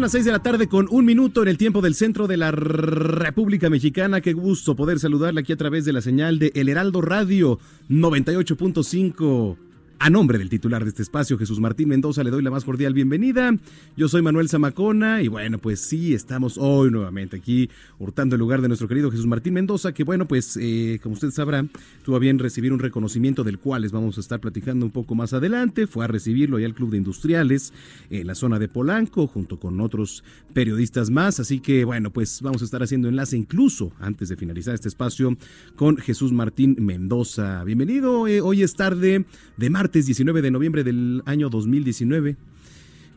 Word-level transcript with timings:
Son 0.00 0.04
las 0.04 0.12
6 0.12 0.24
de 0.24 0.32
la 0.32 0.42
tarde 0.42 0.66
con 0.66 0.88
un 0.90 1.04
minuto 1.04 1.42
en 1.42 1.48
el 1.48 1.58
tiempo 1.58 1.82
del 1.82 1.94
centro 1.94 2.26
de 2.26 2.38
la 2.38 2.50
República 2.52 3.68
Mexicana. 3.68 4.22
Qué 4.22 4.32
gusto 4.32 4.74
poder 4.74 4.98
saludarle 4.98 5.42
aquí 5.42 5.52
a 5.52 5.58
través 5.58 5.84
de 5.84 5.92
la 5.92 6.00
señal 6.00 6.38
de 6.38 6.52
El 6.54 6.70
Heraldo 6.70 7.02
Radio 7.02 7.58
98.5. 7.90 9.69
A 10.02 10.08
nombre 10.08 10.38
del 10.38 10.48
titular 10.48 10.82
de 10.82 10.88
este 10.88 11.02
espacio, 11.02 11.36
Jesús 11.36 11.60
Martín 11.60 11.90
Mendoza, 11.90 12.24
le 12.24 12.30
doy 12.30 12.42
la 12.42 12.50
más 12.50 12.64
cordial 12.64 12.94
bienvenida. 12.94 13.54
Yo 13.98 14.08
soy 14.08 14.22
Manuel 14.22 14.48
Zamacona 14.48 15.20
y 15.20 15.28
bueno, 15.28 15.58
pues 15.58 15.78
sí, 15.78 16.14
estamos 16.14 16.56
hoy 16.56 16.90
nuevamente 16.90 17.36
aquí 17.36 17.68
hurtando 17.98 18.34
el 18.34 18.38
lugar 18.38 18.62
de 18.62 18.68
nuestro 18.68 18.88
querido 18.88 19.10
Jesús 19.10 19.26
Martín 19.26 19.52
Mendoza, 19.52 19.92
que 19.92 20.02
bueno, 20.02 20.26
pues 20.26 20.56
eh, 20.58 21.00
como 21.02 21.12
usted 21.12 21.30
sabrá, 21.32 21.66
tuvo 22.02 22.18
bien 22.18 22.38
recibir 22.38 22.72
un 22.72 22.78
reconocimiento 22.78 23.44
del 23.44 23.58
cual 23.58 23.82
les 23.82 23.92
vamos 23.92 24.16
a 24.16 24.22
estar 24.22 24.40
platicando 24.40 24.86
un 24.86 24.90
poco 24.90 25.14
más 25.14 25.34
adelante. 25.34 25.86
Fue 25.86 26.02
a 26.06 26.08
recibirlo 26.08 26.56
allá 26.56 26.64
al 26.64 26.74
Club 26.74 26.92
de 26.92 26.96
Industriales 26.96 27.74
en 28.08 28.26
la 28.26 28.34
zona 28.34 28.58
de 28.58 28.68
Polanco, 28.68 29.26
junto 29.26 29.60
con 29.60 29.82
otros 29.82 30.24
periodistas 30.54 31.10
más. 31.10 31.40
Así 31.40 31.60
que 31.60 31.84
bueno, 31.84 32.10
pues 32.10 32.40
vamos 32.40 32.62
a 32.62 32.64
estar 32.64 32.82
haciendo 32.82 33.08
enlace 33.08 33.36
incluso 33.36 33.92
antes 34.00 34.30
de 34.30 34.38
finalizar 34.38 34.72
este 34.72 34.88
espacio 34.88 35.36
con 35.76 35.98
Jesús 35.98 36.32
Martín 36.32 36.74
Mendoza. 36.78 37.64
Bienvenido, 37.64 38.26
eh, 38.26 38.40
hoy 38.40 38.62
es 38.62 38.74
tarde 38.74 39.26
de 39.58 39.68
martes 39.68 39.89
19 39.92 40.42
de 40.42 40.50
noviembre 40.50 40.84
del 40.84 41.22
año 41.26 41.50
2019 41.50 42.36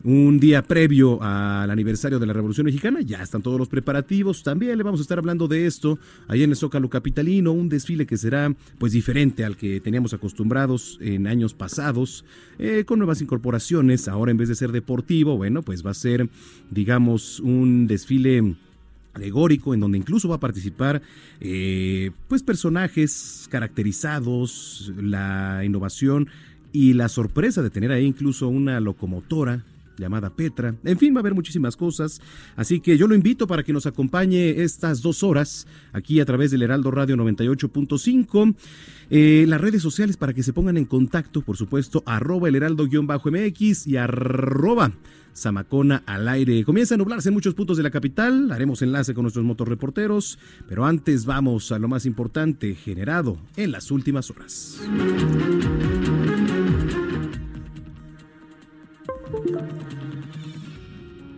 un 0.04 0.38
día 0.38 0.62
previo 0.62 1.18
al 1.22 1.70
aniversario 1.70 2.18
de 2.18 2.26
la 2.26 2.34
Revolución 2.34 2.66
Mexicana. 2.66 3.00
Ya 3.00 3.22
están 3.22 3.40
todos 3.40 3.58
los 3.58 3.68
preparativos. 3.68 4.42
También 4.42 4.76
le 4.76 4.84
vamos 4.84 5.00
a 5.00 5.02
estar 5.02 5.18
hablando 5.18 5.48
de 5.48 5.66
esto 5.66 5.98
ahí 6.28 6.42
en 6.42 6.50
el 6.50 6.56
Zócalo 6.56 6.90
Capitalino, 6.90 7.52
un 7.52 7.70
desfile 7.70 8.06
que 8.06 8.18
será 8.18 8.54
pues 8.78 8.92
diferente 8.92 9.44
al 9.44 9.56
que 9.56 9.80
teníamos 9.80 10.12
acostumbrados 10.12 10.98
en 11.00 11.26
años 11.26 11.54
pasados, 11.54 12.24
eh, 12.58 12.84
con 12.84 12.98
nuevas 12.98 13.22
incorporaciones. 13.22 14.06
Ahora 14.06 14.30
en 14.30 14.36
vez 14.36 14.50
de 14.50 14.54
ser 14.54 14.72
deportivo, 14.72 15.38
bueno, 15.38 15.62
pues 15.62 15.84
va 15.84 15.92
a 15.92 15.94
ser, 15.94 16.28
digamos, 16.70 17.40
un 17.40 17.86
desfile 17.86 18.56
alegórico 19.14 19.72
en 19.72 19.80
donde 19.80 19.96
incluso 19.96 20.28
va 20.28 20.36
a 20.36 20.40
participar 20.40 21.00
eh, 21.40 22.10
pues 22.28 22.42
personajes 22.42 23.46
caracterizados, 23.50 24.92
la 25.00 25.62
innovación 25.64 26.28
y 26.74 26.92
la 26.92 27.08
sorpresa 27.08 27.62
de 27.62 27.70
tener 27.70 27.92
ahí 27.92 28.04
incluso 28.04 28.48
una 28.48 28.80
locomotora 28.80 29.62
llamada 29.96 30.30
Petra. 30.30 30.74
En 30.82 30.98
fin, 30.98 31.14
va 31.14 31.18
a 31.18 31.20
haber 31.20 31.32
muchísimas 31.32 31.76
cosas. 31.76 32.20
Así 32.56 32.80
que 32.80 32.98
yo 32.98 33.06
lo 33.06 33.14
invito 33.14 33.46
para 33.46 33.62
que 33.62 33.72
nos 33.72 33.86
acompañe 33.86 34.60
estas 34.60 35.00
dos 35.00 35.22
horas 35.22 35.68
aquí 35.92 36.18
a 36.18 36.24
través 36.24 36.50
del 36.50 36.62
Heraldo 36.62 36.90
Radio 36.90 37.16
98.5. 37.16 38.56
Eh, 39.08 39.44
las 39.46 39.60
redes 39.60 39.82
sociales 39.82 40.16
para 40.16 40.32
que 40.32 40.42
se 40.42 40.52
pongan 40.52 40.76
en 40.76 40.84
contacto, 40.84 41.42
por 41.42 41.56
supuesto, 41.56 42.02
arroba 42.06 42.48
el 42.48 42.56
heraldo-mx 42.56 43.86
y 43.86 43.96
arroba 43.96 44.90
Zamacona 45.32 46.02
al 46.06 46.26
aire. 46.26 46.64
Comienza 46.64 46.96
a 46.96 46.98
nublarse 46.98 47.28
en 47.28 47.34
muchos 47.34 47.54
puntos 47.54 47.76
de 47.76 47.84
la 47.84 47.90
capital. 47.92 48.50
Haremos 48.50 48.82
enlace 48.82 49.14
con 49.14 49.22
nuestros 49.22 49.44
motorreporteros. 49.44 50.40
Pero 50.68 50.86
antes 50.86 51.24
vamos 51.24 51.70
a 51.70 51.78
lo 51.78 51.86
más 51.86 52.04
importante 52.04 52.74
generado 52.74 53.38
en 53.56 53.70
las 53.70 53.92
últimas 53.92 54.28
horas. 54.30 54.80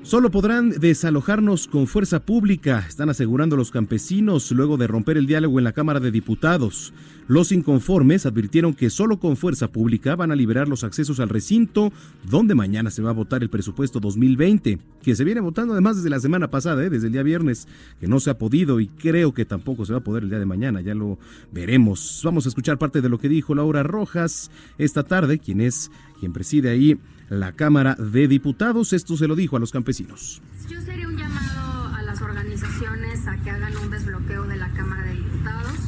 Solo 0.06 0.30
podrán 0.30 0.70
desalojarnos 0.70 1.66
con 1.66 1.88
fuerza 1.88 2.20
pública, 2.20 2.84
están 2.88 3.10
asegurando 3.10 3.56
los 3.56 3.72
campesinos 3.72 4.52
luego 4.52 4.76
de 4.76 4.86
romper 4.86 5.16
el 5.16 5.26
diálogo 5.26 5.58
en 5.58 5.64
la 5.64 5.72
Cámara 5.72 5.98
de 5.98 6.12
Diputados. 6.12 6.94
Los 7.26 7.50
inconformes 7.50 8.24
advirtieron 8.24 8.72
que 8.72 8.88
solo 8.88 9.18
con 9.18 9.36
fuerza 9.36 9.66
pública 9.66 10.14
van 10.14 10.30
a 10.30 10.36
liberar 10.36 10.68
los 10.68 10.84
accesos 10.84 11.18
al 11.18 11.28
recinto, 11.28 11.92
donde 12.22 12.54
mañana 12.54 12.92
se 12.92 13.02
va 13.02 13.10
a 13.10 13.14
votar 13.14 13.42
el 13.42 13.50
presupuesto 13.50 13.98
2020, 13.98 14.78
que 15.02 15.16
se 15.16 15.24
viene 15.24 15.40
votando 15.40 15.72
además 15.72 15.96
desde 15.96 16.10
la 16.10 16.20
semana 16.20 16.50
pasada, 16.52 16.84
¿eh? 16.84 16.88
desde 16.88 17.08
el 17.08 17.12
día 17.12 17.24
viernes, 17.24 17.66
que 17.98 18.06
no 18.06 18.20
se 18.20 18.30
ha 18.30 18.38
podido 18.38 18.78
y 18.78 18.86
creo 18.86 19.34
que 19.34 19.44
tampoco 19.44 19.84
se 19.86 19.92
va 19.92 19.98
a 19.98 20.04
poder 20.04 20.22
el 20.22 20.30
día 20.30 20.38
de 20.38 20.46
mañana, 20.46 20.82
ya 20.82 20.94
lo 20.94 21.18
veremos. 21.50 22.20
Vamos 22.22 22.46
a 22.46 22.48
escuchar 22.48 22.78
parte 22.78 23.00
de 23.00 23.08
lo 23.08 23.18
que 23.18 23.28
dijo 23.28 23.56
Laura 23.56 23.82
Rojas 23.82 24.52
esta 24.78 25.02
tarde, 25.02 25.40
quien 25.40 25.60
es 25.60 25.90
quien 26.20 26.32
preside 26.32 26.70
ahí 26.70 26.96
la 27.28 27.52
Cámara 27.52 27.94
de 27.94 28.28
Diputados. 28.28 28.92
Esto 28.92 29.16
se 29.16 29.26
lo 29.26 29.36
dijo 29.36 29.56
a 29.56 29.60
los 29.60 29.72
campesinos. 29.72 30.42
Yo 30.68 30.80
sería 30.80 31.08
un 31.08 31.16
llamado 31.16 31.94
a 31.94 32.02
las 32.02 32.20
organizaciones 32.22 33.26
a 33.26 33.36
que 33.42 33.50
hagan 33.50 33.76
un 33.76 33.90
desbloqueo 33.90 34.44
de 34.44 34.56
la 34.56 34.68
Cámara 34.70 35.04
de 35.04 35.14
Diputados. 35.14 35.78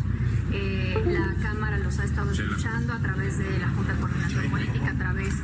Eh, 0.53 0.95
la 1.07 1.35
Cámara 1.43 1.79
los 1.79 1.99
ha 1.99 2.05
estado 2.05 2.31
escuchando 2.31 2.93
a 2.93 2.99
través 3.01 3.39
de 3.39 3.59
la 3.59 3.69
Junta 3.69 3.93
de 3.93 4.01
Coordinación 4.01 4.51
Política, 4.51 4.91
a 4.91 4.99
través 4.99 5.35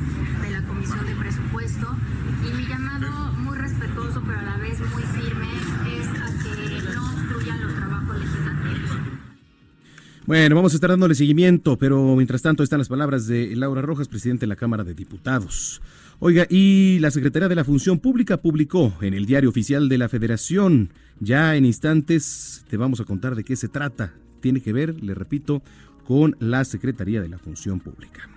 de 0.41 0.49
la 0.51 0.61
Comisión 0.63 1.05
de 1.05 1.15
Presupuesto. 1.15 1.95
Y 2.43 2.53
mi 2.55 2.65
llamado 2.67 3.33
muy 3.33 3.57
respetuoso, 3.57 4.23
pero 4.25 4.39
a 4.39 4.43
la 4.43 4.57
vez 4.57 4.79
muy 4.79 5.03
firme, 5.03 5.44
Bueno, 10.27 10.55
vamos 10.55 10.73
a 10.73 10.77
estar 10.77 10.89
dándole 10.89 11.13
seguimiento, 11.13 11.77
pero 11.77 12.15
mientras 12.15 12.41
tanto 12.41 12.63
están 12.63 12.79
las 12.79 12.89
palabras 12.89 13.27
de 13.27 13.55
Laura 13.55 13.83
Rojas, 13.83 14.07
presidente 14.07 14.41
de 14.41 14.47
la 14.47 14.55
Cámara 14.55 14.83
de 14.83 14.95
Diputados. 14.95 15.83
Oiga, 16.17 16.47
y 16.49 16.97
la 16.99 17.11
Secretaría 17.11 17.47
de 17.47 17.53
la 17.53 17.63
Función 17.63 17.99
Pública 17.99 18.37
publicó 18.37 18.91
en 19.01 19.13
el 19.13 19.27
Diario 19.27 19.49
Oficial 19.49 19.87
de 19.87 19.99
la 19.99 20.09
Federación, 20.09 20.89
ya 21.19 21.55
en 21.55 21.65
instantes 21.65 22.65
te 22.67 22.77
vamos 22.77 22.99
a 23.01 23.03
contar 23.03 23.35
de 23.35 23.43
qué 23.43 23.55
se 23.55 23.67
trata. 23.67 24.13
Tiene 24.39 24.61
que 24.61 24.73
ver, 24.73 25.03
le 25.03 25.13
repito, 25.13 25.61
con 26.07 26.35
la 26.39 26.65
Secretaría 26.65 27.21
de 27.21 27.29
la 27.29 27.37
Función 27.37 27.79
Pública. 27.79 28.27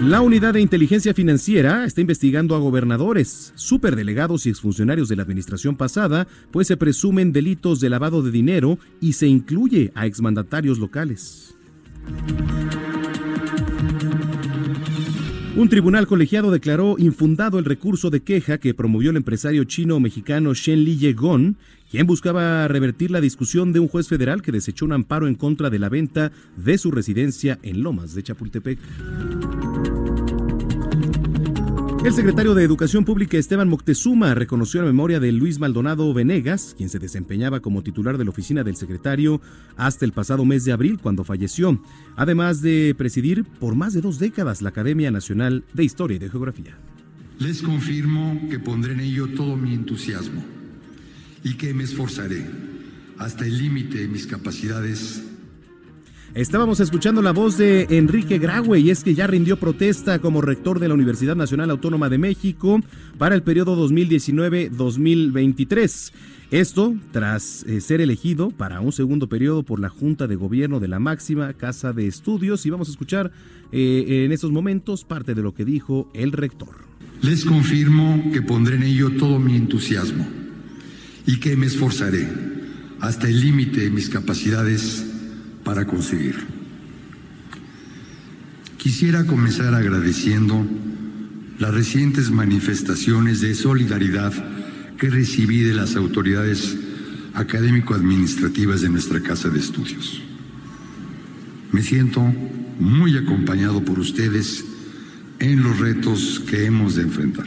La 0.00 0.22
Unidad 0.22 0.54
de 0.54 0.62
Inteligencia 0.62 1.12
Financiera 1.12 1.84
está 1.84 2.00
investigando 2.00 2.56
a 2.56 2.58
gobernadores, 2.58 3.52
superdelegados 3.54 4.46
y 4.46 4.48
exfuncionarios 4.48 5.10
de 5.10 5.16
la 5.16 5.22
administración 5.22 5.76
pasada, 5.76 6.26
pues 6.50 6.68
se 6.68 6.78
presumen 6.78 7.32
delitos 7.32 7.80
de 7.80 7.90
lavado 7.90 8.22
de 8.22 8.30
dinero 8.30 8.78
y 9.02 9.12
se 9.12 9.26
incluye 9.26 9.92
a 9.94 10.06
exmandatarios 10.06 10.78
locales. 10.78 11.54
Un 15.56 15.68
tribunal 15.68 16.06
colegiado 16.06 16.50
declaró 16.50 16.94
infundado 16.96 17.58
el 17.58 17.66
recurso 17.66 18.08
de 18.08 18.20
queja 18.20 18.56
que 18.56 18.72
promovió 18.72 19.10
el 19.10 19.18
empresario 19.18 19.64
chino-mexicano 19.64 20.54
Shen 20.54 20.84
Li 20.84 20.96
Yegon, 20.96 21.56
quien 21.90 22.06
buscaba 22.06 22.68
revertir 22.68 23.10
la 23.10 23.20
discusión 23.20 23.72
de 23.72 23.80
un 23.80 23.88
juez 23.88 24.08
federal 24.08 24.42
que 24.42 24.52
desechó 24.52 24.84
un 24.84 24.92
amparo 24.92 25.26
en 25.26 25.34
contra 25.34 25.68
de 25.68 25.80
la 25.80 25.88
venta 25.88 26.30
de 26.56 26.78
su 26.78 26.92
residencia 26.92 27.58
en 27.62 27.82
Lomas 27.82 28.14
de 28.14 28.22
Chapultepec. 28.22 28.78
El 32.02 32.14
secretario 32.14 32.54
de 32.54 32.64
Educación 32.64 33.04
Pública 33.04 33.36
Esteban 33.36 33.68
Moctezuma 33.68 34.34
reconoció 34.34 34.80
la 34.80 34.86
memoria 34.86 35.20
de 35.20 35.32
Luis 35.32 35.58
Maldonado 35.58 36.14
Venegas, 36.14 36.74
quien 36.74 36.88
se 36.88 36.98
desempeñaba 36.98 37.60
como 37.60 37.82
titular 37.82 38.16
de 38.16 38.24
la 38.24 38.30
oficina 38.30 38.64
del 38.64 38.76
secretario 38.76 39.42
hasta 39.76 40.06
el 40.06 40.12
pasado 40.12 40.46
mes 40.46 40.64
de 40.64 40.72
abril, 40.72 40.98
cuando 40.98 41.24
falleció, 41.24 41.78
además 42.16 42.62
de 42.62 42.94
presidir 42.96 43.44
por 43.44 43.74
más 43.74 43.92
de 43.92 44.00
dos 44.00 44.18
décadas 44.18 44.62
la 44.62 44.70
Academia 44.70 45.10
Nacional 45.10 45.62
de 45.74 45.84
Historia 45.84 46.16
y 46.16 46.20
de 46.20 46.30
Geografía. 46.30 46.78
Les 47.38 47.60
confirmo 47.60 48.48
que 48.48 48.58
pondré 48.58 48.94
en 48.94 49.00
ello 49.00 49.28
todo 49.34 49.56
mi 49.56 49.74
entusiasmo 49.74 50.42
y 51.44 51.54
que 51.54 51.74
me 51.74 51.84
esforzaré 51.84 52.46
hasta 53.18 53.44
el 53.44 53.58
límite 53.58 53.98
de 53.98 54.08
mis 54.08 54.26
capacidades 54.26 55.22
Estábamos 56.34 56.78
escuchando 56.78 57.22
la 57.22 57.32
voz 57.32 57.58
de 57.58 57.88
Enrique 57.90 58.38
Graue 58.38 58.78
y 58.78 58.90
es 58.90 59.02
que 59.02 59.16
ya 59.16 59.26
rindió 59.26 59.58
protesta 59.58 60.20
como 60.20 60.40
rector 60.40 60.78
de 60.78 60.86
la 60.86 60.94
Universidad 60.94 61.34
Nacional 61.34 61.70
Autónoma 61.70 62.08
de 62.08 62.18
México 62.18 62.80
para 63.18 63.34
el 63.34 63.42
periodo 63.42 63.76
2019-2023. 63.88 66.12
Esto 66.52 66.94
tras 67.10 67.64
eh, 67.64 67.80
ser 67.80 68.00
elegido 68.00 68.50
para 68.50 68.80
un 68.80 68.92
segundo 68.92 69.28
periodo 69.28 69.64
por 69.64 69.80
la 69.80 69.88
Junta 69.88 70.28
de 70.28 70.36
Gobierno 70.36 70.78
de 70.78 70.86
la 70.86 71.00
máxima 71.00 71.52
Casa 71.54 71.92
de 71.92 72.06
Estudios 72.06 72.64
y 72.64 72.70
vamos 72.70 72.86
a 72.86 72.92
escuchar 72.92 73.32
eh, 73.72 74.22
en 74.24 74.30
estos 74.30 74.52
momentos 74.52 75.02
parte 75.02 75.34
de 75.34 75.42
lo 75.42 75.52
que 75.52 75.64
dijo 75.64 76.08
el 76.14 76.30
rector. 76.30 76.76
Les 77.22 77.44
confirmo 77.44 78.30
que 78.32 78.40
pondré 78.40 78.76
en 78.76 78.84
ello 78.84 79.10
todo 79.16 79.40
mi 79.40 79.56
entusiasmo 79.56 80.28
y 81.26 81.40
que 81.40 81.56
me 81.56 81.66
esforzaré 81.66 82.28
hasta 83.00 83.28
el 83.28 83.40
límite 83.40 83.80
de 83.80 83.90
mis 83.90 84.08
capacidades 84.08 85.09
para 85.70 85.86
conseguir. 85.86 86.34
Quisiera 88.76 89.24
comenzar 89.24 89.72
agradeciendo 89.72 90.66
las 91.60 91.72
recientes 91.72 92.28
manifestaciones 92.32 93.40
de 93.40 93.54
solidaridad 93.54 94.32
que 94.98 95.10
recibí 95.10 95.60
de 95.60 95.74
las 95.74 95.94
autoridades 95.94 96.76
académico-administrativas 97.34 98.80
de 98.80 98.88
nuestra 98.88 99.20
Casa 99.20 99.48
de 99.48 99.60
Estudios. 99.60 100.20
Me 101.70 101.82
siento 101.82 102.20
muy 102.80 103.16
acompañado 103.16 103.84
por 103.84 104.00
ustedes 104.00 104.64
en 105.38 105.62
los 105.62 105.78
retos 105.78 106.42
que 106.50 106.64
hemos 106.66 106.96
de 106.96 107.02
enfrentar. 107.02 107.46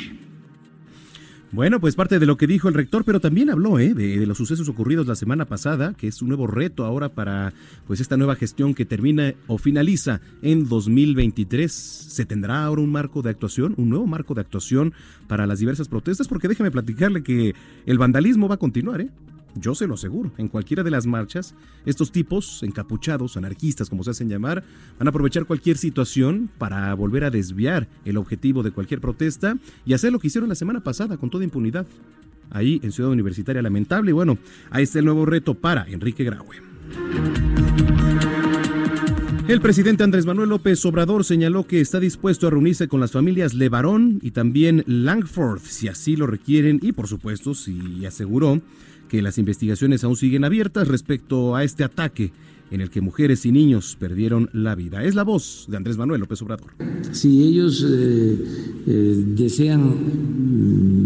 Bueno, 1.54 1.80
pues 1.80 1.96
parte 1.96 2.18
de 2.18 2.26
lo 2.26 2.36
que 2.36 2.48
dijo 2.48 2.68
el 2.68 2.74
rector, 2.74 3.06
pero 3.06 3.20
también 3.20 3.52
habló 3.52 3.78
¿eh? 3.78 3.94
de, 3.94 4.26
los 4.26 4.40
sucesos 4.40 4.68
ocurridos 4.70 5.06
la 5.06 5.14
semana 5.14 5.46
pasada, 5.46 5.94
que 5.94 6.08
es 6.08 6.20
un 6.24 6.30
nuevo 6.30 6.48
reto 6.48 6.84
ahora 6.84 7.10
para 7.10 7.54
pues 7.86 8.00
esta 8.00 8.18
nueva 8.18 8.36
gestión 8.36 8.74
que 8.74 8.86
termina 8.86 9.36
o 9.46 9.60
finaliza 9.60 10.20
en 10.42 10.68
2023. 10.68 11.72
¿Se 11.72 12.26
tendrá 12.26 12.66
ahora 12.66 12.82
un 12.82 12.92
marco 12.92 13.22
de 13.22 13.30
actuación, 13.30 13.76
un 13.78 13.90
nuevo 13.90 14.08
marco 14.08 14.34
de 14.34 14.42
actuación 14.42 14.96
para 15.28 15.46
las 15.46 15.60
diversas 15.60 15.90
protestas? 15.90 16.28
Porque 16.28 16.48
déjeme 16.48 16.72
platicarle 16.72 17.22
que 17.22 17.54
el 17.86 18.00
vandalismo 18.00 18.48
va 18.48 18.56
a 18.56 18.60
continuar, 18.60 19.02
¿eh? 19.02 19.12
Yo 19.56 19.76
se 19.76 19.88
lo 19.88 19.94
aseguro, 19.94 20.32
en 20.38 20.48
cualquiera 20.48 20.84
de 20.84 20.92
las 20.92 21.06
marchas, 21.06 21.54
estos 21.86 22.12
tipos, 22.12 22.64
encapuchados, 22.64 23.38
anarquistas 23.38 23.90
como 23.90 24.04
se 24.04 24.12
hacen 24.12 24.30
llamar, 24.30 24.64
van 24.98 25.08
a 25.08 25.10
aprovechar 25.10 25.46
cualquier 25.46 25.78
situación 25.78 26.50
para 26.58 26.94
volver 26.96 27.24
a 27.24 27.30
desviar 27.30 27.88
el 28.06 28.18
objetivo 28.18 28.64
de 28.64 28.72
cualquier 28.72 29.00
protesta 29.00 29.58
y 29.86 29.94
hacer 29.94 30.12
lo 30.12 30.20
que 30.20 30.28
hicieron 30.28 30.50
la 30.50 30.56
semana 30.56 30.82
pasada 30.82 31.18
con 31.18 31.30
toda 31.30 31.44
impunidad. 31.44 31.86
Ahí 32.50 32.80
en 32.84 32.92
Ciudad 32.92 33.12
Universitaria 33.12 33.62
Lamentable. 33.62 34.12
Y 34.12 34.14
bueno, 34.14 34.38
ahí 34.70 34.84
está 34.84 35.00
el 35.00 35.06
nuevo 35.06 35.26
reto 35.26 35.56
para 35.56 35.86
Enrique 35.88 36.24
Graue. 36.24 36.62
El 39.48 39.60
presidente 39.60 40.04
Andrés 40.04 40.26
Manuel 40.26 40.50
López 40.50 40.86
Obrador 40.86 41.26
señaló 41.26 41.68
que 41.68 41.82
está 41.82 42.00
dispuesto 42.00 42.48
a 42.48 42.50
reunirse 42.50 42.88
con 42.88 43.02
las 43.02 43.12
familias 43.12 43.54
Levarón 43.54 44.20
y 44.22 44.32
también 44.32 44.84
Langford, 44.88 45.60
si 45.60 45.90
así 45.90 46.16
lo 46.16 46.28
requieren, 46.28 46.80
y 46.82 46.94
por 46.94 47.08
supuesto, 47.08 47.54
si 47.54 48.06
aseguró 48.06 48.62
que 49.14 49.22
las 49.22 49.38
investigaciones 49.38 50.04
aún 50.04 50.16
siguen 50.16 50.44
abiertas 50.44 50.88
respecto 50.88 51.56
a 51.56 51.64
este 51.64 51.84
ataque 51.84 52.34
en 52.72 52.82
el 52.82 52.90
que 52.90 53.00
mujeres 53.00 53.46
y 53.46 53.52
niños 53.52 53.96
perdieron 54.00 54.50
la 54.54 54.74
vida. 54.74 55.04
Es 55.04 55.14
la 55.14 55.22
voz 55.22 55.68
de 55.70 55.78
Andrés 55.78 55.98
Manuel 55.98 56.20
López 56.20 56.42
Obrador. 56.42 56.72
Si 57.12 57.44
ellos 57.44 57.86
eh, 57.88 58.44
eh, 58.88 59.24
desean 59.38 59.82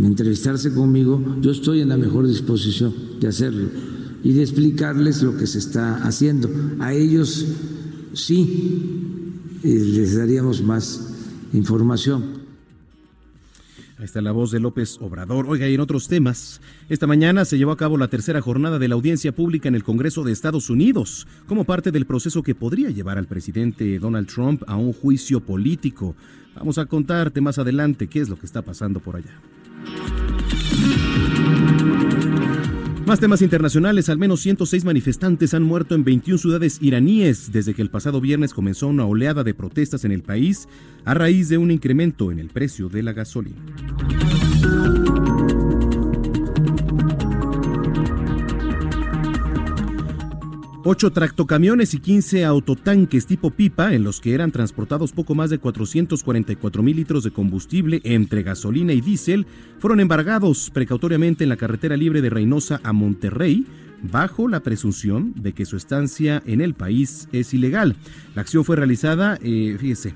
mm, 0.01 0.05
entrevistarse 0.05 0.73
conmigo, 0.73 1.21
yo 1.41 1.51
estoy 1.51 1.81
en 1.81 1.89
la 1.89 1.97
mejor 1.97 2.25
disposición 2.25 2.93
de 3.19 3.27
hacerlo 3.27 3.67
y 4.23 4.31
de 4.31 4.41
explicarles 4.41 5.21
lo 5.21 5.35
que 5.35 5.45
se 5.45 5.57
está 5.57 5.97
haciendo. 6.07 6.49
A 6.79 6.93
ellos 6.93 7.45
sí 8.13 9.01
eh, 9.65 9.67
les 9.67 10.15
daríamos 10.15 10.63
más 10.63 11.13
información. 11.51 12.36
Ahí 13.97 14.05
está 14.05 14.21
la 14.21 14.31
voz 14.31 14.51
de 14.51 14.59
López 14.59 14.99
Obrador. 15.01 15.47
Oiga, 15.49 15.67
y 15.67 15.73
en 15.73 15.81
otros 15.81 16.07
temas, 16.07 16.61
esta 16.87 17.07
mañana 17.07 17.45
se 17.45 17.57
llevó 17.57 17.71
a 17.71 17.77
cabo 17.77 17.97
la 17.97 18.09
tercera 18.09 18.41
jornada 18.41 18.77
de 18.77 18.87
la 18.87 18.93
audiencia 18.93 19.31
pública 19.31 19.67
en 19.67 19.73
el 19.73 19.83
Congreso 19.83 20.23
de 20.23 20.31
Estados 20.31 20.69
Unidos, 20.69 21.27
como 21.47 21.63
parte 21.63 21.91
del 21.91 22.05
proceso 22.05 22.43
que 22.43 22.53
podría 22.53 22.91
llevar 22.91 23.17
al 23.17 23.25
presidente 23.25 23.97
Donald 23.97 24.27
Trump 24.27 24.61
a 24.67 24.75
un 24.75 24.93
juicio 24.93 25.39
político. 25.39 26.15
Vamos 26.55 26.77
a 26.77 26.85
contarte 26.85 27.41
más 27.41 27.57
adelante 27.57 28.07
qué 28.07 28.19
es 28.19 28.29
lo 28.29 28.37
que 28.37 28.45
está 28.45 28.61
pasando 28.61 28.99
por 28.99 29.15
allá. 29.15 29.41
Más 33.07 33.21
temas 33.21 33.41
internacionales, 33.41 34.09
al 34.09 34.17
menos 34.17 34.41
106 34.41 34.83
manifestantes 34.83 35.53
han 35.53 35.63
muerto 35.63 35.95
en 35.95 36.03
21 36.03 36.37
ciudades 36.39 36.77
iraníes 36.81 37.53
desde 37.53 37.73
que 37.73 37.81
el 37.81 37.89
pasado 37.89 38.19
viernes 38.19 38.53
comenzó 38.53 38.89
una 38.89 39.05
oleada 39.05 39.45
de 39.45 39.53
protestas 39.53 40.03
en 40.03 40.11
el 40.11 40.23
país 40.23 40.67
a 41.05 41.13
raíz 41.13 41.47
de 41.47 41.57
un 41.57 41.71
incremento 41.71 42.33
en 42.33 42.39
el 42.39 42.49
precio 42.49 42.89
de 42.89 43.03
la 43.03 43.13
gasolina. 43.13 43.55
Ocho 50.89 51.11
tractocamiones 51.11 51.93
y 51.95 51.99
15 51.99 52.45
autotanques 52.45 53.25
tipo 53.25 53.51
pipa, 53.51 53.93
en 53.93 54.05
los 54.05 54.21
que 54.21 54.33
eran 54.33 54.51
transportados 54.53 55.11
poco 55.11 55.35
más 55.35 55.49
de 55.49 55.57
444 55.57 56.81
mil 56.81 56.95
litros 56.95 57.25
de 57.25 57.31
combustible 57.31 57.99
entre 58.05 58.41
gasolina 58.41 58.93
y 58.93 59.01
diésel, 59.01 59.47
fueron 59.79 59.99
embargados 59.99 60.69
precautoriamente 60.69 61.43
en 61.43 61.49
la 61.49 61.57
carretera 61.57 61.97
libre 61.97 62.21
de 62.21 62.29
Reynosa 62.29 62.79
a 62.85 62.93
Monterrey, 62.93 63.65
bajo 64.01 64.47
la 64.47 64.61
presunción 64.61 65.33
de 65.35 65.51
que 65.51 65.65
su 65.65 65.75
estancia 65.75 66.41
en 66.45 66.61
el 66.61 66.73
país 66.73 67.27
es 67.33 67.53
ilegal. 67.53 67.97
La 68.33 68.43
acción 68.43 68.63
fue 68.63 68.77
realizada, 68.77 69.37
eh, 69.41 69.75
fíjese, 69.77 70.13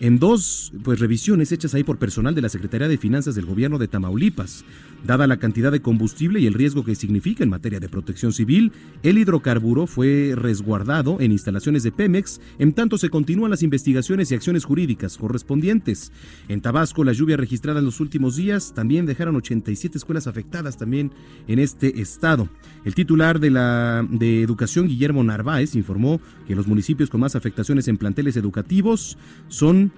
en 0.00 0.18
dos 0.18 0.72
pues, 0.82 0.98
revisiones 0.98 1.52
hechas 1.52 1.74
ahí 1.74 1.84
por 1.84 1.98
personal 1.98 2.34
de 2.34 2.40
la 2.40 2.48
Secretaría 2.48 2.88
de 2.88 2.98
Finanzas 2.98 3.34
del 3.34 3.44
Gobierno 3.44 3.78
de 3.78 3.86
Tamaulipas. 3.86 4.64
Dada 5.04 5.26
la 5.26 5.38
cantidad 5.38 5.72
de 5.72 5.80
combustible 5.80 6.40
y 6.40 6.46
el 6.46 6.54
riesgo 6.54 6.84
que 6.84 6.94
significa 6.94 7.42
en 7.42 7.50
materia 7.50 7.80
de 7.80 7.88
protección 7.88 8.32
civil, 8.32 8.72
el 9.02 9.18
hidrocarburo 9.18 9.86
fue 9.86 10.34
resguardado 10.36 11.18
en 11.20 11.32
instalaciones 11.32 11.82
de 11.82 11.92
Pemex, 11.92 12.40
en 12.58 12.72
tanto 12.72 12.98
se 12.98 13.08
continúan 13.08 13.50
las 13.50 13.62
investigaciones 13.62 14.30
y 14.30 14.34
acciones 14.34 14.64
jurídicas 14.64 15.16
correspondientes. 15.16 16.12
En 16.48 16.60
Tabasco, 16.60 17.02
las 17.02 17.16
lluvias 17.16 17.40
registradas 17.40 17.80
en 17.80 17.86
los 17.86 18.00
últimos 18.00 18.36
días 18.36 18.74
también 18.74 19.06
dejaron 19.06 19.36
87 19.36 19.96
escuelas 19.96 20.26
afectadas 20.26 20.76
también 20.76 21.12
en 21.48 21.58
este 21.58 22.00
estado. 22.00 22.48
El 22.84 22.94
titular 22.94 23.40
de 23.40 23.50
la 23.50 24.06
de 24.08 24.42
Educación, 24.42 24.86
Guillermo 24.86 25.24
Narváez, 25.24 25.74
informó 25.74 26.20
que 26.46 26.54
los 26.54 26.66
municipios 26.66 27.10
con 27.10 27.20
más 27.20 27.36
afectaciones 27.36 27.88
en 27.88 27.96
planteles 27.96 28.36
educativos 28.36 29.16
son 29.48 29.92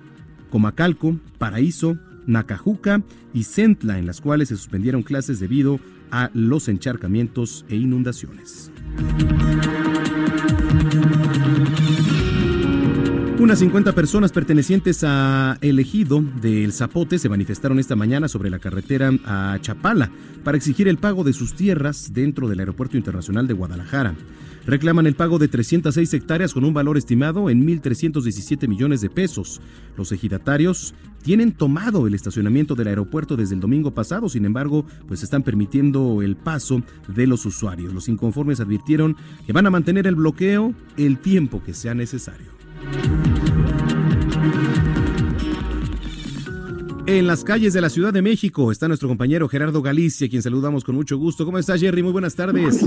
Comacalco, 0.51 1.19
Paraíso, 1.39 1.99
Nacajuca 2.27 3.03
y 3.33 3.45
Centla, 3.45 3.99
en 3.99 4.07
las 4.07 4.21
cuales 4.21 4.49
se 4.49 4.57
suspendieron 4.57 5.03
clases 5.03 5.41
debido 5.41 5.81
a 6.11 6.31
los 6.35 6.69
encharcamientos 6.69 7.65
e 7.69 7.77
inundaciones. 7.77 8.71
Unas 13.39 13.59
50 13.59 13.93
personas 13.93 14.31
pertenecientes 14.31 15.03
a 15.03 15.59
El 15.63 15.81
Ejido 15.81 16.23
de 16.41 16.63
El 16.63 16.73
Zapote 16.73 17.19
se 17.19 17.29
manifestaron 17.29 17.81
esta 17.81 17.97
mañana 17.97 18.29
sobre 18.29 18.51
la 18.51 18.61
carretera 18.61 19.11
a 19.25 19.59
Chapala 19.61 20.11
para 20.45 20.57
exigir 20.57 20.87
el 20.87 20.99
pago 20.99 21.25
de 21.25 21.33
sus 21.33 21.55
tierras 21.55 22.13
dentro 22.13 22.49
del 22.49 22.61
Aeropuerto 22.61 22.97
Internacional 22.97 23.49
de 23.49 23.55
Guadalajara 23.55 24.15
reclaman 24.67 25.07
el 25.07 25.15
pago 25.15 25.39
de 25.39 25.49
306 25.49 26.15
hectáreas 26.15 26.55
con 26.55 26.65
un 26.65 26.75
valor 26.75 26.97
estimado 26.97 27.51
en 27.51 27.67
1.317 27.67 28.69
millones 28.69 29.01
de 29.01 29.11
pesos. 29.11 29.61
Los 29.97 30.13
ejidatarios 30.13 30.95
tienen 31.23 31.53
tomado 31.53 32.07
el 32.07 32.15
estacionamiento 32.15 32.75
del 32.75 32.89
aeropuerto 32.89 33.37
desde 33.37 33.55
el 33.55 33.61
domingo 33.61 33.93
pasado, 33.93 34.29
sin 34.29 34.45
embargo, 34.45 34.85
pues 35.07 35.23
están 35.23 35.43
permitiendo 35.43 36.23
el 36.23 36.37
paso 36.37 36.83
de 37.09 37.27
los 37.27 37.47
usuarios. 37.47 37.93
Los 37.93 38.09
inconformes 38.09 38.61
advirtieron 38.61 39.17
que 39.47 39.53
van 39.53 39.67
a 39.67 39.71
mantener 39.71 40.07
el 40.07 40.17
bloqueo 40.17 40.75
el 40.97 41.19
tiempo 41.19 41.63
que 41.63 41.75
sea 41.75 41.95
necesario. 41.95 42.53
En 47.07 47.27
las 47.27 47.43
calles 47.43 47.73
de 47.73 47.81
la 47.81 47.91
Ciudad 47.91 48.13
de 48.13 48.23
México 48.23 48.71
está 48.71 48.87
nuestro 48.87 49.09
compañero 49.09 49.49
Gerardo 49.49 49.83
Galicia, 49.83 50.29
quien 50.29 50.41
saludamos 50.41 50.85
con 50.85 50.95
mucho 50.95 51.19
gusto. 51.19 51.45
¿Cómo 51.45 51.59
estás, 51.59 51.81
Jerry? 51.81 52.03
Muy 52.03 52.13
buenas 52.13 52.37
tardes. 52.37 52.87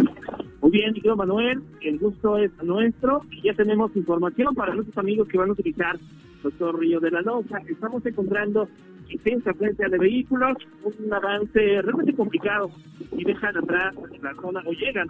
Bien, 0.75 0.93
querido 0.93 1.15
Manuel, 1.15 1.63
el 1.79 1.97
gusto 1.99 2.37
es 2.37 2.51
nuestro 2.61 3.21
y 3.31 3.43
ya 3.43 3.53
tenemos 3.53 3.95
información 3.95 4.53
para 4.53 4.73
nuestros 4.73 4.97
amigos 4.97 5.25
que 5.29 5.37
van 5.37 5.47
a 5.47 5.53
utilizar 5.53 5.97
nuestro 6.43 6.73
Río 6.73 6.99
de 6.99 7.11
la 7.11 7.21
Loza. 7.21 7.59
Estamos 7.65 8.05
encontrando 8.05 8.67
intensa 9.07 9.53
frente 9.53 9.87
de 9.89 9.97
vehículos, 9.97 10.57
un 10.83 11.13
avance 11.13 11.81
realmente 11.81 12.13
complicado 12.13 12.69
y 13.13 13.23
dejan 13.23 13.55
atrás 13.55 13.95
la 14.21 14.33
zona 14.33 14.63
o 14.65 14.73
llegan 14.73 15.07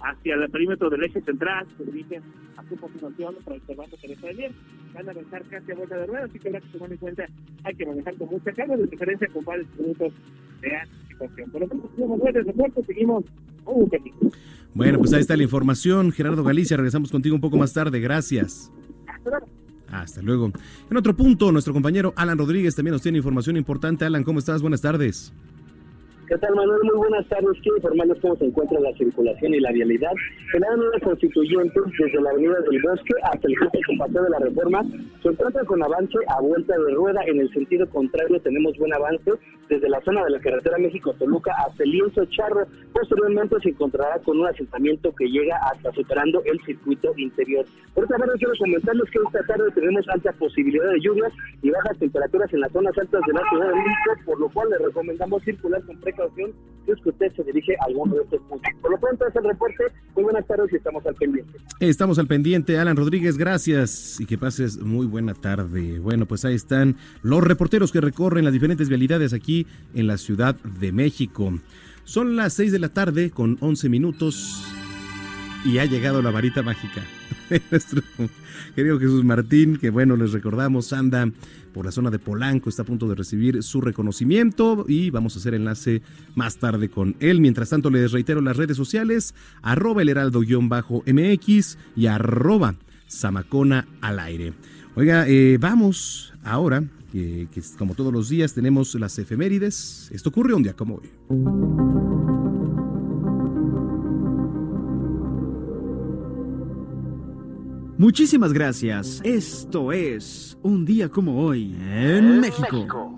hacia 0.00 0.36
el 0.36 0.48
perímetro 0.48 0.88
del 0.88 1.02
eje 1.02 1.20
central, 1.22 1.66
se 1.76 1.86
dirigen 1.86 2.22
a 2.56 2.62
su 2.62 2.76
continuación 2.76 3.34
para 3.44 3.56
el 3.56 3.62
Cervantes 3.62 4.00
Teresa 4.00 4.26
de 4.28 4.34
Bien. 4.34 4.52
Van 4.94 5.08
a 5.08 5.10
avanzar 5.10 5.42
casi 5.42 5.72
a 5.72 5.74
vuelta 5.74 5.98
de 5.98 6.06
rueda, 6.06 6.24
así 6.26 6.38
que 6.38 6.48
habrá 6.50 6.60
que 6.60 6.68
tomar 6.68 6.92
en 6.92 6.98
cuenta, 6.98 7.26
hay 7.64 7.74
que 7.74 7.84
manejar 7.84 8.14
con 8.14 8.28
mucha 8.28 8.52
calma, 8.52 8.76
de 8.76 8.86
diferencia 8.86 9.26
con 9.26 9.44
varios 9.44 9.66
minutos 9.76 10.12
de 10.60 10.76
anticipación. 10.76 11.50
Por 11.50 11.60
lo 11.62 11.66
tanto, 11.66 11.90
seguimos 11.96 12.18
buenos 12.20 12.46
reportes, 12.46 12.86
seguimos 12.86 13.24
un 13.66 13.88
poquito. 13.88 14.30
Bueno, 14.74 14.98
pues 14.98 15.12
ahí 15.12 15.20
está 15.20 15.36
la 15.36 15.42
información. 15.42 16.12
Gerardo 16.12 16.44
Galicia, 16.44 16.76
regresamos 16.76 17.10
contigo 17.10 17.34
un 17.34 17.40
poco 17.40 17.56
más 17.56 17.72
tarde. 17.72 18.00
Gracias. 18.00 18.70
Hasta 19.88 20.22
luego. 20.22 20.52
En 20.90 20.96
otro 20.96 21.16
punto, 21.16 21.50
nuestro 21.50 21.72
compañero 21.72 22.12
Alan 22.16 22.38
Rodríguez 22.38 22.76
también 22.76 22.92
nos 22.92 23.02
tiene 23.02 23.18
información 23.18 23.56
importante. 23.56 24.04
Alan, 24.04 24.22
¿cómo 24.22 24.38
estás? 24.38 24.62
Buenas 24.62 24.80
tardes. 24.80 25.32
¿Qué 26.30 26.38
tal, 26.38 26.54
Manuel? 26.54 26.78
Muy 26.84 26.96
buenas 26.96 27.26
tardes. 27.26 27.58
Quiero 27.60 27.78
informarles 27.78 28.20
cómo 28.20 28.36
se 28.36 28.44
encuentra 28.44 28.78
la 28.78 28.92
circulación 28.92 29.52
y 29.52 29.58
la 29.58 29.72
vialidad. 29.72 30.12
la 30.60 30.76
nueva 30.76 31.00
constituyente 31.02 31.80
desde 31.98 32.22
la 32.22 32.30
Avenida 32.30 32.54
del 32.70 32.80
Bosque 32.82 33.14
hasta 33.24 33.48
el 33.48 33.56
cruce 33.56 33.80
con 33.84 33.98
Paseo 33.98 34.22
de 34.22 34.30
la 34.30 34.38
Reforma 34.38 34.84
se 35.20 35.28
encuentra 35.28 35.64
con 35.64 35.82
avance 35.82 36.18
a 36.28 36.40
vuelta 36.40 36.78
de 36.78 36.94
rueda. 36.94 37.20
En 37.26 37.40
el 37.40 37.52
sentido 37.52 37.84
contrario 37.90 38.40
tenemos 38.42 38.78
buen 38.78 38.94
avance 38.94 39.32
desde 39.68 39.88
la 39.88 40.00
zona 40.02 40.22
de 40.22 40.30
la 40.30 40.38
carretera 40.38 40.78
México-Toluca 40.78 41.52
hasta 41.66 41.82
el 41.82 41.90
Lienzo 41.90 42.24
Charro. 42.26 42.64
Posteriormente 42.92 43.56
se 43.60 43.70
encontrará 43.70 44.20
con 44.20 44.38
un 44.38 44.46
asentamiento 44.46 45.12
que 45.12 45.26
llega 45.26 45.56
hasta 45.68 45.90
superando 45.92 46.42
el 46.44 46.60
circuito 46.60 47.12
interior. 47.16 47.66
Por 47.92 48.04
otra 48.04 48.18
parte, 48.18 48.38
quiero 48.38 48.52
comentarles 48.56 49.10
que 49.10 49.18
esta 49.18 49.42
tarde 49.46 49.68
tenemos 49.74 50.08
alta 50.08 50.32
posibilidad 50.32 50.90
de 50.92 51.00
lluvias 51.00 51.32
y 51.62 51.70
bajas 51.70 51.98
temperaturas 51.98 52.52
en 52.52 52.60
las 52.60 52.70
zonas 52.70 52.96
altas 52.96 53.20
de 53.26 53.32
la 53.32 53.42
Ciudad 53.48 53.68
de 53.68 53.74
México, 53.74 54.12
por 54.26 54.40
lo 54.40 54.48
cual 54.50 54.70
le 54.70 54.78
recomendamos 54.78 55.42
circular 55.42 55.82
con 55.82 55.96
precaución 56.00 56.19
es 56.92 57.00
que 57.02 57.10
usted 57.10 57.32
se 57.34 57.44
dirige 57.44 57.74
a 57.80 57.84
alguno 57.86 58.14
de 58.14 58.22
estos 58.22 58.40
puntos. 58.42 58.72
Por 58.80 58.90
lo 58.90 58.98
pronto 58.98 59.26
es 59.26 59.36
el 59.36 59.44
reporte. 59.44 59.84
Muy 60.14 60.24
buenas 60.24 60.46
tardes 60.46 60.72
y 60.72 60.76
estamos 60.76 61.04
al 61.06 61.14
pendiente. 61.14 61.52
Estamos 61.80 62.18
al 62.18 62.26
pendiente. 62.26 62.78
Alan 62.78 62.96
Rodríguez, 62.96 63.36
gracias 63.36 64.20
y 64.20 64.26
que 64.26 64.38
pases 64.38 64.78
muy 64.78 65.06
buena 65.06 65.34
tarde. 65.34 65.98
Bueno, 65.98 66.26
pues 66.26 66.44
ahí 66.44 66.54
están 66.54 66.96
los 67.22 67.42
reporteros 67.42 67.92
que 67.92 68.00
recorren 68.00 68.44
las 68.44 68.52
diferentes 68.52 68.88
vialidades 68.88 69.32
aquí 69.32 69.66
en 69.94 70.06
la 70.06 70.18
Ciudad 70.18 70.54
de 70.56 70.92
México. 70.92 71.52
Son 72.04 72.36
las 72.36 72.54
6 72.54 72.72
de 72.72 72.78
la 72.78 72.88
tarde 72.88 73.30
con 73.30 73.56
11 73.60 73.88
minutos 73.88 74.64
y 75.64 75.78
ha 75.78 75.84
llegado 75.84 76.22
la 76.22 76.30
varita 76.30 76.62
mágica. 76.62 77.02
querido 78.74 78.98
Jesús 78.98 79.24
Martín, 79.24 79.76
que 79.76 79.90
bueno, 79.90 80.16
les 80.16 80.32
recordamos, 80.32 80.92
anda 80.92 81.30
por 81.72 81.84
la 81.84 81.92
zona 81.92 82.10
de 82.10 82.18
Polanco, 82.18 82.68
está 82.68 82.82
a 82.82 82.86
punto 82.86 83.08
de 83.08 83.14
recibir 83.14 83.62
su 83.62 83.80
reconocimiento 83.80 84.84
y 84.88 85.10
vamos 85.10 85.36
a 85.36 85.38
hacer 85.38 85.54
enlace 85.54 86.02
más 86.34 86.56
tarde 86.56 86.88
con 86.88 87.16
él. 87.20 87.40
Mientras 87.40 87.70
tanto, 87.70 87.90
les 87.90 88.12
reitero 88.12 88.40
las 88.40 88.56
redes 88.56 88.76
sociales, 88.76 89.34
arroba 89.62 90.02
el 90.02 90.08
heraldo-mx 90.08 91.78
y 91.96 92.06
arroba 92.06 92.74
Samacona 93.06 93.86
al 94.00 94.18
aire. 94.18 94.52
Oiga, 94.94 95.26
eh, 95.28 95.58
vamos 95.60 96.32
ahora, 96.42 96.84
que 97.12 97.48
como 97.78 97.94
todos 97.94 98.12
los 98.12 98.28
días 98.28 98.54
tenemos 98.54 98.94
las 98.94 99.18
efemérides. 99.18 100.10
Esto 100.12 100.28
ocurre 100.28 100.54
un 100.54 100.62
día 100.62 100.74
como 100.74 100.96
hoy. 100.96 101.99
Muchísimas 108.00 108.54
gracias. 108.54 109.20
Esto 109.24 109.92
es 109.92 110.56
un 110.62 110.86
día 110.86 111.10
como 111.10 111.44
hoy 111.44 111.76
en 111.78 112.40
México. 112.40 113.14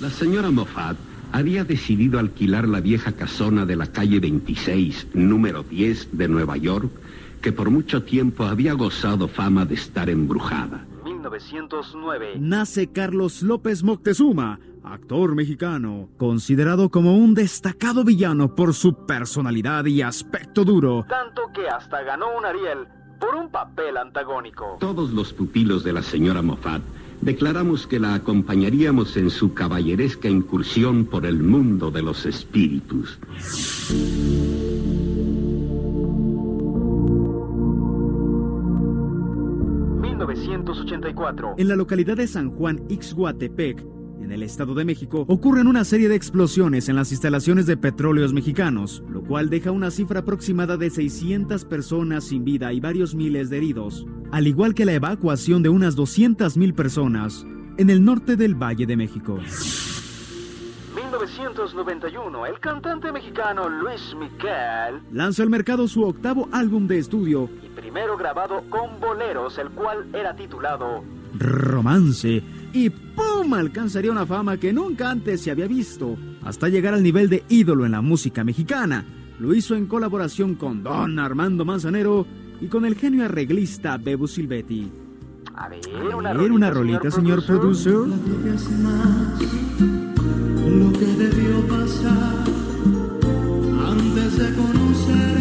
La 0.00 0.10
señora 0.10 0.52
Moffat 0.52 0.96
había 1.32 1.64
decidido 1.64 2.20
alquilar 2.20 2.68
la 2.68 2.78
vieja 2.78 3.10
casona 3.10 3.66
de 3.66 3.74
la 3.74 3.88
calle 3.88 4.20
26, 4.20 5.08
número 5.14 5.64
10 5.64 6.16
de 6.16 6.28
Nueva 6.28 6.56
York, 6.56 6.88
que 7.42 7.50
por 7.50 7.68
mucho 7.70 8.04
tiempo 8.04 8.44
había 8.44 8.74
gozado 8.74 9.26
fama 9.26 9.64
de 9.64 9.74
estar 9.74 10.08
embrujada. 10.08 10.86
1909. 11.04 12.34
Nace 12.38 12.92
Carlos 12.92 13.42
López 13.42 13.82
Moctezuma, 13.82 14.60
actor 14.84 15.34
mexicano, 15.34 16.10
considerado 16.16 16.90
como 16.90 17.16
un 17.16 17.34
destacado 17.34 18.04
villano 18.04 18.54
por 18.54 18.72
su 18.72 19.04
personalidad 19.04 19.84
y 19.86 20.00
aspecto 20.00 20.64
duro. 20.64 21.04
Tanto 21.08 21.42
que 21.52 21.68
hasta 21.68 22.02
ganó 22.02 22.38
un 22.38 22.44
Ariel 22.44 22.86
por 23.18 23.34
un 23.34 23.50
papel 23.50 23.96
antagónico. 23.96 24.76
Todos 24.80 25.12
los 25.12 25.32
pupilos 25.32 25.84
de 25.84 25.92
la 25.92 26.02
señora 26.02 26.42
Moffat 26.42 26.82
declaramos 27.20 27.86
que 27.86 27.98
la 27.98 28.14
acompañaríamos 28.14 29.16
en 29.16 29.30
su 29.30 29.54
caballeresca 29.54 30.28
incursión 30.28 31.04
por 31.04 31.26
el 31.26 31.42
mundo 31.42 31.90
de 31.90 32.02
los 32.02 32.26
espíritus. 32.26 33.18
...1984... 40.00 41.54
En 41.56 41.68
la 41.68 41.76
localidad 41.76 42.16
de 42.16 42.26
San 42.26 42.50
Juan 42.50 42.82
Ixhuatepec 42.88 43.97
en 44.28 44.32
el 44.32 44.42
Estado 44.42 44.74
de 44.74 44.84
México, 44.84 45.24
ocurren 45.26 45.66
una 45.68 45.84
serie 45.84 46.08
de 46.10 46.14
explosiones 46.14 46.90
en 46.90 46.96
las 46.96 47.12
instalaciones 47.12 47.64
de 47.64 47.78
petróleos 47.78 48.34
mexicanos, 48.34 49.02
lo 49.08 49.22
cual 49.22 49.48
deja 49.48 49.70
una 49.70 49.90
cifra 49.90 50.20
aproximada 50.20 50.76
de 50.76 50.90
600 50.90 51.64
personas 51.64 52.24
sin 52.24 52.44
vida 52.44 52.74
y 52.74 52.80
varios 52.80 53.14
miles 53.14 53.48
de 53.48 53.56
heridos, 53.56 54.06
al 54.30 54.46
igual 54.46 54.74
que 54.74 54.84
la 54.84 54.92
evacuación 54.92 55.62
de 55.62 55.70
unas 55.70 55.96
200.000 55.96 56.74
personas 56.74 57.46
en 57.78 57.88
el 57.88 58.04
norte 58.04 58.36
del 58.36 58.54
Valle 58.54 58.84
de 58.84 58.96
México. 58.98 59.38
1991, 60.94 62.46
el 62.46 62.60
cantante 62.60 63.10
mexicano 63.10 63.66
Luis 63.70 64.14
Miguel 64.14 65.00
lanzó 65.10 65.42
al 65.42 65.48
mercado 65.48 65.88
su 65.88 66.02
octavo 66.02 66.50
álbum 66.52 66.86
de 66.86 66.98
estudio. 66.98 67.48
Y 67.64 67.68
primero 67.68 68.18
grabado 68.18 68.62
con 68.68 69.00
boleros, 69.00 69.56
el 69.56 69.70
cual 69.70 70.06
era 70.12 70.36
titulado 70.36 71.02
Romance 71.38 72.42
y 72.78 72.90
¡pum! 72.90 73.54
alcanzaría 73.54 74.12
una 74.12 74.24
fama 74.24 74.56
que 74.56 74.72
nunca 74.72 75.10
antes 75.10 75.40
se 75.40 75.50
había 75.50 75.66
visto, 75.66 76.16
hasta 76.44 76.68
llegar 76.68 76.94
al 76.94 77.02
nivel 77.02 77.28
de 77.28 77.42
ídolo 77.48 77.84
en 77.84 77.92
la 77.92 78.00
música 78.00 78.44
mexicana. 78.44 79.04
Lo 79.40 79.52
hizo 79.52 79.74
en 79.74 79.86
colaboración 79.86 80.54
con 80.54 80.84
Don 80.84 81.18
Armando 81.18 81.64
Manzanero 81.64 82.26
y 82.60 82.68
con 82.68 82.84
el 82.84 82.94
genio 82.94 83.24
arreglista 83.24 83.96
Bebu 83.96 84.28
Silvetti. 84.28 84.90
A 85.56 85.68
ver, 85.68 85.80
una, 86.14 86.32
rolita, 86.32 86.54
una 86.54 86.70
rolita, 86.70 87.10
señor, 87.10 87.44
producer. 87.44 87.94
Lo 87.94 88.12
que 90.92 91.06
debió 91.06 91.66
pasar 91.66 92.44
antes 93.88 94.38
de 94.38 94.54
conocerlos, 94.54 95.37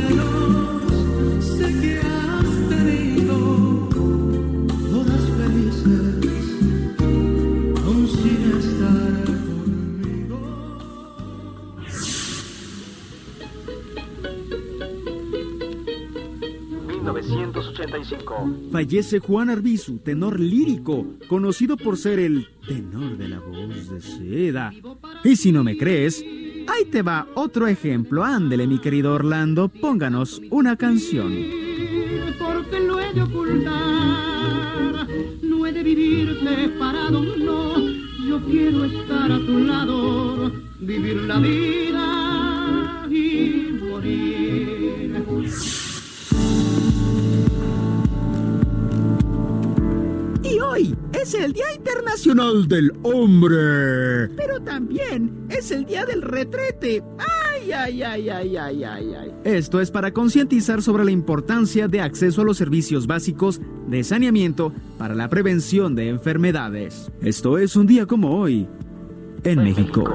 1985. 17.51 18.69
Fallece 18.71 19.19
Juan 19.19 19.49
Arbizu, 19.49 19.99
tenor 19.99 20.39
lírico, 20.39 21.05
conocido 21.27 21.77
por 21.77 21.97
ser 21.97 22.19
el 22.19 22.47
tenor 22.67 23.17
de 23.17 23.27
la 23.27 23.39
voz 23.39 23.89
de 23.89 24.01
seda. 24.01 24.73
Y 25.23 25.35
si 25.35 25.51
no 25.51 25.63
me 25.63 25.77
crees, 25.77 26.23
ahí 26.67 26.85
te 26.85 27.01
va 27.01 27.27
otro 27.35 27.67
ejemplo. 27.67 28.23
Ándele, 28.23 28.67
mi 28.67 28.79
querido 28.79 29.13
Orlando, 29.13 29.69
pónganos 29.69 30.41
una 30.49 30.75
canción. 30.75 31.33
Porque 32.39 32.79
lo 32.79 32.99
he 32.99 33.13
de 33.13 33.23
ocultar, 33.23 35.07
no 35.41 35.65
he 35.65 35.71
de 35.71 35.83
vivir 35.83 36.39
separado, 36.39 37.21
no. 37.21 37.77
Yo 38.27 38.39
quiero 38.41 38.85
estar 38.85 39.31
a 39.31 39.37
tu 39.37 39.59
lado, 39.59 40.51
vivir 40.79 41.15
la 41.23 41.39
vida 41.39 43.07
y 43.09 43.71
morir. 43.79 45.86
Es 51.27 51.33
el 51.33 51.51
Día 51.51 51.75
Internacional 51.75 52.69
del 52.69 52.89
Hombre. 53.03 54.29
Pero 54.37 54.61
también 54.61 55.45
es 55.49 55.71
el 55.71 55.85
Día 55.85 56.05
del 56.05 56.21
Retrete. 56.21 57.03
Ay, 57.17 57.69
ay, 57.73 58.01
ay, 58.01 58.29
ay, 58.29 58.55
ay, 58.55 58.83
ay, 58.85 59.13
ay. 59.13 59.31
Esto 59.43 59.81
es 59.81 59.91
para 59.91 60.13
concientizar 60.13 60.81
sobre 60.81 61.03
la 61.03 61.11
importancia 61.11 61.89
de 61.89 61.99
acceso 61.99 62.43
a 62.43 62.45
los 62.45 62.55
servicios 62.55 63.07
básicos 63.07 63.59
de 63.87 64.05
saneamiento 64.05 64.71
para 64.97 65.15
la 65.15 65.27
prevención 65.27 65.95
de 65.95 66.07
enfermedades. 66.07 67.11
Esto 67.21 67.57
es 67.57 67.75
un 67.75 67.87
día 67.87 68.05
como 68.05 68.39
hoy 68.39 68.69
en 69.43 69.63
México. 69.63 70.05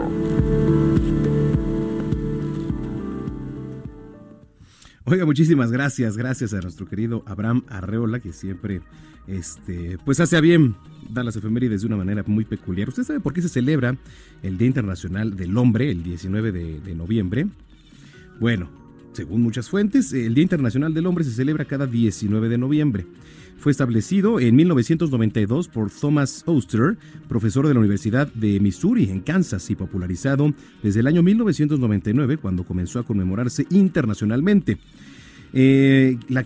Oiga, 5.04 5.26
muchísimas 5.26 5.70
gracias, 5.70 6.16
gracias 6.16 6.54
a 6.54 6.60
nuestro 6.60 6.86
querido 6.86 7.22
Abraham 7.26 7.64
Arreola, 7.68 8.20
que 8.20 8.32
siempre 8.32 8.80
este, 9.26 9.98
pues 10.04 10.20
hace 10.20 10.40
bien 10.40 10.74
dar 11.10 11.24
las 11.24 11.36
efemérides 11.36 11.82
de 11.82 11.86
una 11.86 11.96
manera 11.96 12.24
muy 12.26 12.44
peculiar. 12.44 12.88
¿Usted 12.88 13.04
sabe 13.04 13.20
por 13.20 13.32
qué 13.32 13.42
se 13.42 13.48
celebra 13.48 13.96
el 14.42 14.58
Día 14.58 14.66
Internacional 14.66 15.36
del 15.36 15.56
Hombre 15.56 15.90
el 15.90 16.02
19 16.02 16.52
de, 16.52 16.80
de 16.80 16.94
noviembre? 16.94 17.46
Bueno, 18.40 18.70
según 19.12 19.42
muchas 19.42 19.68
fuentes, 19.68 20.12
el 20.12 20.34
Día 20.34 20.42
Internacional 20.42 20.94
del 20.94 21.06
Hombre 21.06 21.24
se 21.24 21.32
celebra 21.32 21.64
cada 21.64 21.86
19 21.86 22.48
de 22.48 22.58
noviembre. 22.58 23.06
Fue 23.58 23.70
establecido 23.70 24.40
en 24.40 24.56
1992 24.56 25.68
por 25.68 25.90
Thomas 25.90 26.42
Oster, 26.46 26.96
profesor 27.28 27.68
de 27.68 27.74
la 27.74 27.80
Universidad 27.80 28.26
de 28.32 28.58
Missouri 28.58 29.08
en 29.10 29.20
Kansas 29.20 29.70
y 29.70 29.76
popularizado 29.76 30.52
desde 30.82 30.98
el 30.98 31.06
año 31.06 31.22
1999 31.22 32.38
cuando 32.38 32.64
comenzó 32.64 32.98
a 32.98 33.04
conmemorarse 33.04 33.66
internacionalmente. 33.70 34.78
Eh, 35.52 36.18
la, 36.28 36.42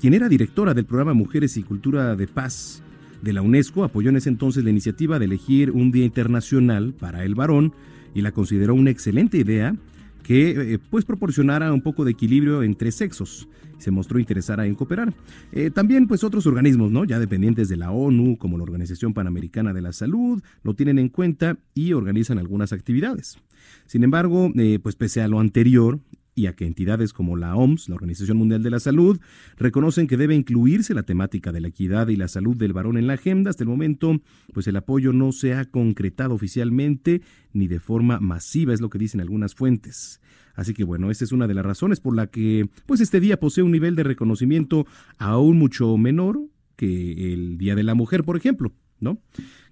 quien 0.00 0.14
era 0.14 0.28
directora 0.28 0.74
del 0.74 0.84
programa 0.84 1.14
Mujeres 1.14 1.56
y 1.56 1.62
Cultura 1.62 2.16
de 2.16 2.26
Paz 2.26 2.82
de 3.22 3.32
la 3.32 3.42
UNESCO 3.42 3.84
apoyó 3.84 4.10
en 4.10 4.16
ese 4.16 4.28
entonces 4.28 4.62
la 4.62 4.70
iniciativa 4.70 5.18
de 5.18 5.24
elegir 5.24 5.70
un 5.70 5.90
Día 5.90 6.04
Internacional 6.04 6.92
para 6.92 7.24
el 7.24 7.34
varón 7.34 7.72
y 8.14 8.22
la 8.22 8.32
consideró 8.32 8.74
una 8.74 8.90
excelente 8.90 9.38
idea 9.38 9.74
que 10.22 10.74
eh, 10.74 10.78
pues 10.90 11.04
proporcionara 11.04 11.72
un 11.72 11.80
poco 11.80 12.04
de 12.04 12.10
equilibrio 12.10 12.62
entre 12.62 12.90
sexos. 12.90 13.48
Se 13.78 13.90
mostró 13.90 14.18
interesada 14.18 14.66
en 14.66 14.74
cooperar. 14.74 15.14
Eh, 15.52 15.70
también 15.70 16.08
pues 16.08 16.24
otros 16.24 16.46
organismos, 16.46 16.90
¿no? 16.90 17.04
Ya 17.04 17.18
dependientes 17.18 17.68
de 17.68 17.76
la 17.76 17.90
ONU, 17.90 18.36
como 18.36 18.56
la 18.56 18.64
Organización 18.64 19.14
Panamericana 19.14 19.72
de 19.72 19.82
la 19.82 19.92
Salud, 19.92 20.42
lo 20.62 20.74
tienen 20.74 20.98
en 20.98 21.10
cuenta 21.10 21.58
y 21.74 21.92
organizan 21.92 22.38
algunas 22.38 22.72
actividades. 22.72 23.38
Sin 23.86 24.02
embargo, 24.02 24.50
eh, 24.56 24.78
pues 24.82 24.96
pese 24.96 25.22
a 25.22 25.28
lo 25.28 25.38
anterior, 25.38 26.00
y 26.36 26.46
a 26.46 26.54
que 26.54 26.66
entidades 26.66 27.12
como 27.14 27.34
la 27.34 27.56
OMS, 27.56 27.88
la 27.88 27.96
Organización 27.96 28.36
Mundial 28.36 28.62
de 28.62 28.70
la 28.70 28.78
Salud, 28.78 29.18
reconocen 29.56 30.06
que 30.06 30.18
debe 30.18 30.34
incluirse 30.34 30.92
la 30.94 31.02
temática 31.02 31.50
de 31.50 31.60
la 31.60 31.68
equidad 31.68 32.08
y 32.08 32.16
la 32.16 32.28
salud 32.28 32.56
del 32.56 32.74
varón 32.74 32.98
en 32.98 33.06
la 33.06 33.14
agenda. 33.14 33.48
Hasta 33.50 33.64
el 33.64 33.70
momento, 33.70 34.20
pues 34.52 34.68
el 34.68 34.76
apoyo 34.76 35.14
no 35.14 35.32
se 35.32 35.54
ha 35.54 35.64
concretado 35.64 36.34
oficialmente 36.34 37.22
ni 37.54 37.68
de 37.68 37.80
forma 37.80 38.20
masiva, 38.20 38.74
es 38.74 38.82
lo 38.82 38.90
que 38.90 38.98
dicen 38.98 39.22
algunas 39.22 39.54
fuentes. 39.54 40.20
Así 40.54 40.74
que 40.74 40.84
bueno, 40.84 41.10
esta 41.10 41.24
es 41.24 41.32
una 41.32 41.48
de 41.48 41.54
las 41.54 41.64
razones 41.64 42.00
por 42.00 42.14
la 42.14 42.26
que 42.26 42.68
pues 42.84 43.00
este 43.00 43.18
día 43.18 43.40
posee 43.40 43.64
un 43.64 43.72
nivel 43.72 43.96
de 43.96 44.02
reconocimiento 44.02 44.86
aún 45.18 45.58
mucho 45.58 45.96
menor 45.96 46.38
que 46.76 47.32
el 47.32 47.56
Día 47.56 47.74
de 47.74 47.82
la 47.82 47.94
Mujer, 47.94 48.24
por 48.24 48.36
ejemplo, 48.36 48.72
¿no? 49.00 49.18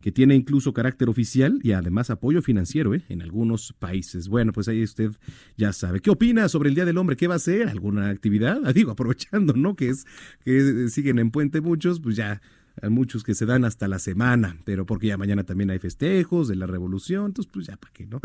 Que 0.05 0.13
tiene 0.13 0.35
incluso 0.35 0.75
carácter 0.75 1.09
oficial 1.09 1.61
y 1.63 1.73
además 1.73 2.11
apoyo 2.11 2.43
financiero 2.43 2.95
¿eh? 2.95 3.03
en 3.09 3.23
algunos 3.23 3.73
países. 3.79 4.29
Bueno, 4.29 4.53
pues 4.53 4.69
ahí 4.69 4.83
usted 4.83 5.13
ya 5.57 5.73
sabe. 5.73 6.01
¿Qué 6.01 6.11
opina 6.11 6.47
sobre 6.51 6.69
el 6.69 6.75
Día 6.75 6.85
del 6.85 6.99
Hombre? 6.99 7.17
¿Qué 7.17 7.27
va 7.27 7.33
a 7.33 7.37
hacer? 7.39 7.71
¿Alguna 7.71 8.11
actividad? 8.11 8.61
Ah, 8.65 8.73
digo, 8.75 8.91
aprovechando, 8.91 9.55
¿no? 9.55 9.77
Que 9.77 9.89
es 9.89 10.05
que 10.45 10.89
siguen 10.91 11.19
en 11.19 11.31
Puente 11.31 11.63
muchos, 11.63 12.01
pues 12.01 12.17
ya 12.17 12.43
hay 12.83 12.91
muchos 12.91 13.25
que 13.25 13.35
se 13.35 13.47
dan 13.47 13.65
hasta 13.65 13.89
la 13.89 13.99
semana, 13.99 14.59
pero 14.65 14.85
porque 14.85 15.07
ya 15.07 15.17
mañana 15.17 15.45
también 15.45 15.71
hay 15.71 15.79
festejos 15.79 16.49
de 16.49 16.57
la 16.57 16.67
revolución, 16.67 17.27
entonces 17.27 17.51
pues 17.51 17.67
ya 17.67 17.79
para 17.79 17.93
qué, 17.95 18.07
¿no? 18.07 18.21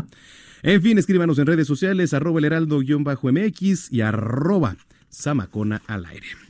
En 0.62 0.82
fin, 0.82 0.98
escríbanos 0.98 1.38
en 1.38 1.46
redes 1.46 1.66
sociales, 1.66 2.12
arroba 2.12 2.40
el 2.40 2.44
heraldo-mx 2.44 3.90
y 3.90 4.00
arroba 4.02 4.76
samacona 5.08 5.80
al 5.86 6.04
aire. 6.04 6.49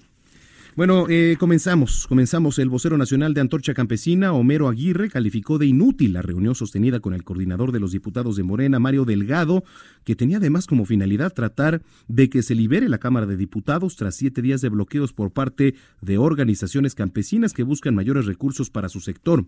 Bueno, 0.77 1.07
eh, 1.09 1.37
comenzamos. 1.39 2.07
Comenzamos. 2.07 2.59
El 2.61 2.69
vocero 2.69 2.97
nacional 2.97 3.35
de 3.35 3.41
Antorcha 3.41 3.75
Campesina, 3.75 4.33
Homero 4.33 4.69
Aguirre, 4.69 5.11
calificó 5.11 5.59
de 5.59 5.67
inútil 5.67 6.13
la 6.13 6.23
reunión 6.23 6.55
sostenida 6.55 7.01
con 7.01 7.13
el 7.13 7.25
coordinador 7.25 7.73
de 7.73 7.81
los 7.81 7.91
diputados 7.91 8.37
de 8.37 8.45
Morena, 8.45 8.79
Mario 8.79 9.05
Delgado, 9.05 9.65
que 10.05 10.15
tenía 10.15 10.37
además 10.37 10.67
como 10.67 10.85
finalidad 10.85 11.33
tratar 11.33 11.83
de 12.07 12.31
que 12.31 12.43
se 12.43 12.55
libere 12.55 12.89
la 12.89 12.99
Cámara 12.99 13.27
de 13.27 13.37
Diputados 13.37 13.97
tras 13.97 14.15
siete 14.15 14.43
días 14.43 14.61
de 14.61 14.69
bloqueos 14.69 15.13
por 15.13 15.33
parte 15.33 15.75
de 16.01 16.19
organizaciones 16.19 16.95
campesinas 16.95 17.53
que 17.53 17.65
buscan 17.65 17.97
mayores 17.97 18.27
recursos 18.27 18.71
para 18.71 18.89
su 18.89 19.01
sector. 19.01 19.47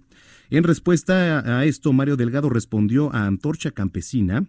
En 0.51 0.65
respuesta 0.65 1.59
a 1.59 1.65
esto, 1.65 1.93
Mario 1.93 2.17
Delgado 2.17 2.51
respondió 2.51 3.15
a 3.15 3.27
Antorcha 3.27 3.71
Campesina 3.71 4.47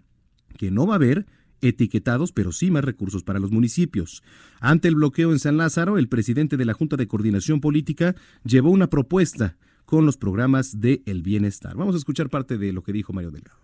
que 0.57 0.71
no 0.71 0.87
va 0.87 0.93
a 0.93 0.97
haber 0.97 1.25
etiquetados, 1.63 2.32
pero 2.32 2.51
sí 2.51 2.70
más 2.72 2.84
recursos 2.84 3.24
para 3.24 3.39
los 3.39 3.51
municipios. 3.51 4.24
Ante 4.60 4.88
el 4.88 4.96
bloqueo 4.96 5.32
en 5.32 5.39
San 5.39 5.58
Lázaro, 5.58 5.98
el 5.98 6.10
presidente 6.10 6.58
de 6.58 6.65
la 6.65 6.73
Junta 6.73 6.95
de 6.95 7.08
Coordinación 7.08 7.62
Política 7.62 8.15
llevó 8.43 8.69
una 8.69 8.88
propuesta 8.88 9.56
con 9.86 10.06
los 10.06 10.17
programas 10.17 10.80
de 10.80 11.02
el 11.06 11.21
bienestar. 11.21 11.76
Vamos 11.76 11.95
a 11.95 11.97
escuchar 11.97 12.30
parte 12.30 12.58
de 12.58 12.73
lo 12.73 12.82
que 12.82 12.93
dijo 12.93 13.13
Mario 13.13 13.32
Delgado. 13.32 13.60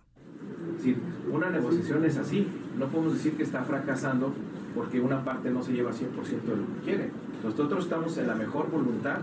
Si 0.82 0.96
una 1.30 1.50
negociación 1.50 2.04
es 2.04 2.16
así, 2.16 2.46
no 2.78 2.88
podemos 2.88 3.14
decir 3.14 3.32
que 3.32 3.42
está 3.42 3.64
fracasando 3.64 4.34
porque 4.74 5.00
una 5.00 5.24
parte 5.24 5.50
no 5.50 5.62
se 5.62 5.72
lleva 5.72 5.90
100% 5.90 5.96
de 5.96 6.56
lo 6.56 6.66
que 6.66 6.80
quiere. 6.84 7.10
Nosotros 7.44 7.84
estamos 7.84 8.16
en 8.18 8.26
la 8.26 8.34
mejor 8.34 8.70
voluntad 8.70 9.18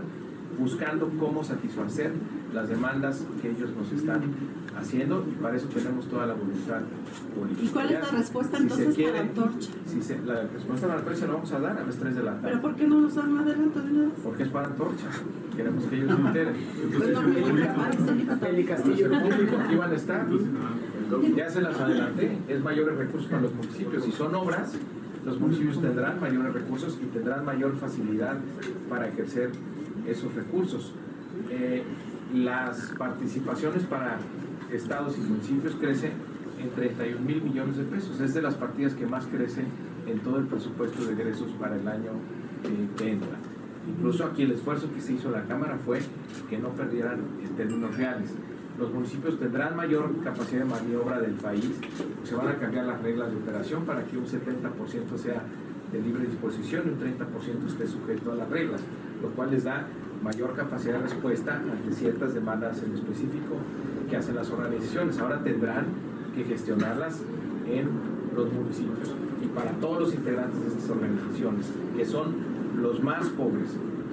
buscando 0.58 1.08
cómo 1.18 1.44
satisfacer 1.44 2.12
las 2.52 2.68
demandas 2.68 3.24
que 3.40 3.50
ellos 3.50 3.70
nos 3.76 3.92
están 3.92 4.22
haciendo 4.78 5.24
y 5.28 5.34
para 5.42 5.56
eso 5.56 5.66
tenemos 5.68 6.06
toda 6.06 6.26
la 6.26 6.34
voluntad 6.34 6.80
política. 7.36 7.66
¿Y 7.66 7.68
cuál 7.68 7.90
es 7.90 8.00
la 8.00 8.18
respuesta 8.18 8.58
entonces 8.58 8.96
para 8.96 9.10
la 9.12 9.20
antorcha? 9.20 9.70
Si 9.86 10.14
la 10.26 10.42
respuesta 10.42 10.86
para 10.86 10.94
la 10.94 11.00
antorcha 11.00 11.26
la 11.26 11.32
vamos 11.32 11.52
a 11.52 11.60
dar 11.60 11.78
a 11.78 11.84
las 11.84 11.96
3 11.96 12.14
de 12.16 12.22
la 12.22 12.32
tarde. 12.32 12.48
¿Pero 12.48 12.62
por 12.62 12.74
qué 12.76 12.86
no 12.86 13.00
nos 13.00 13.14
dan 13.14 13.38
adelante 13.38 13.80
de 13.80 13.90
una 13.90 14.10
Porque 14.22 14.42
es 14.42 14.48
para 14.48 14.66
antorcha. 14.68 15.06
Queremos 15.56 15.84
que 15.84 15.96
ellos 15.96 16.14
se 16.14 16.20
enteren. 16.20 16.54
Pues 16.96 17.10
no, 17.10 18.46
el 18.46 18.66
Castillo 18.66 19.06
el 19.06 19.22
público 19.22 19.56
aquí 19.64 19.76
van 19.76 19.90
a 19.90 19.94
estar. 19.94 20.26
Ya 21.36 21.50
se 21.50 21.60
las 21.60 21.80
adelanté. 21.80 22.38
Es 22.48 22.62
mayores 22.62 22.96
recursos 22.96 23.28
para 23.30 23.42
los 23.42 23.54
municipios. 23.54 24.04
Si 24.04 24.12
son 24.12 24.34
obras, 24.34 24.74
los 25.24 25.40
municipios 25.40 25.80
tendrán 25.80 26.20
mayores 26.20 26.54
recursos 26.54 26.98
y 27.02 27.06
tendrán 27.06 27.44
mayor 27.44 27.76
facilidad 27.76 28.36
para 28.88 29.08
ejercer 29.08 29.50
esos 30.10 30.34
recursos. 30.34 30.92
Eh, 31.50 31.82
las 32.34 32.92
participaciones 32.98 33.84
para 33.84 34.18
estados 34.72 35.16
y 35.16 35.20
municipios 35.20 35.74
crecen 35.76 36.12
en 36.60 36.70
31 36.70 37.20
mil 37.20 37.42
millones 37.42 37.76
de 37.76 37.84
pesos. 37.84 38.20
Es 38.20 38.34
de 38.34 38.42
las 38.42 38.54
partidas 38.54 38.94
que 38.94 39.06
más 39.06 39.26
crecen 39.26 39.66
en 40.06 40.20
todo 40.20 40.38
el 40.38 40.46
presupuesto 40.46 41.04
de 41.04 41.12
egresos 41.12 41.50
para 41.58 41.76
el 41.76 41.86
año 41.86 42.12
que 42.96 43.10
entra. 43.10 43.36
Incluso 43.88 44.24
aquí 44.24 44.42
el 44.42 44.52
esfuerzo 44.52 44.92
que 44.92 45.00
se 45.00 45.14
hizo 45.14 45.30
la 45.30 45.44
Cámara 45.44 45.78
fue 45.78 46.00
que 46.50 46.58
no 46.58 46.68
perdieran 46.70 47.20
en 47.42 47.56
términos 47.56 47.96
reales. 47.96 48.30
Los 48.78 48.92
municipios 48.92 49.38
tendrán 49.38 49.76
mayor 49.76 50.12
capacidad 50.22 50.60
de 50.62 50.70
maniobra 50.70 51.20
del 51.20 51.32
país, 51.32 51.68
se 52.22 52.34
van 52.34 52.48
a 52.48 52.56
cambiar 52.56 52.86
las 52.86 53.02
reglas 53.02 53.30
de 53.30 53.36
operación 53.36 53.84
para 53.84 54.04
que 54.04 54.16
un 54.16 54.24
70% 54.24 55.16
sea 55.16 55.42
de 55.92 56.00
libre 56.00 56.26
disposición 56.26 56.84
y 56.86 56.90
un 56.90 57.00
30% 57.00 57.66
esté 57.66 57.86
sujeto 57.86 58.32
a 58.32 58.34
las 58.34 58.48
reglas, 58.48 58.80
lo 59.22 59.28
cual 59.30 59.50
les 59.50 59.64
da 59.64 59.86
mayor 60.22 60.54
capacidad 60.54 60.94
de 60.94 61.04
respuesta 61.04 61.56
ante 61.56 61.92
ciertas 61.92 62.34
demandas 62.34 62.82
en 62.82 62.94
específico 62.94 63.56
que 64.10 64.16
hacen 64.16 64.34
las 64.34 64.50
organizaciones. 64.50 65.18
Ahora 65.18 65.42
tendrán 65.42 65.86
que 66.34 66.44
gestionarlas 66.44 67.20
en 67.66 67.88
los 68.34 68.52
municipios 68.52 69.14
y 69.42 69.46
para 69.48 69.72
todos 69.72 70.00
los 70.00 70.14
integrantes 70.14 70.60
de 70.60 70.68
estas 70.68 70.90
organizaciones, 70.90 71.66
que 71.96 72.04
son 72.04 72.34
los 72.80 73.02
más 73.02 73.28
pobres, 73.30 73.70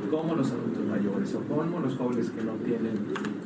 como 0.09 0.35
los 0.35 0.51
adultos 0.51 0.85
mayores 0.85 1.35
o 1.35 1.41
como 1.41 1.79
los 1.79 1.95
jóvenes 1.95 2.29
que 2.29 2.43
no 2.43 2.53
tienen 2.63 2.93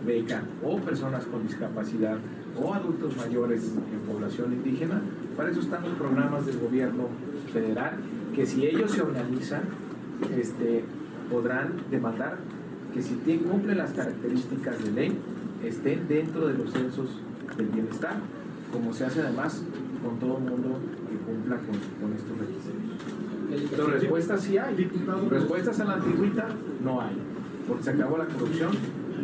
beca 0.05 0.43
o 0.63 0.77
personas 0.77 1.25
con 1.25 1.47
discapacidad 1.47 2.17
o 2.57 2.73
adultos 2.73 3.15
mayores 3.17 3.63
en 3.63 4.12
población 4.12 4.53
indígena. 4.53 5.01
Para 5.35 5.51
eso 5.51 5.62
están 5.62 5.83
los 5.83 5.93
programas 5.93 6.45
del 6.45 6.59
gobierno 6.59 7.07
federal 7.53 7.93
que 8.35 8.45
si 8.45 8.65
ellos 8.65 8.91
se 8.91 9.01
organizan, 9.01 9.63
este, 10.38 10.83
podrán 11.29 11.73
demandar 11.89 12.38
que 12.93 13.01
si 13.01 13.15
cumplen 13.15 13.77
las 13.77 13.91
características 13.91 14.83
de 14.83 14.91
ley, 14.91 15.17
estén 15.63 16.07
dentro 16.07 16.47
de 16.47 16.55
los 16.55 16.71
censos 16.71 17.09
del 17.57 17.67
bienestar, 17.67 18.17
como 18.71 18.93
se 18.93 19.05
hace 19.05 19.21
además 19.21 19.63
con 20.03 20.17
todo 20.19 20.39
mundo 20.39 20.79
que 21.09 21.17
cumpla 21.17 21.57
con, 21.57 22.13
estos 22.13 22.38
requisitos. 22.38 23.71
Entonces, 23.71 24.01
respuestas 24.01 24.41
sí 24.41 24.57
hay. 24.57 24.89
Respuestas 25.29 25.79
a 25.79 25.85
la 25.85 25.93
antigüita 25.95 26.47
no 26.83 27.01
hay. 27.01 27.17
Porque 27.67 27.83
se 27.83 27.89
acabó 27.91 28.17
la 28.17 28.25
corrupción, 28.25 28.71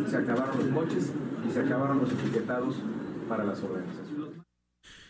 se 0.10 0.18
acabaron 0.18 0.58
los 0.58 0.70
moches 0.70 1.12
y 1.48 1.52
se 1.52 1.60
acabaron 1.62 2.00
los 2.00 2.12
etiquetados 2.12 2.76
para 3.28 3.44
las 3.44 3.62
organizaciones. 3.64 4.46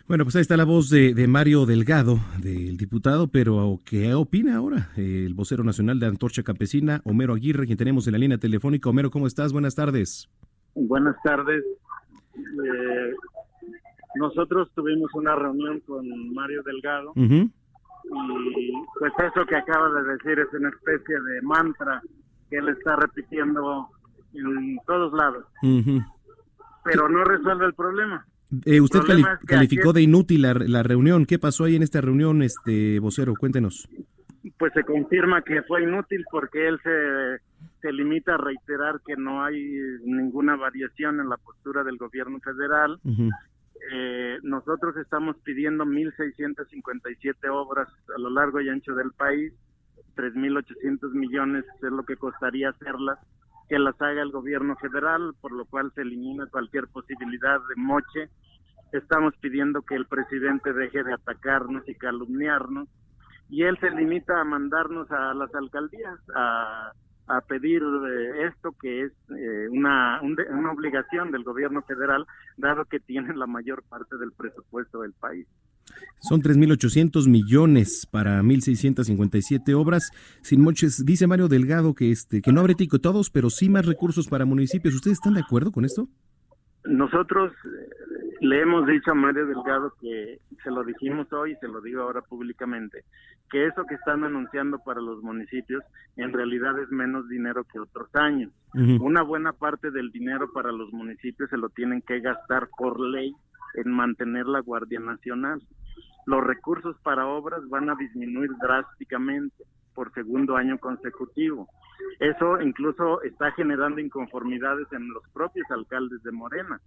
Bueno, 0.07 0.23
pues 0.23 0.35
ahí 0.35 0.43
está 0.43 0.55
la 0.55 0.65
voz 0.65 0.91
de, 0.91 1.27
Mario 1.27 1.65
Delgado, 1.65 2.19
del 2.39 2.77
diputado, 2.77 3.27
pero 3.27 3.79
¿qué 3.83 4.13
opina 4.13 4.57
ahora 4.57 4.91
el 4.97 5.33
vocero 5.33 5.63
nacional 5.63 5.99
de 5.99 6.05
Antorcha 6.05 6.43
Campesina, 6.43 7.01
Homero 7.05 7.33
Aguirre, 7.33 7.65
quien 7.65 7.77
tenemos 7.77 8.05
en 8.05 8.13
la 8.13 8.19
línea 8.19 8.37
telefónica? 8.37 8.87
Homero, 8.87 9.09
¿cómo 9.09 9.25
estás? 9.25 9.51
Buenas 9.51 9.73
tardes. 9.73 10.29
Buenas 10.75 11.15
tardes. 11.23 11.63
Eh, 12.35 13.13
nosotros 14.15 14.69
tuvimos 14.75 15.11
una 15.15 15.35
reunión 15.35 15.79
con 15.87 16.05
Mario 16.35 16.61
Delgado 16.63 17.11
y 17.15 17.51
pues 18.99 19.13
eso 19.17 19.45
que 19.47 19.55
acaba 19.55 19.89
de 19.89 20.13
decir 20.13 20.37
es 20.37 20.53
una 20.53 20.69
especie 20.69 21.19
de 21.19 21.41
mantra 21.41 22.01
que 22.49 22.57
él 22.57 22.69
está 22.69 22.95
repitiendo 22.95 23.87
en 24.33 24.77
todos 24.85 25.13
lados, 25.13 25.45
pero 26.85 27.09
no 27.09 27.23
resuelve 27.23 27.65
el 27.65 27.73
problema. 27.73 28.25
Eh, 28.65 28.79
usted 28.79 28.99
calificó 29.45 29.91
de 29.91 30.03
inútil 30.03 30.43
la, 30.43 30.83
reunión. 30.83 31.25
¿Qué 31.25 31.39
pasó 31.39 31.65
ahí 31.65 31.75
en 31.75 31.83
esta 31.83 31.99
reunión, 31.99 32.41
este 32.41 32.99
vocero? 32.99 33.33
Cuéntenos. 33.37 33.89
pues 34.57 34.71
se 34.73 34.83
confirma 34.83 35.41
que 35.41 35.63
fue 35.63 35.83
inútil 35.83 36.23
porque 36.31 36.67
él 36.67 36.79
se, 36.83 37.41
se 37.81 37.91
limita 37.91 38.35
a 38.35 38.37
reiterar 38.37 39.01
que 39.05 39.15
no 39.15 39.43
hay 39.43 39.59
ninguna 40.05 40.55
variación 40.55 41.19
en 41.19 41.29
la 41.29 41.37
postura 41.37 41.83
del 41.83 41.97
gobierno 41.97 42.39
federal. 42.39 42.99
Eh, 43.91 44.39
nosotros 44.43 44.95
estamos 44.97 45.35
pidiendo 45.43 45.85
1.657 45.85 47.35
obras 47.51 47.87
a 48.15 48.19
lo 48.19 48.29
largo 48.29 48.61
y 48.61 48.69
ancho 48.69 48.95
del 48.95 49.11
país, 49.11 49.53
3.800 50.15 51.11
millones 51.13 51.65
es 51.75 51.91
lo 51.91 52.03
que 52.03 52.15
costaría 52.15 52.69
hacerlas, 52.69 53.19
que 53.67 53.79
las 53.79 53.99
haga 54.01 54.21
el 54.21 54.31
gobierno 54.31 54.75
federal, 54.75 55.33
por 55.41 55.51
lo 55.51 55.65
cual 55.65 55.91
se 55.95 56.01
elimina 56.01 56.45
cualquier 56.47 56.87
posibilidad 56.87 57.59
de 57.69 57.75
moche. 57.75 58.29
Estamos 58.91 59.33
pidiendo 59.41 59.81
que 59.81 59.95
el 59.95 60.05
presidente 60.05 60.73
deje 60.73 61.03
de 61.03 61.13
atacarnos 61.13 61.87
y 61.87 61.95
calumniarnos 61.95 62.87
y 63.49 63.63
él 63.63 63.77
se 63.79 63.91
limita 63.91 64.39
a 64.39 64.43
mandarnos 64.43 65.09
a 65.11 65.33
las 65.33 65.53
alcaldías 65.53 66.19
a, 66.35 66.91
a 67.27 67.41
pedir 67.41 67.81
eh, 67.81 68.47
esto 68.47 68.71
que 68.79 69.03
es 69.03 69.11
eh, 69.29 69.67
una, 69.69 70.21
una 70.21 70.71
obligación 70.71 71.31
del 71.31 71.43
gobierno 71.43 71.81
federal, 71.83 72.25
dado 72.57 72.85
que 72.85 72.99
tiene 72.99 73.35
la 73.35 73.47
mayor 73.47 73.83
parte 73.83 74.17
del 74.17 74.31
presupuesto 74.31 75.01
del 75.01 75.13
país. 75.13 75.47
Son 76.21 76.41
3.800 76.41 77.27
millones 77.29 78.07
para 78.09 78.41
1.657 78.41 79.73
obras 79.75 80.09
sin 80.41 80.61
moches. 80.61 81.05
Dice 81.05 81.27
Mario 81.27 81.47
Delgado 81.47 81.93
que 81.93 82.11
este 82.11 82.41
que 82.41 82.51
no 82.51 82.61
habrá 82.61 82.73
todos, 83.01 83.29
pero 83.29 83.49
sí 83.49 83.69
más 83.69 83.85
recursos 83.85 84.27
para 84.27 84.45
municipios. 84.45 84.95
¿Ustedes 84.95 85.17
están 85.17 85.35
de 85.35 85.41
acuerdo 85.41 85.71
con 85.71 85.85
esto? 85.85 86.07
Nosotros 86.85 87.51
le 88.41 88.61
hemos 88.61 88.85
dicho 88.87 89.11
a 89.11 89.15
Mario 89.15 89.45
Delgado 89.47 89.93
que 89.99 90.39
se 90.63 90.71
lo 90.71 90.83
dijimos 90.83 91.31
hoy 91.31 91.53
y 91.53 91.55
se 91.55 91.67
lo 91.67 91.81
digo 91.81 92.01
ahora 92.01 92.21
públicamente, 92.21 93.03
que 93.49 93.67
eso 93.67 93.85
que 93.85 93.95
están 93.95 94.23
anunciando 94.23 94.79
para 94.79 95.01
los 95.01 95.21
municipios 95.21 95.83
en 96.15 96.33
realidad 96.33 96.79
es 96.79 96.89
menos 96.91 97.27
dinero 97.29 97.65
que 97.71 97.79
otros 97.79 98.09
años. 98.15 98.51
Una 98.73 99.21
buena 99.21 99.53
parte 99.53 99.91
del 99.91 100.11
dinero 100.11 100.51
para 100.53 100.71
los 100.71 100.91
municipios 100.91 101.49
se 101.49 101.57
lo 101.57 101.69
tienen 101.69 102.01
que 102.01 102.19
gastar 102.19 102.67
por 102.77 102.99
ley 102.99 103.33
en 103.77 103.91
mantener 103.91 104.45
la 104.45 104.59
Guardia 104.59 104.99
Nacional. 104.99 105.61
Los 106.25 106.43
recursos 106.43 106.97
para 107.03 107.27
obras 107.27 107.61
van 107.69 107.89
a 107.89 107.95
disminuir 107.95 108.51
drásticamente 108.61 109.63
por 109.93 110.13
segundo 110.13 110.57
año 110.57 110.77
consecutivo. 110.77 111.67
Eso 112.19 112.61
incluso 112.61 113.21
está 113.21 113.51
generando 113.51 114.01
inconformidades 114.01 114.87
en 114.91 115.07
los 115.09 115.23
propios 115.33 115.65
alcaldes 115.71 116.21
de 116.23 116.31
Morena 116.31 116.79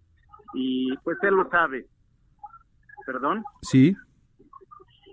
y 0.54 0.96
pues 0.98 1.18
él 1.22 1.34
lo 1.34 1.48
sabe. 1.50 1.86
¿Perdón? 3.06 3.42
Sí. 3.62 3.96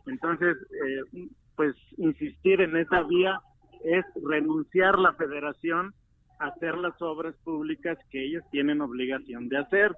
Entonces, 0.06 0.58
eh, 0.86 1.30
pues 1.56 1.76
insistir 1.98 2.62
en 2.62 2.76
esa 2.78 3.04
vía 3.04 3.40
es 3.84 4.06
renunciar 4.24 5.00
la 5.00 5.14
federación 5.14 5.94
a 6.40 6.48
hacer 6.48 6.78
las 6.78 7.02
obras 7.02 7.36
públicas 7.44 7.98
que 8.10 8.26
ellos 8.26 8.44
tienen 8.52 8.82
obligación 8.82 9.48
de 9.48 9.58
hacer. 9.58 9.96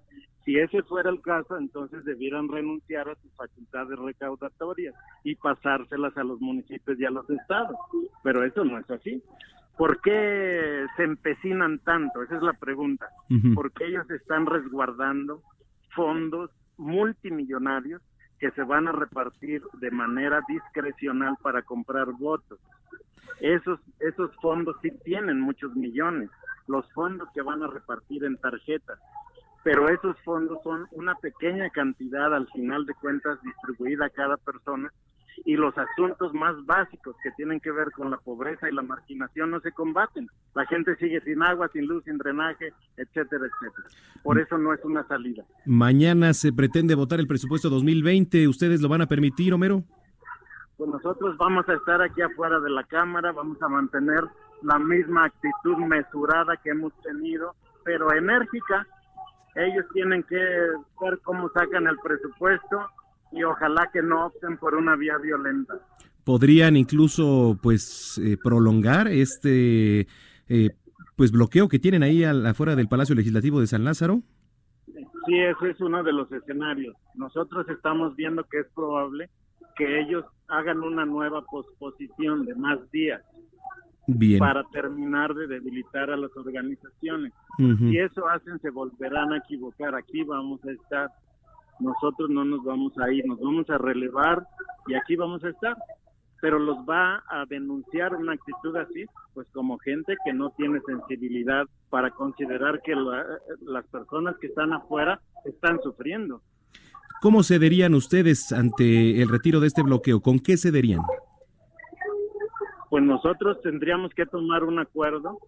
Si 0.47 0.57
ese 0.57 0.81
fuera 0.83 1.09
el 1.09 1.19
caso, 1.21 1.57
entonces 1.57 2.05
debieran 2.05 2.47
renunciar 2.47 3.09
a 3.09 3.15
sus 3.15 3.35
facultades 3.35 3.99
recaudatorias 3.99 4.95
y 5.25 5.35
pasárselas 5.35 6.15
a 6.15 6.23
los 6.23 6.39
municipios 6.39 6.97
y 6.97 7.03
a 7.03 7.09
los 7.09 7.29
estados. 7.29 7.75
Pero 8.23 8.45
eso 8.45 8.63
no 8.63 8.79
es 8.79 8.89
así. 8.89 9.21
¿Por 9.77 9.99
qué 9.99 10.85
se 10.95 11.03
empecinan 11.03 11.79
tanto? 11.79 12.23
Esa 12.23 12.37
es 12.37 12.43
la 12.43 12.53
pregunta. 12.53 13.09
Porque 13.55 13.87
ellos 13.87 14.09
están 14.09 14.45
resguardando 14.45 15.43
fondos 15.93 16.49
multimillonarios 16.77 18.01
que 18.39 18.49
se 18.51 18.63
van 18.63 18.87
a 18.87 18.93
repartir 18.93 19.61
de 19.81 19.91
manera 19.91 20.39
discrecional 20.47 21.35
para 21.43 21.63
comprar 21.63 22.07
votos. 22.13 22.57
Esos, 23.41 23.81
esos 23.99 24.33
fondos 24.37 24.77
sí 24.81 24.91
tienen 25.03 25.41
muchos 25.41 25.75
millones, 25.75 26.29
los 26.67 26.89
fondos 26.93 27.27
que 27.33 27.41
van 27.41 27.63
a 27.63 27.67
repartir 27.67 28.23
en 28.23 28.37
tarjetas, 28.37 28.97
pero 29.67 29.89
esos 29.89 30.15
fondos 30.23 30.59
son 30.63 30.87
una 30.93 31.13
pequeña 31.15 31.69
cantidad 31.71 32.33
al 32.33 32.47
final 32.51 32.85
de 32.85 32.93
cuentas 32.93 33.37
distribuida 33.43 34.05
a 34.05 34.09
cada 34.09 34.37
persona 34.37 34.89
y 35.43 35.57
los 35.57 35.77
asuntos 35.77 36.33
más 36.33 36.55
básicos 36.65 37.17
que 37.21 37.31
tienen 37.31 37.59
que 37.59 37.73
ver 37.73 37.91
con 37.91 38.09
la 38.09 38.15
pobreza 38.15 38.69
y 38.69 38.73
la 38.73 38.81
marginación 38.81 39.51
no 39.51 39.59
se 39.59 39.73
combaten. 39.73 40.29
La 40.55 40.65
gente 40.67 40.95
sigue 40.95 41.19
sin 41.19 41.43
agua, 41.43 41.69
sin 41.73 41.85
luz, 41.85 42.01
sin 42.05 42.17
drenaje, 42.17 42.71
etcétera, 42.95 43.45
etcétera. 43.45 43.89
Por 44.23 44.39
eso 44.39 44.57
no 44.57 44.73
es 44.73 44.81
una 44.85 45.05
salida. 45.05 45.43
Mañana 45.65 46.33
se 46.33 46.53
pretende 46.53 46.95
votar 46.95 47.19
el 47.19 47.27
presupuesto 47.27 47.69
2020. 47.69 48.47
¿Ustedes 48.47 48.81
lo 48.81 48.87
van 48.87 49.01
a 49.01 49.07
permitir, 49.07 49.53
Homero? 49.53 49.83
Pues 50.77 50.89
nosotros 50.89 51.35
vamos 51.37 51.67
a 51.67 51.73
estar 51.73 52.01
aquí 52.01 52.21
afuera 52.21 52.61
de 52.61 52.69
la 52.69 52.85
Cámara, 52.85 53.33
vamos 53.33 53.61
a 53.61 53.67
mantener 53.67 54.23
la 54.61 54.79
misma 54.79 55.25
actitud 55.25 55.75
mesurada 55.79 56.55
que 56.55 56.69
hemos 56.69 56.93
tenido, 57.01 57.53
pero 57.83 58.13
enérgica. 58.13 58.87
Ellos 59.57 59.85
tienen 59.91 60.23
que 60.23 60.35
ver 60.35 61.19
cómo 61.23 61.49
sacan 61.49 61.87
el 61.87 61.97
presupuesto 62.03 62.77
y 63.31 63.43
ojalá 63.43 63.89
que 63.91 64.03
no 64.03 64.27
opten 64.27 64.57
por 64.57 64.75
una 64.75 64.95
vía 64.95 65.17
violenta. 65.17 65.73
Podrían 66.23 66.77
incluso 66.77 67.57
pues 67.61 68.19
eh, 68.23 68.37
prolongar 68.41 69.07
este 69.07 70.07
eh, 70.47 70.69
pues 71.15 71.31
bloqueo 71.31 71.67
que 71.67 71.79
tienen 71.79 72.03
ahí 72.03 72.23
afuera 72.23 72.75
del 72.75 72.87
Palacio 72.87 73.15
Legislativo 73.15 73.59
de 73.59 73.67
San 73.67 73.83
Lázaro. 73.83 74.21
Sí, 74.85 75.39
ese 75.39 75.71
es 75.71 75.81
uno 75.81 76.03
de 76.03 76.13
los 76.13 76.31
escenarios. 76.31 76.95
Nosotros 77.15 77.67
estamos 77.69 78.15
viendo 78.15 78.43
que 78.43 78.59
es 78.59 78.67
probable 78.75 79.29
que 79.75 80.01
ellos 80.01 80.23
hagan 80.47 80.81
una 80.81 81.05
nueva 81.05 81.43
posposición 81.45 82.45
de 82.45 82.55
más 82.55 82.79
días 82.91 83.21
Bien. 84.07 84.39
para 84.39 84.63
terminar 84.71 85.33
de 85.33 85.47
debilitar 85.47 86.09
a 86.09 86.15
las 86.15 86.35
organizaciones. 86.35 87.33
Si 87.57 87.97
eso 87.97 88.27
hacen, 88.27 88.59
se 88.59 88.69
volverán 88.69 89.33
a 89.33 89.37
equivocar. 89.37 89.95
Aquí 89.95 90.23
vamos 90.23 90.63
a 90.63 90.71
estar 90.71 91.11
nosotros 91.79 92.29
no 92.29 92.43
nos 92.43 92.63
vamos 92.63 92.93
a 92.97 93.11
ir, 93.11 93.25
nos 93.25 93.39
vamos 93.39 93.69
a 93.69 93.77
relevar 93.77 94.47
y 94.87 94.95
aquí 94.95 95.15
vamos 95.15 95.43
a 95.43 95.49
estar. 95.49 95.75
Pero 96.39 96.59
los 96.59 96.77
va 96.87 97.23
a 97.29 97.45
denunciar 97.49 98.13
una 98.15 98.33
actitud 98.33 98.75
así, 98.75 99.05
pues 99.33 99.47
como 99.53 99.79
gente 99.79 100.15
que 100.23 100.33
no 100.33 100.51
tiene 100.51 100.79
sensibilidad 100.85 101.65
para 101.89 102.11
considerar 102.11 102.81
que 102.83 102.93
las 103.61 103.85
personas 103.87 104.35
que 104.39 104.47
están 104.47 104.71
afuera 104.71 105.19
están 105.45 105.79
sufriendo. 105.81 106.41
¿Cómo 107.21 107.41
cederían 107.41 107.95
ustedes 107.95 108.51
ante 108.51 109.19
el 109.19 109.29
retiro 109.29 109.59
de 109.59 109.67
este 109.67 109.81
bloqueo? 109.81 110.21
¿Con 110.21 110.37
qué 110.37 110.57
cederían? 110.57 111.01
Pues 112.89 113.03
nosotros 113.03 113.61
tendríamos 113.61 114.13
que 114.13 114.25
tomar 114.25 114.63
un 114.63 114.79
acuerdo 114.79 115.39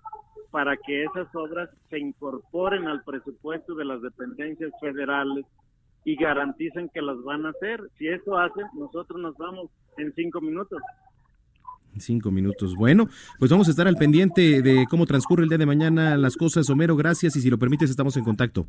para 0.52 0.76
que 0.78 1.04
esas 1.04 1.28
obras 1.36 1.70
se 1.90 2.00
incorporen 2.00 2.88
al 2.88 3.04
presupuesto 3.04 3.76
de 3.76 3.86
las 3.86 4.02
dependencias 4.02 4.72
federales 4.82 5.46
y 6.06 6.16
garanticen 6.16 6.90
que 6.90 7.02
las 7.02 7.22
van 7.24 7.46
a 7.46 7.50
hacer. 7.50 7.82
Si 7.98 8.08
eso 8.08 8.38
hacen, 8.38 8.66
nosotros 8.74 9.20
nos 9.22 9.38
vamos 9.38 9.70
en 9.98 10.14
cinco 10.16 10.42
minutos. 10.42 10.82
Cinco 11.98 12.32
minutos. 12.32 12.76
Bueno, 12.76 13.08
pues 13.40 13.52
vamos 13.52 13.68
a 13.68 13.72
estar 13.72 13.88
al 13.88 13.96
pendiente 13.96 14.62
de 14.62 14.86
cómo 14.90 15.06
transcurre 15.06 15.44
el 15.44 15.50
día 15.50 15.58
de 15.58 15.66
mañana 15.66 16.18
las 16.18 16.38
cosas. 16.38 16.70
Homero, 16.70 16.96
gracias 16.96 17.36
y 17.36 17.42
si 17.42 17.50
lo 17.50 17.58
permites 17.58 17.90
estamos 17.90 18.16
en 18.18 18.24
contacto. 18.24 18.68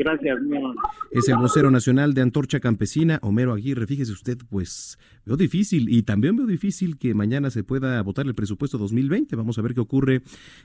Gracias, 0.00 0.38
amor. 0.38 0.74
Es 1.10 1.28
el 1.28 1.36
vocero 1.36 1.70
nacional 1.70 2.14
de 2.14 2.22
Antorcha 2.22 2.58
Campesina, 2.58 3.18
Homero 3.20 3.52
Aguirre. 3.52 3.86
Fíjese 3.86 4.12
usted, 4.12 4.38
pues 4.48 4.98
veo 5.26 5.36
difícil 5.36 5.90
y 5.90 6.04
también 6.04 6.36
veo 6.36 6.46
difícil 6.46 6.96
que 6.96 7.12
mañana 7.12 7.50
se 7.50 7.64
pueda 7.64 8.00
votar 8.00 8.26
el 8.26 8.34
presupuesto 8.34 8.78
2020. 8.78 9.36
Vamos 9.36 9.58
a 9.58 9.62
ver 9.62 9.74
qué 9.74 9.80
ocurre 9.80 10.22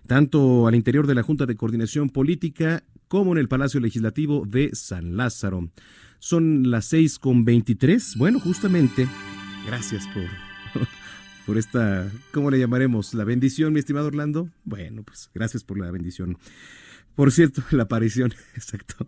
tanto 0.08 0.68
al 0.68 0.76
interior 0.76 1.06
de 1.06 1.16
la 1.16 1.22
Junta 1.22 1.46
de 1.46 1.56
Coordinación 1.56 2.10
Política 2.12 2.86
como 3.10 3.34
en 3.34 3.40
el 3.40 3.50
Palacio 3.50 3.82
Legislativo 3.82 4.46
de 4.46 4.70
San 4.74 5.18
Lázaro. 5.18 5.70
Son 6.20 6.72
las 6.72 6.86
seis 6.86 7.20
con 7.20 7.44
veintitrés. 7.44 8.16
Bueno, 8.18 8.40
justamente, 8.40 9.06
gracias 9.68 10.08
por, 10.14 10.82
por 11.46 11.58
esta, 11.58 12.10
¿cómo 12.32 12.52
le 12.52 12.60
llamaremos? 12.60 13.14
La 13.14 13.26
bendición, 13.26 13.74
mi 13.74 13.80
estimado 13.80 14.08
Orlando. 14.08 14.48
Bueno, 14.64 15.04
pues 15.04 15.30
gracias 15.34 15.66
por 15.66 15.78
la 15.78 15.92
bendición. 15.92 16.38
Por 17.16 17.32
cierto, 17.32 17.64
la 17.72 17.84
aparición, 17.84 18.34
exacto. 18.56 19.06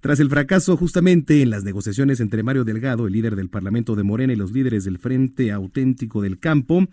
Tras 0.00 0.20
el 0.20 0.28
fracaso 0.28 0.76
justamente 0.76 1.42
en 1.42 1.50
las 1.50 1.64
negociaciones 1.64 2.20
entre 2.20 2.42
Mario 2.42 2.64
Delgado, 2.64 3.06
el 3.06 3.12
líder 3.12 3.36
del 3.36 3.48
Parlamento 3.48 3.96
de 3.96 4.02
Morena, 4.02 4.32
y 4.32 4.36
los 4.36 4.52
líderes 4.52 4.84
del 4.84 4.98
Frente 4.98 5.52
Auténtico 5.52 6.22
del 6.22 6.38
Campo, 6.38 6.86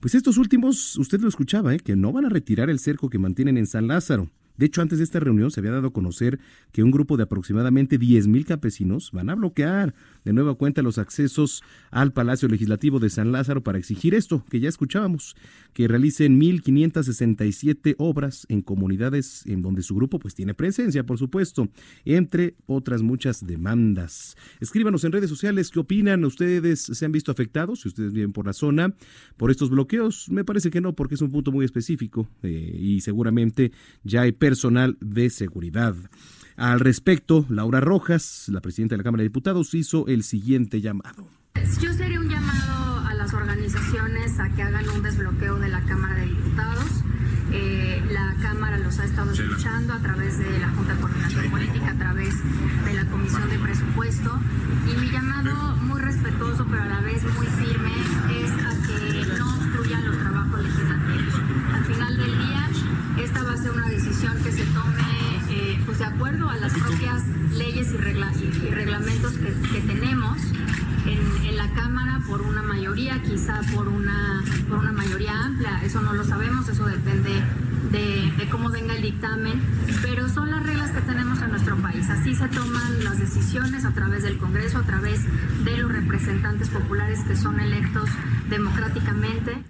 pues 0.00 0.14
estos 0.14 0.38
últimos, 0.38 0.96
usted 0.96 1.20
lo 1.20 1.28
escuchaba, 1.28 1.74
¿eh? 1.74 1.78
que 1.78 1.96
no 1.96 2.12
van 2.12 2.24
a 2.24 2.30
retirar 2.30 2.70
el 2.70 2.78
cerco 2.78 3.10
que 3.10 3.18
mantienen 3.18 3.58
en 3.58 3.66
San 3.66 3.86
Lázaro. 3.86 4.30
De 4.60 4.66
hecho, 4.66 4.82
antes 4.82 4.98
de 4.98 5.04
esta 5.04 5.20
reunión 5.20 5.50
se 5.50 5.60
había 5.60 5.72
dado 5.72 5.86
a 5.88 5.92
conocer 5.94 6.38
que 6.70 6.82
un 6.82 6.90
grupo 6.90 7.16
de 7.16 7.22
aproximadamente 7.22 7.98
10.000 7.98 8.44
campesinos 8.44 9.10
van 9.10 9.30
a 9.30 9.34
bloquear 9.34 9.94
de 10.22 10.34
nueva 10.34 10.54
cuenta 10.54 10.82
los 10.82 10.98
accesos 10.98 11.62
al 11.90 12.12
Palacio 12.12 12.46
Legislativo 12.46 12.98
de 12.98 13.08
San 13.08 13.32
Lázaro 13.32 13.62
para 13.62 13.78
exigir 13.78 14.14
esto 14.14 14.44
que 14.50 14.60
ya 14.60 14.68
escuchábamos, 14.68 15.34
que 15.72 15.88
realicen 15.88 16.38
1.567 16.38 17.94
obras 17.96 18.44
en 18.50 18.60
comunidades 18.60 19.46
en 19.46 19.62
donde 19.62 19.80
su 19.80 19.94
grupo 19.94 20.18
pues 20.18 20.34
tiene 20.34 20.52
presencia, 20.52 21.06
por 21.06 21.16
supuesto, 21.16 21.70
entre 22.04 22.54
otras 22.66 23.00
muchas 23.00 23.46
demandas. 23.46 24.36
Escríbanos 24.60 25.04
en 25.04 25.12
redes 25.12 25.30
sociales 25.30 25.70
qué 25.70 25.78
opinan, 25.78 26.22
ustedes 26.26 26.82
se 26.82 27.06
han 27.06 27.12
visto 27.12 27.32
afectados, 27.32 27.80
si 27.80 27.88
ustedes 27.88 28.12
viven 28.12 28.34
por 28.34 28.44
la 28.44 28.52
zona, 28.52 28.94
por 29.38 29.50
estos 29.50 29.70
bloqueos. 29.70 30.28
Me 30.28 30.44
parece 30.44 30.68
que 30.68 30.82
no, 30.82 30.94
porque 30.94 31.14
es 31.14 31.22
un 31.22 31.30
punto 31.30 31.50
muy 31.50 31.64
específico 31.64 32.28
eh, 32.42 32.76
y 32.78 33.00
seguramente 33.00 33.72
ya 34.04 34.20
hay 34.20 34.32
personal 34.50 34.96
de 35.00 35.30
seguridad. 35.30 35.94
Al 36.56 36.80
respecto, 36.80 37.46
Laura 37.48 37.78
Rojas, 37.78 38.46
la 38.48 38.60
presidenta 38.60 38.94
de 38.94 38.98
la 38.98 39.04
Cámara 39.04 39.22
de 39.22 39.28
Diputados, 39.28 39.74
hizo 39.74 40.08
el 40.08 40.24
siguiente 40.24 40.80
llamado. 40.80 41.28
Yo 41.80 41.92
sería 41.92 42.18
un 42.18 42.28
llamado 42.28 43.06
a 43.06 43.14
las 43.14 43.32
organizaciones 43.32 44.40
a 44.40 44.48
que 44.48 44.62
hagan 44.62 44.88
un 44.88 45.04
desbloqueo 45.04 45.60
de 45.60 45.68
la 45.68 45.80
Cámara 45.84 46.16
de 46.16 46.26
Diputados. 46.26 46.90
Eh, 47.52 48.02
la 48.10 48.34
Cámara 48.42 48.78
los 48.78 48.98
ha 48.98 49.04
estado 49.04 49.30
escuchando 49.30 49.92
a 49.92 50.00
través 50.00 50.38
de 50.38 50.58
la 50.58 50.70
Junta 50.70 50.94
de 50.94 51.00
Coordinación 51.00 51.50
Política, 51.52 51.90
a 51.92 51.98
través 51.98 52.34
de 52.86 52.92
la 52.92 53.06
Comisión 53.06 53.48
de 53.50 53.58
Presupuesto. 53.60 54.36
Y 54.90 55.00
mi 55.00 55.10
llamado 55.12 55.76
muy 55.76 56.00
respetuoso, 56.00 56.66
pero 56.68 56.82
a 56.82 56.86
la 56.86 57.00
vez 57.02 57.22
muy 57.38 57.46
firme, 57.46 57.92
ser 63.60 63.72
una 63.72 63.88
decisión 63.88 64.42
que 64.42 64.52
se 64.52 64.64
tome 64.64 65.02
eh, 65.50 65.78
pues 65.84 65.98
de 65.98 66.06
acuerdo 66.06 66.48
a 66.48 66.56
las 66.56 66.72
propias 66.72 67.22
leyes 67.52 67.92
y, 67.92 67.96
regla 67.98 68.32
y 68.40 68.70
reglamentos 68.70 69.32
que, 69.32 69.52
que 69.70 69.80
tenemos 69.80 70.38
en, 71.04 71.46
en, 71.46 71.56
la 71.56 71.68
Cámara 71.72 72.20
por 72.26 72.40
una 72.40 72.62
mayoría, 72.62 73.20
quizá 73.22 73.60
por 73.74 73.88
una, 73.88 74.42
por 74.68 74.78
una 74.78 74.92
mayoría 74.92 75.32
amplia, 75.44 75.82
eso 75.84 76.00
no 76.00 76.14
lo 76.14 76.24
sabemos, 76.24 76.68
eso 76.68 76.86
depende 76.86 77.30
de, 77.90 78.32
de, 78.38 78.48
cómo 78.48 78.70
venga 78.70 78.94
el 78.94 79.02
dictamen, 79.02 79.60
pero 80.02 80.28
son 80.28 80.50
las 80.50 80.62
reglas 80.62 80.90
que 80.92 81.00
tenemos 81.02 81.42
en 81.42 81.50
nuestro 81.50 81.76
país. 81.76 82.08
Así 82.08 82.34
se 82.34 82.48
toman 82.48 83.04
las 83.04 83.18
decisiones 83.18 83.84
a 83.84 83.92
través 83.92 84.22
del 84.22 84.38
Congreso, 84.38 84.78
a 84.78 84.82
través 84.84 85.20
de 85.64 85.76
los 85.76 85.92
representantes 85.92 86.70
populares 86.70 87.20
que 87.26 87.36
son 87.36 87.60
electos 87.60 88.08
democráticamente. 88.48 89.62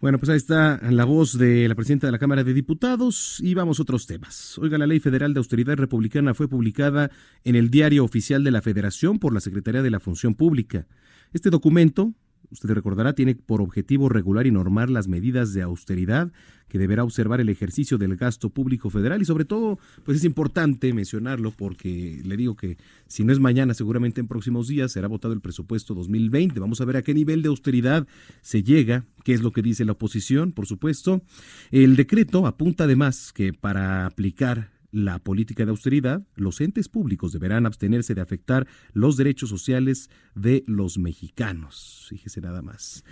Bueno, 0.00 0.18
pues 0.18 0.30
ahí 0.30 0.36
está 0.36 0.78
la 0.92 1.04
voz 1.04 1.36
de 1.36 1.66
la 1.66 1.74
presidenta 1.74 2.06
de 2.06 2.12
la 2.12 2.20
Cámara 2.20 2.44
de 2.44 2.54
Diputados 2.54 3.40
y 3.40 3.54
vamos 3.54 3.80
a 3.80 3.82
otros 3.82 4.06
temas. 4.06 4.56
Oiga, 4.58 4.78
la 4.78 4.86
Ley 4.86 5.00
Federal 5.00 5.34
de 5.34 5.38
Austeridad 5.38 5.76
Republicana 5.76 6.34
fue 6.34 6.46
publicada 6.46 7.10
en 7.42 7.56
el 7.56 7.68
Diario 7.68 8.04
Oficial 8.04 8.44
de 8.44 8.52
la 8.52 8.62
Federación 8.62 9.18
por 9.18 9.34
la 9.34 9.40
Secretaría 9.40 9.82
de 9.82 9.90
la 9.90 9.98
Función 9.98 10.36
Pública. 10.36 10.86
Este 11.32 11.50
documento, 11.50 12.14
usted 12.50 12.70
recordará, 12.70 13.14
tiene 13.14 13.34
por 13.34 13.60
objetivo 13.60 14.08
regular 14.08 14.46
y 14.46 14.50
normar 14.50 14.90
las 14.90 15.08
medidas 15.08 15.52
de 15.52 15.62
austeridad 15.62 16.32
que 16.68 16.78
deberá 16.78 17.02
observar 17.02 17.40
el 17.40 17.48
ejercicio 17.48 17.98
del 17.98 18.16
gasto 18.16 18.50
público 18.50 18.90
federal 18.90 19.22
y 19.22 19.24
sobre 19.24 19.44
todo, 19.44 19.78
pues 20.04 20.18
es 20.18 20.24
importante 20.24 20.92
mencionarlo 20.92 21.50
porque 21.50 22.20
le 22.24 22.36
digo 22.36 22.56
que 22.56 22.76
si 23.06 23.24
no 23.24 23.32
es 23.32 23.40
mañana, 23.40 23.74
seguramente 23.74 24.20
en 24.20 24.28
próximos 24.28 24.68
días 24.68 24.92
será 24.92 25.08
votado 25.08 25.34
el 25.34 25.40
presupuesto 25.40 25.94
2020. 25.94 26.60
Vamos 26.60 26.80
a 26.80 26.84
ver 26.84 26.98
a 26.98 27.02
qué 27.02 27.14
nivel 27.14 27.42
de 27.42 27.48
austeridad 27.48 28.06
se 28.42 28.62
llega, 28.62 29.06
qué 29.24 29.32
es 29.32 29.42
lo 29.42 29.52
que 29.52 29.62
dice 29.62 29.84
la 29.84 29.92
oposición, 29.92 30.52
por 30.52 30.66
supuesto. 30.66 31.22
El 31.70 31.96
decreto 31.96 32.46
apunta 32.46 32.84
además 32.84 33.32
que 33.32 33.52
para 33.52 34.06
aplicar 34.06 34.77
la 34.90 35.18
política 35.18 35.64
de 35.64 35.70
austeridad, 35.70 36.26
los 36.34 36.60
entes 36.60 36.88
públicos 36.88 37.32
deberán 37.32 37.66
abstenerse 37.66 38.14
de 38.14 38.20
afectar 38.20 38.66
los 38.92 39.16
derechos 39.16 39.50
sociales 39.50 40.10
de 40.34 40.64
los 40.66 40.98
mexicanos. 40.98 42.06
Fíjese 42.08 42.40
nada 42.40 42.62
más. 42.62 43.04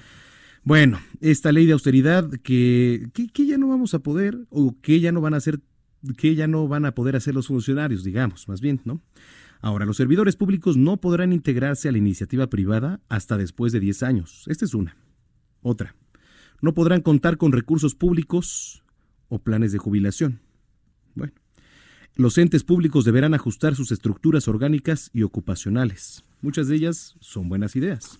Bueno, 0.62 0.98
esta 1.20 1.52
ley 1.52 1.66
de 1.66 1.74
austeridad 1.74 2.28
que, 2.42 3.08
que, 3.12 3.46
ya 3.46 3.56
no 3.58 3.68
vamos 3.68 3.94
a 3.94 4.00
poder 4.00 4.46
o 4.50 4.74
que 4.80 5.00
ya 5.00 5.12
no 5.12 5.20
van 5.20 5.34
a 5.34 5.36
hacer, 5.36 5.60
que 6.16 6.34
ya 6.34 6.48
no 6.48 6.66
van 6.66 6.86
a 6.86 6.94
poder 6.94 7.14
hacer 7.14 7.34
los 7.34 7.46
funcionarios, 7.46 8.02
digamos, 8.02 8.48
más 8.48 8.60
bien, 8.60 8.80
¿no? 8.84 9.00
Ahora, 9.60 9.86
los 9.86 9.96
servidores 9.96 10.36
públicos 10.36 10.76
no 10.76 11.00
podrán 11.00 11.32
integrarse 11.32 11.88
a 11.88 11.92
la 11.92 11.98
iniciativa 11.98 12.48
privada 12.48 13.00
hasta 13.08 13.36
después 13.36 13.72
de 13.72 13.80
10 13.80 14.02
años. 14.02 14.44
Esta 14.48 14.64
es 14.64 14.74
una. 14.74 14.96
Otra. 15.62 15.94
No 16.60 16.74
podrán 16.74 17.00
contar 17.00 17.36
con 17.36 17.52
recursos 17.52 17.94
públicos 17.94 18.82
o 19.28 19.38
planes 19.38 19.72
de 19.72 19.78
jubilación. 19.78 20.40
Bueno. 21.14 21.32
Los 22.16 22.38
entes 22.38 22.64
públicos 22.64 23.04
deberán 23.04 23.34
ajustar 23.34 23.74
sus 23.74 23.92
estructuras 23.92 24.48
orgánicas 24.48 25.10
y 25.12 25.22
ocupacionales. 25.22 26.24
Muchas 26.40 26.66
de 26.66 26.76
ellas 26.76 27.14
son 27.20 27.50
buenas 27.50 27.76
ideas. 27.76 28.18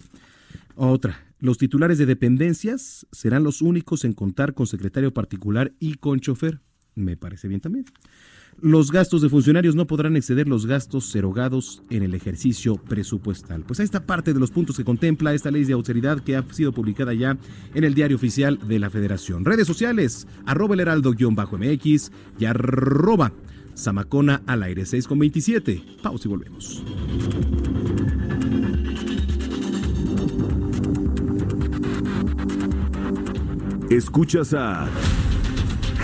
Otra, 0.75 1.25
los 1.41 1.57
titulares 1.57 1.97
de 1.97 2.05
dependencias 2.05 3.07
serán 3.11 3.43
los 3.43 3.63
únicos 3.63 4.05
en 4.05 4.13
contar 4.13 4.53
con 4.53 4.67
secretario 4.67 5.15
particular 5.15 5.73
y 5.81 5.95
con 5.95 6.21
chofer. 6.21 6.61
Me 6.95 7.17
parece 7.17 7.49
bien 7.49 7.63
también. 7.63 7.87
Los 8.63 8.91
gastos 8.91 9.21
de 9.21 9.29
funcionarios 9.29 9.75
no 9.75 9.87
podrán 9.87 10.17
exceder 10.17 10.49
los 10.49 10.65
gastos 10.65 11.15
erogados 11.15 11.83
en 11.91 12.03
el 12.03 12.15
ejercicio 12.15 12.77
presupuestal. 12.77 13.63
Pues 13.63 13.81
a 13.81 13.83
esta 13.83 14.07
parte 14.07 14.33
de 14.33 14.41
los 14.41 14.51
puntos 14.51 14.79
que 14.79 14.85
contempla 14.85 15.35
esta 15.35 15.51
ley 15.51 15.65
de 15.65 15.75
austeridad 15.75 16.21
que 16.21 16.37
ha 16.37 16.45
sido 16.53 16.73
publicada 16.73 17.13
ya 17.13 17.37
en 17.75 17.85
el 17.85 17.95
diario 17.95 18.17
oficial 18.17 18.59
de 18.67 18.79
la 18.79 18.89
Federación. 18.89 19.45
Redes 19.45 19.67
sociales, 19.67 20.27
arroba 20.47 20.75
el 20.75 20.81
heraldo-mx 20.81 22.11
y 22.39 22.45
arroba 22.47 23.33
Zamacona 23.77 24.41
al 24.47 24.63
aire 24.63 24.87
6 24.87 25.07
con 25.07 25.19
27. 25.19 25.83
Pausa 26.03 26.27
y 26.27 26.29
volvemos. 26.29 26.83
Escuchas 33.91 34.55
a 34.55 34.89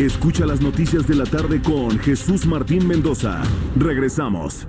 Escucha 0.00 0.46
las 0.46 0.62
noticias 0.62 1.06
de 1.06 1.14
la 1.14 1.26
tarde 1.26 1.60
con 1.60 1.98
Jesús 1.98 2.46
Martín 2.46 2.88
Mendoza. 2.88 3.42
Regresamos. 3.76 4.66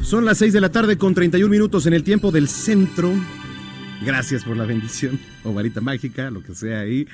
Son 0.00 0.24
las 0.24 0.38
6 0.38 0.54
de 0.54 0.60
la 0.62 0.72
tarde 0.72 0.96
con 0.96 1.12
31 1.12 1.50
minutos 1.50 1.84
en 1.84 1.92
el 1.92 2.02
tiempo 2.02 2.30
del 2.30 2.48
centro. 2.48 3.12
Gracias 4.06 4.44
por 4.44 4.56
la 4.56 4.64
bendición 4.64 5.20
o 5.42 5.52
varita 5.52 5.82
mágica, 5.82 6.30
lo 6.30 6.42
que 6.42 6.54
sea 6.54 6.80
ahí. 6.80 7.06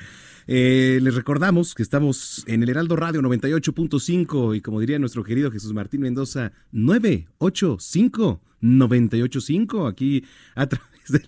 Eh, 0.53 0.99
les 1.01 1.15
recordamos 1.15 1.73
que 1.73 1.81
estamos 1.81 2.43
en 2.45 2.61
el 2.61 2.67
Heraldo 2.67 2.97
Radio 2.97 3.21
98.5 3.21 4.57
y 4.57 4.59
como 4.59 4.81
diría 4.81 4.99
nuestro 4.99 5.23
querido 5.23 5.49
Jesús 5.49 5.71
Martín 5.71 6.01
Mendoza, 6.01 6.51
985 6.73 8.41
985 8.59 9.87
aquí 9.87 10.25
a. 10.55 10.67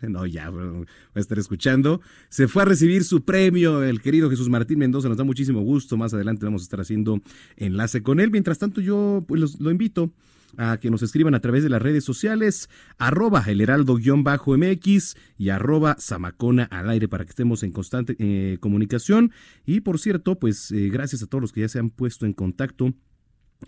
No, 0.07 0.25
ya, 0.25 0.49
va 0.49 0.85
a 1.15 1.19
estar 1.19 1.39
escuchando. 1.39 2.01
Se 2.27 2.49
fue 2.49 2.63
a 2.63 2.65
recibir 2.65 3.05
su 3.05 3.23
premio 3.23 3.81
el 3.81 4.01
querido 4.01 4.29
Jesús 4.29 4.49
Martín 4.49 4.79
Mendoza, 4.79 5.07
nos 5.07 5.17
da 5.17 5.23
muchísimo 5.23 5.61
gusto. 5.61 5.95
Más 5.95 6.13
adelante 6.13 6.45
vamos 6.45 6.61
a 6.61 6.65
estar 6.65 6.81
haciendo 6.81 7.21
enlace 7.55 8.03
con 8.03 8.19
él. 8.19 8.29
Mientras 8.29 8.59
tanto, 8.59 8.81
yo 8.81 9.23
pues 9.25 9.39
los, 9.39 9.59
lo 9.61 9.71
invito 9.71 10.11
a 10.57 10.77
que 10.77 10.89
nos 10.89 11.01
escriban 11.01 11.35
a 11.35 11.39
través 11.39 11.63
de 11.63 11.69
las 11.69 11.81
redes 11.81 12.03
sociales, 12.03 12.69
arroba 12.97 13.43
el 13.47 13.61
heraldo-mx 13.61 15.15
y 15.37 15.49
arroba 15.49 15.95
zamacona 15.99 16.63
al 16.65 16.89
aire 16.89 17.07
para 17.07 17.25
que 17.25 17.29
estemos 17.29 17.63
en 17.63 17.71
constante 17.71 18.15
eh, 18.19 18.57
comunicación. 18.59 19.31
Y 19.65 19.81
por 19.81 19.99
cierto, 19.99 20.39
pues 20.39 20.71
eh, 20.71 20.89
gracias 20.89 21.23
a 21.23 21.27
todos 21.27 21.41
los 21.41 21.51
que 21.51 21.61
ya 21.61 21.67
se 21.67 21.79
han 21.79 21.89
puesto 21.89 22.25
en 22.25 22.33
contacto 22.33 22.93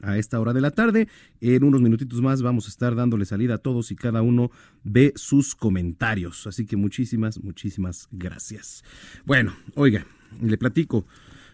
a 0.02 0.18
esta 0.18 0.40
hora 0.40 0.54
de 0.54 0.62
la 0.62 0.72
tarde. 0.72 1.08
En 1.42 1.64
unos 1.64 1.82
minutitos 1.82 2.22
más 2.22 2.42
vamos 2.42 2.66
a 2.66 2.70
estar 2.70 2.96
dándole 2.96 3.26
salida 3.26 3.56
a 3.56 3.60
todos 3.60 3.92
y 3.92 3.96
cada 3.96 4.22
uno 4.22 4.52
de 4.84 5.14
sus 5.16 5.56
comentarios. 5.56 6.48
Así 6.48 6.66
que 6.66 6.78
muchísimas, 6.78 7.42
muchísimas 7.42 8.08
gracias. 8.12 8.84
Bueno, 9.26 9.56
oiga, 9.76 10.06
le 10.42 10.58
platico. 10.58 11.06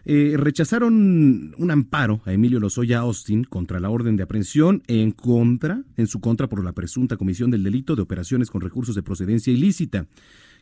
Eh, 0.04 0.34
rechazaron 0.36 1.54
un 1.56 1.70
amparo 1.70 2.22
a 2.24 2.32
Emilio 2.32 2.58
Lozoya 2.58 3.00
Austin 3.00 3.44
contra 3.44 3.80
la 3.80 3.90
orden 3.90 4.16
de 4.16 4.24
aprehensión 4.24 4.82
en 4.86 5.12
contra, 5.12 5.82
en 5.96 6.06
su 6.06 6.20
contra 6.20 6.48
por 6.48 6.64
la 6.64 6.72
presunta 6.72 7.16
comisión 7.16 7.50
del 7.50 7.62
delito 7.62 7.94
de 7.94 8.02
operaciones 8.02 8.50
con 8.50 8.60
recursos 8.60 8.94
de 8.94 9.02
procedencia 9.02 9.52
ilícita. 9.52 10.06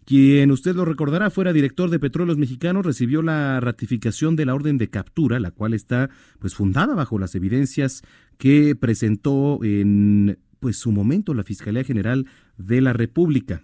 Quien 0.04 0.50
usted 0.50 0.74
lo 0.74 0.84
recordará 0.84 1.30
fuera 1.30 1.52
director 1.52 1.90
de 1.90 1.98
Petróleos 1.98 2.38
Mexicanos 2.38 2.84
recibió 2.84 3.22
la 3.22 3.60
ratificación 3.60 4.34
de 4.34 4.46
la 4.46 4.54
orden 4.54 4.78
de 4.78 4.88
captura, 4.88 5.40
la 5.40 5.50
cual 5.50 5.74
está 5.74 6.10
pues 6.38 6.54
fundada 6.54 6.94
bajo 6.94 7.18
las 7.18 7.34
evidencias 7.34 8.02
que 8.38 8.74
presentó 8.74 9.62
en 9.62 10.38
pues 10.58 10.76
su 10.76 10.92
momento 10.92 11.34
la 11.34 11.44
Fiscalía 11.44 11.84
General 11.84 12.26
de 12.56 12.80
la 12.80 12.92
República. 12.92 13.62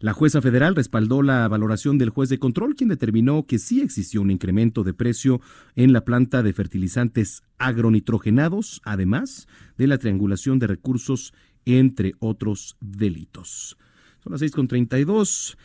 La 0.00 0.14
jueza 0.14 0.40
federal 0.40 0.74
respaldó 0.74 1.20
la 1.20 1.46
valoración 1.46 1.98
del 1.98 2.08
juez 2.08 2.30
de 2.30 2.38
control, 2.38 2.74
quien 2.74 2.88
determinó 2.88 3.44
que 3.46 3.58
sí 3.58 3.82
existió 3.82 4.22
un 4.22 4.30
incremento 4.30 4.82
de 4.82 4.94
precio 4.94 5.42
en 5.76 5.92
la 5.92 6.06
planta 6.06 6.42
de 6.42 6.54
fertilizantes 6.54 7.42
agronitrogenados, 7.58 8.80
además 8.84 9.46
de 9.76 9.86
la 9.86 9.98
triangulación 9.98 10.58
de 10.58 10.68
recursos, 10.68 11.34
entre 11.66 12.14
otros 12.18 12.78
delitos. 12.80 13.76
Son 14.24 14.32
las 14.32 14.40
6.32. 14.40 15.58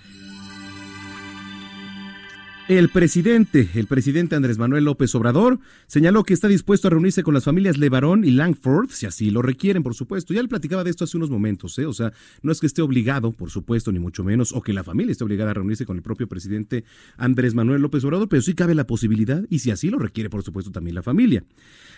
El 2.68 2.90
presidente, 2.90 3.70
el 3.76 3.86
presidente 3.86 4.36
Andrés 4.36 4.58
Manuel 4.58 4.86
López 4.86 5.14
Obrador, 5.14 5.60
señaló 5.86 6.24
que 6.24 6.34
está 6.34 6.48
dispuesto 6.48 6.88
a 6.88 6.90
reunirse 6.90 7.22
con 7.22 7.36
las 7.36 7.44
familias 7.44 7.78
Levarón 7.78 8.26
y 8.26 8.32
Langford, 8.32 8.90
si 8.90 9.06
así 9.06 9.30
lo 9.30 9.44
requieren, 9.44 9.84
por 9.84 9.94
supuesto. 9.94 10.34
Ya 10.34 10.42
le 10.42 10.48
platicaba 10.48 10.84
de 10.84 10.90
esto 10.90 11.04
hace 11.04 11.16
unos 11.16 11.30
momentos, 11.30 11.78
¿eh? 11.78 11.86
O 11.86 11.94
sea, 11.94 12.12
no 12.42 12.52
es 12.52 12.60
que 12.60 12.66
esté 12.66 12.82
obligado, 12.82 13.34
por 13.34 13.52
supuesto, 13.52 13.92
ni 13.92 14.00
mucho 14.00 14.24
menos, 14.24 14.52
o 14.52 14.64
que 14.64 14.74
la 14.74 14.84
familia 14.84 15.12
esté 15.12 15.24
obligada 15.24 15.52
a 15.52 15.54
reunirse 15.54 15.86
con 15.86 15.96
el 15.98 16.02
propio 16.02 16.28
presidente 16.28 16.86
Andrés 17.18 17.54
Manuel 17.54 17.84
López 17.84 18.04
Obrador, 18.04 18.30
pero 18.30 18.42
sí 18.42 18.56
cabe 18.56 18.74
la 18.74 18.88
posibilidad, 18.88 19.46
y 19.52 19.60
si 19.60 19.70
así 19.70 19.92
lo 19.92 20.00
requiere, 20.00 20.32
por 20.32 20.42
supuesto, 20.42 20.72
también 20.72 20.96
la 20.96 21.04
familia. 21.04 21.44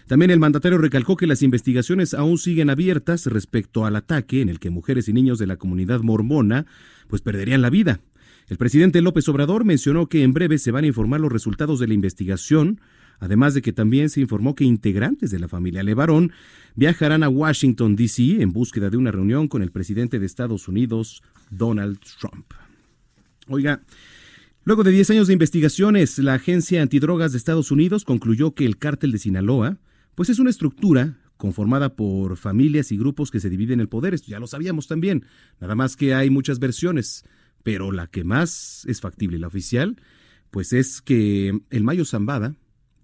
También 0.06 0.32
el 0.32 0.40
mandatario 0.40 0.80
recalcó 0.80 1.16
que 1.16 1.28
las 1.28 1.44
investigaciones 1.44 2.14
aún 2.14 2.38
siguen 2.38 2.70
abiertas 2.70 3.26
respecto 3.28 3.86
al 3.86 3.96
ataque 3.96 4.42
en 4.42 4.50
el 4.50 4.60
que 4.60 4.70
mujeres 4.70 5.08
y 5.08 5.14
niños 5.14 5.40
de 5.40 5.48
la 5.48 5.56
comunidad 5.56 6.02
mormona 6.02 6.66
pues 7.08 7.22
perderían 7.22 7.62
la 7.62 7.70
vida. 7.70 8.02
El 8.48 8.56
presidente 8.56 9.02
López 9.02 9.28
Obrador 9.28 9.66
mencionó 9.66 10.08
que 10.08 10.24
en 10.24 10.32
breve 10.32 10.58
se 10.58 10.72
van 10.72 10.86
a 10.86 10.88
informar 10.88 11.20
los 11.20 11.32
resultados 11.32 11.80
de 11.80 11.88
la 11.88 11.94
investigación, 11.94 12.80
además 13.20 13.54
de 13.54 13.62
que 13.62 13.74
también 13.74 14.10
se 14.10 14.22
informó 14.22 14.56
que 14.56 14.64
integrantes 14.64 15.32
de 15.32 15.40
la 15.40 15.50
familia 15.50 15.84
Levarón 15.84 16.32
viajarán 16.74 17.24
a 17.24 17.30
Washington, 17.30 17.98
D.C. 17.98 18.42
en 18.42 18.54
búsqueda 18.54 18.90
de 18.90 18.96
una 18.96 19.12
reunión 19.12 19.50
con 19.50 19.64
el 19.64 19.72
presidente 19.72 20.18
de 20.18 20.26
Estados 20.26 20.70
Unidos, 20.70 21.24
Donald 21.50 22.00
Trump. 22.22 22.46
Oiga, 23.50 23.82
luego 24.64 24.86
de 24.86 24.92
10 24.92 25.10
años 25.10 25.28
de 25.28 25.34
investigaciones, 25.34 26.18
la 26.18 26.36
Agencia 26.36 26.82
Antidrogas 26.82 27.34
de 27.34 27.40
Estados 27.40 27.70
Unidos 27.70 28.06
concluyó 28.06 28.54
que 28.54 28.66
el 28.66 28.78
cártel 28.78 29.12
de 29.12 29.20
Sinaloa, 29.20 29.78
pues 30.16 30.30
es 30.30 30.40
una 30.40 30.52
estructura 30.52 31.18
conformada 31.36 31.98
por 31.98 32.38
familias 32.38 32.94
y 32.94 32.98
grupos 32.98 33.30
que 33.30 33.42
se 33.42 33.50
dividen 33.50 33.82
el 33.82 33.90
poder. 33.90 34.14
Esto 34.14 34.30
ya 34.30 34.40
lo 34.40 34.48
sabíamos 34.48 34.88
también, 34.88 35.26
nada 35.60 35.76
más 35.76 35.98
que 35.98 36.16
hay 36.16 36.30
muchas 36.30 36.60
versiones 36.60 37.26
pero 37.68 37.92
la 37.92 38.08
que 38.08 38.24
más 38.24 38.86
es 38.88 39.02
factible, 39.02 39.40
la 39.40 39.48
oficial, 39.48 39.98
pues 40.52 40.72
es 40.72 41.02
que 41.02 41.60
el 41.70 41.84
Mayo 41.84 42.06
Zambada 42.06 42.56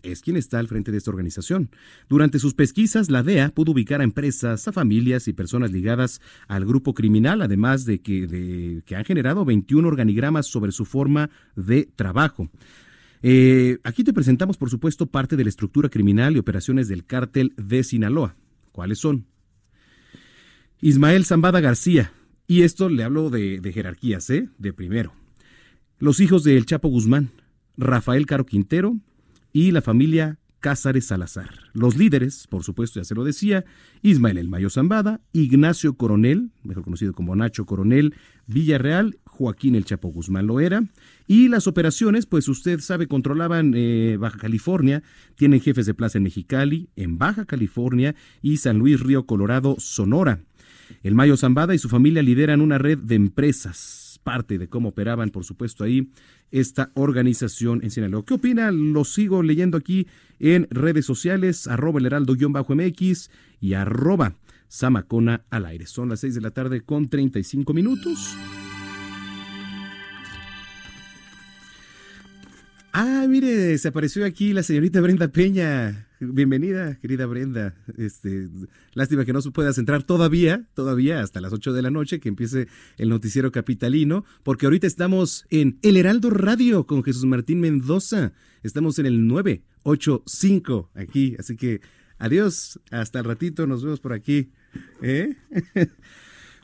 es 0.03 0.21
quien 0.21 0.37
está 0.37 0.57
al 0.57 0.69
frente 0.69 0.89
de 0.89 0.99
esta 0.99 1.11
organización. 1.11 1.69
Durante 2.07 2.39
sus 2.39 2.53
pesquisas, 2.53 3.11
la 3.11 3.23
DEA 3.23 3.49
pudo 3.49 3.73
ubicar 3.73 3.99
a 3.99 4.05
empresas, 4.05 4.65
a 4.65 4.71
familias 4.71 5.27
y 5.27 5.33
personas 5.33 5.73
ligadas 5.73 6.21
al 6.47 6.63
grupo 6.63 6.93
criminal, 6.93 7.41
además 7.41 7.83
de 7.83 7.99
que, 7.99 8.81
han 8.95 9.03
generado 9.03 9.43
21 9.43 9.85
organigramas 9.85 10.47
sobre 10.47 10.71
su 10.71 10.85
forma 10.85 11.29
de 11.57 11.89
trabajo. 11.97 12.49
Eh, 13.21 13.79
aquí 13.83 14.05
te 14.05 14.13
presentamos, 14.13 14.55
por 14.55 14.69
supuesto, 14.69 15.07
parte 15.07 15.35
de 15.35 15.43
la 15.43 15.49
estructura 15.49 15.89
criminal 15.89 16.37
y 16.37 16.39
operaciones 16.39 16.87
del 16.87 17.05
cártel 17.05 17.53
de 17.57 17.83
Sinaloa. 17.83 18.37
¿Cuáles 18.71 18.99
son? 18.99 19.25
Ismael 20.79 21.25
Zambada 21.25 21.59
García, 21.59 22.13
y 22.47 22.63
esto 22.63 22.89
le 22.89 23.03
hablo 23.03 23.29
de, 23.29 23.59
jerarquías, 23.73 24.29
¿eh? 24.29 24.49
De 24.57 24.73
primero. 24.73 25.13
Los 25.99 26.19
hijos 26.19 26.43
del 26.43 26.65
Chapo 26.65 26.89
Guzmán, 26.89 27.29
Rafael 27.77 28.25
Caro 28.25 28.45
Quintero 28.45 28.97
y 29.53 29.71
la 29.71 29.81
familia 29.81 30.39
Cázares 30.59 31.07
Salazar. 31.07 31.49
Los 31.73 31.97
líderes, 31.97 32.47
por 32.47 32.63
supuesto, 32.63 32.99
ya 32.99 33.03
se 33.03 33.15
lo 33.15 33.23
decía, 33.23 33.65
Ismael 34.01 34.37
El 34.37 34.47
Mayo 34.47 34.69
Zambada, 34.69 35.19
Ignacio 35.33 35.95
Coronel, 35.95 36.51
mejor 36.63 36.83
conocido 36.83 37.13
como 37.13 37.35
Nacho 37.35 37.65
Coronel, 37.65 38.15
Villarreal, 38.47 39.19
Joaquín 39.25 39.75
El 39.75 39.83
Chapo 39.85 40.09
Guzmán 40.09 40.47
lo 40.47 40.59
era. 40.59 40.83
Y 41.27 41.49
las 41.49 41.67
operaciones, 41.67 42.25
pues 42.25 42.47
usted 42.47 42.79
sabe, 42.79 43.07
controlaban 43.07 43.73
eh, 43.75 44.17
Baja 44.17 44.37
California, 44.37 45.03
tienen 45.35 45.59
jefes 45.59 45.85
de 45.85 45.93
plaza 45.93 46.17
en 46.17 46.23
Mexicali, 46.23 46.89
en 46.95 47.17
Baja 47.17 47.45
California 47.45 48.15
y 48.41 48.57
San 48.57 48.79
Luis 48.79 48.99
Río 49.01 49.25
Colorado, 49.25 49.75
Sonora. 49.79 50.39
El 51.03 51.15
Mayo 51.15 51.37
Zambada 51.37 51.75
y 51.75 51.79
su 51.79 51.89
familia 51.89 52.21
lideran 52.21 52.61
una 52.61 52.77
red 52.77 52.97
de 52.97 53.15
empresas, 53.15 54.19
parte 54.23 54.57
de 54.57 54.67
cómo 54.67 54.89
operaban, 54.89 55.29
por 55.29 55.43
supuesto, 55.43 55.83
ahí 55.83 56.09
esta 56.51 56.91
organización 56.93 57.81
en 57.83 57.91
Sinaloa. 57.91 58.25
¿Qué 58.25 58.35
opina? 58.35 58.71
Lo 58.71 59.03
sigo 59.05 59.43
leyendo 59.43 59.77
aquí 59.77 60.07
en 60.39 60.67
redes 60.69 61.05
sociales, 61.05 61.67
arroba 61.67 61.99
el 61.99 62.05
heraldo-mx 62.05 63.29
y 63.59 63.73
arroba 63.73 64.35
Samacona 64.67 65.43
al 65.49 65.65
aire. 65.65 65.85
Son 65.85 66.09
las 66.09 66.19
6 66.21 66.35
de 66.35 66.41
la 66.41 66.51
tarde 66.51 66.81
con 66.81 67.07
35 67.07 67.73
minutos. 67.73 68.35
Ah, 72.91 73.25
mire, 73.27 73.75
se 73.79 73.87
apareció 73.87 74.23
aquí 74.23 74.53
la 74.53 74.61
señorita 74.61 75.01
Brenda 75.01 75.27
Peña. 75.27 76.07
Bienvenida, 76.31 76.97
querida 76.99 77.25
Brenda. 77.25 77.75
Este, 77.97 78.47
lástima 78.93 79.25
que 79.25 79.33
no 79.33 79.41
se 79.41 79.51
puedas 79.51 79.77
entrar 79.77 80.03
todavía, 80.03 80.65
todavía 80.73 81.21
hasta 81.21 81.41
las 81.41 81.51
8 81.51 81.73
de 81.73 81.81
la 81.81 81.91
noche 81.91 82.19
que 82.19 82.29
empiece 82.29 82.67
el 82.97 83.09
noticiero 83.09 83.51
capitalino, 83.51 84.23
porque 84.43 84.65
ahorita 84.65 84.87
estamos 84.87 85.45
en 85.49 85.79
El 85.81 85.97
Heraldo 85.97 86.29
Radio 86.29 86.85
con 86.85 87.03
Jesús 87.03 87.25
Martín 87.25 87.59
Mendoza. 87.59 88.33
Estamos 88.63 88.99
en 88.99 89.07
el 89.07 89.27
985 89.27 90.91
aquí, 90.95 91.35
así 91.37 91.55
que 91.55 91.81
adiós, 92.19 92.79
hasta 92.91 93.19
el 93.19 93.25
ratito, 93.25 93.67
nos 93.67 93.83
vemos 93.83 93.99
por 93.99 94.13
aquí. 94.13 94.51
¿Eh? 95.01 95.35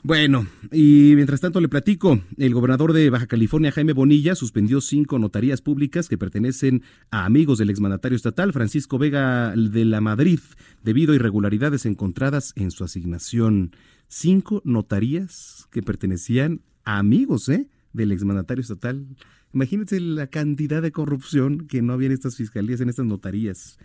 Bueno, 0.02 0.46
y 0.72 1.12
mientras 1.14 1.42
tanto 1.42 1.60
le 1.60 1.68
platico, 1.68 2.22
el 2.38 2.54
gobernador 2.54 2.94
de 2.94 3.10
Baja 3.10 3.26
California, 3.26 3.70
Jaime 3.70 3.92
Bonilla, 3.92 4.34
suspendió 4.34 4.80
cinco 4.80 5.18
notarías 5.18 5.60
públicas 5.60 6.08
que 6.08 6.16
pertenecen 6.16 6.82
a 7.10 7.26
amigos 7.26 7.58
del 7.58 7.68
exmandatario 7.68 8.16
estatal, 8.16 8.54
Francisco 8.54 8.96
Vega 8.96 9.54
de 9.54 9.84
la 9.84 10.00
Madrid, 10.00 10.40
debido 10.82 11.12
a 11.12 11.16
irregularidades 11.16 11.84
encontradas 11.84 12.54
en 12.56 12.70
su 12.70 12.82
asignación. 12.82 13.72
Cinco 14.08 14.62
notarías 14.64 15.68
que 15.70 15.82
pertenecían 15.82 16.62
a 16.84 16.98
amigos 16.98 17.50
¿eh? 17.50 17.68
del 17.92 18.12
exmandatario 18.12 18.62
estatal. 18.62 19.06
Imagínense 19.52 20.00
la 20.00 20.28
cantidad 20.28 20.80
de 20.80 20.92
corrupción 20.92 21.66
que 21.66 21.82
no 21.82 21.92
había 21.92 22.06
en 22.06 22.12
estas 22.12 22.36
fiscalías, 22.36 22.80
en 22.80 22.88
estas 22.88 23.04
notarías. 23.04 23.78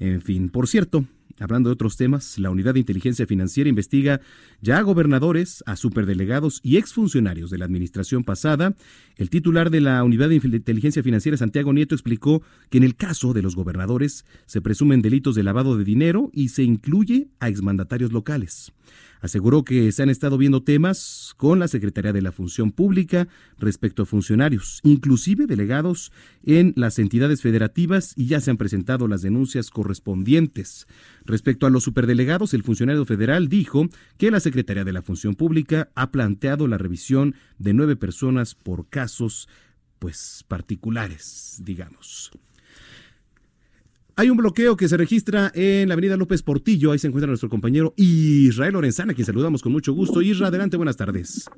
En 0.00 0.22
fin, 0.22 0.48
por 0.48 0.66
cierto, 0.66 1.04
Hablando 1.38 1.68
de 1.68 1.74
otros 1.74 1.96
temas, 1.96 2.38
la 2.38 2.50
Unidad 2.50 2.74
de 2.74 2.80
Inteligencia 2.80 3.26
Financiera 3.26 3.68
investiga 3.68 4.20
ya 4.60 4.78
a 4.78 4.82
gobernadores, 4.82 5.62
a 5.66 5.76
superdelegados 5.76 6.60
y 6.62 6.76
exfuncionarios 6.76 7.50
de 7.50 7.58
la 7.58 7.64
administración 7.64 8.24
pasada. 8.24 8.74
El 9.16 9.30
titular 9.30 9.70
de 9.70 9.80
la 9.80 10.02
Unidad 10.04 10.28
de 10.28 10.36
Inteligencia 10.36 11.02
Financiera, 11.02 11.36
Santiago 11.36 11.72
Nieto, 11.72 11.94
explicó 11.94 12.42
que 12.70 12.78
en 12.78 12.84
el 12.84 12.96
caso 12.96 13.32
de 13.32 13.42
los 13.42 13.56
gobernadores 13.56 14.24
se 14.46 14.60
presumen 14.60 15.02
delitos 15.02 15.34
de 15.34 15.42
lavado 15.42 15.76
de 15.76 15.84
dinero 15.84 16.30
y 16.32 16.48
se 16.48 16.62
incluye 16.62 17.28
a 17.40 17.48
exmandatarios 17.48 18.12
locales. 18.12 18.72
Aseguró 19.22 19.62
que 19.62 19.92
se 19.92 20.02
han 20.02 20.10
estado 20.10 20.36
viendo 20.36 20.64
temas 20.64 21.32
con 21.36 21.60
la 21.60 21.68
Secretaría 21.68 22.12
de 22.12 22.22
la 22.22 22.32
Función 22.32 22.72
Pública 22.72 23.28
respecto 23.56 24.02
a 24.02 24.06
funcionarios, 24.06 24.80
inclusive 24.82 25.46
delegados 25.46 26.10
en 26.42 26.74
las 26.76 26.98
entidades 26.98 27.40
federativas 27.40 28.14
y 28.16 28.26
ya 28.26 28.40
se 28.40 28.50
han 28.50 28.56
presentado 28.56 29.06
las 29.06 29.22
denuncias 29.22 29.70
correspondientes. 29.70 30.88
Respecto 31.24 31.66
a 31.66 31.70
los 31.70 31.84
superdelegados, 31.84 32.52
el 32.52 32.64
funcionario 32.64 33.04
federal 33.04 33.48
dijo 33.48 33.88
que 34.18 34.32
la 34.32 34.40
Secretaría 34.40 34.84
de 34.84 34.92
la 34.92 35.02
Función 35.02 35.36
Pública 35.36 35.90
ha 35.94 36.10
planteado 36.10 36.66
la 36.66 36.78
revisión 36.78 37.36
de 37.58 37.74
nueve 37.74 37.94
personas 37.94 38.56
por 38.56 38.88
casos 38.88 39.48
pues 40.00 40.44
particulares, 40.48 41.60
digamos. 41.62 42.32
Hay 44.22 44.30
un 44.30 44.36
bloqueo 44.36 44.76
que 44.76 44.86
se 44.86 44.96
registra 44.96 45.50
en 45.52 45.88
la 45.88 45.94
avenida 45.94 46.16
López 46.16 46.44
Portillo. 46.44 46.92
Ahí 46.92 46.98
se 47.00 47.08
encuentra 47.08 47.26
nuestro 47.26 47.48
compañero 47.48 47.92
Israel 47.96 48.74
Lorenzana, 48.74 49.10
a 49.10 49.14
quien 49.16 49.26
saludamos 49.26 49.64
con 49.64 49.72
mucho 49.72 49.92
gusto. 49.94 50.22
Isra, 50.22 50.46
adelante, 50.46 50.76
buenas 50.76 50.96
tardes. 50.96 51.50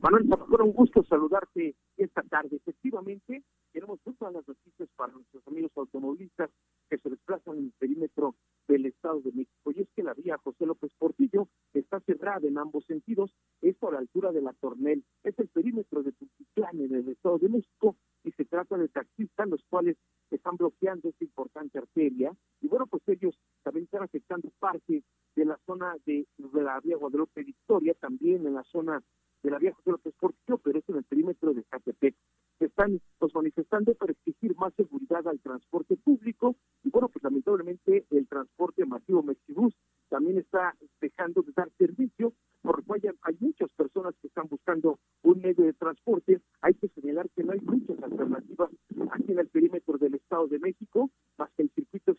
Manuel, 0.00 0.28
fue 0.48 0.62
un 0.62 0.72
gusto 0.72 1.02
saludarte 1.02 1.74
esta 1.96 2.22
tarde. 2.22 2.58
Efectivamente, 2.58 3.42
tenemos 3.72 3.98
todas 4.04 4.32
las 4.34 4.46
noticias 4.46 4.88
para 4.94 5.12
nuestros 5.12 5.44
amigos 5.48 5.72
automovilistas 5.74 6.48
que 6.88 6.98
se 6.98 7.10
desplazan 7.10 7.58
en 7.58 7.64
el 7.64 7.72
perímetro 7.76 8.36
del 8.68 8.86
Estado 8.86 9.20
de 9.22 9.32
México. 9.32 9.72
Y 9.74 9.80
es 9.80 9.88
que 9.96 10.04
la 10.04 10.14
vía 10.14 10.38
José 10.44 10.64
López 10.64 10.92
Portillo 10.96 11.48
está 11.74 11.98
cerrada 12.06 12.46
en 12.46 12.56
ambos 12.56 12.84
sentidos. 12.86 13.34
Esto 13.62 13.88
a 13.88 13.94
la 13.94 13.98
altura 13.98 14.30
de 14.30 14.42
la 14.42 14.52
Tornel. 14.52 15.02
Es 15.24 15.36
el 15.40 15.48
perímetro 15.48 16.04
de 16.04 16.12
Tultitlán 16.12 16.80
en 16.82 16.94
el 16.94 17.08
Estado 17.08 17.38
de 17.38 17.48
México 17.48 17.96
y 18.22 18.30
se 18.30 18.44
trata 18.44 18.76
de 18.76 18.88
taxistas 18.88 19.48
los 19.48 19.64
cuales 19.68 19.96
están 20.42 20.56
bloqueando 20.56 21.08
esta 21.08 21.24
importante 21.24 21.78
arteria 21.78 22.32
y 22.60 22.66
bueno, 22.66 22.86
pues 22.88 23.02
ellos 23.06 23.38
también 23.62 23.84
están 23.84 24.02
afectando 24.02 24.50
parte 24.58 25.04
de 25.36 25.44
la 25.44 25.56
zona 25.66 25.94
de, 26.04 26.26
de 26.36 26.62
la 26.62 26.80
vía 26.80 26.96
Guadalupe 26.96 27.44
Victoria, 27.44 27.94
también 27.94 28.44
en 28.44 28.54
la 28.54 28.64
zona 28.64 29.00
de 29.42 29.50
la 29.50 29.58
vía 29.58 29.72
López 29.84 30.14
Portillo, 30.18 30.58
pero 30.58 30.78
es 30.78 30.88
en 30.88 30.96
el 30.96 31.04
perímetro 31.04 31.54
de 31.54 31.62
Catepec. 31.64 32.16
Se 32.58 32.66
están 32.66 33.00
pues, 33.18 33.34
manifestando 33.34 33.94
para 33.94 34.12
exigir 34.12 34.56
más 34.56 34.72
seguridad 34.74 35.26
al 35.26 35.40
transporte 35.40 35.96
público 35.96 36.56
y 36.82 36.90
bueno, 36.90 37.08
pues 37.08 37.22
lamentablemente 37.22 38.04
el 38.10 38.26
transporte 38.28 38.84
masivo 38.84 39.22
Mexibus 39.22 39.74
también 40.08 40.38
está 40.38 40.76
dejando 41.00 41.42
de 41.42 41.52
dar 41.56 41.70
servicio 41.78 42.32
porque 42.62 42.92
hay, 42.92 43.14
hay 43.22 43.36
muchas 43.40 43.70
personas 43.70 44.14
que 44.20 44.28
están 44.28 44.46
buscando 44.48 44.98
un 45.22 45.40
medio 45.40 45.64
de 45.64 45.72
transporte. 45.72 46.40
Hay 46.60 46.74
que 46.74 46.88
señalar 46.88 47.28
que 47.30 47.42
no 47.42 47.52
hay 47.52 47.60
muchas 47.60 48.00
alternativas 48.02 48.70
aquí 49.10 49.32
en 49.32 49.38
el 49.38 49.48
perímetro 49.48 49.98
del 49.98 50.14
Estado 50.14 50.46
de 50.46 50.58
México, 50.58 51.10
más 51.38 51.50
que 51.56 51.62
el 51.62 51.70
circuito 51.70 52.14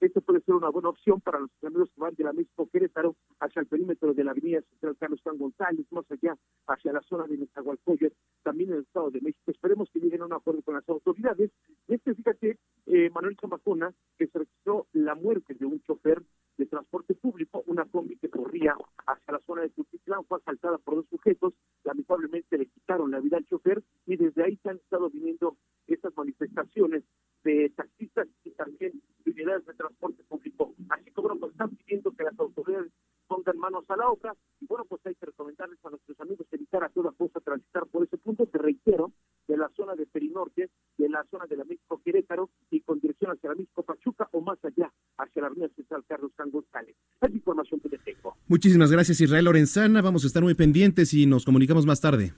Esto 0.00 0.20
puede 0.20 0.40
ser 0.40 0.54
una 0.54 0.68
buena 0.68 0.90
opción 0.90 1.20
para 1.20 1.40
los 1.40 1.50
amigos 1.62 1.90
que 1.94 2.00
van 2.00 2.14
de 2.14 2.24
la 2.24 2.32
México 2.32 2.68
Querétaro 2.70 3.16
hacia 3.40 3.60
el 3.60 3.66
perímetro 3.66 4.12
de 4.12 4.24
la 4.24 4.32
Avenida 4.32 4.60
Central 4.62 4.96
Carlos 4.98 5.20
Juan 5.22 5.38
González, 5.38 5.86
más 5.90 6.04
allá 6.10 6.36
hacia 6.66 6.92
la 6.92 7.00
zona 7.02 7.26
de 7.26 7.38
Nezahualcóyotl, 7.38 8.14
también 8.42 8.70
en 8.70 8.76
el 8.76 8.82
Estado 8.82 9.10
de 9.10 9.20
México. 9.20 9.50
Esperemos 9.50 9.88
que 9.90 10.00
lleguen 10.00 10.22
a 10.22 10.26
un 10.26 10.32
acuerdo 10.32 10.62
con 10.62 10.74
las 10.74 10.88
autoridades. 10.88 11.50
Y 11.88 11.94
este, 11.94 12.14
fíjate, 12.14 12.58
eh, 12.86 13.10
Manuel 13.10 13.36
Chambacona, 13.36 13.94
que 14.18 14.26
se 14.26 14.38
registró 14.38 14.86
la 14.92 15.14
muerte 15.14 15.54
de 15.54 15.66
un 15.66 15.80
chofer 15.82 16.22
de 16.56 16.66
transporte 16.66 17.14
público, 17.14 17.62
una 17.66 17.84
combi 17.84 18.16
que 18.16 18.30
corría 18.30 18.76
hacia 19.06 19.32
la 19.32 19.40
zona 19.40 19.62
de 19.62 19.70
Tultitlán, 19.70 20.24
fue 20.24 20.38
asaltada 20.38 20.78
por 20.78 20.96
dos 20.96 21.06
sujetos, 21.08 21.54
lamentablemente 21.82 22.58
le 22.58 22.66
quitaron 22.66 23.10
la 23.10 23.20
vida 23.20 23.38
al 23.38 23.46
chofer 23.46 23.82
y 24.06 24.16
desde 24.16 24.44
ahí 24.44 24.56
se 24.62 24.70
han 24.70 24.76
estado 24.76 25.10
viniendo 25.10 25.56
estas 25.86 26.16
manifestaciones 26.16 27.02
de 27.42 27.70
taxistas 27.76 28.26
y 28.44 28.50
también 28.52 28.92
de 29.24 29.30
unidades 29.30 29.66
de 29.66 29.74
transporte 29.74 30.24
público. 30.24 30.74
Así 30.88 31.10
como 31.10 31.34
nos 31.34 31.50
están 31.50 31.70
pidiendo 31.76 32.12
que 32.12 32.24
las 32.24 32.38
autoridades 32.38 32.90
pongan 33.26 33.58
manos 33.58 33.83
a 33.94 33.96
la 33.96 34.08
obra 34.08 34.34
y 34.60 34.66
bueno, 34.66 34.84
pues 34.88 35.00
hay 35.04 35.14
que 35.14 35.26
recomendarles 35.26 35.78
a 35.84 35.90
nuestros 35.90 36.18
amigos 36.20 36.46
evitar 36.52 36.84
a 36.84 36.88
toda 36.88 37.12
costa 37.12 37.40
transitar 37.40 37.86
por 37.86 38.04
ese 38.04 38.16
punto, 38.18 38.46
te 38.46 38.58
reitero, 38.58 39.12
de 39.46 39.56
la 39.56 39.68
zona 39.76 39.94
de 39.94 40.06
Perinorte, 40.06 40.70
de 40.96 41.08
la 41.08 41.24
zona 41.30 41.46
de 41.46 41.56
la 41.56 41.64
México 41.64 42.00
Querétaro 42.04 42.50
y 42.70 42.80
con 42.80 43.00
dirección 43.00 43.32
hacia 43.32 43.50
la 43.50 43.56
México 43.56 43.82
Pachuca 43.82 44.28
o 44.32 44.40
más 44.40 44.58
allá 44.64 44.92
hacia 45.18 45.42
la 45.42 45.48
Avenida 45.48 45.68
Central 45.76 46.04
Carlos 46.06 46.32
San 46.36 46.50
González. 46.50 46.96
Es 47.20 47.30
la 47.30 47.36
información 47.36 47.80
que 47.80 47.88
te 47.90 47.98
tengo. 47.98 48.36
Muchísimas 48.48 48.90
gracias 48.90 49.20
Israel 49.20 49.44
Lorenzana, 49.44 50.02
vamos 50.02 50.24
a 50.24 50.26
estar 50.26 50.42
muy 50.42 50.54
pendientes 50.54 51.12
y 51.14 51.26
nos 51.26 51.44
comunicamos 51.44 51.86
más 51.86 52.00
tarde. 52.00 52.32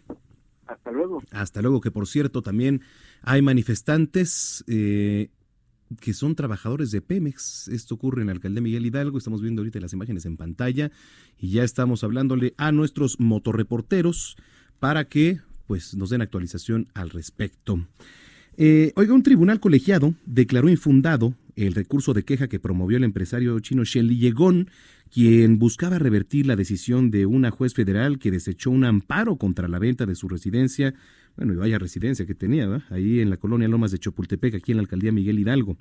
Hasta 0.67 0.91
luego. 0.91 1.23
Hasta 1.31 1.63
luego, 1.63 1.81
que 1.81 1.91
por 1.91 2.07
cierto 2.07 2.43
también 2.43 2.83
hay 3.23 3.41
manifestantes 3.41 4.65
eh, 4.69 5.31
que 6.01 6.13
son 6.13 6.35
trabajadores 6.35 6.91
de 6.91 7.01
Pemex. 7.01 7.69
Esto 7.69 7.95
ocurre 7.95 8.23
en 8.23 8.27
la 8.27 8.33
alcaldía 8.33 8.63
Miguel 8.63 8.87
Hidalgo. 8.87 9.19
Estamos 9.19 9.43
viendo 9.43 9.61
ahorita 9.61 9.81
las 9.81 9.93
imágenes 9.93 10.27
en 10.27 10.37
pantalla 10.37 10.91
y 11.39 11.51
ya 11.51 11.65
estamos 11.65 12.05
hablándole 12.05 12.55
a 12.57 12.73
nuestros 12.73 13.21
motorreporteros 13.21 14.37
para 14.79 15.07
que 15.07 15.41
pues 15.67 15.95
nos 15.95 16.11
den 16.11 16.23
actualización 16.23 16.89
al 16.95 17.11
respecto. 17.11 17.87
Eh, 18.57 18.93
oiga, 18.97 19.13
un 19.13 19.23
tribunal 19.23 19.61
colegiado 19.61 20.15
declaró 20.25 20.69
infundado 20.69 21.35
el 21.57 21.75
recurso 21.75 22.15
de 22.15 22.23
queja 22.23 22.49
que 22.49 22.61
promovió 22.61 22.97
el 22.97 23.05
empresario 23.05 23.59
chino 23.61 23.85
Shen 23.85 24.09
Yegón, 24.09 24.71
quien 25.11 25.59
buscaba 25.59 25.99
revertir 25.99 26.47
la 26.47 26.57
decisión 26.57 27.11
de 27.11 27.27
una 27.27 27.51
juez 27.51 27.75
federal 27.75 28.19
que 28.19 28.31
desechó 28.31 28.71
un 28.71 28.85
amparo 28.85 29.37
contra 29.37 29.69
la 29.69 29.79
venta 29.79 30.07
de 30.07 30.15
su 30.15 30.29
residencia, 30.29 30.95
bueno, 31.37 31.53
y 31.53 31.57
vaya 31.57 31.79
residencia 31.79 32.25
que 32.25 32.35
tenía, 32.35 32.83
ahí 32.89 33.21
en 33.21 33.29
la 33.29 33.37
colonia 33.37 33.69
Lomas 33.69 33.91
de 33.91 33.99
Chapultepec, 33.99 34.55
aquí 34.55 34.73
en 34.73 34.79
la 34.79 34.83
alcaldía 34.83 35.13
Miguel 35.13 35.39
Hidalgo. 35.39 35.77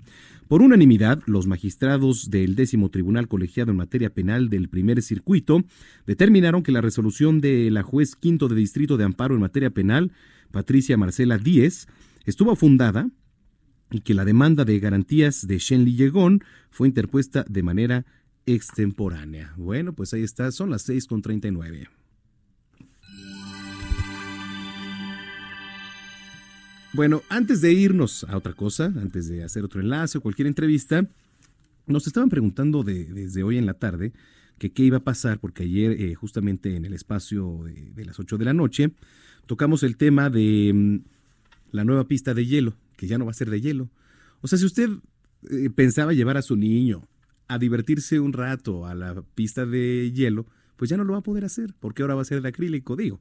Por 0.47 0.62
unanimidad, 0.62 1.22
los 1.28 1.47
magistrados 1.47 2.30
del 2.30 2.56
décimo 2.56 2.89
tribunal 2.89 3.30
colegiado 3.30 3.72
en 3.72 3.78
materia 3.78 4.10
penal 4.10 4.49
del 4.49 4.68
primer 4.68 5.01
circuito 5.01 5.64
determinaron 6.06 6.62
que 6.62 6.74
la 6.74 6.82
resolución 6.82 7.39
de 7.39 7.72
la 7.72 7.84
juez 7.84 8.16
quinto 8.16 8.49
de 8.49 8.56
distrito 8.56 8.97
de 8.97 9.06
amparo 9.06 9.36
en 9.36 9.41
materia 9.41 9.70
penal, 9.70 10.12
Patricia 10.51 10.97
Marcela 10.97 11.38
Díez, 11.38 11.88
estuvo 12.26 12.56
fundada 12.58 13.10
y 13.91 14.01
que 14.01 14.14
la 14.14 14.26
demanda 14.26 14.66
de 14.66 14.80
garantías 14.80 15.47
de 15.47 15.58
Shen 15.60 15.86
Yegón 15.86 16.43
fue 16.70 16.88
interpuesta 16.88 17.45
de 17.47 17.64
manera 17.64 18.06
extemporánea. 18.45 19.53
Bueno, 19.56 19.93
pues 19.93 20.14
ahí 20.14 20.24
está, 20.24 20.51
son 20.51 20.70
las 20.70 20.89
6.39. 20.89 21.88
Bueno, 26.96 27.24
antes 27.28 27.60
de 27.60 27.74
irnos 27.74 28.24
a 28.24 28.38
otra 28.38 28.54
cosa, 28.54 28.86
antes 28.86 29.28
de 29.28 29.43
hacer 29.43 29.66
otro 29.66 29.82
enlace 29.82 30.18
o 30.18 30.22
cualquier 30.22 30.48
entrevista, 30.48 31.06
nos 31.88 32.08
estaban 32.08 32.30
preguntando 32.30 32.84
de, 32.84 33.04
desde 33.04 33.43
hoy 33.43 33.58
en 33.58 33.66
la 33.66 33.74
tarde 33.74 34.14
que 34.58 34.72
qué 34.72 34.84
iba 34.84 35.00
a 35.00 35.04
pasar, 35.04 35.39
porque 35.39 35.64
ayer 35.64 35.91
eh, 35.91 36.16
justamente 36.16 36.78
en 36.78 36.86
el 36.86 36.93
espacio 36.93 37.66
de, 37.66 38.06
las 38.06 38.18
8 38.18 38.38
de 38.38 38.46
la 38.46 38.54
noche 38.54 38.93
tocamos 39.46 39.84
el 39.84 39.98
tema 39.98 40.30
de 40.30 40.72
mm, 40.74 40.98
la 41.72 41.84
nueva 41.84 42.08
pista 42.08 42.34
de 42.34 42.46
hielo, 42.46 42.78
que 42.96 43.08
ya 43.08 43.18
no 43.18 43.26
va 43.26 43.32
a 43.32 43.34
ser 43.34 43.50
de 43.50 43.60
hielo. 43.60 43.89
O 44.39 44.48
sea, 44.48 44.58
si 44.58 44.66
usted 44.66 44.89
eh, 45.52 45.70
pensaba 45.76 46.14
llevar 46.14 46.38
a 46.38 46.41
su 46.41 46.56
niño 46.56 47.10
a 47.50 47.60
divertirse 47.60 48.22
un 48.22 48.32
rato 48.32 48.86
a 48.86 48.96
la 48.96 49.22
pista 49.36 49.66
de 49.66 50.14
hielo, 50.14 50.46
pues 50.78 50.89
ya 50.89 50.96
no 50.96 51.04
lo 51.04 51.12
va 51.12 51.20
a 51.20 51.24
poder 51.24 51.43
hacer, 51.43 51.74
porque 51.82 52.04
ahora 52.04 52.16
va 52.16 52.22
a 52.22 52.26
ser 52.26 52.41
de 52.41 52.48
acrílico, 52.48 52.96
digo. 52.96 53.20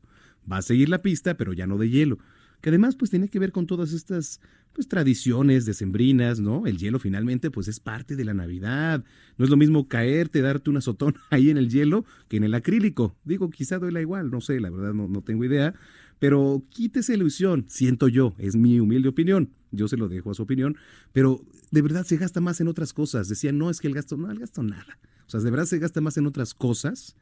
Va 0.50 0.58
a 0.58 0.62
seguir 0.62 0.88
la 0.90 1.02
pista, 1.02 1.36
pero 1.36 1.52
ya 1.52 1.66
no 1.66 1.76
de 1.76 1.90
hielo. 1.90 2.20
Que 2.64 2.70
además 2.70 2.96
pues 2.96 3.10
tiene 3.10 3.28
que 3.28 3.38
ver 3.38 3.52
con 3.52 3.66
todas 3.66 3.92
estas 3.92 4.40
pues 4.72 4.88
tradiciones 4.88 5.66
decembrinas, 5.66 6.40
¿no? 6.40 6.66
El 6.66 6.78
hielo 6.78 6.98
finalmente 6.98 7.50
pues 7.50 7.68
es 7.68 7.78
parte 7.78 8.16
de 8.16 8.24
la 8.24 8.32
Navidad. 8.32 9.04
No 9.36 9.44
es 9.44 9.50
lo 9.50 9.58
mismo 9.58 9.86
caerte, 9.86 10.40
darte 10.40 10.70
una 10.70 10.80
sotón 10.80 11.14
ahí 11.30 11.50
en 11.50 11.58
el 11.58 11.68
hielo 11.68 12.06
que 12.26 12.38
en 12.38 12.44
el 12.44 12.54
acrílico. 12.54 13.18
Digo, 13.22 13.50
quizá 13.50 13.78
duela 13.78 14.00
igual, 14.00 14.30
no 14.30 14.40
sé, 14.40 14.60
la 14.60 14.70
verdad 14.70 14.94
no, 14.94 15.08
no 15.08 15.20
tengo 15.20 15.44
idea. 15.44 15.74
Pero 16.18 16.62
quítese 16.70 17.12
ilusión, 17.12 17.66
siento 17.68 18.08
yo, 18.08 18.34
es 18.38 18.56
mi 18.56 18.80
humilde 18.80 19.10
opinión, 19.10 19.50
yo 19.70 19.86
se 19.86 19.98
lo 19.98 20.08
dejo 20.08 20.30
a 20.30 20.34
su 20.34 20.44
opinión, 20.44 20.78
pero 21.12 21.44
de 21.70 21.82
verdad 21.82 22.06
se 22.06 22.16
gasta 22.16 22.40
más 22.40 22.62
en 22.62 22.68
otras 22.68 22.94
cosas. 22.94 23.28
Decían, 23.28 23.58
no, 23.58 23.68
es 23.68 23.78
que 23.78 23.88
el 23.88 23.94
gasto, 23.94 24.16
no, 24.16 24.30
el 24.30 24.38
gasto 24.38 24.62
nada. 24.62 24.98
O 25.26 25.30
sea, 25.30 25.40
de 25.40 25.50
verdad 25.50 25.66
se 25.66 25.78
gasta 25.78 26.00
más 26.00 26.16
en 26.16 26.26
otras 26.26 26.54
cosas. 26.54 27.14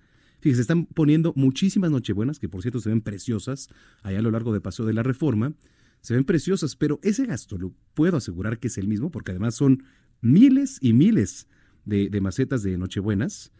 Fíjese, 0.42 0.62
están 0.62 0.86
poniendo 0.86 1.32
muchísimas 1.36 1.92
nochebuenas, 1.92 2.40
que 2.40 2.48
por 2.48 2.62
cierto 2.62 2.80
se 2.80 2.88
ven 2.88 3.00
preciosas, 3.00 3.68
allá 4.02 4.18
a 4.18 4.22
lo 4.22 4.32
largo 4.32 4.52
de 4.52 4.60
Paseo 4.60 4.84
de 4.84 4.92
la 4.92 5.04
Reforma, 5.04 5.54
se 6.00 6.14
ven 6.14 6.24
preciosas, 6.24 6.74
pero 6.74 6.98
ese 7.04 7.26
gasto 7.26 7.56
lo 7.56 7.72
puedo 7.94 8.16
asegurar 8.16 8.58
que 8.58 8.66
es 8.66 8.76
el 8.76 8.88
mismo, 8.88 9.12
porque 9.12 9.30
además 9.30 9.54
son 9.54 9.84
miles 10.20 10.78
y 10.80 10.94
miles 10.94 11.46
de, 11.84 12.10
de 12.10 12.20
macetas 12.20 12.64
de 12.64 12.76
nochebuenas, 12.76 13.52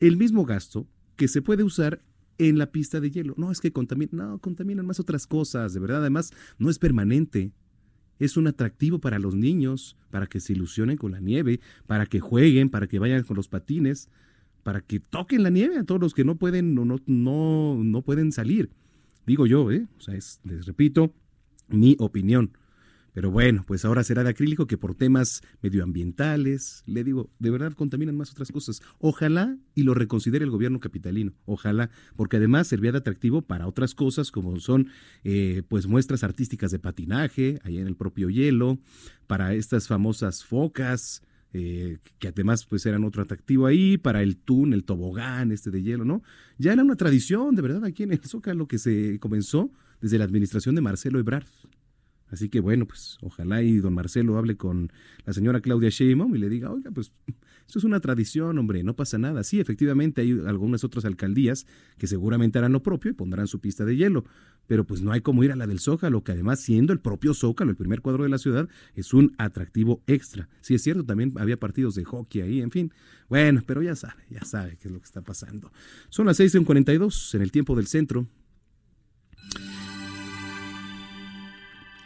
el 0.00 0.16
mismo 0.16 0.46
gasto 0.46 0.88
que 1.16 1.28
se 1.28 1.42
puede 1.42 1.64
usar 1.64 2.02
en 2.38 2.56
la 2.56 2.72
pista 2.72 2.98
de 2.98 3.10
hielo. 3.10 3.34
No, 3.36 3.52
es 3.52 3.60
que 3.60 3.70
contaminan, 3.70 4.16
no, 4.16 4.38
contaminan 4.38 4.86
más 4.86 5.00
otras 5.00 5.26
cosas, 5.26 5.74
de 5.74 5.80
verdad. 5.80 6.00
Además, 6.00 6.32
no 6.58 6.70
es 6.70 6.78
permanente. 6.78 7.52
Es 8.18 8.38
un 8.38 8.46
atractivo 8.46 9.00
para 9.00 9.18
los 9.18 9.34
niños, 9.34 9.98
para 10.10 10.26
que 10.26 10.40
se 10.40 10.54
ilusionen 10.54 10.96
con 10.96 11.12
la 11.12 11.20
nieve, 11.20 11.60
para 11.86 12.06
que 12.06 12.20
jueguen, 12.20 12.70
para 12.70 12.86
que 12.86 12.98
vayan 12.98 13.22
con 13.24 13.36
los 13.36 13.48
patines, 13.48 14.08
para 14.62 14.80
que 14.80 15.00
toquen 15.00 15.42
la 15.42 15.50
nieve 15.50 15.78
a 15.78 15.84
todos 15.84 16.00
los 16.00 16.14
que 16.14 16.24
no 16.24 16.36
pueden 16.36 16.74
no, 16.74 16.84
no, 16.84 17.80
no 17.82 18.02
pueden 18.02 18.32
salir. 18.32 18.70
Digo 19.26 19.46
yo, 19.46 19.70
¿eh? 19.70 19.86
O 19.98 20.00
sea, 20.00 20.14
es, 20.14 20.40
les 20.44 20.66
repito, 20.66 21.14
mi 21.68 21.96
opinión. 21.98 22.52
Pero 23.12 23.30
bueno, 23.30 23.64
pues 23.66 23.84
ahora 23.84 24.04
será 24.04 24.24
de 24.24 24.30
acrílico 24.30 24.66
que 24.66 24.78
por 24.78 24.94
temas 24.94 25.42
medioambientales, 25.60 26.82
le 26.86 27.04
digo, 27.04 27.30
de 27.38 27.50
verdad 27.50 27.74
contaminan 27.74 28.16
más 28.16 28.30
otras 28.30 28.50
cosas. 28.50 28.80
Ojalá 28.98 29.58
y 29.74 29.82
lo 29.82 29.92
reconsidere 29.92 30.44
el 30.44 30.50
gobierno 30.50 30.80
capitalino, 30.80 31.34
ojalá, 31.44 31.90
porque 32.16 32.38
además 32.38 32.68
servía 32.68 32.90
de 32.92 32.98
atractivo 32.98 33.42
para 33.42 33.66
otras 33.66 33.94
cosas 33.94 34.30
como 34.30 34.58
son 34.60 34.88
eh, 35.24 35.62
pues 35.68 35.86
muestras 35.86 36.24
artísticas 36.24 36.70
de 36.70 36.78
patinaje, 36.78 37.60
ahí 37.64 37.78
en 37.78 37.86
el 37.86 37.96
propio 37.96 38.30
hielo, 38.30 38.78
para 39.26 39.52
estas 39.52 39.88
famosas 39.88 40.42
focas, 40.42 41.22
eh, 41.52 41.98
que 42.18 42.28
además 42.28 42.64
pues 42.66 42.86
eran 42.86 43.04
otro 43.04 43.22
atractivo 43.22 43.66
ahí, 43.66 43.98
para 43.98 44.22
el 44.22 44.36
túnel, 44.36 44.80
el 44.80 44.84
tobogán 44.84 45.52
este 45.52 45.70
de 45.70 45.82
hielo, 45.82 46.04
¿no? 46.04 46.22
Ya 46.58 46.72
era 46.72 46.82
una 46.82 46.96
tradición, 46.96 47.54
de 47.54 47.62
verdad, 47.62 47.84
aquí 47.84 48.02
en 48.02 48.12
el 48.12 48.20
Zócalo 48.20 48.66
que 48.66 48.78
se 48.78 49.18
comenzó 49.20 49.70
desde 50.00 50.18
la 50.18 50.24
administración 50.24 50.74
de 50.74 50.80
Marcelo 50.80 51.18
Ebrard. 51.18 51.46
Así 52.32 52.48
que 52.48 52.60
bueno, 52.60 52.86
pues 52.86 53.18
ojalá 53.20 53.62
y 53.62 53.76
don 53.76 53.92
Marcelo 53.92 54.38
hable 54.38 54.56
con 54.56 54.90
la 55.26 55.34
señora 55.34 55.60
Claudia 55.60 55.90
Sheinbaum 55.90 56.34
y 56.34 56.38
le 56.38 56.48
diga, 56.48 56.70
oiga, 56.70 56.90
pues 56.90 57.12
esto 57.66 57.78
es 57.78 57.84
una 57.84 58.00
tradición, 58.00 58.58
hombre, 58.58 58.82
no 58.82 58.96
pasa 58.96 59.18
nada. 59.18 59.44
Sí, 59.44 59.60
efectivamente 59.60 60.22
hay 60.22 60.32
algunas 60.46 60.82
otras 60.82 61.04
alcaldías 61.04 61.66
que 61.98 62.06
seguramente 62.06 62.58
harán 62.58 62.72
lo 62.72 62.82
propio 62.82 63.10
y 63.10 63.14
pondrán 63.14 63.46
su 63.48 63.60
pista 63.60 63.84
de 63.84 63.96
hielo, 63.96 64.24
pero 64.66 64.84
pues 64.84 65.02
no 65.02 65.12
hay 65.12 65.20
como 65.20 65.44
ir 65.44 65.52
a 65.52 65.56
la 65.56 65.66
del 65.66 65.80
Zócalo, 65.80 66.22
que 66.24 66.32
además 66.32 66.60
siendo 66.60 66.92
el 66.92 67.00
propio 67.00 67.34
Zócalo, 67.34 67.70
el 67.70 67.76
primer 67.76 68.00
cuadro 68.00 68.24
de 68.24 68.30
la 68.30 68.38
ciudad, 68.38 68.68
es 68.94 69.12
un 69.12 69.34
atractivo 69.38 70.02
extra. 70.06 70.48
Sí, 70.60 70.74
es 70.74 70.82
cierto, 70.82 71.04
también 71.04 71.32
había 71.36 71.58
partidos 71.58 71.94
de 71.94 72.04
hockey 72.04 72.42
ahí, 72.42 72.60
en 72.60 72.70
fin. 72.70 72.92
Bueno, 73.28 73.62
pero 73.66 73.82
ya 73.82 73.96
sabe, 73.96 74.22
ya 74.30 74.44
sabe 74.44 74.76
qué 74.80 74.88
es 74.88 74.92
lo 74.92 74.98
que 74.98 75.06
está 75.06 75.22
pasando. 75.22 75.72
Son 76.08 76.26
las 76.26 76.38
6.42 76.40 77.34
en 77.34 77.42
el 77.42 77.52
tiempo 77.52 77.76
del 77.76 77.86
centro. 77.86 78.26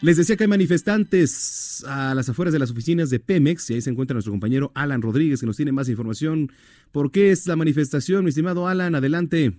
Les 0.02 0.18
decía 0.18 0.36
que 0.36 0.44
hay 0.44 0.48
manifestantes 0.48 1.82
a 1.88 2.14
las 2.14 2.28
afueras 2.28 2.52
de 2.52 2.58
las 2.58 2.70
oficinas 2.70 3.08
de 3.08 3.18
Pemex 3.18 3.70
y 3.70 3.74
ahí 3.74 3.80
se 3.80 3.90
encuentra 3.90 4.14
nuestro 4.14 4.32
compañero 4.32 4.70
Alan 4.74 5.00
Rodríguez 5.00 5.40
que 5.40 5.46
nos 5.46 5.56
tiene 5.56 5.72
más 5.72 5.88
información. 5.88 6.52
¿Por 6.92 7.10
qué 7.10 7.30
es 7.30 7.46
la 7.46 7.56
manifestación, 7.56 8.22
mi 8.24 8.28
estimado 8.28 8.68
Alan? 8.68 8.94
Adelante. 8.94 9.58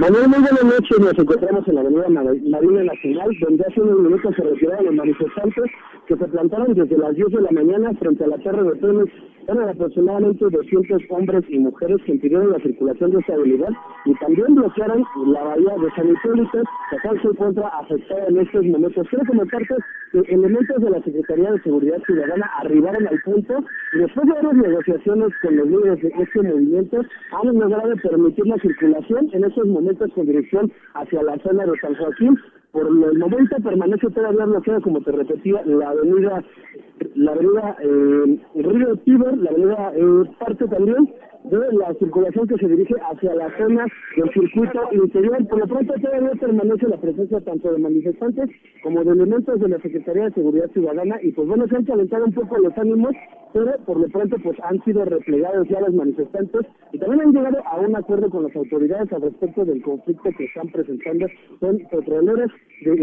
Manuel, 0.00 0.28
muy 0.28 0.38
buenas 0.38 0.64
noches. 0.64 0.98
Nos 0.98 1.18
encontramos 1.18 1.68
en 1.68 1.74
la 1.74 1.82
avenida 1.82 2.08
Marina 2.08 2.84
Nacional, 2.84 3.28
donde 3.38 3.64
hace 3.68 3.82
unos 3.82 4.00
minutos 4.00 4.34
se 4.34 4.42
retiraron 4.42 4.86
los 4.86 4.94
manifestantes 4.94 5.64
que 6.08 6.16
se 6.16 6.26
plantaron 6.26 6.72
desde 6.72 6.96
las 6.96 7.14
10 7.14 7.28
de 7.28 7.42
la 7.42 7.50
mañana 7.50 7.92
frente 8.00 8.24
a 8.24 8.28
la 8.28 8.38
torre 8.38 8.62
de 8.64 8.76
Pemex 8.76 9.12
eran 9.50 9.68
aproximadamente 9.68 10.44
200 10.48 11.02
hombres 11.10 11.44
y 11.48 11.58
mujeres 11.58 11.98
que 12.04 12.12
impidieron 12.12 12.50
la 12.50 12.58
circulación 12.60 13.10
de 13.10 13.18
esta 13.18 13.34
habilidad 13.34 13.70
y 14.04 14.14
también 14.14 14.54
bloquearon 14.54 15.04
la 15.26 15.42
bahía 15.42 15.74
de 15.82 15.90
San 15.96 16.08
Hipólito, 16.08 16.58
la 16.92 17.02
cual 17.02 17.22
se 17.22 17.28
encuentra 17.28 17.68
afectada 17.68 18.26
en 18.28 18.38
estos 18.38 18.64
momentos. 18.66 19.08
Quiero 19.08 19.24
comentarte 19.26 19.74
que 20.12 20.18
elementos 20.32 20.82
de 20.82 20.90
la 20.90 21.02
Secretaría 21.02 21.52
de 21.52 21.62
Seguridad 21.62 22.02
Ciudadana 22.06 22.50
arribaron 22.58 23.08
al 23.08 23.20
punto 23.22 23.64
y 23.94 23.98
después 23.98 24.26
de 24.26 24.32
varias 24.34 24.54
negociaciones 24.54 25.28
con 25.42 25.56
los 25.56 25.68
líderes 25.68 26.02
de 26.02 26.12
este 26.22 26.42
movimiento 26.42 27.00
han 27.32 27.58
logrado 27.58 27.94
permitir 28.02 28.46
la 28.46 28.58
circulación 28.58 29.28
en 29.32 29.44
estos 29.44 29.66
momentos 29.66 30.10
con 30.14 30.26
dirección 30.26 30.70
hacia 30.94 31.22
la 31.22 31.38
zona 31.38 31.66
de 31.66 31.78
San 31.80 31.94
Joaquín 31.96 32.36
por 32.72 32.86
el 32.86 33.18
momento 33.18 33.56
permanece 33.62 34.10
todavía 34.10 34.44
bloqueada, 34.44 34.80
como 34.80 35.00
te 35.00 35.12
repetía, 35.12 35.62
la 35.64 35.90
avenida, 35.90 36.44
la 37.14 37.32
avenida 37.32 37.76
eh, 37.82 38.38
Río 38.54 38.96
Tíber, 38.96 39.36
la 39.38 39.50
avenida 39.50 39.92
eh, 39.94 40.30
parte 40.38 40.66
también 40.68 41.12
de 41.44 41.72
la 41.72 41.94
circulación 41.94 42.46
que 42.46 42.56
se 42.56 42.68
dirige 42.68 42.94
hacia 43.10 43.34
la 43.34 43.56
zona 43.56 43.86
del 44.16 44.30
circuito 44.32 44.80
interior. 44.92 45.46
Por 45.48 45.58
lo 45.60 45.66
pronto 45.66 45.94
todavía 45.94 46.30
permanece 46.38 46.88
la 46.88 46.96
presencia 46.98 47.40
tanto 47.40 47.72
de 47.72 47.78
manifestantes 47.78 48.50
como 48.82 49.02
de 49.04 49.12
elementos 49.12 49.58
de 49.58 49.68
la 49.68 49.78
Secretaría 49.78 50.24
de 50.24 50.32
Seguridad 50.32 50.70
Ciudadana 50.72 51.16
y 51.22 51.32
pues 51.32 51.48
bueno, 51.48 51.66
se 51.68 51.76
han 51.76 51.84
calentado 51.84 52.24
un 52.24 52.32
poco 52.32 52.58
los 52.58 52.76
ánimos, 52.76 53.12
pero 53.52 53.72
por 53.86 53.98
lo 53.98 54.08
pronto 54.08 54.36
pues 54.42 54.56
han 54.62 54.82
sido 54.84 55.04
replegados 55.04 55.68
ya 55.68 55.80
los 55.80 55.94
manifestantes 55.94 56.66
y 56.92 56.98
también 56.98 57.22
han 57.22 57.32
llegado 57.32 57.58
a 57.66 57.80
un 57.80 57.96
acuerdo 57.96 58.28
con 58.30 58.44
las 58.44 58.54
autoridades 58.54 59.12
al 59.12 59.22
respecto 59.22 59.64
del 59.64 59.82
conflicto 59.82 60.30
que 60.36 60.44
están 60.44 60.68
presentando 60.68 61.26
con 61.58 61.78
petroleros 61.90 62.50
de, 62.82 62.96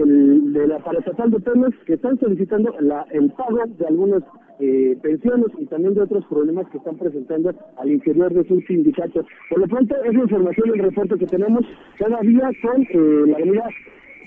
de 0.60 0.68
la 0.68 0.80
parestatal 0.80 1.32
de 1.32 1.40
Pemex 1.40 1.78
que 1.86 1.94
están 1.94 2.20
solicitando 2.20 2.74
la, 2.80 3.06
el 3.12 3.32
pago 3.32 3.60
de 3.66 3.86
algunos 3.88 4.24
eh, 4.60 4.98
pensiones 5.02 5.48
y 5.60 5.66
también 5.66 5.94
de 5.94 6.02
otros 6.02 6.26
problemas 6.26 6.68
que 6.72 6.78
están 6.78 6.98
presentando 6.98 7.54
al 7.78 7.92
interior 7.92 8.34
de 8.34 8.48
sus 8.48 8.66
sindicatos. 8.66 9.26
Por 9.50 9.60
lo 9.60 9.68
pronto, 9.68 9.96
es 10.04 10.14
la 10.14 10.24
información 10.24 10.70
del 10.72 10.80
reporte 10.80 11.18
que 11.18 11.28
tenemos 11.28 11.66
cada 11.98 12.20
día 12.22 12.50
con 12.62 12.82
eh, 12.82 13.28
la 13.28 13.36
avenida 13.38 13.70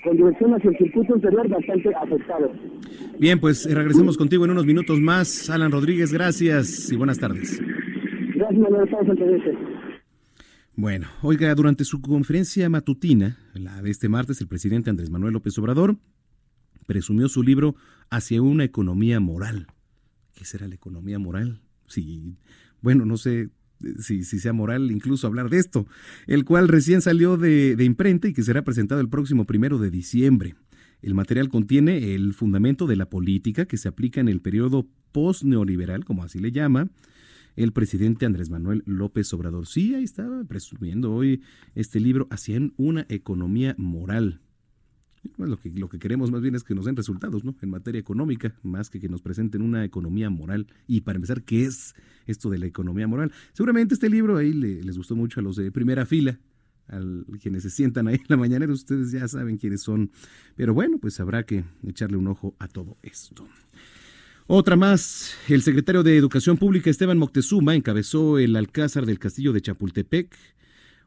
con 0.03 0.17
dirección 0.17 0.53
hacia 0.55 0.69
el 0.71 0.77
circuito 0.77 1.15
interior 1.15 1.47
bastante 1.47 1.93
afectado. 1.93 2.51
Bien, 3.19 3.39
pues 3.39 3.65
eh, 3.65 3.75
regresemos 3.75 4.17
contigo 4.17 4.45
en 4.45 4.51
unos 4.51 4.65
minutos 4.65 4.99
más. 4.99 5.49
Alan 5.49 5.71
Rodríguez, 5.71 6.11
gracias 6.11 6.91
y 6.91 6.95
buenas 6.95 7.19
tardes. 7.19 7.61
Gracias, 8.35 8.59
Manuel. 8.59 9.57
Bueno, 10.75 11.07
oiga, 11.21 11.53
durante 11.53 11.83
su 11.83 12.01
conferencia 12.01 12.69
matutina, 12.69 13.37
la 13.53 13.81
de 13.81 13.91
este 13.91 14.09
martes, 14.09 14.41
el 14.41 14.47
presidente 14.47 14.89
Andrés 14.89 15.11
Manuel 15.11 15.33
López 15.33 15.57
Obrador 15.59 15.97
presumió 16.87 17.27
su 17.29 17.43
libro 17.43 17.75
Hacia 18.09 18.41
una 18.41 18.63
economía 18.63 19.19
moral. 19.19 19.67
¿Qué 20.41 20.47
será 20.47 20.67
la 20.67 20.73
economía 20.73 21.19
moral? 21.19 21.61
Sí, 21.85 22.35
bueno, 22.81 23.05
no 23.05 23.15
sé 23.17 23.51
si, 23.99 24.23
si, 24.23 24.39
sea 24.39 24.53
moral 24.53 24.89
incluso 24.89 25.27
hablar 25.27 25.51
de 25.51 25.59
esto, 25.59 25.85
el 26.25 26.45
cual 26.45 26.67
recién 26.67 26.99
salió 27.01 27.37
de, 27.37 27.75
de 27.75 27.83
imprenta 27.83 28.27
y 28.27 28.33
que 28.33 28.41
será 28.41 28.63
presentado 28.63 29.01
el 29.01 29.07
próximo 29.07 29.45
primero 29.45 29.77
de 29.77 29.91
diciembre. 29.91 30.55
El 31.03 31.13
material 31.13 31.47
contiene 31.47 32.15
el 32.15 32.33
fundamento 32.33 32.87
de 32.87 32.95
la 32.95 33.07
política 33.07 33.67
que 33.67 33.77
se 33.77 33.87
aplica 33.87 34.19
en 34.19 34.29
el 34.29 34.41
periodo 34.41 34.87
post-neoliberal, 35.11 36.05
como 36.05 36.23
así 36.23 36.39
le 36.39 36.51
llama, 36.51 36.89
el 37.55 37.71
presidente 37.71 38.25
Andrés 38.25 38.49
Manuel 38.49 38.81
López 38.87 39.31
Obrador. 39.35 39.67
Sí, 39.67 39.93
ahí 39.93 40.03
estaba 40.03 40.43
presumiendo 40.45 41.13
hoy 41.13 41.43
este 41.75 41.99
libro 41.99 42.27
hacia 42.31 42.59
una 42.77 43.05
economía 43.09 43.75
moral. 43.77 44.41
Lo 45.37 45.57
que, 45.57 45.69
lo 45.71 45.87
que 45.87 45.99
queremos 45.99 46.31
más 46.31 46.41
bien 46.41 46.55
es 46.55 46.63
que 46.63 46.73
nos 46.73 46.85
den 46.85 46.95
resultados, 46.95 47.43
¿no? 47.43 47.55
En 47.61 47.69
materia 47.69 47.99
económica, 47.99 48.55
más 48.63 48.89
que 48.89 48.99
que 48.99 49.07
nos 49.07 49.21
presenten 49.21 49.61
una 49.61 49.85
economía 49.85 50.29
moral. 50.29 50.67
Y 50.87 51.01
para 51.01 51.17
empezar, 51.17 51.43
¿qué 51.43 51.65
es 51.65 51.93
esto 52.25 52.49
de 52.49 52.57
la 52.57 52.65
economía 52.65 53.07
moral? 53.07 53.31
Seguramente 53.53 53.93
este 53.93 54.09
libro 54.09 54.37
ahí 54.37 54.53
les 54.53 54.97
gustó 54.97 55.15
mucho 55.15 55.39
a 55.39 55.43
los 55.43 55.55
de 55.55 55.71
primera 55.71 56.05
fila, 56.05 56.39
a 56.87 56.99
quienes 57.39 57.63
se 57.63 57.69
sientan 57.69 58.07
ahí 58.07 58.15
en 58.15 58.25
la 58.27 58.37
mañana, 58.37 58.65
ustedes 58.71 59.11
ya 59.11 59.27
saben 59.27 59.57
quiénes 59.57 59.81
son. 59.81 60.11
Pero 60.55 60.73
bueno, 60.73 60.97
pues 60.99 61.19
habrá 61.19 61.43
que 61.43 61.63
echarle 61.87 62.17
un 62.17 62.27
ojo 62.27 62.55
a 62.59 62.67
todo 62.67 62.97
esto. 63.03 63.47
Otra 64.47 64.75
más, 64.75 65.33
el 65.47 65.61
secretario 65.61 66.03
de 66.03 66.17
Educación 66.17 66.57
Pública 66.57 66.89
Esteban 66.89 67.17
Moctezuma 67.17 67.75
encabezó 67.75 68.37
el 68.37 68.55
Alcázar 68.55 69.05
del 69.05 69.19
Castillo 69.19 69.53
de 69.53 69.61
Chapultepec 69.61 70.35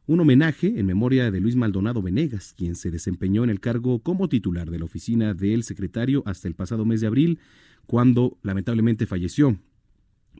un 0.07 0.21
homenaje 0.21 0.79
en 0.79 0.87
memoria 0.87 1.31
de 1.31 1.41
Luis 1.41 1.57
Maldonado 1.57 2.03
Venegas, 2.03 2.55
quien 2.57 2.75
se 2.75 2.91
desempeñó 2.91 3.45
en 3.45 3.51
el 3.51 3.61
cargo 3.61 4.01
como 4.01 4.29
titular 4.29 4.71
de 4.71 4.79
la 4.79 4.85
oficina 4.85 5.35
del 5.35 5.63
secretario 5.63 6.23
hasta 6.27 6.49
el 6.49 6.55
pasado 6.55 6.85
mes 6.85 7.01
de 7.01 7.07
abril, 7.07 7.39
cuando 7.87 8.39
lamentablemente 8.43 9.07
falleció. 9.07 9.59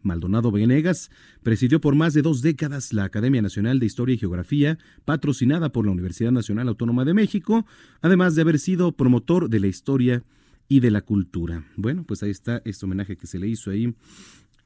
Maldonado 0.03 0.51
Venegas 0.51 1.11
presidió 1.43 1.81
por 1.81 1.95
más 1.95 2.13
de 2.13 2.21
dos 2.21 2.43
décadas 2.43 2.93
la 2.93 3.05
Academia 3.05 3.41
Nacional 3.41 3.79
de 3.79 3.87
Historia 3.87 4.15
y 4.15 4.19
Geografía, 4.19 4.79
patrocinada 5.05 5.71
por 5.71 5.87
la 5.87 5.93
Universidad 5.93 6.33
Nacional 6.33 6.69
Autónoma 6.69 7.05
de 7.05 7.15
México, 7.15 7.65
además 8.03 8.35
de 8.35 8.43
haber 8.43 8.59
sido 8.59 8.93
promotor 8.93 9.49
de 9.49 9.61
la 9.61 9.67
historia 9.67 10.25
y 10.69 10.81
de 10.81 10.91
la 10.91 11.01
cultura. 11.01 11.65
Bueno, 11.77 12.05
pues 12.05 12.23
ahí 12.23 12.31
está 12.31 12.61
este 12.65 12.85
homenaje 12.85 13.17
que 13.17 13.27
se 13.27 13.39
le 13.39 13.49
hizo 13.49 13.71
ahí 13.71 13.95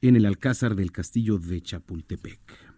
en 0.01 0.15
el 0.15 0.25
Alcázar 0.25 0.75
del 0.75 0.91
Castillo 0.91 1.37
de 1.37 1.61
Chapultepec. 1.61 2.68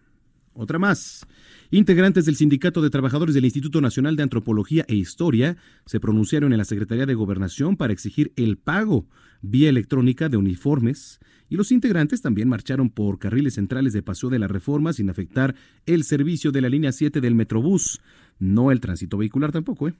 Otra 0.53 0.79
más. 0.79 1.25
Integrantes 1.69 2.25
del 2.25 2.35
Sindicato 2.35 2.81
de 2.81 2.89
Trabajadores 2.89 3.33
del 3.33 3.45
Instituto 3.45 3.79
Nacional 3.79 4.17
de 4.17 4.23
Antropología 4.23 4.83
e 4.87 4.95
Historia 4.95 5.55
se 5.85 6.01
pronunciaron 6.01 6.51
en 6.51 6.57
la 6.57 6.65
Secretaría 6.65 7.05
de 7.05 7.13
Gobernación 7.13 7.77
para 7.77 7.93
exigir 7.93 8.33
el 8.35 8.57
pago 8.57 9.07
vía 9.41 9.69
electrónica 9.69 10.27
de 10.27 10.37
uniformes 10.37 11.19
y 11.49 11.55
los 11.55 11.71
integrantes 11.71 12.21
también 12.21 12.49
marcharon 12.49 12.89
por 12.89 13.19
carriles 13.19 13.55
centrales 13.55 13.93
de 13.93 14.03
Paseo 14.03 14.29
de 14.29 14.39
la 14.39 14.47
Reforma 14.47 14.93
sin 14.93 15.09
afectar 15.09 15.55
el 15.85 16.03
servicio 16.03 16.51
de 16.51 16.61
la 16.61 16.69
línea 16.69 16.91
7 16.91 17.21
del 17.21 17.35
Metrobús, 17.35 18.01
no 18.41 18.71
el 18.71 18.81
tránsito 18.81 19.17
vehicular 19.17 19.51
tampoco, 19.51 19.87
¿eh? 19.87 19.93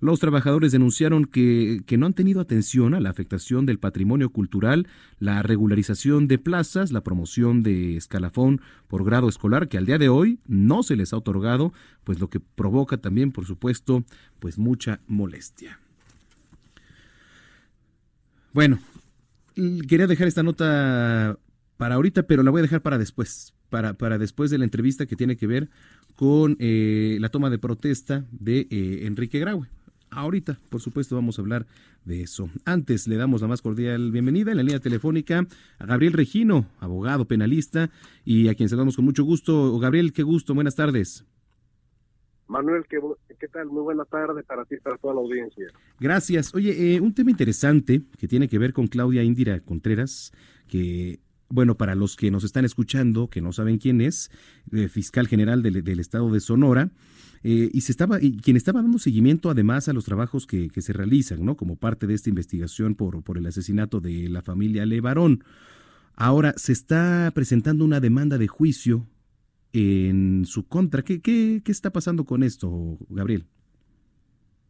Los 0.00 0.18
trabajadores 0.18 0.72
denunciaron 0.72 1.26
que, 1.26 1.82
que, 1.84 1.98
no 1.98 2.06
han 2.06 2.14
tenido 2.14 2.40
atención 2.40 2.94
a 2.94 3.00
la 3.00 3.10
afectación 3.10 3.66
del 3.66 3.78
patrimonio 3.78 4.30
cultural, 4.30 4.86
la 5.18 5.42
regularización 5.42 6.26
de 6.26 6.38
plazas, 6.38 6.90
la 6.90 7.02
promoción 7.02 7.62
de 7.62 7.98
escalafón 7.98 8.62
por 8.88 9.04
grado 9.04 9.28
escolar, 9.28 9.68
que 9.68 9.76
al 9.76 9.84
día 9.84 9.98
de 9.98 10.08
hoy 10.08 10.38
no 10.46 10.82
se 10.82 10.96
les 10.96 11.12
ha 11.12 11.18
otorgado, 11.18 11.74
pues 12.02 12.18
lo 12.18 12.30
que 12.30 12.40
provoca 12.40 12.96
también, 12.96 13.30
por 13.30 13.44
supuesto, 13.44 14.04
pues 14.38 14.56
mucha 14.56 15.00
molestia. 15.06 15.78
Bueno, 18.54 18.78
quería 19.86 20.06
dejar 20.06 20.28
esta 20.28 20.42
nota 20.42 21.38
para 21.76 21.96
ahorita, 21.96 22.22
pero 22.22 22.42
la 22.42 22.50
voy 22.50 22.60
a 22.60 22.62
dejar 22.62 22.80
para 22.80 22.96
después, 22.96 23.52
para, 23.70 23.94
para 23.94 24.18
después 24.18 24.50
de 24.50 24.58
la 24.58 24.64
entrevista 24.64 25.06
que 25.06 25.16
tiene 25.16 25.36
que 25.36 25.46
ver 25.46 25.68
con 26.16 26.56
eh, 26.58 27.16
la 27.20 27.30
toma 27.30 27.48
de 27.48 27.58
protesta 27.58 28.26
de 28.30 28.66
eh, 28.70 29.06
Enrique 29.06 29.38
Graue. 29.38 29.68
Ahorita, 30.10 30.58
por 30.68 30.80
supuesto, 30.80 31.14
vamos 31.14 31.38
a 31.38 31.42
hablar 31.42 31.66
de 32.04 32.22
eso. 32.22 32.50
Antes 32.64 33.06
le 33.06 33.16
damos 33.16 33.42
la 33.42 33.48
más 33.48 33.62
cordial 33.62 34.10
bienvenida 34.10 34.50
en 34.50 34.56
la 34.56 34.62
línea 34.64 34.80
telefónica 34.80 35.46
a 35.78 35.86
Gabriel 35.86 36.12
Regino, 36.12 36.66
abogado 36.80 37.26
penalista, 37.26 37.90
y 38.24 38.48
a 38.48 38.54
quien 38.54 38.68
saludamos 38.68 38.96
con 38.96 39.04
mucho 39.04 39.24
gusto. 39.24 39.78
Gabriel, 39.78 40.12
qué 40.12 40.22
gusto, 40.22 40.52
buenas 40.54 40.74
tardes. 40.74 41.24
Manuel, 42.48 42.84
¿qué, 42.90 42.98
qué 43.38 43.46
tal? 43.46 43.66
Muy 43.68 43.82
buena 43.82 44.04
tarde 44.04 44.42
para 44.42 44.64
ti 44.64 44.74
y 44.74 44.80
para 44.80 44.98
toda 44.98 45.14
la 45.14 45.20
audiencia. 45.20 45.68
Gracias. 46.00 46.52
Oye, 46.52 46.96
eh, 46.96 47.00
un 47.00 47.14
tema 47.14 47.30
interesante 47.30 48.02
que 48.18 48.26
tiene 48.26 48.48
que 48.48 48.58
ver 48.58 48.72
con 48.72 48.88
Claudia 48.88 49.22
Indira 49.22 49.60
Contreras, 49.60 50.32
que 50.66 51.20
bueno, 51.50 51.76
para 51.76 51.94
los 51.94 52.16
que 52.16 52.30
nos 52.30 52.44
están 52.44 52.64
escuchando, 52.64 53.28
que 53.28 53.40
no 53.40 53.52
saben 53.52 53.78
quién 53.78 54.00
es, 54.00 54.30
eh, 54.72 54.88
fiscal 54.88 55.26
general 55.26 55.62
del, 55.62 56.00
estado 56.00 56.30
de 56.30 56.40
Sonora, 56.40 56.90
eh, 57.42 57.68
y 57.72 57.80
se 57.80 57.92
estaba, 57.92 58.22
y 58.22 58.38
quien 58.38 58.56
estaba 58.56 58.82
dando 58.82 58.98
seguimiento 58.98 59.50
además 59.50 59.88
a 59.88 59.92
los 59.92 60.04
trabajos 60.04 60.46
que, 60.46 60.70
que, 60.70 60.80
se 60.80 60.92
realizan, 60.92 61.44
¿no? 61.44 61.56
Como 61.56 61.76
parte 61.76 62.06
de 62.06 62.14
esta 62.14 62.28
investigación 62.28 62.94
por, 62.94 63.22
por 63.24 63.36
el 63.36 63.46
asesinato 63.46 64.00
de 64.00 64.28
la 64.28 64.42
familia 64.42 64.86
Levarón. 64.86 65.44
Ahora, 66.14 66.54
se 66.56 66.72
está 66.72 67.30
presentando 67.34 67.84
una 67.84 67.98
demanda 67.98 68.38
de 68.38 68.46
juicio 68.46 69.06
en 69.72 70.44
su 70.44 70.68
contra. 70.68 71.02
¿Qué, 71.02 71.20
qué, 71.20 71.62
qué 71.64 71.72
está 71.72 71.90
pasando 71.90 72.24
con 72.24 72.42
esto, 72.42 72.98
Gabriel? 73.08 73.46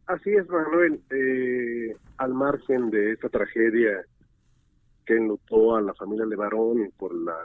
Así 0.07 0.31
es, 0.31 0.47
Manuel. 0.49 0.99
Eh, 1.09 1.95
al 2.17 2.33
margen 2.33 2.89
de 2.89 3.13
esta 3.13 3.29
tragedia 3.29 4.05
que 5.05 5.15
enlutó 5.15 5.75
a 5.75 5.81
la 5.81 5.93
familia 5.93 6.25
Levarón 6.25 6.91
por 6.97 7.13
la 7.13 7.35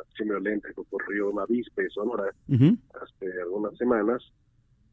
acción 0.00 0.28
violenta 0.28 0.68
que 0.72 0.80
ocurrió 0.80 1.30
en 1.30 1.38
Avispe, 1.40 1.88
Sonora, 1.90 2.30
uh 2.48 2.52
-huh. 2.52 2.78
hace 3.00 3.40
algunas 3.40 3.76
semanas, 3.76 4.22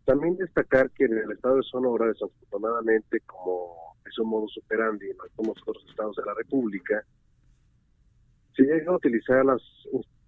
también 0.05 0.38
destacar 0.38 0.89
que 0.91 1.05
en 1.05 1.17
el 1.17 1.32
estado 1.32 1.57
de 1.57 1.63
Sonora, 1.63 2.07
desafortunadamente, 2.07 3.20
como 3.22 3.95
es 4.05 4.17
un 4.17 4.30
modo 4.30 4.47
operandi 4.63 5.09
en 5.09 5.17
algunos 5.22 5.57
otros 5.65 5.86
estados 5.89 6.15
de 6.15 6.26
la 6.26 6.34
República, 6.34 7.03
se 8.55 8.63
llega 8.63 8.91
a 8.91 8.95
utilizar 8.95 9.45
las 9.45 9.61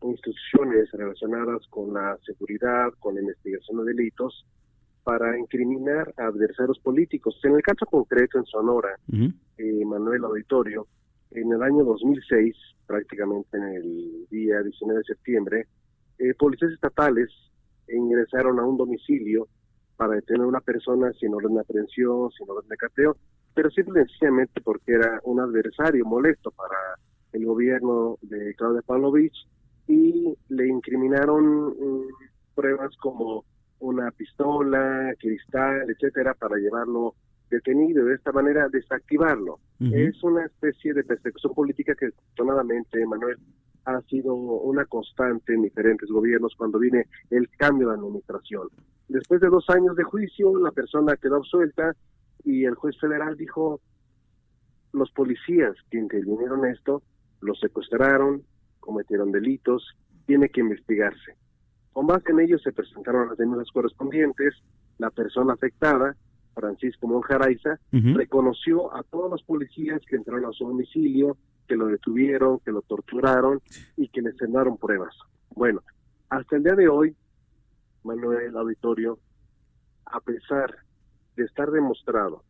instituciones 0.04 0.92
relacionadas 0.92 1.66
con 1.70 1.94
la 1.94 2.18
seguridad, 2.26 2.94
con 3.00 3.16
la 3.16 3.22
investigación 3.22 3.78
de 3.84 3.94
delitos, 3.94 4.46
para 5.04 5.38
incriminar 5.38 6.14
a 6.18 6.28
adversarios 6.28 6.80
políticos. 6.80 7.40
En 7.44 7.56
el 7.56 7.62
caso 7.62 7.86
concreto 7.86 8.38
en 8.38 8.46
Sonora, 8.46 8.96
eh, 9.58 9.86
Manuel 9.86 10.24
Auditorio, 10.26 10.88
en 11.32 11.52
el 11.52 11.64
año 11.64 11.84
2006, 11.84 12.56
prácticamente 12.86 13.58
en 13.58 13.64
el 13.64 14.28
día 14.30 14.62
19 14.62 15.00
de 15.00 15.06
septiembre, 15.06 15.68
eh, 16.20 16.34
policías 16.38 16.72
estatales 16.72 17.30
ingresaron 17.88 18.60
a 18.60 18.66
un 18.66 18.78
domicilio 18.78 19.48
para 19.98 20.16
detener 20.16 20.44
a 20.44 20.48
una 20.48 20.62
persona 20.62 21.12
sin 21.14 21.34
orden 21.34 21.56
de 21.56 21.62
aprehensión, 21.62 22.32
sin 22.32 22.50
orden 22.50 22.68
de 22.70 22.78
cateo, 22.78 23.16
pero 23.54 23.70
simplemente 23.70 24.12
sencillamente 24.12 24.62
porque 24.62 24.94
era 24.94 25.20
un 25.24 25.40
adversario 25.40 26.06
molesto 26.06 26.52
para 26.52 26.78
el 27.34 27.46
gobierno 27.46 28.18
de 28.22 28.54
Claudia 28.56 28.82
Pavlovich 28.82 29.36
y 29.88 30.34
le 30.50 30.68
incriminaron 30.68 31.70
mm, 31.70 32.08
pruebas 32.56 32.96
como 32.98 33.46
una 33.80 34.12
pistola, 34.12 35.14
cristal, 35.20 35.90
etcétera, 35.90 36.34
para 36.36 36.58
llevarlo 36.58 37.16
detenido 37.52 38.06
de 38.06 38.16
esta 38.16 38.32
manera 38.32 38.68
desactivarlo. 38.70 39.60
Es 39.80 40.24
una 40.24 40.46
especie 40.46 40.94
de 40.94 41.04
persecución 41.04 41.54
política 41.54 41.94
que, 41.96 42.08
afortunadamente, 42.08 43.06
Manuel, 43.06 43.38
ha 43.86 44.02
sido 44.02 44.34
una 44.34 44.86
constante 44.86 45.54
en 45.54 45.64
diferentes 45.64 46.10
gobiernos 46.10 46.56
cuando 46.56 46.80
viene 46.80 47.08
el 47.30 47.50
cambio 47.58 47.90
de 47.90 47.96
administración. 47.96 48.70
Después 49.08 49.42
de 49.42 49.50
dos 49.50 49.66
años 49.70 49.96
de 49.96 50.04
juicio, 50.04 50.58
la 50.60 50.72
persona 50.72 51.18
quedó 51.18 51.38
absuelta 51.38 51.96
y 52.44 52.66
el 52.66 52.76
juez 52.76 52.98
federal 53.00 53.36
dijo, 53.36 53.82
los 54.94 55.12
policías 55.12 55.76
que 55.90 55.98
intervinieron 55.98 56.66
esto, 56.66 57.02
los 57.42 57.60
secuestraron, 57.60 58.44
cometieron 58.80 59.32
delitos, 59.32 59.96
tiene 60.26 60.50
que 60.50 60.62
investigarse. 60.62 61.36
Con 61.92 62.08
base 62.08 62.32
en 62.32 62.40
ello 62.40 62.58
se 62.60 62.72
presentaron 62.72 63.30
las 63.30 63.38
denuncias 63.38 63.72
correspondientes, 63.74 64.54
la 64.98 65.10
persona 65.10 65.54
afectada, 65.54 66.16
Francisco 66.62 67.08
Monjaraiza, 67.08 67.80
reconoció 67.92 68.96
a 68.96 69.04
todos 69.04 69.30
los 69.30 69.44
policías 69.44 70.00
que 70.08 70.16
entraron 70.16 70.46
a 70.46 70.54
su 70.54 70.66
domicilio, 70.66 71.36
que 71.68 71.76
lo 71.76 71.88
detuvieron, 71.88 72.60
que 72.60 72.72
lo 72.72 72.82
torturaron 72.84 73.62
y 73.98 74.08
que 74.08 74.22
le 74.22 74.32
sentaron 74.34 74.78
pruebas. 74.78 75.14
Bueno, 75.54 75.82
hasta 76.30 76.56
el 76.56 76.64
día 76.64 76.76
de 76.76 76.88
hoy, 76.88 77.16
Manuel 78.04 78.56
Auditorio, 78.56 79.20
a 80.06 80.20
pesar 80.22 80.78
de 81.36 81.44
estar 81.44 81.70
demostrado 81.72 82.44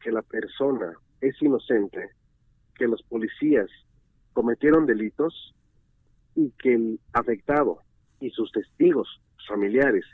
que 0.00 0.10
la 0.10 0.22
persona 0.22 0.94
es 1.20 1.40
inocente, 1.42 2.10
que 2.74 2.88
los 2.88 3.02
policías 3.02 3.68
cometieron 4.32 4.86
delitos 4.86 5.54
y 6.34 6.50
que 6.52 6.74
el 6.74 7.00
afectado 7.12 7.80
y 8.20 8.30
sus 8.30 8.50
testigos 8.52 9.20
familiares 9.46 10.04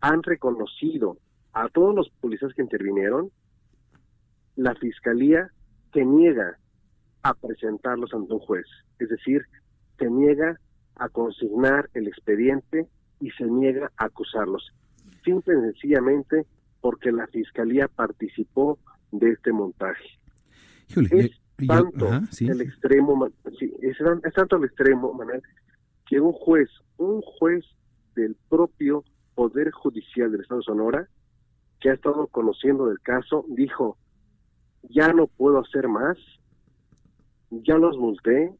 han 0.00 0.22
reconocido 0.22 1.16
a 1.52 1.68
todos 1.68 1.94
los 1.94 2.10
policías 2.20 2.52
que 2.54 2.62
intervinieron, 2.62 3.30
la 4.56 4.74
fiscalía 4.74 5.50
se 5.92 6.04
niega 6.04 6.58
a 7.22 7.34
presentarlos 7.34 8.12
ante 8.14 8.34
un 8.34 8.40
juez, 8.40 8.66
es 8.98 9.08
decir, 9.08 9.42
se 9.98 10.10
niega 10.10 10.58
a 10.96 11.08
consignar 11.08 11.88
el 11.94 12.08
expediente 12.08 12.86
y 13.20 13.30
se 13.32 13.44
niega 13.44 13.90
a 13.96 14.06
acusarlos, 14.06 14.72
simple 15.24 15.54
y 15.58 15.72
sencillamente 15.72 16.46
porque 16.80 17.12
la 17.12 17.26
fiscalía 17.26 17.88
participó 17.88 18.78
de 19.12 19.30
este 19.30 19.52
montaje. 19.52 20.04
es 20.94 21.30
tanto 21.66 22.08
el 22.40 22.60
extremo, 22.62 23.28
es, 23.44 24.00
es 24.22 24.34
tanto 24.34 24.56
el 24.56 24.64
extremo, 24.64 25.12
Manuel, 25.12 25.42
que 26.06 26.20
un 26.20 26.32
juez, 26.32 26.70
un 26.96 27.20
juez 27.20 27.64
del 28.14 28.36
propio 28.48 29.04
Poder 29.34 29.70
Judicial 29.70 30.32
del 30.32 30.42
Estado 30.42 30.60
de 30.60 30.64
Sonora, 30.64 31.08
que 31.80 31.90
ha 31.90 31.94
estado 31.94 32.26
conociendo 32.28 32.86
del 32.86 33.00
caso, 33.00 33.44
dijo, 33.48 33.96
ya 34.82 35.12
no 35.12 35.26
puedo 35.26 35.58
hacer 35.60 35.88
más, 35.88 36.18
ya 37.50 37.76
los 37.76 37.96
multé, 37.96 38.52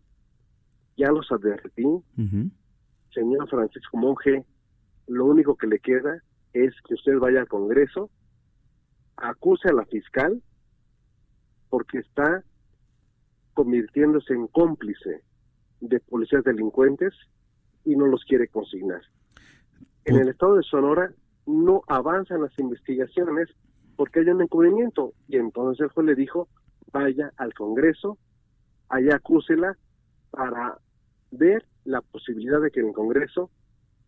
ya 0.97 1.11
los 1.11 1.31
advertí, 1.31 1.85
señor 3.15 3.49
Francisco 3.49 3.97
Monje, 3.97 4.45
lo 5.07 5.27
único 5.27 5.57
que 5.57 5.67
le 5.67 5.79
queda 5.79 6.23
es 6.53 6.75
que 6.87 6.95
usted 6.95 7.19
vaya 7.19 7.41
al 7.41 7.49
Congreso, 7.49 8.11
acuse 9.17 9.69
a 9.69 9.73
la 9.73 9.85
fiscal, 9.87 10.43
porque 11.69 11.99
está 11.99 12.43
convirtiéndose 13.55 14.33
en 14.33 14.47
cómplice 14.49 15.23
de 15.81 16.01
policías 16.01 16.45
delincuentes 16.45 17.15
y 17.85 17.97
no 17.97 18.07
los 18.07 18.25
quiere 18.25 18.49
consignar. 18.49 19.03
En 20.05 20.17
el 20.17 20.29
estado 20.29 20.57
de 20.57 20.63
Sonora 20.63 21.13
no 21.51 21.83
avanzan 21.89 22.43
las 22.43 22.59
investigaciones 22.59 23.49
porque 23.97 24.21
hay 24.21 24.27
un 24.27 24.43
encubrimiento 24.43 25.13
y 25.29 25.37
entonces 25.37 25.81
el 25.85 25.89
juez 25.91 26.07
le 26.07 26.15
dijo 26.15 26.49
vaya 26.93 27.33
al 27.37 27.55
Congreso, 27.55 28.19
allá 28.89 29.17
acúsela 29.17 29.77
para 30.31 30.79
ver 31.31 31.65
la 31.85 32.01
posibilidad 32.01 32.61
de 32.61 32.71
que 32.71 32.81
en 32.81 32.89
el 32.89 32.95
Congreso 32.95 33.51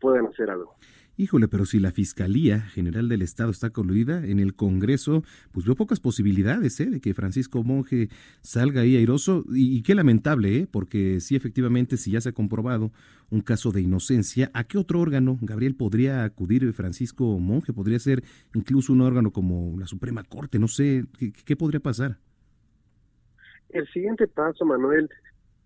puedan 0.01 0.27
hacer 0.27 0.51
algo. 0.51 0.75
Híjole, 1.23 1.47
pero 1.47 1.67
si 1.67 1.79
la 1.79 1.93
Fiscalía 1.93 2.63
General 2.63 3.09
del 3.09 3.23
Estado 3.23 3.53
está 3.53 3.71
coludida 3.71 4.27
en 4.27 4.41
el 4.41 4.57
Congreso, 4.57 5.23
pues 5.53 5.65
veo 5.65 5.77
pocas 5.77 6.01
posibilidades 6.01 6.81
¿eh? 6.81 6.87
de 6.87 7.01
que 7.01 7.15
Francisco 7.15 7.63
Monge 7.63 8.09
salga 8.41 8.81
ahí 8.81 8.97
airoso. 8.97 9.45
Y, 9.55 9.83
qué 9.83 9.95
lamentable, 9.95 10.57
¿eh? 10.57 10.69
porque 10.69 11.21
sí, 11.21 11.37
efectivamente, 11.37 11.97
si 11.97 12.11
ya 12.11 12.21
se 12.21 12.31
ha 12.31 12.33
comprobado 12.33 12.91
un 13.31 13.41
caso 13.41 13.71
de 13.71 13.83
inocencia, 13.83 14.51
¿a 14.53 14.65
qué 14.65 14.79
otro 14.79 14.99
órgano, 14.99 15.39
Gabriel, 15.43 15.77
podría 15.77 16.25
acudir 16.25 16.73
Francisco 16.73 17.39
Monge? 17.39 17.73
¿Podría 17.73 18.01
ser 18.01 18.25
incluso 18.53 18.93
un 18.93 19.03
órgano 19.03 19.31
como 19.31 19.79
la 19.79 19.87
Suprema 19.87 20.25
Corte? 20.25 20.59
No 20.59 20.67
sé, 20.67 21.05
qué 21.45 21.55
podría 21.55 21.79
pasar? 21.79 22.19
El 23.69 23.87
siguiente 23.93 24.27
paso, 24.27 24.65
Manuel, 24.65 25.09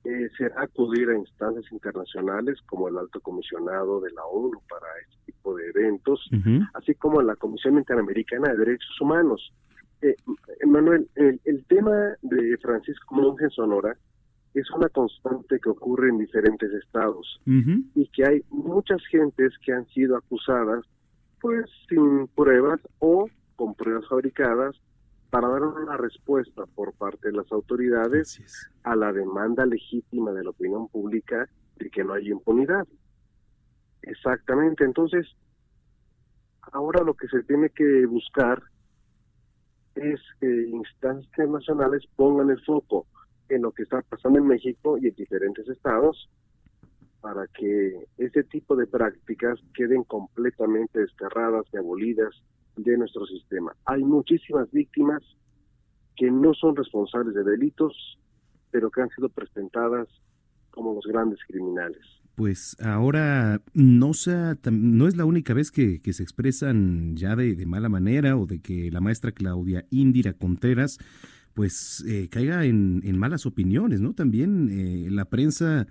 eh, 0.06 0.30
será 0.38 0.62
acudir 0.62 1.08
a 1.10 1.18
instancias 1.18 1.64
internacionales 1.72 2.58
como 2.66 2.86
el 2.86 2.96
Alto 2.96 3.20
Comisionado 3.20 4.00
de 4.00 4.12
la 4.12 4.24
ONU 4.24 4.60
para 4.68 4.86
este 5.02 5.32
tipo 5.32 5.56
de 5.56 5.66
eventos, 5.68 6.30
así 6.74 6.94
como 6.94 7.20
la 7.22 7.34
Comisión 7.34 7.76
Interamericana 7.76 8.50
de 8.50 8.58
Derechos 8.58 9.00
Humanos. 9.00 9.52
Eh, 10.02 10.14
Manuel, 10.64 11.08
el, 11.16 11.64
tema 11.66 12.14
de 12.22 12.56
Francisco 12.58 13.16
Monge 13.16 13.50
Sonora 13.50 13.96
es 14.54 14.70
una 14.70 14.88
constante 14.90 15.58
que 15.58 15.70
ocurre 15.70 16.10
en 16.10 16.18
diferentes 16.18 16.72
estados 16.72 17.40
y 17.44 18.06
que 18.08 18.24
hay 18.24 18.42
muchas 18.50 19.04
gentes 19.10 19.54
que 19.64 19.72
han 19.72 19.86
sido 19.88 20.16
acusadas 20.16 20.84
pues 21.40 21.66
sin 21.88 22.28
pruebas 22.28 22.80
o 23.00 23.28
con 23.56 23.74
pruebas 23.74 24.06
fabricadas 24.08 24.76
para 25.30 25.48
dar 25.48 25.62
una 25.62 25.96
respuesta 25.96 26.66
por 26.74 26.92
parte 26.94 27.28
de 27.28 27.36
las 27.36 27.50
autoridades 27.52 28.40
a 28.82 28.94
la 28.96 29.12
demanda 29.12 29.66
legítima 29.66 30.32
de 30.32 30.44
la 30.44 30.50
opinión 30.50 30.88
pública 30.88 31.48
de 31.76 31.90
que 31.90 32.04
no 32.04 32.14
hay 32.14 32.30
impunidad. 32.30 32.86
Exactamente, 34.02 34.84
entonces, 34.84 35.26
ahora 36.72 37.02
lo 37.02 37.14
que 37.14 37.28
se 37.28 37.42
tiene 37.42 37.70
que 37.70 38.06
buscar 38.06 38.62
es 39.96 40.20
que 40.40 40.68
instancias 40.68 41.26
internacionales 41.26 42.04
pongan 42.16 42.50
el 42.50 42.62
foco 42.64 43.06
en 43.48 43.62
lo 43.62 43.72
que 43.72 43.82
está 43.82 44.02
pasando 44.02 44.38
en 44.38 44.46
México 44.46 44.98
y 44.98 45.08
en 45.08 45.14
diferentes 45.14 45.66
estados 45.68 46.28
para 47.20 47.46
que 47.48 48.06
ese 48.18 48.44
tipo 48.44 48.76
de 48.76 48.86
prácticas 48.86 49.58
queden 49.74 50.04
completamente 50.04 51.00
desterradas 51.00 51.64
y 51.72 51.76
abolidas 51.76 52.30
de 52.76 52.96
nuestro 52.96 53.26
sistema. 53.26 53.74
Hay 53.84 54.02
muchísimas 54.04 54.70
víctimas 54.70 55.22
que 56.16 56.30
no 56.30 56.54
son 56.54 56.76
responsables 56.76 57.34
de 57.34 57.44
delitos, 57.44 58.18
pero 58.70 58.90
que 58.90 59.02
han 59.02 59.10
sido 59.10 59.28
presentadas 59.28 60.08
como 60.70 60.94
los 60.94 61.04
grandes 61.06 61.38
criminales. 61.46 62.02
Pues 62.34 62.76
ahora 62.82 63.62
no, 63.72 64.12
sea, 64.12 64.58
no 64.70 65.08
es 65.08 65.16
la 65.16 65.24
única 65.24 65.54
vez 65.54 65.70
que, 65.70 66.00
se 66.12 66.22
expresan 66.22 67.16
ya 67.16 67.34
de, 67.34 67.64
mala 67.64 67.88
manera 67.88 68.36
o 68.36 68.46
de 68.46 68.60
que 68.60 68.90
la 68.90 69.00
maestra 69.00 69.32
Claudia 69.32 69.86
Indira 69.90 70.34
Contreras 70.34 70.98
pues 71.54 72.04
eh, 72.06 72.28
caiga 72.30 72.66
en, 72.66 73.18
malas 73.18 73.46
opiniones, 73.46 74.02
¿no? 74.02 74.12
También 74.12 74.68
eh, 74.70 75.08
la 75.10 75.24
prensa 75.24 75.86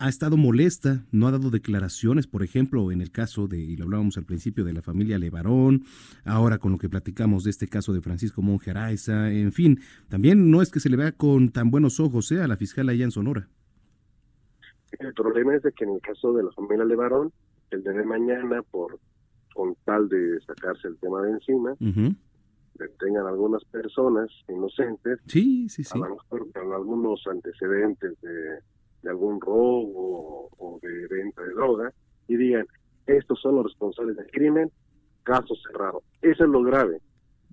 ha 0.00 0.08
estado 0.08 0.38
molesta, 0.38 1.04
no 1.12 1.28
ha 1.28 1.30
dado 1.30 1.50
declaraciones, 1.50 2.26
por 2.26 2.42
ejemplo, 2.42 2.90
en 2.90 3.02
el 3.02 3.12
caso 3.12 3.46
de, 3.46 3.58
y 3.58 3.76
lo 3.76 3.84
hablábamos 3.84 4.16
al 4.16 4.24
principio, 4.24 4.64
de 4.64 4.72
la 4.72 4.80
familia 4.80 5.18
Levarón, 5.18 5.84
ahora 6.24 6.58
con 6.58 6.72
lo 6.72 6.78
que 6.78 6.88
platicamos 6.88 7.44
de 7.44 7.50
este 7.50 7.68
caso 7.68 7.92
de 7.92 8.00
Francisco 8.00 8.40
Monge 8.40 8.70
Araiza, 8.70 9.30
en 9.30 9.52
fin, 9.52 9.78
también 10.08 10.50
no 10.50 10.62
es 10.62 10.70
que 10.70 10.80
se 10.80 10.88
le 10.88 10.96
vea 10.96 11.12
con 11.12 11.50
tan 11.50 11.70
buenos 11.70 12.00
ojos 12.00 12.32
¿eh? 12.32 12.40
a 12.40 12.48
la 12.48 12.56
fiscal 12.56 12.88
allá 12.88 13.04
en 13.04 13.10
Sonora. 13.10 13.48
El 14.98 15.12
problema 15.12 15.54
es 15.54 15.62
de 15.62 15.72
que 15.72 15.84
en 15.84 15.90
el 15.90 16.00
caso 16.00 16.32
de 16.32 16.44
la 16.44 16.50
familia 16.52 16.86
Levarón, 16.86 17.30
el 17.70 17.82
de 17.84 18.02
mañana, 18.02 18.62
por 18.62 18.98
con 19.54 19.76
tal 19.84 20.08
de 20.08 20.40
sacarse 20.46 20.88
el 20.88 20.96
tema 20.96 21.20
de 21.22 21.32
encima, 21.32 21.76
detengan 22.74 23.26
algunas 23.26 23.62
personas 23.66 24.30
inocentes, 24.48 25.18
sí, 25.26 25.68
sí, 25.68 25.84
sí. 25.84 25.98
a 25.98 26.08
lo 26.08 26.16
mejor 26.16 26.50
con 26.52 26.72
algunos 26.72 27.26
antecedentes 27.26 28.18
de, 28.22 28.60
algún 29.08 29.40
robo 29.40 30.50
o 30.58 30.78
de 30.82 31.06
venta 31.08 31.42
de 31.42 31.54
droga, 31.54 31.92
y 32.28 32.36
digan, 32.36 32.66
estos 33.06 33.40
son 33.40 33.56
los 33.56 33.64
responsables 33.64 34.16
del 34.16 34.26
crimen, 34.26 34.70
caso 35.22 35.54
cerrado. 35.66 36.02
Eso 36.22 36.44
es 36.44 36.50
lo 36.50 36.62
grave. 36.62 37.00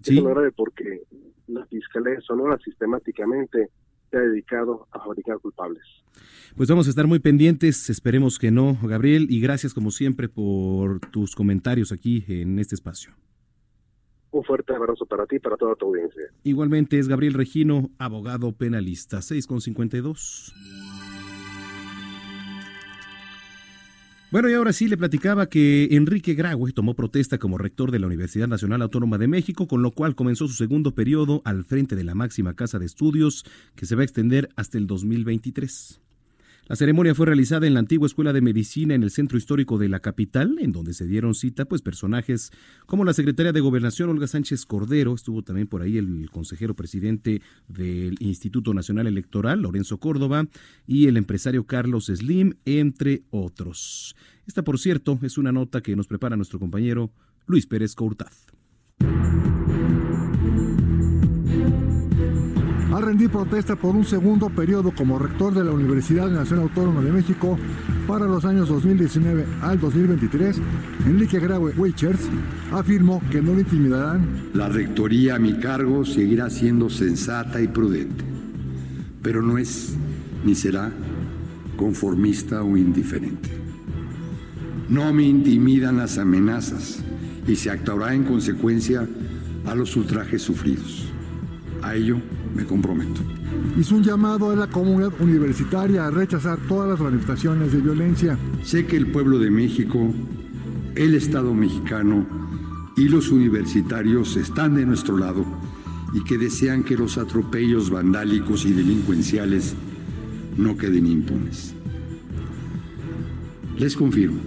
Eso 0.01 0.11
es 0.11 0.21
lo 0.21 0.29
grave 0.29 0.51
porque 0.51 1.01
la 1.47 1.65
Fiscalía 1.67 2.15
de 2.15 2.21
Sonora 2.21 2.57
sistemáticamente 2.63 3.69
se 4.09 4.17
ha 4.17 4.21
dedicado 4.21 4.87
a 4.91 4.99
fabricar 4.99 5.39
culpables. 5.39 5.83
Pues 6.55 6.69
vamos 6.69 6.87
a 6.87 6.89
estar 6.89 7.07
muy 7.07 7.19
pendientes, 7.19 7.89
esperemos 7.89 8.39
que 8.39 8.51
no, 8.51 8.77
Gabriel, 8.83 9.27
y 9.29 9.41
gracias 9.41 9.73
como 9.73 9.91
siempre 9.91 10.29
por 10.29 10.99
tus 11.11 11.35
comentarios 11.35 11.91
aquí 11.91 12.23
en 12.27 12.59
este 12.59 12.75
espacio. 12.75 13.11
Un 14.31 14.43
fuerte 14.43 14.73
abrazo 14.73 15.05
para 15.05 15.25
ti 15.25 15.37
y 15.37 15.39
para 15.39 15.57
toda 15.57 15.75
tu 15.75 15.87
audiencia. 15.87 16.23
Igualmente 16.43 16.99
es 16.99 17.07
Gabriel 17.07 17.33
Regino, 17.33 17.89
abogado 17.97 18.51
penalista, 18.51 19.17
6,52. 19.19 20.53
Bueno, 24.29 24.49
y 24.49 24.53
ahora 24.53 24.73
sí 24.73 24.89
le 24.89 24.97
platicaba 24.97 25.47
que 25.47 25.87
Enrique 25.91 26.33
Graue 26.33 26.73
tomó 26.73 26.95
protesta 26.95 27.37
como 27.37 27.57
rector 27.57 27.91
de 27.91 27.99
la 27.99 28.07
Universidad 28.07 28.49
Nacional 28.49 28.81
Autónoma 28.81 29.17
de 29.17 29.29
México, 29.29 29.67
con 29.67 29.81
lo 29.81 29.91
cual 29.91 30.15
comenzó 30.15 30.49
su 30.49 30.53
segundo 30.53 30.93
periodo 30.93 31.41
al 31.45 31.63
frente 31.63 31.95
de 31.95 32.03
la 32.03 32.13
máxima 32.13 32.53
casa 32.53 32.77
de 32.77 32.87
estudios, 32.87 33.45
que 33.75 33.85
se 33.85 33.95
va 33.95 34.01
a 34.01 34.03
extender 34.03 34.49
hasta 34.57 34.77
el 34.77 34.85
2023. 34.85 36.01
La 36.67 36.75
ceremonia 36.75 37.15
fue 37.15 37.27
realizada 37.27 37.65
en 37.65 37.73
la 37.73 37.79
antigua 37.79 38.07
Escuela 38.07 38.33
de 38.33 38.41
Medicina 38.41 38.93
en 38.93 39.01
el 39.01 39.09
centro 39.09 39.37
histórico 39.37 39.77
de 39.77 39.87
la 39.87 40.01
capital, 40.01 40.57
en 40.59 40.73
donde 40.73 40.93
se 40.93 41.07
dieron 41.07 41.33
cita 41.33 41.63
pues 41.63 41.81
personajes 41.81 42.51
como 42.85 43.05
la 43.05 43.13
secretaria 43.13 43.53
de 43.53 43.61
Gobernación 43.61 44.09
Olga 44.09 44.27
Sánchez 44.27 44.65
Cordero, 44.65 45.15
estuvo 45.15 45.43
también 45.43 45.67
por 45.67 45.81
ahí 45.81 45.97
el 45.97 46.29
consejero 46.29 46.75
presidente 46.75 47.41
del 47.69 48.17
Instituto 48.19 48.73
Nacional 48.73 49.07
Electoral 49.07 49.61
Lorenzo 49.61 49.97
Córdoba 49.97 50.45
y 50.85 51.07
el 51.07 51.15
empresario 51.15 51.65
Carlos 51.65 52.07
Slim, 52.07 52.55
entre 52.65 53.23
otros. 53.29 54.17
Esta, 54.45 54.63
por 54.63 54.77
cierto, 54.77 55.19
es 55.21 55.37
una 55.37 55.53
nota 55.53 55.81
que 55.81 55.95
nos 55.95 56.07
prepara 56.07 56.35
nuestro 56.35 56.59
compañero 56.59 57.11
Luis 57.45 57.65
Pérez 57.65 57.95
Courtaz. 57.95 58.47
Rendir 63.07 63.29
protesta 63.29 63.77
por 63.77 63.95
un 63.95 64.03
segundo 64.03 64.49
periodo 64.49 64.91
como 64.91 65.17
rector 65.17 65.53
de 65.53 65.63
la 65.63 65.71
Universidad 65.71 66.29
Nacional 66.29 66.63
Autónoma 66.63 67.01
de 67.01 67.13
México 67.13 67.57
para 68.05 68.25
los 68.25 68.43
años 68.43 68.67
2019 68.67 69.45
al 69.61 69.79
2023, 69.79 70.57
Enrique 71.05 71.39
Graue 71.39 71.71
Weichers 71.77 72.27
afirmó 72.73 73.21
que 73.31 73.41
no 73.41 73.53
le 73.53 73.61
intimidarán. 73.61 74.49
La 74.53 74.67
rectoría 74.67 75.35
a 75.35 75.39
mi 75.39 75.53
cargo 75.53 76.03
seguirá 76.03 76.49
siendo 76.49 76.89
sensata 76.89 77.61
y 77.61 77.69
prudente, 77.69 78.25
pero 79.21 79.41
no 79.41 79.57
es 79.57 79.95
ni 80.43 80.53
será 80.53 80.91
conformista 81.77 82.61
o 82.61 82.75
indiferente. 82.75 83.49
No 84.89 85.13
me 85.13 85.23
intimidan 85.23 85.95
las 85.95 86.17
amenazas 86.17 86.99
y 87.47 87.55
se 87.55 87.69
actuará 87.69 88.13
en 88.13 88.25
consecuencia 88.25 89.07
a 89.65 89.75
los 89.75 89.95
ultrajes 89.95 90.41
sufridos. 90.41 91.07
A 91.81 91.95
ello 91.95 92.19
me 92.57 92.65
comprometo. 92.65 93.21
Hizo 93.77 93.95
un 93.95 94.03
llamado 94.03 94.49
a 94.49 94.55
la 94.55 94.67
comunidad 94.67 95.13
universitaria 95.19 96.07
a 96.07 96.11
rechazar 96.11 96.57
todas 96.67 96.89
las 96.89 96.99
manifestaciones 96.99 97.71
de 97.71 97.79
violencia. 97.79 98.37
Sé 98.63 98.87
que 98.87 98.97
el 98.97 99.11
pueblo 99.11 99.37
de 99.37 99.51
México, 99.51 100.11
el 100.95 101.13
Estado 101.13 101.53
mexicano 101.53 102.25
y 102.97 103.09
los 103.09 103.31
universitarios 103.31 104.35
están 104.35 104.73
de 104.73 104.87
nuestro 104.87 105.17
lado 105.17 105.45
y 106.13 106.23
que 106.23 106.39
desean 106.39 106.83
que 106.83 106.97
los 106.97 107.19
atropellos 107.19 107.91
vandálicos 107.91 108.65
y 108.65 108.73
delincuenciales 108.73 109.75
no 110.57 110.75
queden 110.75 111.05
impunes. 111.05 111.75
Les 113.77 113.95
confirmo, 113.95 114.39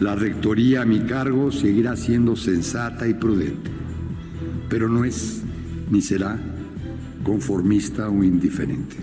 la 0.00 0.16
rectoría 0.16 0.82
a 0.82 0.84
mi 0.84 1.00
cargo 1.02 1.52
seguirá 1.52 1.94
siendo 1.94 2.34
sensata 2.34 3.06
y 3.06 3.14
prudente, 3.14 3.70
pero 4.68 4.88
no 4.88 5.04
es 5.04 5.42
ni 5.88 6.00
será 6.00 6.51
conformista 7.22 8.08
o 8.08 8.24
indiferente. 8.24 8.96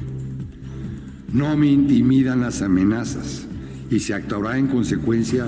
No 1.31 1.55
me 1.55 1.67
intimidan 1.67 2.41
las 2.41 2.61
amenazas 2.61 3.45
y 3.89 3.99
se 3.99 4.13
actuará 4.13 4.57
en 4.57 4.67
consecuencia 4.67 5.47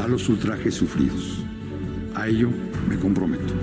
a 0.00 0.08
los 0.08 0.28
ultrajes 0.28 0.74
sufridos. 0.74 1.44
A 2.14 2.28
ello 2.28 2.50
me 2.88 2.96
comprometo. 2.96 3.54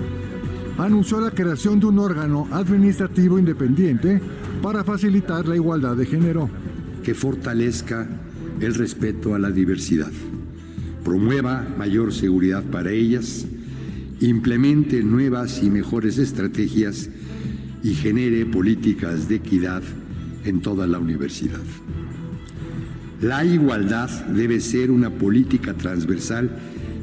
Anunció 0.78 1.20
la 1.20 1.30
creación 1.30 1.80
de 1.80 1.86
un 1.86 1.98
órgano 1.98 2.46
administrativo 2.52 3.38
independiente 3.38 4.20
para 4.62 4.84
facilitar 4.84 5.46
la 5.46 5.56
igualdad 5.56 5.96
de 5.96 6.06
género. 6.06 6.50
Que 7.02 7.14
fortalezca 7.14 8.06
el 8.60 8.74
respeto 8.74 9.34
a 9.34 9.38
la 9.38 9.50
diversidad, 9.50 10.10
promueva 11.04 11.66
mayor 11.78 12.12
seguridad 12.12 12.64
para 12.64 12.90
ellas, 12.90 13.46
implemente 14.20 15.02
nuevas 15.02 15.62
y 15.62 15.70
mejores 15.70 16.18
estrategias 16.18 17.08
y 17.86 17.94
genere 17.94 18.44
políticas 18.44 19.28
de 19.28 19.36
equidad 19.36 19.80
en 20.44 20.60
toda 20.60 20.88
la 20.88 20.98
universidad. 20.98 21.60
La 23.22 23.44
igualdad 23.44 24.10
debe 24.26 24.60
ser 24.60 24.90
una 24.90 25.10
política 25.10 25.72
transversal 25.72 26.50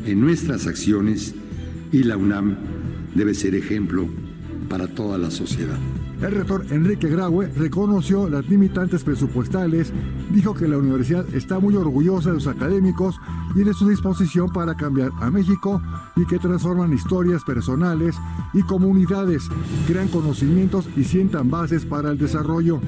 en 0.06 0.20
nuestras 0.20 0.68
acciones 0.68 1.36
y 1.94 2.04
la 2.04 2.18
UNAM 2.18 2.58
debe 3.16 3.34
ser 3.34 3.56
ejemplo 3.56 4.10
para 4.68 4.90
toda 4.90 5.18
la 5.18 5.32
sociedad. 5.32 5.80
El 6.24 6.32
rector 6.32 6.66
Enrique 6.70 7.10
Graue 7.10 7.50
reconoció 7.50 8.30
las 8.30 8.48
limitantes 8.48 9.04
presupuestales, 9.04 9.92
dijo 10.34 10.54
que 10.54 10.70
la 10.70 10.78
universidad 10.78 11.26
está 11.36 11.60
muy 11.60 11.76
orgullosa 11.76 12.30
de 12.30 12.36
los 12.36 12.48
académicos 12.48 13.20
y 13.54 13.66
de 13.66 13.74
su 13.74 13.90
disposición 13.90 14.50
para 14.50 14.74
cambiar 14.74 15.12
a 15.20 15.30
México 15.30 15.82
y 16.16 16.26
que 16.26 16.40
transforman 16.40 16.94
historias 16.94 17.44
personales 17.44 18.16
y 18.54 18.62
comunidades, 18.62 19.50
crean 19.86 20.08
conocimientos 20.08 20.88
y 20.96 21.04
sientan 21.04 21.50
bases 21.50 21.84
para 21.86 22.12
el 22.12 22.18
desarrollo. 22.18 22.80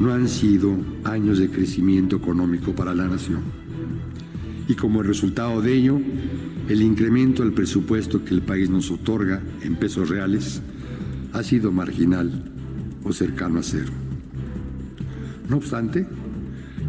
No 0.00 0.12
han 0.12 0.26
sido 0.26 0.76
años 1.04 1.38
de 1.38 1.48
crecimiento 1.48 2.16
económico 2.16 2.74
para 2.74 2.92
la 2.92 3.06
nación. 3.06 3.42
Y 4.66 4.74
como 4.74 5.04
resultado 5.04 5.62
de 5.62 5.74
ello, 5.74 6.00
el 6.68 6.82
incremento 6.82 7.44
del 7.44 7.52
presupuesto 7.52 8.24
que 8.24 8.34
el 8.34 8.42
país 8.42 8.68
nos 8.68 8.90
otorga 8.90 9.40
en 9.62 9.76
pesos 9.76 10.08
reales 10.08 10.60
ha 11.32 11.42
sido 11.42 11.72
marginal 11.72 12.44
o 13.04 13.12
cercano 13.12 13.60
a 13.60 13.62
cero. 13.62 13.92
No 15.48 15.56
obstante, 15.56 16.06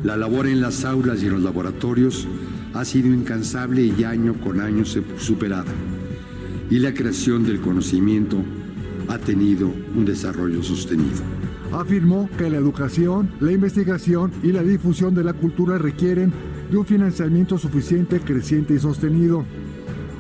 la 0.04 0.18
labor 0.18 0.48
en 0.48 0.62
las 0.62 0.86
aulas 0.86 1.24
y 1.24 1.28
en 1.28 1.34
los 1.34 1.44
laboratorios 1.44 2.28
ha 2.74 2.86
sido 2.86 3.08
incansable 3.14 3.84
y 3.84 4.04
año 4.04 4.34
con 4.42 4.60
año 4.60 4.84
superada, 4.86 5.72
y 6.70 6.80
la 6.80 6.94
creación 6.94 7.46
del 7.46 7.62
conocimiento 7.62 8.38
ha 9.08 9.18
tenido 9.18 9.72
un 9.96 10.06
desarrollo 10.06 10.64
sostenido. 10.64 11.22
Afirmó 11.72 12.30
que 12.38 12.50
la 12.50 12.58
educación, 12.58 13.32
la 13.40 13.52
investigación 13.52 14.32
y 14.44 14.52
la 14.52 14.62
difusión 14.62 15.16
de 15.16 15.24
la 15.24 15.34
cultura 15.34 15.78
requieren 15.78 16.32
de 16.70 16.78
un 16.78 16.86
financiamiento 16.86 17.58
suficiente, 17.58 18.20
creciente 18.20 18.74
y 18.74 18.80
sostenido. 18.80 19.46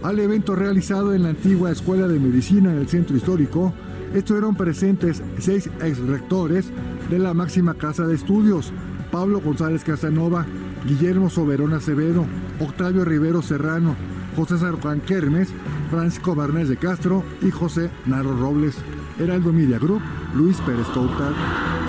Al 0.02 0.20
evento 0.20 0.56
realizado 0.56 1.14
en 1.14 1.24
la 1.24 1.30
antigua 1.30 1.72
Escuela 1.72 2.08
de 2.08 2.20
Medicina 2.20 2.72
en 2.72 2.80
el 2.80 2.88
Centro 2.88 3.16
Histórico, 3.16 3.74
Estuvieron 4.14 4.56
presentes 4.56 5.24
seis 5.40 5.70
ex 5.82 6.00
rectores 6.00 6.72
de 7.10 7.20
la 7.20 7.34
máxima 7.34 7.74
casa 7.74 8.06
de 8.06 8.16
estudios, 8.16 8.72
Pablo 9.12 9.42
González 9.42 9.84
Casanova, 9.84 10.46
Guillermo 10.86 11.30
Soberón 11.30 11.74
Acevedo, 11.74 12.26
Octavio 12.60 13.06
Rivero 13.06 13.42
Serrano, 13.42 13.96
José 14.36 14.58
Sarjuan 14.58 15.02
Kermes, 15.02 15.50
Francisco 15.90 16.36
Barnés 16.36 16.70
de 16.70 16.78
Castro 16.78 17.24
y 17.42 17.52
José 17.52 17.90
Naro 18.06 18.38
Robles. 18.38 18.76
Heraldo 19.20 19.54
Media 19.54 19.78
Group, 19.78 20.02
Luis 20.36 20.58
Pérez 20.62 20.88
Coutar. 20.88 21.83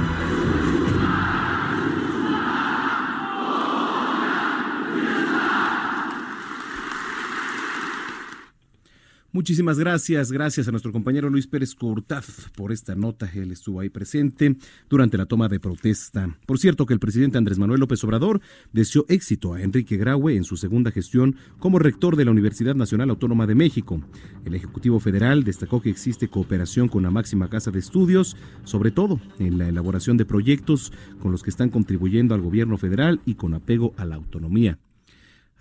Muchísimas 9.34 9.80
gracias, 9.80 10.30
gracias 10.30 10.68
a 10.68 10.70
nuestro 10.70 10.92
compañero 10.92 11.28
Luis 11.28 11.48
Pérez 11.48 11.74
Cortaz 11.74 12.52
por 12.54 12.70
esta 12.70 12.94
nota. 12.94 13.28
Él 13.34 13.50
estuvo 13.50 13.80
ahí 13.80 13.88
presente 13.88 14.54
durante 14.88 15.18
la 15.18 15.26
toma 15.26 15.48
de 15.48 15.58
protesta. 15.58 16.38
Por 16.46 16.60
cierto, 16.60 16.86
que 16.86 16.94
el 16.94 17.00
presidente 17.00 17.36
Andrés 17.36 17.58
Manuel 17.58 17.80
López 17.80 18.04
Obrador 18.04 18.40
deseó 18.72 19.04
éxito 19.08 19.52
a 19.52 19.60
Enrique 19.60 19.96
Graue 19.96 20.36
en 20.36 20.44
su 20.44 20.56
segunda 20.56 20.92
gestión 20.92 21.34
como 21.58 21.80
rector 21.80 22.14
de 22.14 22.24
la 22.24 22.30
Universidad 22.30 22.76
Nacional 22.76 23.10
Autónoma 23.10 23.48
de 23.48 23.56
México. 23.56 24.00
El 24.44 24.54
Ejecutivo 24.54 25.00
Federal 25.00 25.42
destacó 25.42 25.82
que 25.82 25.90
existe 25.90 26.28
cooperación 26.28 26.86
con 26.86 27.02
la 27.02 27.10
máxima 27.10 27.50
casa 27.50 27.72
de 27.72 27.80
estudios, 27.80 28.36
sobre 28.62 28.92
todo 28.92 29.20
en 29.40 29.58
la 29.58 29.68
elaboración 29.68 30.16
de 30.16 30.26
proyectos 30.26 30.92
con 31.18 31.32
los 31.32 31.42
que 31.42 31.50
están 31.50 31.70
contribuyendo 31.70 32.36
al 32.36 32.40
gobierno 32.40 32.78
federal 32.78 33.20
y 33.26 33.34
con 33.34 33.54
apego 33.54 33.94
a 33.96 34.04
la 34.04 34.14
autonomía. 34.14 34.78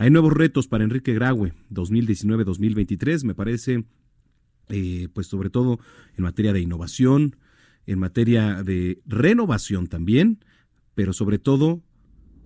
Hay 0.04 0.12
nuevos 0.12 0.34
retos 0.34 0.68
para 0.68 0.84
Enrique 0.84 1.14
Graue 1.14 1.54
2019-2023. 1.72 3.24
Me 3.24 3.34
parece 3.34 3.86
eh, 4.68 5.08
pues 5.14 5.28
sobre 5.28 5.49
todo 5.49 5.80
en 6.18 6.26
materia 6.26 6.51
de 6.51 6.60
innovación, 6.60 7.38
en 7.88 7.99
materia 7.99 8.64
de 8.64 8.99
renovación 9.06 9.88
también, 9.88 10.43
pero 10.93 11.14
sobre 11.14 11.39
todo 11.39 11.80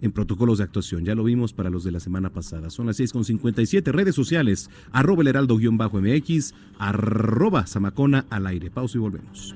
en 0.02 0.12
protocolos 0.12 0.60
de 0.60 0.66
actuación. 0.66 1.04
Ya 1.04 1.16
lo 1.16 1.24
vimos 1.24 1.54
para 1.54 1.72
los 1.72 1.84
de 1.84 1.94
la 1.94 2.00
semana 2.00 2.32
pasada. 2.32 2.70
Son 2.70 2.86
las 2.86 3.00
6.57 3.00 3.92
redes 3.92 4.14
sociales, 4.14 4.70
arroba 4.92 5.24
el 5.24 5.30
heraldo-mx, 5.30 6.54
arroba 6.78 7.66
zamacona 7.66 8.28
al 8.30 8.46
aire. 8.46 8.70
Pausa 8.70 9.00
y 9.00 9.02
volvemos. 9.02 9.56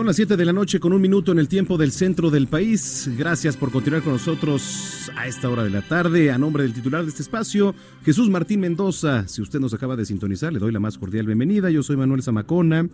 Son 0.00 0.06
las 0.06 0.16
7 0.16 0.38
de 0.38 0.46
la 0.46 0.54
noche 0.54 0.80
con 0.80 0.94
un 0.94 1.02
minuto 1.02 1.30
en 1.30 1.38
el 1.38 1.46
tiempo 1.46 1.76
del 1.76 1.92
centro 1.92 2.30
del 2.30 2.46
país. 2.46 3.10
Gracias 3.18 3.58
por 3.58 3.70
continuar 3.70 4.00
con 4.00 4.14
nosotros 4.14 5.10
a 5.14 5.26
esta 5.26 5.50
hora 5.50 5.62
de 5.62 5.68
la 5.68 5.82
tarde. 5.82 6.30
A 6.30 6.38
nombre 6.38 6.62
del 6.62 6.72
titular 6.72 7.02
de 7.02 7.10
este 7.10 7.20
espacio, 7.20 7.74
Jesús 8.02 8.30
Martín 8.30 8.60
Mendoza. 8.60 9.28
Si 9.28 9.42
usted 9.42 9.60
nos 9.60 9.74
acaba 9.74 9.96
de 9.96 10.06
sintonizar, 10.06 10.54
le 10.54 10.58
doy 10.58 10.72
la 10.72 10.80
más 10.80 10.96
cordial 10.96 11.26
bienvenida. 11.26 11.68
Yo 11.68 11.82
soy 11.82 11.98
Manuel 11.98 12.22
Zamacona. 12.22 12.88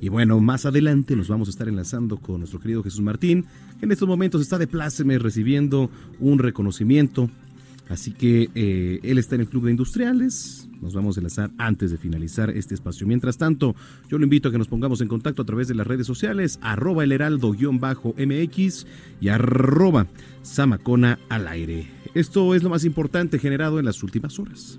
Y 0.00 0.08
bueno, 0.08 0.38
más 0.38 0.64
adelante 0.64 1.16
nos 1.16 1.26
vamos 1.26 1.48
a 1.48 1.50
estar 1.50 1.66
enlazando 1.66 2.18
con 2.18 2.38
nuestro 2.38 2.60
querido 2.60 2.84
Jesús 2.84 3.00
Martín, 3.00 3.44
en 3.80 3.90
estos 3.90 4.06
momentos 4.06 4.40
está 4.40 4.56
de 4.56 4.68
pláceme 4.68 5.18
recibiendo 5.18 5.90
un 6.20 6.38
reconocimiento. 6.38 7.28
Así 7.88 8.12
que 8.12 8.48
eh, 8.54 9.00
él 9.02 9.18
está 9.18 9.34
en 9.34 9.42
el 9.42 9.48
Club 9.48 9.64
de 9.64 9.72
Industriales, 9.72 10.68
nos 10.80 10.94
vamos 10.94 11.16
a 11.16 11.20
enlazar 11.20 11.50
antes 11.58 11.90
de 11.90 11.98
finalizar 11.98 12.50
este 12.50 12.74
espacio. 12.74 13.06
Mientras 13.06 13.38
tanto, 13.38 13.74
yo 14.08 14.18
lo 14.18 14.24
invito 14.24 14.48
a 14.48 14.52
que 14.52 14.58
nos 14.58 14.68
pongamos 14.68 15.00
en 15.00 15.08
contacto 15.08 15.42
a 15.42 15.44
través 15.44 15.68
de 15.68 15.74
las 15.74 15.86
redes 15.86 16.06
sociales, 16.06 16.58
arroba 16.60 17.04
el 17.04 17.12
heraldo-mx 17.12 18.86
y 19.20 19.28
arroba 19.28 20.06
samacona 20.42 21.18
al 21.28 21.48
aire. 21.48 21.88
Esto 22.14 22.54
es 22.54 22.62
lo 22.62 22.70
más 22.70 22.84
importante 22.84 23.38
generado 23.38 23.78
en 23.78 23.84
las 23.84 24.02
últimas 24.02 24.38
horas. 24.38 24.78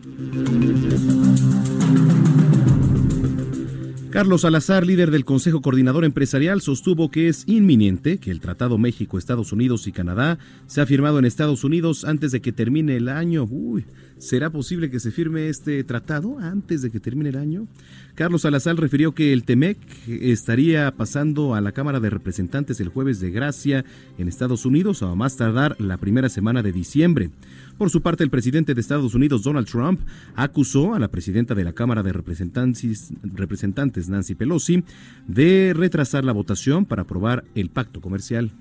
Carlos 4.14 4.41
Salazar, 4.41 4.86
líder 4.86 5.09
del 5.09 5.26
Consejo 5.26 5.64
Coordinador 5.64 6.05
Empresarial, 6.05 6.61
sostuvo 6.61 7.09
que 7.09 7.30
es 7.30 7.45
inminente 7.47 8.20
que 8.20 8.30
el 8.30 8.41
Tratado 8.41 8.78
México, 8.78 9.18
Estados 9.18 9.51
Unidos 9.51 9.88
y 9.88 9.91
Canadá 9.91 10.38
sea 10.68 10.86
firmado 10.86 11.18
en 11.18 11.26
Estados 11.26 11.64
Unidos 11.64 12.05
antes 12.05 12.32
de 12.32 12.39
que 12.39 12.51
termine 12.51 12.95
el 12.95 13.09
año. 13.09 13.47
Uy, 13.49 13.86
¿será 14.24 14.49
posible 14.49 14.89
que 14.89 14.99
se 14.99 15.11
firme 15.11 15.49
este 15.49 15.84
tratado 15.84 16.39
antes 16.39 16.82
de 16.82 16.89
que 16.89 16.99
termine 16.99 17.30
el 17.30 17.38
año? 17.38 17.67
Carlos 18.15 18.43
Salazar 18.43 18.76
refirió 18.78 19.13
que 19.13 19.34
el 19.34 19.43
TEMEC 19.43 19.78
estaría 20.07 20.91
pasando 20.91 21.55
a 21.55 21.61
la 21.61 21.71
Cámara 21.71 21.99
de 21.99 22.09
Representantes 22.09 22.80
el 22.80 22.89
jueves 22.89 23.19
de 23.19 23.32
Gracia 23.32 23.84
en 24.17 24.28
Estados 24.28 24.65
Unidos 24.65 25.03
a 25.03 25.13
más 25.15 25.36
tardar 25.36 25.76
la 25.80 25.97
primera 25.97 26.30
semana 26.30 26.63
de 26.63 26.71
diciembre. 26.71 27.32
Por 27.78 27.89
su 27.89 28.01
parte, 28.01 28.24
el 28.24 28.30
presidente 28.30 28.74
de 28.74 28.82
Estados 28.82 29.13
Unidos, 29.13 29.43
Donald 29.43 29.67
Trump, 29.67 29.99
acusó 30.36 30.93
a 30.93 30.99
la 30.99 31.09
presidenta 31.09 31.55
de 31.55 31.63
la 31.63 31.74
Cámara 31.74 32.03
de 32.03 32.13
Representantes, 32.13 34.09
Nancy 34.09 34.36
Pelosi, 34.36 34.84
de 35.28 35.74
retrasar 35.76 36.24
la 36.24 36.32
votación 36.32 36.86
para 36.86 37.01
aprobar 37.01 37.43
el 37.55 37.69
pacto 37.69 37.99
comercial. 37.99 38.51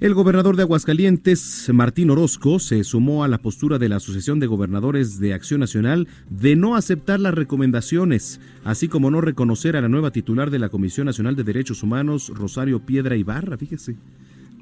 El 0.00 0.14
gobernador 0.14 0.54
de 0.54 0.62
Aguascalientes, 0.62 1.68
Martín 1.74 2.10
Orozco, 2.10 2.60
se 2.60 2.84
sumó 2.84 3.24
a 3.24 3.28
la 3.28 3.38
postura 3.38 3.80
de 3.80 3.88
la 3.88 3.96
Asociación 3.96 4.38
de 4.38 4.46
Gobernadores 4.46 5.18
de 5.18 5.34
Acción 5.34 5.58
Nacional 5.58 6.06
de 6.30 6.54
no 6.54 6.76
aceptar 6.76 7.18
las 7.18 7.34
recomendaciones, 7.34 8.40
así 8.62 8.86
como 8.86 9.10
no 9.10 9.20
reconocer 9.20 9.76
a 9.76 9.80
la 9.80 9.88
nueva 9.88 10.12
titular 10.12 10.52
de 10.52 10.60
la 10.60 10.68
Comisión 10.68 11.06
Nacional 11.06 11.34
de 11.34 11.42
Derechos 11.42 11.82
Humanos, 11.82 12.30
Rosario 12.32 12.78
Piedra 12.78 13.16
Ibarra, 13.16 13.56
fíjese, 13.56 13.96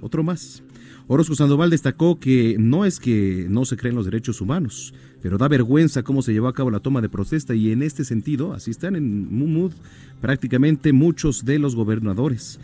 otro 0.00 0.22
más. 0.22 0.62
Orozco 1.06 1.34
Sandoval 1.34 1.68
destacó 1.68 2.18
que 2.18 2.56
no 2.58 2.86
es 2.86 2.98
que 2.98 3.46
no 3.50 3.66
se 3.66 3.76
creen 3.76 3.94
los 3.94 4.06
derechos 4.06 4.40
humanos, 4.40 4.94
pero 5.20 5.36
da 5.36 5.48
vergüenza 5.48 6.02
cómo 6.02 6.22
se 6.22 6.32
llevó 6.32 6.48
a 6.48 6.54
cabo 6.54 6.70
la 6.70 6.80
toma 6.80 7.02
de 7.02 7.10
protesta 7.10 7.54
y 7.54 7.72
en 7.72 7.82
este 7.82 8.06
sentido, 8.06 8.54
así 8.54 8.70
están 8.70 8.96
en 8.96 9.28
mood 9.36 9.72
prácticamente 10.22 10.94
muchos 10.94 11.44
de 11.44 11.58
los 11.58 11.76
gobernadores. 11.76 12.58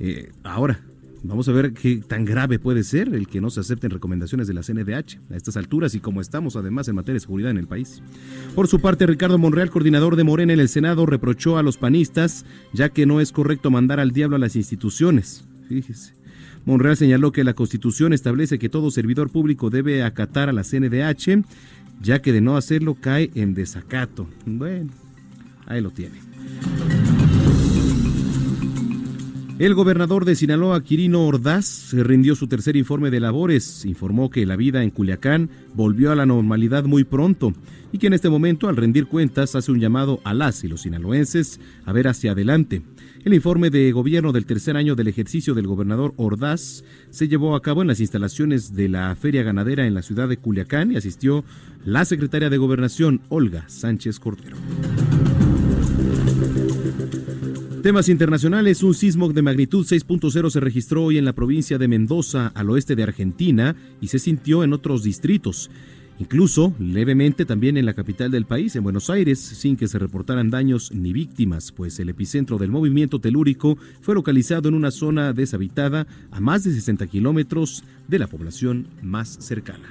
Eh, 0.00 0.32
ahora, 0.42 0.80
Vamos 1.22 1.48
a 1.48 1.52
ver 1.52 1.72
qué 1.72 1.96
tan 1.96 2.24
grave 2.24 2.58
puede 2.58 2.84
ser 2.84 3.14
el 3.14 3.26
que 3.26 3.40
no 3.40 3.50
se 3.50 3.60
acepten 3.60 3.90
recomendaciones 3.90 4.46
de 4.46 4.54
la 4.54 4.62
CNDH 4.62 5.18
a 5.30 5.36
estas 5.36 5.56
alturas 5.56 5.94
y 5.94 6.00
como 6.00 6.20
estamos 6.20 6.56
además 6.56 6.88
en 6.88 6.94
materia 6.94 7.14
de 7.14 7.20
seguridad 7.20 7.50
en 7.50 7.58
el 7.58 7.66
país. 7.66 8.02
Por 8.54 8.68
su 8.68 8.80
parte, 8.80 9.06
Ricardo 9.06 9.38
Monreal, 9.38 9.70
coordinador 9.70 10.16
de 10.16 10.24
Morena 10.24 10.52
en 10.52 10.60
el 10.60 10.68
Senado, 10.68 11.06
reprochó 11.06 11.58
a 11.58 11.62
los 11.62 11.76
panistas 11.78 12.44
ya 12.72 12.90
que 12.90 13.06
no 13.06 13.20
es 13.20 13.32
correcto 13.32 13.70
mandar 13.70 14.00
al 14.00 14.12
diablo 14.12 14.36
a 14.36 14.40
las 14.40 14.56
instituciones. 14.56 15.44
Fíjese. 15.68 16.14
Monreal 16.64 16.96
señaló 16.96 17.30
que 17.30 17.44
la 17.44 17.54
Constitución 17.54 18.12
establece 18.12 18.58
que 18.58 18.68
todo 18.68 18.90
servidor 18.90 19.30
público 19.30 19.70
debe 19.70 20.02
acatar 20.02 20.48
a 20.48 20.52
la 20.52 20.64
CNDH, 20.64 21.44
ya 22.02 22.20
que 22.20 22.32
de 22.32 22.40
no 22.40 22.56
hacerlo 22.56 22.96
cae 23.00 23.30
en 23.34 23.54
desacato. 23.54 24.28
Bueno, 24.44 24.90
ahí 25.66 25.80
lo 25.80 25.90
tiene. 25.90 26.18
El 29.58 29.72
gobernador 29.72 30.26
de 30.26 30.34
Sinaloa, 30.34 30.84
Quirino 30.84 31.26
Ordaz, 31.26 31.94
rindió 31.94 32.36
su 32.36 32.46
tercer 32.46 32.76
informe 32.76 33.10
de 33.10 33.20
labores. 33.20 33.86
Informó 33.86 34.28
que 34.28 34.44
la 34.44 34.54
vida 34.54 34.82
en 34.82 34.90
Culiacán 34.90 35.48
volvió 35.72 36.12
a 36.12 36.14
la 36.14 36.26
normalidad 36.26 36.84
muy 36.84 37.04
pronto 37.04 37.54
y 37.90 37.96
que 37.96 38.08
en 38.08 38.12
este 38.12 38.28
momento, 38.28 38.68
al 38.68 38.76
rendir 38.76 39.06
cuentas, 39.06 39.54
hace 39.54 39.72
un 39.72 39.80
llamado 39.80 40.20
a 40.24 40.34
las 40.34 40.62
y 40.62 40.68
los 40.68 40.82
sinaloenses 40.82 41.58
a 41.86 41.92
ver 41.94 42.06
hacia 42.06 42.32
adelante. 42.32 42.82
El 43.24 43.32
informe 43.32 43.70
de 43.70 43.92
gobierno 43.92 44.30
del 44.32 44.44
tercer 44.44 44.76
año 44.76 44.94
del 44.94 45.08
ejercicio 45.08 45.54
del 45.54 45.66
gobernador 45.66 46.12
Ordaz 46.18 46.84
se 47.08 47.26
llevó 47.26 47.56
a 47.56 47.62
cabo 47.62 47.80
en 47.80 47.88
las 47.88 48.00
instalaciones 48.00 48.74
de 48.74 48.90
la 48.90 49.16
Feria 49.16 49.42
Ganadera 49.42 49.86
en 49.86 49.94
la 49.94 50.02
ciudad 50.02 50.28
de 50.28 50.36
Culiacán 50.36 50.92
y 50.92 50.96
asistió 50.96 51.46
la 51.82 52.04
secretaria 52.04 52.50
de 52.50 52.58
Gobernación, 52.58 53.22
Olga 53.30 53.64
Sánchez 53.68 54.20
Cordero. 54.20 54.58
Temas 57.86 58.08
internacionales, 58.08 58.82
un 58.82 58.94
sismo 58.94 59.32
de 59.32 59.42
magnitud 59.42 59.86
6.0 59.86 60.50
se 60.50 60.58
registró 60.58 61.04
hoy 61.04 61.18
en 61.18 61.24
la 61.24 61.34
provincia 61.34 61.78
de 61.78 61.86
Mendoza, 61.86 62.48
al 62.48 62.68
oeste 62.70 62.96
de 62.96 63.04
Argentina, 63.04 63.76
y 64.00 64.08
se 64.08 64.18
sintió 64.18 64.64
en 64.64 64.72
otros 64.72 65.04
distritos. 65.04 65.70
Incluso 66.18 66.74
levemente 66.80 67.44
también 67.44 67.76
en 67.76 67.86
la 67.86 67.94
capital 67.94 68.32
del 68.32 68.44
país, 68.44 68.74
en 68.74 68.82
Buenos 68.82 69.08
Aires, 69.08 69.38
sin 69.38 69.76
que 69.76 69.86
se 69.86 70.00
reportaran 70.00 70.50
daños 70.50 70.90
ni 70.90 71.12
víctimas, 71.12 71.70
pues 71.70 72.00
el 72.00 72.08
epicentro 72.08 72.58
del 72.58 72.72
movimiento 72.72 73.20
telúrico 73.20 73.78
fue 74.00 74.16
localizado 74.16 74.68
en 74.68 74.74
una 74.74 74.90
zona 74.90 75.32
deshabitada 75.32 76.08
a 76.32 76.40
más 76.40 76.64
de 76.64 76.72
60 76.72 77.06
kilómetros 77.06 77.84
de 78.08 78.18
la 78.18 78.26
población 78.26 78.88
más 79.00 79.28
cercana. 79.28 79.86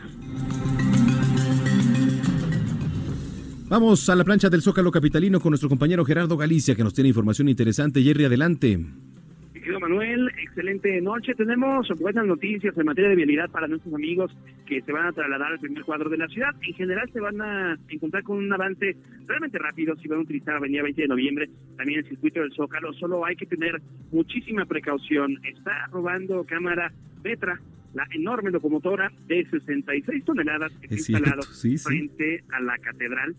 Vamos 3.67 4.07
a 4.09 4.15
la 4.15 4.23
plancha 4.23 4.47
del 4.47 4.61
Zócalo 4.61 4.91
Capitalino 4.91 5.39
con 5.39 5.49
nuestro 5.49 5.69
compañero 5.69 6.05
Gerardo 6.05 6.37
Galicia, 6.37 6.75
que 6.75 6.83
nos 6.83 6.93
tiene 6.93 7.07
información 7.07 7.49
interesante. 7.49 8.03
Jerry, 8.03 8.25
adelante. 8.25 8.79
querido 9.53 9.79
Manuel, 9.79 10.29
excelente 10.39 11.01
noche. 11.01 11.33
Tenemos 11.33 11.87
buenas 11.99 12.27
noticias 12.27 12.77
en 12.77 12.85
materia 12.85 13.09
de 13.09 13.15
vialidad 13.15 13.49
para 13.49 13.67
nuestros 13.67 13.91
amigos 13.95 14.31
que 14.67 14.83
se 14.83 14.91
van 14.91 15.07
a 15.07 15.13
trasladar 15.13 15.53
al 15.53 15.59
primer 15.59 15.83
cuadro 15.83 16.11
de 16.11 16.17
la 16.17 16.27
ciudad. 16.27 16.51
En 16.61 16.75
general 16.75 17.09
se 17.11 17.19
van 17.19 17.41
a 17.41 17.75
encontrar 17.89 18.21
con 18.21 18.37
un 18.37 18.53
avance 18.53 18.97
realmente 19.25 19.57
rápido 19.57 19.95
si 19.95 20.07
van 20.07 20.19
a 20.19 20.21
utilizar 20.21 20.57
Avenida 20.57 20.83
20 20.83 21.01
de 21.01 21.07
Noviembre, 21.07 21.49
también 21.75 22.01
el 22.01 22.05
circuito 22.07 22.41
del 22.41 22.53
Zócalo. 22.53 22.93
Solo 22.93 23.25
hay 23.25 23.35
que 23.35 23.47
tener 23.47 23.81
muchísima 24.11 24.65
precaución. 24.65 25.39
Está 25.43 25.87
robando 25.91 26.43
cámara 26.43 26.91
Petra, 27.23 27.59
la 27.95 28.05
enorme 28.11 28.51
locomotora 28.51 29.11
de 29.25 29.45
66 29.49 30.25
toneladas 30.25 30.71
que 30.73 30.93
está 30.93 31.41
sí, 31.53 31.77
sí. 31.77 31.83
frente 31.83 32.43
a 32.51 32.59
la 32.59 32.77
catedral 32.77 33.33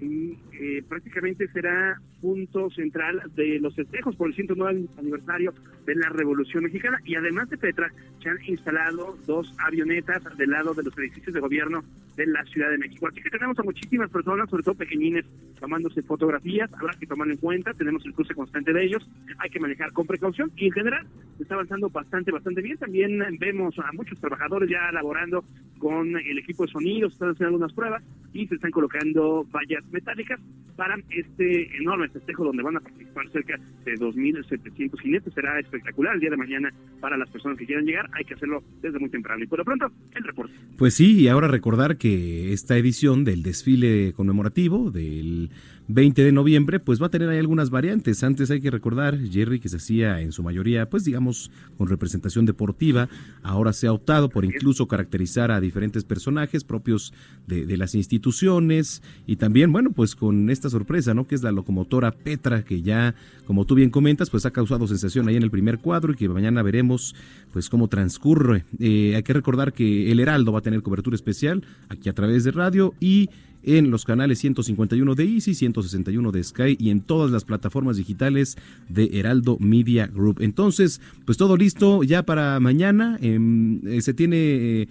y 0.00 0.38
eh, 0.52 0.82
prácticamente 0.88 1.48
será 1.48 2.00
punto 2.26 2.68
central 2.70 3.22
de 3.36 3.60
los 3.60 3.76
festejos 3.76 4.16
por 4.16 4.26
el 4.26 4.34
109 4.34 4.86
aniversario 4.98 5.54
de 5.84 5.94
la 5.94 6.08
Revolución 6.08 6.64
Mexicana 6.64 6.98
y 7.04 7.14
además 7.14 7.48
de 7.48 7.56
Petra 7.56 7.88
se 8.20 8.28
han 8.28 8.38
instalado 8.48 9.16
dos 9.26 9.54
avionetas 9.64 10.24
del 10.36 10.50
lado 10.50 10.74
de 10.74 10.82
los 10.82 10.98
edificios 10.98 11.32
de 11.32 11.38
gobierno 11.38 11.84
de 12.16 12.26
la 12.26 12.42
Ciudad 12.46 12.68
de 12.70 12.78
México. 12.78 13.06
Así 13.06 13.22
que 13.22 13.30
tenemos 13.30 13.56
a 13.60 13.62
muchísimas 13.62 14.10
personas, 14.10 14.50
sobre 14.50 14.64
todo 14.64 14.74
pequeñines, 14.74 15.24
tomándose 15.60 16.02
fotografías, 16.02 16.68
habrá 16.74 16.98
que 16.98 17.06
tomarlo 17.06 17.32
en 17.32 17.38
cuenta, 17.38 17.72
tenemos 17.74 18.04
el 18.04 18.12
cruce 18.12 18.34
constante 18.34 18.72
de 18.72 18.84
ellos, 18.84 19.08
hay 19.38 19.48
que 19.48 19.60
manejar 19.60 19.92
con 19.92 20.04
precaución 20.08 20.50
y 20.56 20.66
en 20.66 20.72
general 20.72 21.06
está 21.38 21.54
avanzando 21.54 21.90
bastante, 21.90 22.32
bastante 22.32 22.60
bien. 22.60 22.76
También 22.76 23.22
vemos 23.38 23.78
a 23.78 23.92
muchos 23.92 24.18
trabajadores 24.18 24.68
ya 24.68 24.90
laborando 24.90 25.44
con 25.78 26.16
el 26.16 26.38
equipo 26.38 26.66
de 26.66 26.72
sonido, 26.72 27.08
se 27.08 27.14
están 27.14 27.30
haciendo 27.30 27.54
algunas 27.54 27.72
pruebas 27.72 28.02
y 28.32 28.48
se 28.48 28.56
están 28.56 28.72
colocando 28.72 29.46
vallas 29.52 29.84
metálicas 29.92 30.40
para 30.74 30.96
este 31.10 31.76
enorme 31.76 32.08
festejo 32.16 32.44
donde 32.44 32.62
van 32.62 32.76
a 32.76 32.80
participar 32.80 33.28
cerca 33.28 33.58
de 33.84 33.94
2.700 33.94 35.00
jinetes. 35.00 35.34
Será 35.34 35.58
espectacular 35.60 36.14
el 36.14 36.20
día 36.20 36.30
de 36.30 36.36
mañana 36.36 36.70
para 37.00 37.16
las 37.16 37.28
personas 37.30 37.58
que 37.58 37.66
quieran 37.66 37.84
llegar. 37.84 38.08
Hay 38.12 38.24
que 38.24 38.34
hacerlo 38.34 38.62
desde 38.80 38.98
muy 38.98 39.10
temprano. 39.10 39.44
Y 39.44 39.46
por 39.46 39.58
lo 39.58 39.64
pronto, 39.64 39.90
el 40.14 40.24
reporte. 40.24 40.54
Pues 40.78 40.94
sí, 40.94 41.20
y 41.20 41.28
ahora 41.28 41.48
recordar 41.48 41.98
que 41.98 42.52
esta 42.52 42.76
edición 42.76 43.24
del 43.24 43.42
desfile 43.42 44.12
conmemorativo 44.14 44.90
del 44.90 45.50
20 45.88 46.24
de 46.24 46.32
noviembre, 46.32 46.80
pues 46.80 47.00
va 47.00 47.06
a 47.06 47.10
tener 47.10 47.28
ahí 47.28 47.38
algunas 47.38 47.70
variantes. 47.70 48.24
Antes 48.24 48.50
hay 48.50 48.60
que 48.60 48.70
recordar, 48.70 49.18
Jerry, 49.18 49.60
que 49.60 49.68
se 49.68 49.76
hacía 49.76 50.20
en 50.20 50.32
su 50.32 50.42
mayoría, 50.42 50.90
pues 50.90 51.04
digamos, 51.04 51.50
con 51.78 51.88
representación 51.88 52.44
deportiva. 52.44 53.08
Ahora 53.42 53.72
se 53.72 53.86
ha 53.86 53.92
optado 53.92 54.28
por 54.28 54.44
incluso 54.44 54.88
caracterizar 54.88 55.50
a 55.50 55.60
diferentes 55.60 56.04
personajes 56.04 56.64
propios 56.64 57.12
de, 57.46 57.76
las 57.76 57.94
instituciones 57.94 59.02
y 59.26 59.36
también, 59.36 59.70
bueno, 59.70 59.90
pues 59.92 60.16
con 60.16 60.50
esta 60.50 60.70
sorpresa, 60.70 61.14
¿no? 61.14 61.26
Que 61.26 61.34
es 61.34 61.42
la 61.42 61.52
locomotora 61.52 62.10
Petra, 62.10 62.62
que 62.62 62.82
ya, 62.82 63.14
como 63.46 63.64
tú 63.64 63.74
bien 63.74 63.90
comentas, 63.90 64.30
pues 64.30 64.46
ha 64.46 64.50
causado 64.50 64.86
sensación 64.88 65.28
ahí 65.28 65.36
en 65.36 65.42
el 65.42 65.50
primer 65.50 65.78
cuadro 65.78 66.12
y 66.12 66.16
que 66.16 66.28
mañana 66.28 66.62
veremos, 66.62 67.14
pues 67.52 67.68
cómo 67.68 67.88
transcurre. 67.88 68.64
Eh, 68.80 69.14
hay 69.14 69.22
que 69.22 69.32
recordar 69.34 69.72
que 69.72 70.10
el 70.10 70.20
Heraldo 70.20 70.52
va 70.52 70.60
a 70.60 70.62
tener 70.62 70.82
cobertura 70.82 71.14
especial 71.14 71.62
aquí 71.88 72.08
a 72.08 72.14
través 72.14 72.44
de 72.44 72.50
radio 72.50 72.94
y 72.98 73.28
en 73.62 73.90
los 73.90 74.04
canales 74.04 74.38
151 74.38 75.14
de 75.14 75.24
Easy, 75.24 75.54
161 75.54 76.32
de 76.32 76.44
Sky 76.44 76.76
y 76.78 76.90
en 76.90 77.00
todas 77.00 77.30
las 77.30 77.44
plataformas 77.44 77.96
digitales 77.96 78.56
de 78.88 79.10
Heraldo 79.12 79.58
Media 79.60 80.06
Group. 80.06 80.38
Entonces, 80.40 81.00
pues 81.24 81.38
todo 81.38 81.56
listo 81.56 82.02
ya 82.02 82.24
para 82.24 82.58
mañana. 82.60 83.18
Em, 83.20 83.86
eh, 83.86 84.00
se 84.02 84.14
tiene 84.14 84.36
eh, 84.36 84.88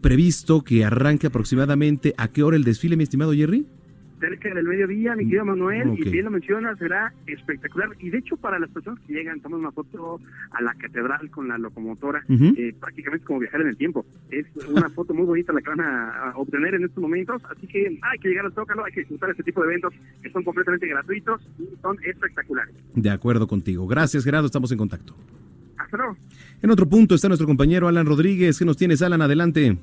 previsto 0.00 0.62
que 0.62 0.84
arranque 0.84 1.26
aproximadamente 1.26 2.14
a 2.16 2.28
qué 2.28 2.42
hora 2.42 2.56
el 2.56 2.64
desfile, 2.64 2.96
mi 2.96 3.04
estimado 3.04 3.32
Jerry. 3.32 3.66
Cerca 4.28 4.54
del 4.54 4.64
mediodía, 4.64 5.14
mi 5.16 5.24
querido 5.24 5.44
Manuel, 5.44 5.94
y 5.98 6.08
bien 6.08 6.24
lo 6.24 6.30
menciona, 6.30 6.74
será 6.76 7.12
espectacular. 7.26 7.90
Y 8.00 8.08
de 8.10 8.18
hecho, 8.18 8.36
para 8.36 8.58
las 8.58 8.70
personas 8.70 8.98
que 9.06 9.12
llegan, 9.12 9.40
toman 9.40 9.60
una 9.60 9.70
foto 9.72 10.18
a 10.52 10.62
la 10.62 10.72
catedral 10.74 11.30
con 11.30 11.48
la 11.48 11.58
locomotora, 11.58 12.22
Ujú. 12.28 12.54
eh, 12.56 12.74
prácticamente 12.80 13.22
es 13.22 13.26
como 13.26 13.40
viajar 13.40 13.60
en 13.60 13.68
el 13.68 13.76
tiempo. 13.76 14.06
Es 14.30 14.46
una 14.68 14.88
foto 14.90 15.12
muy 15.12 15.26
bonita 15.26 15.52
la 15.52 15.60
que 15.60 15.68
van 15.68 15.80
a, 15.80 16.30
a 16.30 16.36
obtener 16.38 16.74
en 16.74 16.84
estos 16.84 17.02
momentos, 17.02 17.42
así 17.50 17.66
que 17.66 17.98
hay 18.00 18.18
que 18.18 18.28
llegar 18.28 18.46
al 18.46 18.52
Zócalo, 18.54 18.84
hay 18.84 18.92
que 18.92 19.00
disfrutar 19.00 19.30
este 19.30 19.42
tipo 19.42 19.60
de 19.62 19.66
eventos 19.68 19.92
que 20.22 20.30
son 20.30 20.42
completamente 20.42 20.86
gratuitos 20.86 21.40
y 21.58 21.64
son 21.82 21.96
espectaculares. 22.02 22.74
De 22.94 23.10
acuerdo 23.10 23.46
contigo. 23.46 23.86
Gracias, 23.86 24.24
Gerardo. 24.24 24.46
Estamos 24.46 24.72
en 24.72 24.78
contacto. 24.78 25.14
Hasta 25.76 25.96
luego. 25.96 26.16
En 26.62 26.70
otro 26.70 26.88
punto 26.88 27.14
está 27.14 27.28
nuestro 27.28 27.46
compañero 27.46 27.88
Alan 27.88 28.06
Rodríguez. 28.06 28.58
¿Qué 28.58 28.64
nos 28.64 28.76
tienes, 28.76 29.02
Alan? 29.02 29.20
Adelante. 29.20 29.76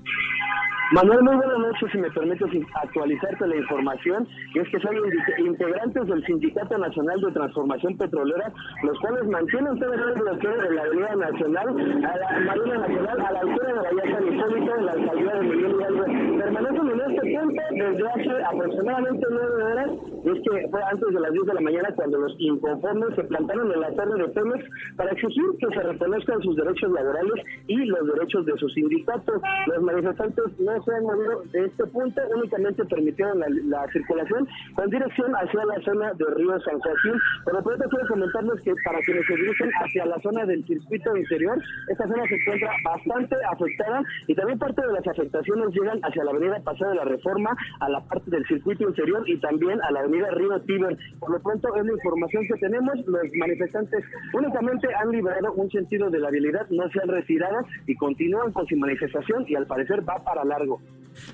Manuel, 0.91 1.23
muy 1.23 1.35
buenas 1.37 1.57
noches. 1.57 1.89
Si 1.89 1.97
me 1.97 2.11
permites 2.11 2.49
actualizarte 2.83 3.47
la 3.47 3.55
información, 3.55 4.27
y 4.53 4.59
es 4.59 4.67
que 4.67 4.79
son 4.81 4.93
integrantes 5.37 6.05
del 6.05 6.25
Sindicato 6.25 6.77
Nacional 6.77 7.21
de 7.21 7.31
Transformación 7.31 7.97
Petrolera, 7.97 8.51
los 8.83 8.99
cuales 8.99 9.25
mantienen 9.29 9.79
todavía 9.79 10.05
el 10.13 10.21
bloqueo 10.21 10.57
de 10.57 10.75
la 10.75 10.81
Avenida 10.81 11.15
Nacional, 11.15 11.67
a 12.03 12.17
la 12.17 12.39
Marina 12.41 12.77
Nacional, 12.79 13.21
a 13.21 13.31
la 13.31 13.39
altura 13.39 13.67
de 13.67 13.73
la 13.73 13.89
Vía 13.89 14.03
San 14.11 14.27
Hipólito, 14.27 14.75
en 14.75 14.85
la 14.85 14.91
alcaldía 14.91 15.31
de 15.31 15.41
Miguel 15.43 15.71
Hidalgo. 15.71 16.03
Permanecen 16.41 16.89
en 16.89 16.99
este 16.99 17.39
punto 17.39 17.61
desde 17.71 18.09
hace 18.09 18.43
aproximadamente 18.43 19.27
nueve 19.31 19.63
horas, 19.63 19.91
es 20.25 20.39
que 20.43 20.67
fue 20.69 20.83
antes 20.83 21.07
de 21.07 21.19
las 21.21 21.31
10 21.31 21.45
de 21.45 21.53
la 21.53 21.61
mañana 21.61 21.89
cuando 21.95 22.17
los 22.17 22.35
inconformes 22.37 23.15
se 23.15 23.23
plantaron 23.23 23.71
en 23.71 23.79
la 23.79 23.91
torre 23.95 24.21
de 24.21 24.27
Pemex 24.27 24.65
para 24.97 25.11
exigir 25.11 25.45
que 25.57 25.67
se 25.67 25.83
reconozcan 25.83 26.41
sus 26.41 26.55
derechos 26.57 26.91
laborales 26.91 27.45
y 27.67 27.77
los 27.85 28.13
derechos 28.13 28.45
de 28.45 28.57
sus 28.57 28.73
sindicatos. 28.73 29.41
Los 29.67 29.81
manifestantes 29.83 30.59
no 30.59 30.80
se 30.83 30.93
han 30.93 31.03
movido 31.03 31.41
de 31.51 31.65
este 31.65 31.85
punto, 31.87 32.21
únicamente 32.35 32.85
permitieron 32.85 33.39
la, 33.39 33.47
la 33.65 33.87
circulación 33.91 34.47
con 34.75 34.89
dirección 34.89 35.31
hacia 35.35 35.65
la 35.65 35.81
zona 35.81 36.13
de 36.13 36.25
Río 36.35 36.59
San 36.61 36.79
Joaquín. 36.79 37.13
Por 37.43 37.53
lo 37.53 37.63
pronto 37.63 37.89
quiero 37.89 38.07
comentarles 38.07 38.61
que 38.63 38.73
para 38.85 38.99
quienes 38.99 39.25
se 39.25 39.35
dirigen 39.35 39.69
hacia 39.81 40.05
la 40.05 40.19
zona 40.19 40.45
del 40.45 40.65
circuito 40.65 41.15
interior, 41.15 41.57
esta 41.87 42.07
zona 42.07 42.23
se 42.27 42.35
encuentra 42.35 42.71
bastante 42.83 43.35
afectada 43.49 44.03
y 44.27 44.35
también 44.35 44.59
parte 44.59 44.81
de 44.81 44.93
las 44.93 45.07
afectaciones 45.07 45.67
llegan 45.73 45.99
hacia 46.03 46.23
la 46.23 46.31
avenida 46.31 46.59
Paseo 46.63 46.89
de 46.89 46.95
la 46.95 47.05
Reforma, 47.05 47.55
a 47.79 47.89
la 47.89 48.01
parte 48.01 48.29
del 48.31 48.45
circuito 48.45 48.87
interior 48.87 49.23
y 49.27 49.37
también 49.39 49.79
a 49.83 49.91
la 49.91 50.01
avenida 50.01 50.29
Río 50.31 50.59
Tíber. 50.61 50.97
Por 51.19 51.31
lo 51.31 51.39
pronto 51.39 51.75
es 51.75 51.85
la 51.85 51.93
información 51.93 52.43
que 52.47 52.59
tenemos. 52.59 52.95
Los 53.05 53.23
manifestantes 53.37 54.05
únicamente 54.33 54.87
han 54.93 55.09
liberado 55.11 55.53
un 55.53 55.69
sentido 55.69 56.09
de 56.09 56.19
la 56.19 56.29
habilidad, 56.29 56.67
no 56.69 56.87
se 56.89 57.01
han 57.01 57.09
retirado 57.09 57.65
y 57.87 57.95
continúan 57.95 58.51
con 58.51 58.65
su 58.67 58.75
manifestación 58.77 59.45
y 59.47 59.55
al 59.55 59.65
parecer 59.65 60.07
va 60.07 60.23
para 60.23 60.43
largo. 60.43 60.70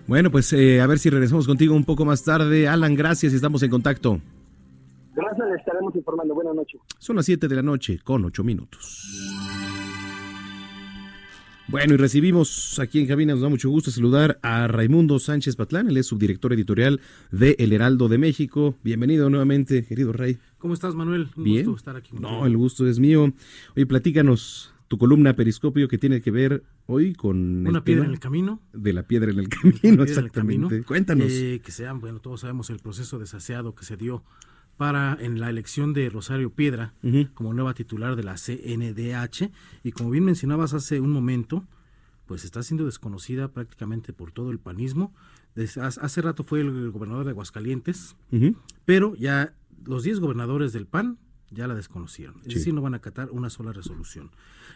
Bueno, 0.08 0.32
pues 0.32 0.52
eh, 0.54 0.82
a 0.82 0.88
ver 0.88 1.00
si 1.00 1.10
regresamos 1.10 1.48
contigo 1.48 1.76
un 1.76 1.86
poco 1.86 2.06
más 2.06 2.24
tarde. 2.24 2.68
Alan, 2.68 2.96
gracias 2.96 3.34
y 3.34 3.36
estamos 3.36 3.62
en 3.64 3.70
contacto. 3.70 4.20
Gracias, 5.16 5.48
les 5.50 5.60
estaremos 5.60 5.96
informando. 5.96 6.34
Buenas 6.36 6.56
noches. 6.56 6.80
Son 7.00 7.16
las 7.16 7.26
7 7.26 7.48
de 7.48 7.56
la 7.56 7.62
noche 7.64 8.00
con 8.04 8.24
8 8.26 8.44
minutos. 8.44 9.04
Bueno, 11.70 11.96
y 11.96 11.98
recibimos 11.98 12.80
aquí 12.80 13.00
en 13.00 13.08
cabina, 13.08 13.34
nos 13.34 13.42
da 13.42 13.50
mucho 13.50 13.70
gusto 13.70 13.92
saludar 13.92 14.40
a 14.42 14.68
Raimundo 14.70 15.20
Sánchez 15.20 15.58
Patlán, 15.58 15.90
él 15.90 15.98
es 15.98 16.06
subdirector 16.06 16.54
editorial 16.54 17.02
de 17.30 17.58
El 17.60 17.74
Heraldo 17.74 18.08
de 18.08 18.18
México. 18.18 18.76
Bienvenido 18.86 19.30
nuevamente, 19.30 19.84
querido 19.86 20.14
Ray. 20.14 20.38
¿Cómo 20.60 20.74
estás, 20.74 20.96
Manuel? 20.96 21.28
Un 21.36 21.44
Bien. 21.44 21.66
gusto 21.66 21.76
estar 21.78 21.98
aquí. 21.98 22.12
contigo. 22.12 22.32
No, 22.32 22.46
el 22.46 22.56
gusto 22.56 22.88
es 22.88 23.00
mío. 23.00 23.34
Oye, 23.76 23.86
platícanos 23.86 24.72
tu 24.88 24.98
columna 24.98 25.36
Periscopio 25.36 25.88
que 25.88 25.98
tiene 25.98 26.22
que 26.22 26.32
ver 26.32 26.64
hoy 26.86 27.14
con 27.14 27.66
Una 27.68 27.80
el 27.80 27.84
piedra 27.84 28.06
en 28.06 28.12
el 28.12 28.20
camino. 28.20 28.62
De 28.74 28.94
la 28.94 29.04
piedra 29.04 29.32
en 29.32 29.40
el 29.40 29.50
camino, 29.50 29.78
el 29.84 30.00
exactamente. 30.02 30.32
camino. 30.68 30.86
Cuéntanos. 30.86 31.28
Eh, 31.30 31.62
que 31.64 31.72
sean, 31.72 32.00
bueno, 32.00 32.20
todos 32.20 32.42
sabemos 32.42 32.70
el 32.70 32.80
proceso 32.80 33.20
desaseado 33.20 33.76
que 33.76 33.84
se 33.86 33.98
dio 33.98 34.24
para 34.78 35.18
en 35.20 35.40
la 35.40 35.50
elección 35.50 35.94
de 35.94 36.10
Rosario 36.10 36.52
Piedra 36.52 36.94
como 37.34 37.54
nueva 37.54 37.74
titular 37.74 38.16
de 38.16 38.24
la 38.24 38.36
CNDH 38.38 39.50
y 39.84 39.92
como 39.92 40.12
bien 40.12 40.24
mencionabas 40.24 40.74
hace 40.74 41.00
un 41.02 41.12
momento, 41.12 41.66
pues 42.28 42.46
está 42.46 42.62
siendo 42.64 42.86
desconocida 42.86 43.48
prácticamente 43.52 44.14
por 44.14 44.32
todo 44.32 44.52
el 44.52 44.60
panismo. 44.60 45.14
Hace 45.82 46.22
rato 46.22 46.44
fue 46.44 46.62
el 46.62 46.92
gobernador 46.92 47.26
de 47.26 47.32
Aguascalientes, 47.32 48.16
pero 48.86 49.16
ya 49.16 49.54
los 49.86 50.04
10 50.04 50.20
gobernadores 50.20 50.74
del 50.74 50.86
PAN 50.86 51.18
ya 51.50 51.66
la 51.68 51.74
desconocieron. 51.74 52.36
Es 52.46 52.54
Sí. 52.54 52.60
decir, 52.60 52.74
no 52.76 52.82
van 52.82 52.94
a 52.94 52.98
acatar 52.98 53.30
una 53.32 53.50
sola 53.50 53.74
resolución. 53.74 54.30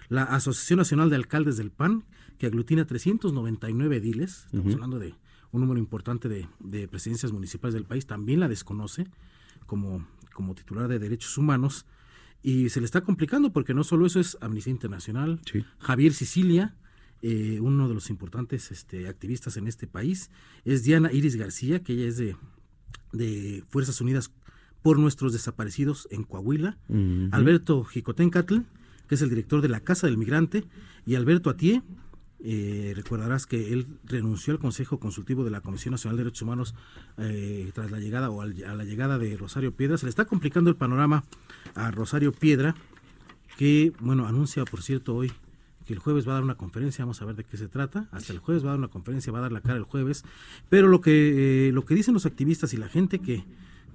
La 0.10 0.24
Asociación 0.24 0.78
Nacional 0.78 1.10
de 1.10 1.16
Alcaldes 1.16 1.58
del 1.58 1.72
PAN, 1.72 2.04
que 2.38 2.48
aglutina 2.48 2.86
399 2.86 3.98
ediles, 3.98 4.46
estamos 4.46 4.74
hablando 4.74 5.00
de 5.00 5.16
un 5.52 5.62
número 5.62 5.80
importante 5.80 6.28
de, 6.30 6.48
de 6.60 6.88
presidencias 6.88 7.32
municipales 7.32 7.74
del 7.74 7.86
país, 7.86 8.06
también 8.06 8.40
la 8.40 8.48
desconoce 8.48 9.08
como, 9.66 10.06
como 10.34 10.56
titular 10.56 10.88
de 10.88 11.00
derechos 11.00 11.38
humanos. 11.38 11.86
Y 12.44 12.70
se 12.70 12.80
le 12.80 12.86
está 12.86 13.02
complicando 13.02 13.54
porque 13.54 13.74
no 13.74 13.84
solo 13.84 14.06
eso 14.06 14.20
es 14.20 14.38
Amnistía 14.42 14.72
Internacional, 14.72 15.40
Javier 15.80 16.14
Sicilia, 16.14 16.76
eh, 17.22 17.60
uno 17.62 17.88
de 17.88 17.94
los 17.94 18.10
importantes 18.10 18.72
este, 18.72 19.08
activistas 19.08 19.58
en 19.58 19.68
este 19.68 19.86
país, 19.86 20.32
es 20.66 20.84
Diana 20.84 21.12
Iris 21.12 21.36
García, 21.36 21.84
que 21.84 21.94
ella 21.94 22.08
es 22.08 22.18
de, 22.18 22.36
de 23.14 23.64
Fuerzas 23.70 24.02
Unidas 24.02 24.32
por 24.82 24.98
nuestros 24.98 25.34
desaparecidos 25.34 26.08
en 26.10 26.24
Coahuila. 26.24 26.78
Alberto 27.32 27.84
Jicotencatl, 27.84 28.62
que 29.12 29.16
es 29.16 29.22
el 29.22 29.28
director 29.30 29.62
de 29.62 29.68
la 29.68 29.82
Casa 29.82 30.08
del 30.08 30.16
Migrante, 30.18 30.64
y 31.06 31.16
Alberto 31.16 31.50
Atié, 31.50 31.82
eh, 32.40 32.94
recordarás 32.96 33.46
que 33.46 33.74
él 33.74 33.86
renunció 34.06 34.54
al 34.54 34.60
Consejo 34.60 35.02
Consultivo 35.02 35.44
de 35.44 35.52
la 35.52 35.60
Comisión 35.60 35.92
Nacional 35.92 36.16
de 36.16 36.24
Derechos 36.24 36.44
Humanos 36.44 36.76
eh, 37.18 37.70
tras 37.76 37.92
la 37.92 38.00
llegada 38.00 38.30
o 38.30 38.42
al- 38.42 38.64
a 38.64 38.74
la 38.74 38.86
llegada 38.86 39.20
de 39.20 39.36
Rosario 39.36 39.76
Piedra. 39.76 39.98
Se 39.98 40.06
le 40.06 40.12
está 40.12 40.24
complicando 40.24 40.70
el 40.70 40.78
panorama 40.78 41.26
a 41.76 41.92
Rosario 41.92 42.32
Piedra 42.32 42.74
que, 43.58 43.92
bueno, 44.00 44.28
anuncia, 44.28 44.64
por 44.64 44.82
cierto, 44.82 45.14
hoy 45.14 45.30
que 45.86 45.92
el 45.92 46.00
jueves 46.00 46.26
va 46.26 46.32
a 46.32 46.36
dar 46.36 46.44
una 46.46 46.56
conferencia, 46.56 47.04
vamos 47.04 47.22
a 47.22 47.26
ver 47.26 47.36
de 47.36 47.44
qué 47.44 47.58
se 47.58 47.68
trata, 47.68 48.08
hasta 48.12 48.32
el 48.32 48.40
jueves 48.40 48.64
va 48.64 48.70
a 48.70 48.72
dar 48.72 48.80
una 48.80 48.88
conferencia, 48.88 49.34
va 49.34 49.40
a 49.40 49.42
dar 49.42 49.52
la 49.52 49.60
cara 49.60 49.76
el 49.78 49.84
jueves, 49.84 50.24
pero 50.70 50.88
lo 50.88 51.02
que, 51.02 51.68
eh, 51.68 51.72
lo 51.74 51.84
que 51.84 51.96
dicen 51.96 52.14
los 52.14 52.26
activistas 52.26 52.74
y 52.74 52.78
la 52.78 52.88
gente 52.88 53.20
que, 53.20 53.44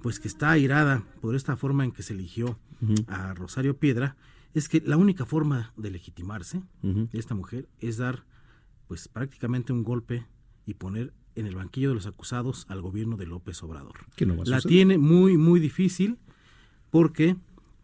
pues 0.03 0.19
que 0.19 0.27
está 0.27 0.51
airada 0.51 1.01
por 1.21 1.33
esta 1.35 1.57
forma 1.57 1.83
en 1.85 1.91
que 1.91 2.03
se 2.03 2.13
eligió 2.13 2.59
a 3.07 3.33
Rosario 3.33 3.75
Piedra, 3.77 4.15
es 4.53 4.69
que 4.69 4.81
la 4.81 4.97
única 4.97 5.25
forma 5.25 5.73
de 5.77 5.91
legitimarse 5.91 6.61
de 6.81 7.19
esta 7.19 7.35
mujer 7.35 7.67
es 7.79 7.97
dar, 7.97 8.25
pues 8.87 9.07
prácticamente 9.07 9.73
un 9.73 9.83
golpe 9.83 10.25
y 10.65 10.75
poner 10.75 11.13
en 11.35 11.45
el 11.45 11.55
banquillo 11.55 11.89
de 11.89 11.95
los 11.95 12.07
acusados 12.07 12.65
al 12.67 12.81
gobierno 12.81 13.15
de 13.15 13.27
López 13.27 13.61
Obrador. 13.61 14.07
la 14.45 14.61
tiene 14.61 14.97
muy, 14.97 15.37
muy 15.37 15.59
difícil 15.59 16.17
porque 16.89 17.35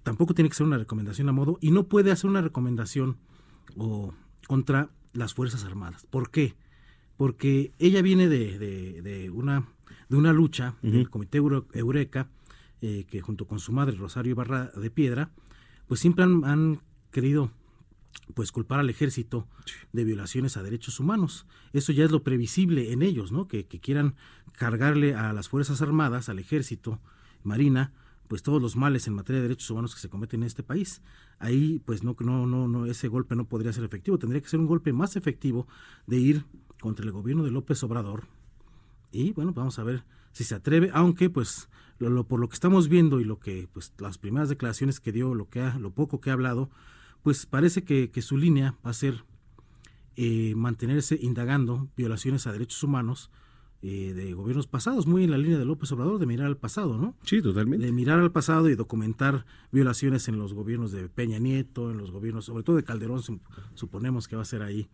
tampoco 0.02 0.34
tiene 0.34 0.50
que 0.50 0.56
ser 0.56 0.66
una 0.66 0.78
recomendación 0.78 1.30
a 1.30 1.32
modo 1.32 1.58
y 1.62 1.72
no 1.72 1.88
puede 1.88 2.12
hacer 2.12 2.30
una 2.30 2.42
recomendación 2.42 3.18
o 3.78 4.14
contra 4.48 4.90
las 5.14 5.34
Fuerzas 5.34 5.64
Armadas. 5.64 6.06
¿Por 6.10 6.32
qué? 6.32 6.56
Porque 7.18 7.72
ella 7.80 8.02
viene 8.02 8.28
de, 8.28 8.58
de, 8.58 9.30
una, 9.30 9.68
de 10.10 10.18
una 10.18 10.34
lucha 10.34 10.76
del 10.82 11.10
Comité 11.10 11.38
Eureka, 11.38 12.30
eh, 12.82 13.06
que 13.10 13.22
junto 13.22 13.46
con 13.48 13.60
su 13.60 13.72
madre, 13.72 13.96
Rosario 13.96 14.36
Barra 14.36 14.72
de 14.76 14.90
Piedra, 14.90 15.30
pues 15.88 16.00
siempre 16.00 16.24
han, 16.24 16.82
querido 17.12 17.52
pues 18.34 18.52
culpar 18.52 18.80
al 18.80 18.90
ejército 18.90 19.48
de 19.92 20.04
violaciones 20.04 20.58
a 20.58 20.64
derechos 20.64 21.00
humanos. 21.00 21.46
Eso 21.74 21.92
ya 21.92 22.06
es 22.06 22.12
lo 22.12 22.24
previsible 22.24 22.92
en 22.92 23.02
ellos, 23.02 23.32
¿no? 23.32 23.48
Que, 23.48 23.66
que 23.66 23.80
quieran 23.80 24.16
cargarle 24.54 25.14
a 25.14 25.34
las 25.34 25.50
Fuerzas 25.50 25.82
Armadas, 25.82 26.30
al 26.30 26.40
ejército, 26.40 27.00
Marina, 27.44 27.92
pues 28.28 28.42
todos 28.42 28.62
los 28.62 28.76
males 28.76 29.08
en 29.08 29.14
materia 29.14 29.42
de 29.42 29.50
derechos 29.50 29.70
humanos 29.70 29.94
que 29.94 30.02
se 30.02 30.10
cometen 30.10 30.42
en 30.42 30.48
este 30.48 30.64
país. 30.64 31.02
Ahí 31.40 31.82
pues 31.86 32.04
no 32.04 32.16
no 32.20 32.48
no 32.48 32.68
no 32.68 32.86
ese 32.86 33.08
golpe 33.08 33.36
no 33.36 33.46
podría 33.46 33.74
ser 33.74 33.84
efectivo, 33.84 34.18
tendría 34.18 34.42
que 34.42 34.50
ser 34.50 34.60
un 34.60 34.68
golpe 34.68 34.94
más 34.94 35.16
efectivo 35.16 35.68
de 36.08 36.18
ir 36.18 36.46
contra 36.80 37.06
el 37.06 37.12
gobierno 37.12 37.44
de 37.44 37.52
López 37.52 37.84
Obrador. 37.84 38.24
Y 39.12 39.34
bueno, 39.34 39.54
vamos 39.54 39.78
a 39.78 39.84
ver 39.84 40.04
si 40.34 40.44
se 40.44 40.56
atreve, 40.56 40.92
aunque 40.94 41.30
pues 41.30 41.70
lo, 42.00 42.28
por 42.28 42.40
lo 42.40 42.50
que 42.50 42.56
estamos 42.56 42.90
viendo 42.90 43.22
y 43.22 43.24
lo 43.24 43.40
que 43.40 43.70
pues 43.72 43.94
las 43.98 44.18
primeras 44.18 44.50
declaraciones 44.50 45.00
que 45.00 45.14
dio, 45.14 45.34
lo 45.34 45.50
que 45.50 45.62
ha, 45.62 45.80
lo 45.80 45.92
poco 45.92 46.20
que 46.20 46.30
ha 46.30 46.34
hablado, 46.34 46.70
pues 47.22 47.46
parece 47.46 47.84
que, 47.84 48.12
que 48.12 48.22
su 48.22 48.38
línea 48.38 48.76
va 48.86 48.90
a 48.90 48.94
ser 48.94 49.24
eh, 50.16 50.54
mantenerse 50.56 51.18
indagando 51.22 51.88
violaciones 51.96 52.46
a 52.46 52.52
derechos 52.52 52.84
humanos 52.84 53.32
eh, 53.82 54.14
de 54.14 54.34
gobiernos 54.34 54.68
pasados, 54.68 55.08
muy 55.08 55.26
en 55.26 55.32
la 55.32 55.38
línea 55.38 55.58
de 55.58 55.66
López 55.66 55.92
Obrador, 55.92 56.18
de 56.18 56.26
mirar 56.26 56.48
al 56.48 56.56
pasado, 56.56 56.98
¿no? 56.98 57.16
Sí, 57.24 57.42
totalmente. 57.42 57.86
De 57.86 57.92
mirar 57.92 58.20
al 58.20 58.32
pasado 58.32 58.70
y 58.70 58.76
documentar 58.76 59.46
violaciones 59.72 60.28
en 60.30 60.38
los 60.38 60.54
gobiernos 60.54 60.92
de 60.92 61.10
Peña 61.10 61.40
Nieto, 61.40 61.92
en 61.92 61.98
los 61.98 62.12
gobiernos, 62.12 62.46
sobre 62.46 62.64
todo 62.64 62.78
de 62.78 62.84
Calderón, 62.84 63.22
suponemos 63.74 64.28
que 64.30 64.36
va 64.38 64.44
a 64.44 64.46
ser 64.46 64.62
ahí 64.62 64.88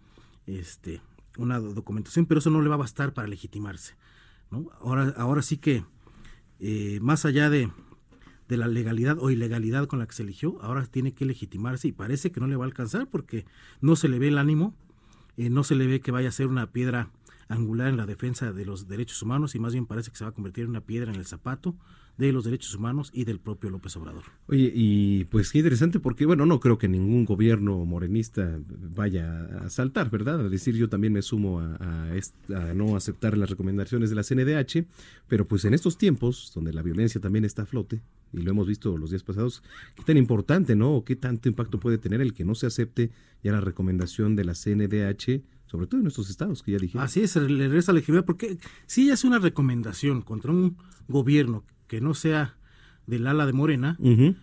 este, 0.48 1.02
una 1.38 1.60
documentación, 1.60 2.26
pero 2.26 2.40
eso 2.40 2.50
no 2.50 2.62
le 2.62 2.70
va 2.70 2.76
a 2.76 2.80
bastar 2.80 3.14
para 3.14 3.28
legitimarse, 3.28 3.96
¿no? 4.52 4.70
Ahora, 4.80 5.14
ahora 5.18 5.42
sí 5.42 5.58
que, 5.58 5.84
eh, 6.60 7.00
más 7.02 7.26
allá 7.26 7.50
de, 7.50 7.72
de 8.48 8.58
la 8.58 8.68
legalidad 8.68 9.18
o 9.20 9.30
ilegalidad 9.30 9.88
con 9.88 10.00
la 10.00 10.08
que 10.08 10.14
se 10.14 10.24
eligió, 10.24 10.62
ahora 10.62 10.86
tiene 10.86 11.14
que 11.14 11.26
legitimarse 11.26 11.88
y 11.88 11.92
parece 11.92 12.32
que 12.32 12.40
no 12.40 12.48
le 12.48 12.56
va 12.56 12.66
a 12.66 12.68
alcanzar 12.68 13.08
porque 13.08 13.46
no 13.82 13.96
se 13.96 14.10
le 14.10 14.20
ve 14.20 14.30
el 14.30 14.38
ánimo, 14.38 14.76
eh, 15.38 15.50
no 15.50 15.64
se 15.64 15.76
le 15.76 15.88
ve 15.88 16.02
que 16.02 16.12
vaya 16.12 16.30
a 16.30 16.34
ser 16.34 16.48
una 16.48 16.72
piedra 16.72 17.12
angular 17.48 17.88
en 17.88 17.98
la 17.98 18.06
defensa 18.06 18.52
de 18.52 18.66
los 18.66 18.88
derechos 18.88 19.22
humanos 19.22 19.56
y 19.56 19.60
más 19.60 19.74
bien 19.74 19.86
parece 19.86 20.12
que 20.12 20.18
se 20.18 20.24
va 20.24 20.32
a 20.32 20.34
convertir 20.34 20.66
en 20.66 20.72
una 20.72 20.82
piedra 20.82 21.12
en 21.12 21.18
el 21.18 21.26
zapato 21.26 21.76
de 22.20 22.34
los 22.34 22.44
derechos 22.44 22.76
humanos 22.76 23.12
y 23.14 23.24
del 23.24 23.40
propio 23.40 23.70
López 23.70 23.96
Obrador. 23.96 24.24
Oye, 24.48 24.70
y 24.76 25.24
pues 25.26 25.54
qué 25.54 25.60
interesante 25.60 26.02
porque, 26.02 26.26
bueno, 26.26 26.46
no 26.46 26.60
creo 26.60 26.78
que 26.78 26.90
ningún 26.90 27.24
gobierno 27.24 27.86
morenista 27.86 28.60
vaya 28.94 29.46
a 29.64 29.70
saltar, 29.70 30.10
¿verdad? 30.10 30.42
A 30.42 30.50
decir 30.50 30.76
yo 30.76 30.90
también 30.90 31.14
me 31.14 31.22
sumo 31.22 31.62
a, 31.62 31.78
a, 31.78 32.74
no 32.74 32.98
aceptar 32.98 33.38
las 33.38 33.50
recomendaciones 33.50 34.10
de 34.10 34.18
la 34.18 34.24
CNDH, 34.24 34.86
pero 35.30 35.48
pues 35.48 35.64
en 35.64 35.74
estos 35.74 35.98
tiempos, 35.98 36.52
donde 36.54 36.74
la 36.74 36.82
violencia 36.82 37.22
también 37.22 37.46
está 37.46 37.62
a 37.62 37.66
flote, 37.66 38.02
y 38.34 38.42
lo 38.42 38.52
hemos 38.52 38.68
visto 38.68 38.98
los 38.98 39.12
días 39.12 39.24
pasados, 39.24 39.64
qué 39.96 40.04
tan 40.04 40.18
importante, 40.18 40.76
¿no? 40.76 40.96
O 40.96 41.06
qué 41.06 41.16
tanto 41.16 41.48
impacto 41.48 41.80
puede 41.80 41.98
tener 41.98 42.20
el 42.20 42.34
que 42.34 42.44
no 42.44 42.54
se 42.54 42.68
acepte 42.68 43.12
ya 43.42 43.54
la 43.54 43.62
recomendación 43.62 44.36
de 44.36 44.44
la 44.44 44.56
CNDH 44.56 45.42
sobre 45.68 45.86
todo 45.86 45.98
en 46.00 46.04
nuestros 46.06 46.32
estados 46.32 46.64
que 46.64 46.72
ya 46.72 46.80
dije. 46.80 46.98
Así 46.98 47.22
es, 47.22 47.36
le 47.36 47.68
resta 47.68 47.94
legitimidad, 47.94 48.26
porque 48.26 48.58
si 48.88 49.12
es 49.12 49.24
una 49.24 49.38
recomendación 49.38 50.24
contra 50.24 50.52
un 50.52 50.78
gobierno 51.08 51.64
que 51.90 52.00
no 52.00 52.14
sea 52.14 52.56
del 53.08 53.28
ala 53.28 53.46
de 53.46 53.54
Morena, 53.54 53.98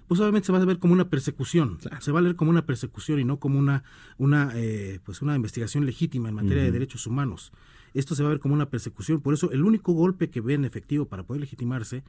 pues 0.09 0.21
obviamente 0.21 0.47
se 0.47 0.53
va 0.53 0.59
a 0.59 0.65
ver 0.65 0.79
como 0.79 0.93
una 0.93 1.09
persecución, 1.09 1.79
se 2.01 2.13
va 2.13 2.19
a 2.19 2.23
leer 2.23 2.37
como 2.37 2.51
una 2.51 2.67
persecución 2.67 3.21
y 3.21 3.25
no 3.25 3.39
como 3.39 3.59
una, 3.59 3.85
una, 4.19 4.51
eh, 4.55 4.99
pues 5.05 5.23
una 5.23 5.37
investigación 5.37 5.87
legítima 5.87 6.29
en 6.29 6.35
materia 6.35 6.65
de 6.65 6.73
derechos 6.73 7.07
humanos. 7.07 7.53
Esto 7.95 8.15
se 8.15 8.23
va 8.23 8.29
a 8.29 8.33
ver 8.33 8.41
como 8.41 8.55
una 8.55 8.69
persecución, 8.69 9.21
por 9.23 9.33
eso 9.33 9.51
el 9.53 9.63
único 9.63 9.93
golpe 9.93 10.29
que 10.29 10.41
ven 10.43 10.65
efectivo 10.65 11.07
para 11.07 11.23
poder 11.23 11.41
legitimarse 11.41 12.03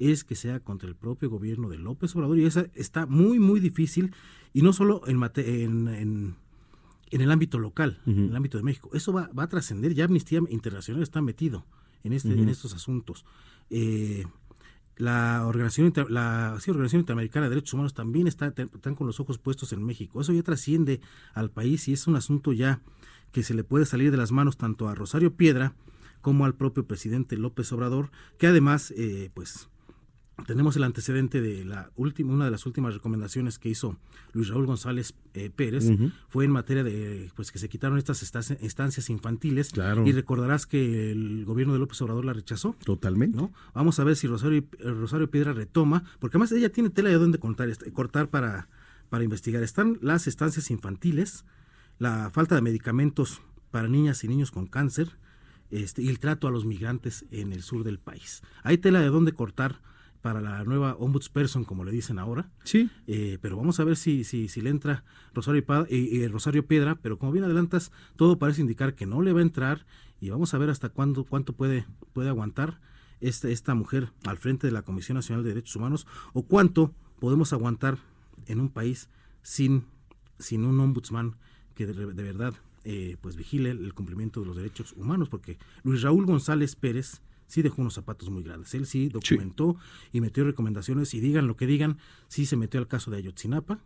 es 0.00 0.24
que 0.24 0.34
sea 0.34 0.60
contra 0.60 0.88
el 0.88 0.96
propio 0.96 1.30
gobierno 1.30 1.68
de 1.68 1.78
López 1.78 2.14
Obrador. 2.16 2.38
Y 2.38 2.44
esa 2.44 2.66
está 2.74 3.06
muy, 3.06 3.38
muy 3.38 3.60
difícil 3.60 4.12
y 4.52 4.62
no 4.62 4.72
solo 4.72 5.02
en, 5.06 5.22
en, 5.36 5.88
en 5.88 6.34
en 7.12 7.20
el 7.20 7.30
ámbito 7.30 7.58
local, 7.58 7.98
en 8.06 8.30
el 8.30 8.36
ámbito 8.36 8.56
de 8.56 8.62
México. 8.64 8.90
Eso 8.94 9.12
va, 9.12 9.28
va 9.36 9.42
a 9.44 9.48
trascender, 9.48 9.94
ya 9.94 10.04
Amnistía 10.04 10.40
Internacional 10.48 11.02
está 11.02 11.20
metido 11.20 11.66
en, 12.04 12.12
este, 12.12 12.32
en 12.32 12.48
estos 12.48 12.72
asuntos. 12.72 13.24
Eh, 13.68 14.24
la 15.00 15.46
Organización, 15.46 15.92
la 16.10 16.52
Organización 16.52 17.00
Interamericana 17.00 17.46
de 17.46 17.50
Derechos 17.50 17.74
Humanos 17.74 17.94
también 17.94 18.26
está, 18.26 18.48
están 18.56 18.94
con 18.94 19.06
los 19.06 19.18
ojos 19.18 19.38
puestos 19.38 19.72
en 19.72 19.84
México. 19.84 20.20
Eso 20.20 20.32
ya 20.32 20.42
trasciende 20.42 21.00
al 21.34 21.50
país 21.50 21.88
y 21.88 21.94
es 21.94 22.06
un 22.06 22.16
asunto 22.16 22.52
ya 22.52 22.80
que 23.32 23.42
se 23.42 23.54
le 23.54 23.64
puede 23.64 23.86
salir 23.86 24.10
de 24.10 24.16
las 24.16 24.32
manos 24.32 24.56
tanto 24.56 24.88
a 24.88 24.94
Rosario 24.94 25.34
Piedra 25.34 25.72
como 26.20 26.44
al 26.44 26.54
propio 26.54 26.86
presidente 26.86 27.36
López 27.36 27.72
Obrador, 27.72 28.10
que 28.38 28.46
además, 28.46 28.92
eh, 28.96 29.30
pues, 29.34 29.68
tenemos 30.46 30.76
el 30.76 30.84
antecedente 30.84 31.40
de 31.40 31.64
la 31.64 31.90
última, 31.96 32.32
una 32.32 32.44
de 32.44 32.50
las 32.50 32.66
últimas 32.66 32.94
recomendaciones 32.94 33.58
que 33.58 33.68
hizo 33.68 33.96
Luis 34.32 34.48
Raúl 34.48 34.66
González 34.66 35.14
eh, 35.34 35.50
Pérez 35.54 35.90
fue 36.28 36.44
en 36.44 36.50
materia 36.50 36.84
de 36.84 37.30
pues 37.34 37.52
que 37.52 37.58
se 37.58 37.68
quitaron 37.68 37.98
estas 37.98 38.22
estancias 38.22 39.10
infantiles 39.10 39.72
y 40.04 40.12
recordarás 40.12 40.66
que 40.66 41.12
el 41.12 41.44
gobierno 41.44 41.72
de 41.72 41.78
López 41.78 42.00
Obrador 42.02 42.24
la 42.24 42.32
rechazó. 42.32 42.76
Totalmente. 42.84 43.36
¿no? 43.36 43.52
Vamos 43.74 43.98
a 44.00 44.04
ver 44.04 44.16
si 44.16 44.26
Rosario, 44.26 44.64
Rosario 44.80 45.30
Piedra 45.30 45.52
retoma, 45.52 46.04
porque 46.18 46.36
además 46.36 46.52
ella 46.52 46.70
tiene 46.70 46.90
tela 46.90 47.08
de 47.08 47.16
dónde 47.16 47.38
cortar, 47.38 47.68
este, 47.68 47.92
cortar 47.92 48.28
para, 48.28 48.68
para 49.08 49.24
investigar. 49.24 49.62
Están 49.62 49.98
las 50.02 50.26
estancias 50.26 50.70
infantiles, 50.70 51.44
la 51.98 52.30
falta 52.30 52.54
de 52.54 52.62
medicamentos 52.62 53.40
para 53.70 53.88
niñas 53.88 54.24
y 54.24 54.28
niños 54.28 54.50
con 54.50 54.66
cáncer 54.66 55.16
este, 55.70 56.02
y 56.02 56.08
el 56.08 56.18
trato 56.18 56.48
a 56.48 56.50
los 56.50 56.64
migrantes 56.64 57.24
en 57.30 57.52
el 57.52 57.62
sur 57.62 57.84
del 57.84 57.98
país. 57.98 58.42
Hay 58.62 58.78
tela 58.78 59.00
de 59.00 59.08
dónde 59.08 59.32
cortar 59.32 59.80
para 60.22 60.40
la 60.40 60.64
nueva 60.64 60.94
ombudsperson, 60.98 61.64
como 61.64 61.84
le 61.84 61.92
dicen 61.92 62.18
ahora. 62.18 62.50
Sí. 62.64 62.90
Eh, 63.06 63.38
pero 63.40 63.56
vamos 63.56 63.80
a 63.80 63.84
ver 63.84 63.96
si, 63.96 64.24
si, 64.24 64.48
si 64.48 64.60
le 64.60 64.70
entra 64.70 65.04
Rosario, 65.34 65.64
y, 65.88 66.26
Rosario 66.28 66.66
Piedra, 66.66 66.96
pero 66.96 67.18
como 67.18 67.32
bien 67.32 67.44
adelantas, 67.44 67.92
todo 68.16 68.38
parece 68.38 68.60
indicar 68.60 68.94
que 68.94 69.06
no 69.06 69.22
le 69.22 69.32
va 69.32 69.40
a 69.40 69.42
entrar 69.42 69.86
y 70.20 70.30
vamos 70.30 70.52
a 70.54 70.58
ver 70.58 70.70
hasta 70.70 70.90
cuándo, 70.90 71.24
cuánto 71.24 71.54
puede, 71.54 71.86
puede 72.12 72.28
aguantar 72.28 72.80
esta, 73.20 73.48
esta 73.48 73.74
mujer 73.74 74.12
al 74.24 74.36
frente 74.36 74.66
de 74.66 74.72
la 74.72 74.82
Comisión 74.82 75.16
Nacional 75.16 75.42
de 75.44 75.50
Derechos 75.50 75.76
Humanos 75.76 76.06
o 76.32 76.42
cuánto 76.42 76.94
podemos 77.18 77.52
aguantar 77.52 77.98
en 78.46 78.60
un 78.60 78.68
país 78.68 79.08
sin, 79.42 79.84
sin 80.38 80.64
un 80.64 80.80
ombudsman 80.80 81.36
que 81.74 81.86
de, 81.86 82.22
verdad 82.22 82.54
eh, 82.84 83.16
pues 83.20 83.36
vigile 83.36 83.70
el 83.70 83.94
cumplimiento 83.94 84.40
de 84.40 84.46
los 84.46 84.56
derechos 84.56 84.92
humanos, 84.92 85.28
porque 85.28 85.56
Luis 85.82 86.02
Raúl 86.02 86.26
González 86.26 86.76
Pérez, 86.76 87.22
sí 87.50 87.62
dejó 87.62 87.82
unos 87.82 87.94
zapatos 87.94 88.30
muy 88.30 88.44
grandes. 88.44 88.72
Él 88.74 88.86
sí 88.86 89.08
documentó 89.08 89.76
y 90.12 90.20
metió 90.20 90.44
recomendaciones 90.44 91.12
y 91.14 91.20
digan 91.20 91.48
lo 91.48 91.56
que 91.56 91.66
digan, 91.66 91.98
sí 92.28 92.46
se 92.46 92.56
metió 92.56 92.78
al 92.78 92.86
caso 92.86 93.10
de 93.10 93.18
Ayotzinapa, 93.18 93.80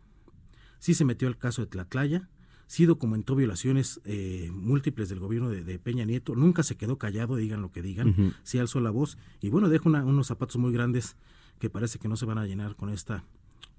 sí 0.79 0.93
se 0.93 1.07
metió 1.07 1.27
al 1.29 1.39
caso 1.39 1.63
de 1.63 1.69
Tlatlaya, 1.69 2.29
sí 2.67 2.85
documentó 2.85 3.35
violaciones 3.35 4.03
eh, 4.05 4.51
múltiples 4.53 5.09
del 5.09 5.19
gobierno 5.19 5.49
de, 5.49 5.79
Peña 5.79 6.05
Nieto, 6.05 6.37
nunca 6.37 6.63
se 6.63 6.77
quedó 6.77 6.99
callado, 6.99 7.37
digan 7.37 7.63
lo 7.63 7.73
que 7.73 7.81
digan, 7.81 8.35
sí 8.43 8.59
alzó 8.59 8.81
la 8.81 8.91
voz 8.91 9.17
y 9.41 9.49
bueno, 9.49 9.71
dejó 9.71 9.89
unos 9.89 10.27
zapatos 10.27 10.59
muy 10.59 10.73
grandes 10.73 11.17
que 11.59 11.71
parece 11.71 11.99
que 11.99 12.09
no 12.09 12.19
se 12.19 12.27
van 12.27 12.37
a 12.37 12.47
llenar 12.47 12.77
con 12.77 12.91
esta 12.91 13.25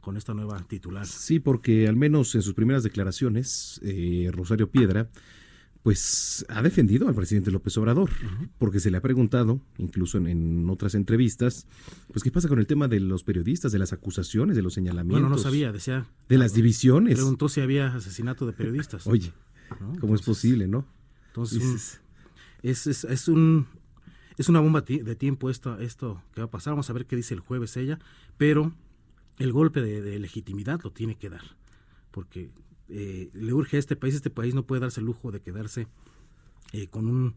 con 0.01 0.17
esta 0.17 0.35
nueva 0.35 0.61
titular. 0.67 1.07
Sí, 1.07 1.39
porque 1.39 1.87
al 1.87 1.95
menos 1.95 2.35
en 2.35 2.43
sus 2.43 2.53
primeras 2.53 2.83
declaraciones, 2.83 3.81
eh, 3.83 4.29
Rosario 4.31 4.69
Piedra 4.69 5.09
pues 5.85 6.43
ha 6.49 6.63
defendido 6.63 7.07
al 7.07 7.13
presidente 7.13 7.51
López 7.51 7.77
Obrador, 7.77 8.09
porque 8.57 8.79
se 8.79 8.89
le 8.89 8.97
ha 8.97 9.01
preguntado, 9.01 9.61
incluso 9.77 10.17
en, 10.17 10.67
otras 10.67 10.95
entrevistas, 10.95 11.67
pues 12.11 12.23
qué 12.23 12.31
pasa 12.31 12.47
con 12.47 12.57
el 12.57 12.65
tema 12.65 12.87
de 12.87 12.99
los 12.99 13.23
periodistas, 13.23 13.71
de 13.71 13.77
las 13.77 13.93
acusaciones, 13.93 14.55
de 14.55 14.63
los 14.63 14.73
señalamientos. 14.73 15.21
Bueno, 15.21 15.29
no 15.29 15.37
sabía, 15.37 15.71
decía. 15.71 16.07
De 16.27 16.39
las 16.39 16.55
divisiones. 16.55 17.13
Preguntó 17.13 17.49
si 17.49 17.61
había 17.61 17.93
asesinato 17.93 18.47
de 18.47 18.53
periodistas. 18.53 19.05
Oye, 19.05 19.31
¿cómo 19.99 20.15
es 20.15 20.23
posible, 20.23 20.67
no? 20.67 20.87
Entonces, 21.27 22.01
es, 22.63 22.87
es, 22.87 23.03
es, 23.03 23.27
un, 23.27 23.67
es 24.39 24.49
una 24.49 24.61
bomba 24.61 24.81
de 24.81 25.15
tiempo 25.15 25.51
esto, 25.51 25.77
esto 25.77 26.19
que 26.33 26.41
va 26.41 26.45
a 26.45 26.49
pasar. 26.49 26.71
Vamos 26.71 26.89
a 26.89 26.93
ver 26.93 27.05
qué 27.05 27.15
dice 27.15 27.35
el 27.35 27.41
jueves 27.41 27.77
ella, 27.77 27.99
pero 28.39 28.73
el 29.37 29.51
golpe 29.51 29.83
de 29.83 30.17
legitimidad 30.17 30.81
lo 30.83 30.89
tiene 30.89 31.13
que 31.13 31.29
dar 31.29 31.43
porque 32.15 32.49
eh, 32.89 33.29
le 33.33 33.53
urge 33.53 33.77
a 33.77 33.79
este 33.79 33.95
país, 33.95 34.15
este 34.15 34.29
país 34.29 34.53
no 34.53 34.65
puede 34.65 34.81
darse 34.81 34.99
el 34.99 35.05
lujo 35.05 35.31
de 35.31 35.41
quedarse 35.41 35.87
eh, 36.73 36.87
con 36.87 37.07
un 37.07 37.35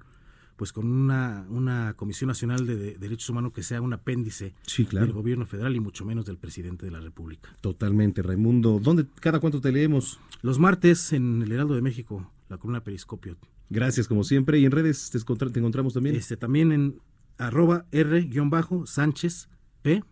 pues 0.57 0.73
con 0.73 0.91
una, 0.91 1.47
una 1.51 1.95
Comisión 1.95 2.27
Nacional 2.27 2.67
de, 2.67 2.99
Derechos 2.99 3.31
Humanos 3.31 3.53
que 3.53 3.63
sea 3.63 3.81
un 3.81 3.93
apéndice 3.93 4.55
del 4.91 5.13
gobierno 5.13 5.47
federal 5.47 5.77
y 5.77 5.81
mucho 5.81 6.05
menos 6.05 6.27
del 6.27 6.37
presidente 6.37 6.85
de 6.85 6.91
la 6.91 6.99
República. 6.99 7.55
Totalmente, 7.61 8.23
Raimundo. 8.23 8.81
¿Dónde, 8.83 9.07
cada 9.21 9.39
cuánto 9.39 9.61
te 9.61 9.71
leemos? 9.71 10.19
Los 10.43 10.59
martes 10.59 11.13
en 11.13 11.43
el 11.43 11.53
Heraldo 11.53 11.77
de 11.77 11.83
México, 11.83 12.29
la 12.49 12.59
columna 12.59 12.83
Periscopio. 12.83 13.37
Gracias, 13.71 14.09
como 14.09 14.25
siempre. 14.25 14.59
¿Y 14.59 14.65
en 14.65 14.73
redes 14.73 15.11
te, 15.11 15.19
encontramos 15.19 15.95
también? 15.95 16.17
Este, 16.17 16.37
también 16.37 16.73
en 16.73 16.99
arroba 17.37 17.87
R-Sánchez 17.93 19.49
P. 19.83 20.03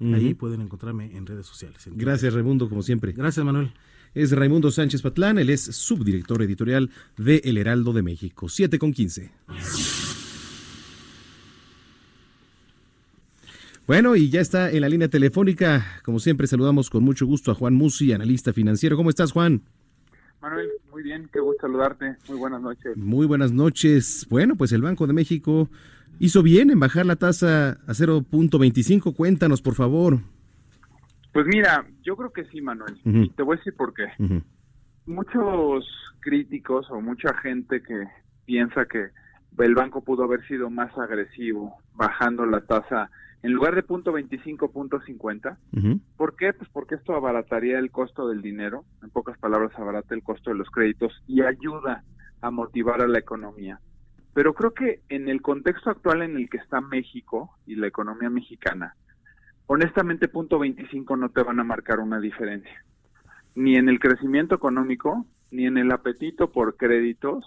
Ahí 0.00 0.34
pueden 0.34 0.60
encontrarme 0.60 1.16
en 1.16 1.24
redes 1.24 1.46
sociales. 1.46 1.88
Gracias, 1.92 2.34
Raimundo, 2.34 2.68
como 2.68 2.82
siempre. 2.82 3.12
Gracias, 3.12 3.44
Manuel. 3.46 3.72
Es 4.14 4.30
Raimundo 4.30 4.70
Sánchez 4.70 5.02
Patlán, 5.02 5.38
él 5.38 5.50
es 5.50 5.62
subdirector 5.62 6.40
editorial 6.42 6.90
de 7.16 7.42
El 7.44 7.58
Heraldo 7.58 7.92
de 7.92 8.02
México. 8.02 8.48
7 8.48 8.78
con 8.78 8.92
15. 8.92 9.30
Bueno, 13.86 14.14
y 14.14 14.30
ya 14.30 14.40
está 14.40 14.70
en 14.70 14.82
la 14.82 14.88
línea 14.88 15.08
telefónica. 15.08 15.84
Como 16.04 16.20
siempre, 16.20 16.46
saludamos 16.46 16.90
con 16.90 17.02
mucho 17.02 17.26
gusto 17.26 17.50
a 17.50 17.54
Juan 17.54 17.74
Musi, 17.74 18.12
analista 18.12 18.52
financiero. 18.52 18.96
¿Cómo 18.96 19.10
estás, 19.10 19.32
Juan? 19.32 19.62
Manuel, 20.40 20.68
muy 20.92 21.02
bien, 21.02 21.28
qué 21.32 21.40
gusto 21.40 21.62
saludarte. 21.66 22.16
Muy 22.28 22.38
buenas 22.38 22.62
noches. 22.62 22.96
Muy 22.96 23.26
buenas 23.26 23.52
noches. 23.52 24.26
Bueno, 24.30 24.54
pues 24.56 24.70
el 24.72 24.80
Banco 24.80 25.06
de 25.08 25.12
México 25.12 25.68
hizo 26.20 26.42
bien 26.42 26.70
en 26.70 26.78
bajar 26.78 27.04
la 27.04 27.16
tasa 27.16 27.80
a 27.86 27.92
0.25. 27.92 29.14
Cuéntanos, 29.14 29.60
por 29.60 29.74
favor. 29.74 30.20
Pues 31.34 31.46
mira, 31.46 31.84
yo 32.02 32.16
creo 32.16 32.32
que 32.32 32.44
sí, 32.44 32.62
Manuel. 32.62 32.96
Y 33.04 33.28
te 33.30 33.42
voy 33.42 33.56
a 33.56 33.58
decir 33.58 33.74
por 33.74 33.92
qué. 33.92 34.06
Muchos 35.04 35.84
críticos 36.20 36.88
o 36.90 37.00
mucha 37.00 37.34
gente 37.38 37.82
que 37.82 38.04
piensa 38.46 38.86
que 38.86 39.08
el 39.58 39.74
banco 39.74 40.04
pudo 40.04 40.22
haber 40.22 40.46
sido 40.46 40.70
más 40.70 40.96
agresivo 40.96 41.76
bajando 41.92 42.46
la 42.46 42.60
tasa 42.60 43.10
en 43.42 43.52
lugar 43.52 43.74
de 43.74 43.82
punto 43.82 44.12
25, 44.12 44.70
punto 44.70 45.00
50. 45.00 45.58
¿Por 46.16 46.36
qué? 46.36 46.52
Pues 46.52 46.70
porque 46.72 46.94
esto 46.94 47.14
abarataría 47.14 47.80
el 47.80 47.90
costo 47.90 48.28
del 48.28 48.40
dinero, 48.40 48.84
en 49.02 49.10
pocas 49.10 49.36
palabras 49.36 49.72
abarata 49.76 50.14
el 50.14 50.22
costo 50.22 50.50
de 50.50 50.56
los 50.56 50.70
créditos 50.70 51.20
y 51.26 51.42
ayuda 51.42 52.04
a 52.42 52.50
motivar 52.52 53.02
a 53.02 53.08
la 53.08 53.18
economía. 53.18 53.80
Pero 54.34 54.54
creo 54.54 54.72
que 54.72 55.00
en 55.08 55.28
el 55.28 55.42
contexto 55.42 55.90
actual 55.90 56.22
en 56.22 56.36
el 56.36 56.48
que 56.48 56.58
está 56.58 56.80
México 56.80 57.50
y 57.66 57.74
la 57.74 57.88
economía 57.88 58.30
mexicana, 58.30 58.94
honestamente 59.66 60.28
punto 60.28 60.58
25 60.58 61.16
no 61.16 61.30
te 61.30 61.42
van 61.42 61.60
a 61.60 61.64
marcar 61.64 62.00
una 62.00 62.20
diferencia, 62.20 62.84
ni 63.54 63.76
en 63.76 63.88
el 63.88 63.98
crecimiento 63.98 64.54
económico, 64.54 65.26
ni 65.50 65.66
en 65.66 65.78
el 65.78 65.92
apetito 65.92 66.50
por 66.50 66.76
créditos, 66.76 67.44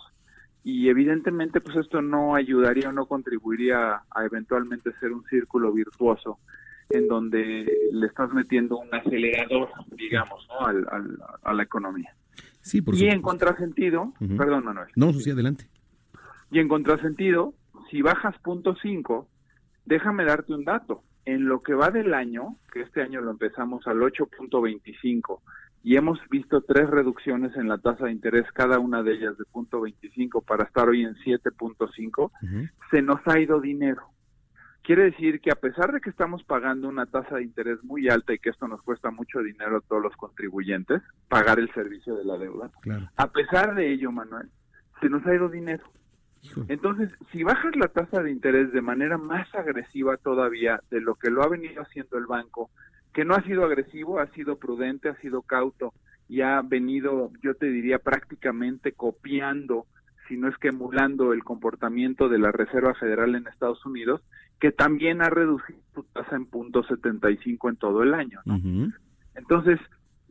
y 0.64 0.89
evidentemente 0.89 1.61
pues 1.61 1.77
esto 1.77 2.02
no 2.02 2.35
ayudaría 2.35 2.89
o 2.89 2.94
no 2.94 3.06
contribuiría 3.06 4.02
a, 4.10 4.26
eventualmente 4.26 4.91
ser 4.99 5.14
un 5.14 5.23
círculo 5.26 5.72
virtuoso 5.72 6.39
en 6.89 7.07
donde 7.07 7.69
le 7.91 8.07
estás 8.07 8.31
metiendo 8.31 8.77
un 8.77 8.94
acelerador, 8.94 9.69
digamos, 9.98 10.48
a 11.44 11.53
la 11.53 11.64
economía. 11.64 12.14
Sí, 12.61 12.81
por 12.81 12.95
y 12.95 13.07
en 13.07 13.22
contrasentido, 13.22 14.14
perdón 14.38 14.65
Manuel. 14.65 14.88
No, 14.95 15.14
sí, 15.14 15.31
adelante. 15.31 15.68
Y 16.52 16.60
en 16.60 16.68
contrasentido, 16.68 17.53
si 17.89 18.02
bajas 18.02 18.38
punto 18.39 18.76
5, 18.81 19.27
déjame 19.85 20.26
darte 20.26 20.53
un 20.53 20.65
dato. 20.65 21.02
En 21.28 21.45
lo 21.45 21.62
que 21.62 21.74
va 21.74 21.91
del 21.91 22.14
año, 22.14 22.56
que 22.72 22.80
este 22.80 23.02
año 23.02 23.20
lo 23.20 23.32
empezamos 23.32 23.86
al 23.86 23.98
8.25 23.98 25.41
y 25.84 25.98
hemos 25.98 26.18
visto 26.30 26.62
tres 26.62 26.90
reducciones 26.90 27.54
en 27.58 27.68
la 27.68 27.80
tasa 27.80 28.06
de 28.06 28.14
interés, 28.14 28.49
cada 28.54 28.80
una 28.80 29.04
de 29.04 29.16
ellas 29.16 29.38
de 29.38 29.44
punto 29.44 29.82
25 29.82 30.40
para 30.44 30.64
estar 30.64 30.88
hoy 30.88 31.04
en 31.04 31.16
7.5, 31.16 32.32
se 32.90 33.02
nos 33.02 33.20
ha 33.26 33.38
ido 33.41 33.60
dinero. 33.60 34.04
Quiere 34.84 35.04
decir 35.04 35.41
que 35.41 35.52
a 35.52 35.56
pesar 35.56 35.91
de 35.91 35.99
que 35.99 36.10
estamos 36.10 36.45
pagando 36.45 36.88
una 36.88 37.06
tasa 37.08 37.36
de 37.36 37.44
interés 37.44 37.84
muy 37.84 38.08
alta 38.08 38.34
y 38.34 38.40
que 38.40 38.52
esto 38.52 38.70
nos 38.70 38.82
cuesta 38.82 39.12
mucho 39.12 39.40
dinero 39.40 39.80
a 39.80 39.82
todos 39.82 40.02
los 40.02 40.16
contribuyentes, 40.16 41.02
pagar 41.28 41.60
el 41.60 41.70
servicio 41.74 42.16
de 42.16 42.24
la 42.24 42.38
deuda, 42.38 42.72
a 43.18 43.28
pesar 43.34 43.76
de 43.76 43.91
ello, 43.91 44.14
Manuel, 44.14 44.48
se 45.02 45.10
nos 45.10 45.26
ha 45.26 45.36
ido 45.36 45.49
dinero. 45.49 45.84
Entonces, 46.68 47.11
si 47.32 47.44
bajas 47.44 47.76
la 47.76 47.88
tasa 47.88 48.22
de 48.22 48.32
interés 48.32 48.72
de 48.72 48.82
manera 48.82 49.18
más 49.18 49.53
agresiva 49.56 50.18
todavía 50.18 50.82
de 50.90 51.02
lo 51.02 51.15
que 51.15 51.30
lo 51.30 51.44
ha 51.44 51.48
venido 51.48 51.82
haciendo 51.82 52.18
el 52.18 52.26
banco, 52.26 52.69
que 53.14 53.26
no 53.26 53.36
ha 53.36 53.41
sido 53.44 53.65
agresivo, 53.65 54.19
ha 54.19 54.28
sido 54.28 54.57
prudente, 54.57 55.10
ha 55.10 55.15
sido 55.15 55.41
cauto 55.41 55.94
y 56.30 56.41
ha 56.41 56.61
venido, 56.61 57.32
yo 57.41 57.56
te 57.56 57.68
diría, 57.68 57.99
prácticamente 57.99 58.91
copiando, 58.91 59.86
si 60.28 60.38
no 60.38 60.49
es 60.49 60.57
que 60.57 60.69
emulando 60.69 61.34
el 61.34 61.44
comportamiento 61.44 62.30
de 62.30 62.38
la 62.38 62.52
Reserva 62.52 62.94
Federal 62.95 63.36
en 63.36 63.48
Estados 63.48 63.86
Unidos, 63.86 64.22
que 64.60 64.72
también 64.72 65.22
ha 65.22 65.30
reducido 65.30 65.80
su 65.94 66.03
tasa 66.03 66.36
en 66.36 66.45
punto 66.45 66.84
75 66.84 67.69
en 67.69 67.76
todo 67.78 68.03
el 68.03 68.14
año. 68.14 68.41
Entonces, 69.36 69.80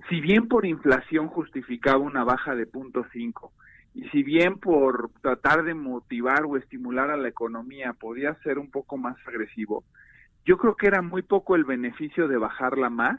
si 0.08 0.20
bien 0.20 0.48
por 0.48 0.66
inflación 0.66 1.28
justificaba 1.28 1.98
una 1.98 2.24
baja 2.24 2.54
de 2.54 2.66
punto 2.66 3.04
5 3.12 3.52
y 3.96 4.06
si 4.10 4.22
bien 4.22 4.58
por 4.58 5.10
tratar 5.22 5.64
de 5.64 5.72
motivar 5.72 6.44
o 6.44 6.58
estimular 6.58 7.10
a 7.10 7.16
la 7.16 7.28
economía 7.28 7.94
podía 7.94 8.34
ser 8.42 8.58
un 8.58 8.70
poco 8.70 8.98
más 8.98 9.16
agresivo, 9.26 9.84
yo 10.44 10.58
creo 10.58 10.76
que 10.76 10.86
era 10.86 11.00
muy 11.00 11.22
poco 11.22 11.56
el 11.56 11.64
beneficio 11.64 12.28
de 12.28 12.36
bajarla 12.36 12.90
más 12.90 13.18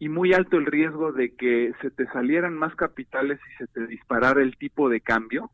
y 0.00 0.08
muy 0.08 0.32
alto 0.32 0.56
el 0.56 0.66
riesgo 0.66 1.12
de 1.12 1.36
que 1.36 1.72
se 1.80 1.92
te 1.92 2.04
salieran 2.06 2.54
más 2.54 2.74
capitales 2.74 3.38
y 3.48 3.58
se 3.58 3.68
te 3.68 3.86
disparara 3.86 4.42
el 4.42 4.56
tipo 4.56 4.88
de 4.88 5.00
cambio 5.00 5.52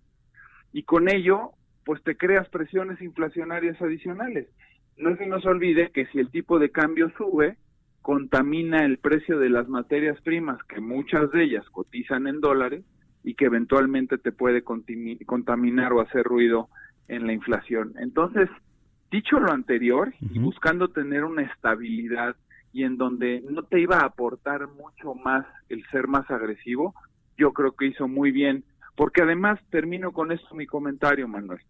y 0.73 0.85
con 0.85 1.11
ello 1.11 1.51
pues 1.85 2.03
te 2.03 2.17
creas 2.17 2.49
presiones 2.49 3.03
inflacionarias 3.03 3.83
adicionales. 3.83 4.49
No 4.97 5.15
se 5.17 5.27
nos 5.27 5.45
olvide 5.45 5.91
que 5.91 6.07
si 6.07 6.21
el 6.21 6.31
tipo 6.31 6.59
de 6.59 6.71
cambio 6.71 7.11
sube, 7.19 7.59
contamina 8.01 8.83
el 8.87 8.97
precio 8.97 9.39
de 9.39 9.51
las 9.51 9.69
materias 9.69 10.19
primas, 10.23 10.63
que 10.65 10.81
muchas 10.81 11.31
de 11.33 11.45
ellas 11.45 11.69
cotizan 11.69 12.27
en 12.27 12.41
dólares 12.41 12.83
y 13.24 13.35
que 13.35 13.47
eventualmente 13.47 14.19
te 14.19 14.32
puede 14.32 14.62
contaminar 14.62 15.93
o 15.93 16.01
hacer 16.01 16.24
ruido 16.24 16.69
en 17.09 17.27
la 17.27 17.32
inflación. 17.32 17.94
Entonces, 17.99 18.49
Dicho 19.12 19.39
lo 19.39 19.53
anterior 19.53 20.15
y 20.23 20.39
buscando 20.39 20.89
tener 20.89 21.24
una 21.24 21.43
estabilidad 21.43 22.35
y 22.73 22.85
en 22.85 22.97
donde 22.97 23.44
no 23.47 23.62
te 23.62 23.78
iba 23.78 23.99
a 23.99 24.07
aportar 24.07 24.69
mucho 24.69 25.15
más 25.15 25.44
el 25.69 25.85
ser 25.90 26.09
más 26.09 26.31
agresivo, 26.31 26.94
yo 27.36 27.53
creo 27.53 27.73
que 27.73 27.89
hizo 27.89 28.09
muy 28.09 28.31
bien, 28.31 28.65
porque 28.97 29.20
además 29.20 29.61
termino 29.69 30.12
con 30.12 30.32
esto 30.32 30.55
mi 30.55 30.66
comentario, 30.66 31.28
Manuel. 31.28 31.61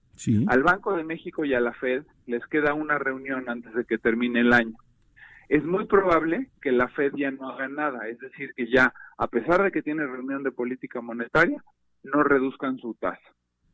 Al 0.46 0.62
Banco 0.62 0.96
de 0.96 1.02
México 1.02 1.44
y 1.44 1.52
a 1.52 1.58
la 1.58 1.72
Fed 1.72 2.04
les 2.26 2.46
queda 2.46 2.74
una 2.74 2.96
reunión 2.96 3.48
antes 3.48 3.74
de 3.74 3.86
que 3.86 3.98
termine 3.98 4.38
el 4.38 4.52
año. 4.52 4.76
Es 5.52 5.62
muy 5.64 5.84
probable 5.84 6.48
que 6.62 6.72
la 6.72 6.88
Fed 6.88 7.12
ya 7.14 7.30
no 7.30 7.50
haga 7.50 7.68
nada, 7.68 8.08
es 8.08 8.18
decir, 8.20 8.54
que 8.56 8.70
ya, 8.70 8.94
a 9.18 9.26
pesar 9.26 9.62
de 9.62 9.70
que 9.70 9.82
tiene 9.82 10.06
reunión 10.06 10.42
de 10.42 10.50
política 10.50 11.02
monetaria, 11.02 11.62
no 12.04 12.22
reduzcan 12.22 12.78
su 12.78 12.94
tasa. 12.94 13.20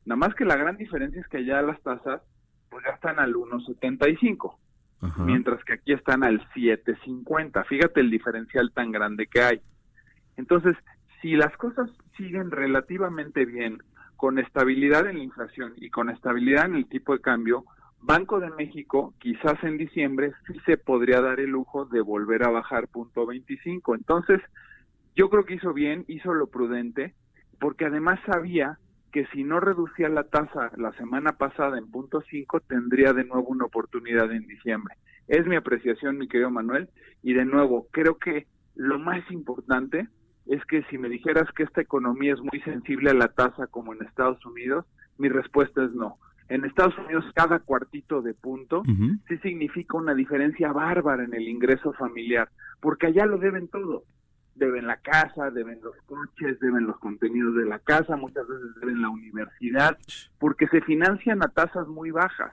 Nada 0.04 0.16
más 0.16 0.34
que 0.34 0.44
la 0.44 0.56
gran 0.56 0.76
diferencia 0.76 1.20
es 1.20 1.28
que 1.28 1.36
allá 1.36 1.62
las 1.62 1.80
tasas 1.82 2.20
pues 2.68 2.84
ya 2.84 2.94
están 2.94 3.20
al 3.20 3.32
1.75, 3.32 4.56
mientras 5.18 5.62
que 5.62 5.74
aquí 5.74 5.92
están 5.92 6.24
al 6.24 6.40
7.50. 6.48 7.64
Fíjate 7.66 8.00
el 8.00 8.10
diferencial 8.10 8.72
tan 8.74 8.90
grande 8.90 9.28
que 9.28 9.40
hay. 9.40 9.60
Entonces, 10.36 10.74
si 11.22 11.36
las 11.36 11.56
cosas 11.58 11.88
siguen 12.16 12.50
relativamente 12.50 13.44
bien, 13.44 13.78
con 14.16 14.40
estabilidad 14.40 15.06
en 15.06 15.18
la 15.18 15.22
inflación 15.22 15.74
y 15.76 15.90
con 15.90 16.10
estabilidad 16.10 16.64
en 16.64 16.74
el 16.74 16.88
tipo 16.88 17.12
de 17.12 17.20
cambio, 17.20 17.66
Banco 18.00 18.40
de 18.40 18.50
México 18.50 19.14
quizás 19.18 19.62
en 19.64 19.76
diciembre 19.76 20.32
sí 20.46 20.54
se 20.64 20.76
podría 20.76 21.20
dar 21.20 21.40
el 21.40 21.50
lujo 21.50 21.84
de 21.84 22.00
volver 22.00 22.44
a 22.44 22.50
bajar 22.50 22.88
punto 22.88 23.26
25. 23.26 23.94
Entonces, 23.94 24.40
yo 25.14 25.28
creo 25.28 25.44
que 25.44 25.54
hizo 25.54 25.72
bien, 25.72 26.04
hizo 26.08 26.32
lo 26.32 26.46
prudente, 26.46 27.14
porque 27.60 27.86
además 27.86 28.20
sabía 28.24 28.78
que 29.12 29.26
si 29.32 29.42
no 29.42 29.58
reducía 29.58 30.08
la 30.08 30.24
tasa 30.24 30.70
la 30.76 30.92
semana 30.92 31.32
pasada 31.32 31.78
en 31.78 31.90
punto 31.90 32.22
5, 32.30 32.60
tendría 32.60 33.12
de 33.12 33.24
nuevo 33.24 33.48
una 33.48 33.64
oportunidad 33.64 34.30
en 34.30 34.46
diciembre. 34.46 34.94
Es 35.26 35.46
mi 35.46 35.56
apreciación, 35.56 36.18
mi 36.18 36.28
querido 36.28 36.50
Manuel, 36.50 36.88
y 37.22 37.34
de 37.34 37.44
nuevo, 37.44 37.88
creo 37.90 38.18
que 38.18 38.46
lo 38.74 38.98
más 38.98 39.28
importante 39.30 40.08
es 40.46 40.64
que 40.66 40.82
si 40.84 40.98
me 40.98 41.08
dijeras 41.08 41.50
que 41.52 41.64
esta 41.64 41.80
economía 41.80 42.34
es 42.34 42.40
muy 42.40 42.60
sensible 42.60 43.10
a 43.10 43.14
la 43.14 43.28
tasa 43.28 43.66
como 43.66 43.92
en 43.92 44.02
Estados 44.02 44.44
Unidos, 44.46 44.86
mi 45.18 45.28
respuesta 45.28 45.84
es 45.84 45.92
no. 45.92 46.18
En 46.48 46.64
Estados 46.64 46.96
Unidos 46.98 47.24
cada 47.34 47.58
cuartito 47.58 48.22
de 48.22 48.34
punto 48.34 48.82
sí 49.28 49.36
significa 49.42 49.98
una 49.98 50.14
diferencia 50.14 50.72
bárbara 50.72 51.24
en 51.24 51.34
el 51.34 51.46
ingreso 51.48 51.92
familiar, 51.92 52.48
porque 52.80 53.08
allá 53.08 53.26
lo 53.26 53.38
deben 53.38 53.68
todo 53.68 54.04
deben 54.54 54.86
la 54.88 54.96
casa, 54.96 55.50
deben 55.52 55.78
los 55.82 55.94
coches, 56.06 56.58
deben 56.60 56.84
los 56.86 56.98
contenidos 56.98 57.54
de 57.54 57.64
la 57.64 57.78
casa, 57.78 58.16
muchas 58.16 58.46
veces 58.48 58.74
deben 58.80 59.00
la 59.00 59.08
universidad, 59.08 59.96
porque 60.40 60.66
se 60.66 60.80
financian 60.80 61.42
a 61.44 61.48
tasas 61.48 61.86
muy 61.86 62.10
bajas, 62.10 62.52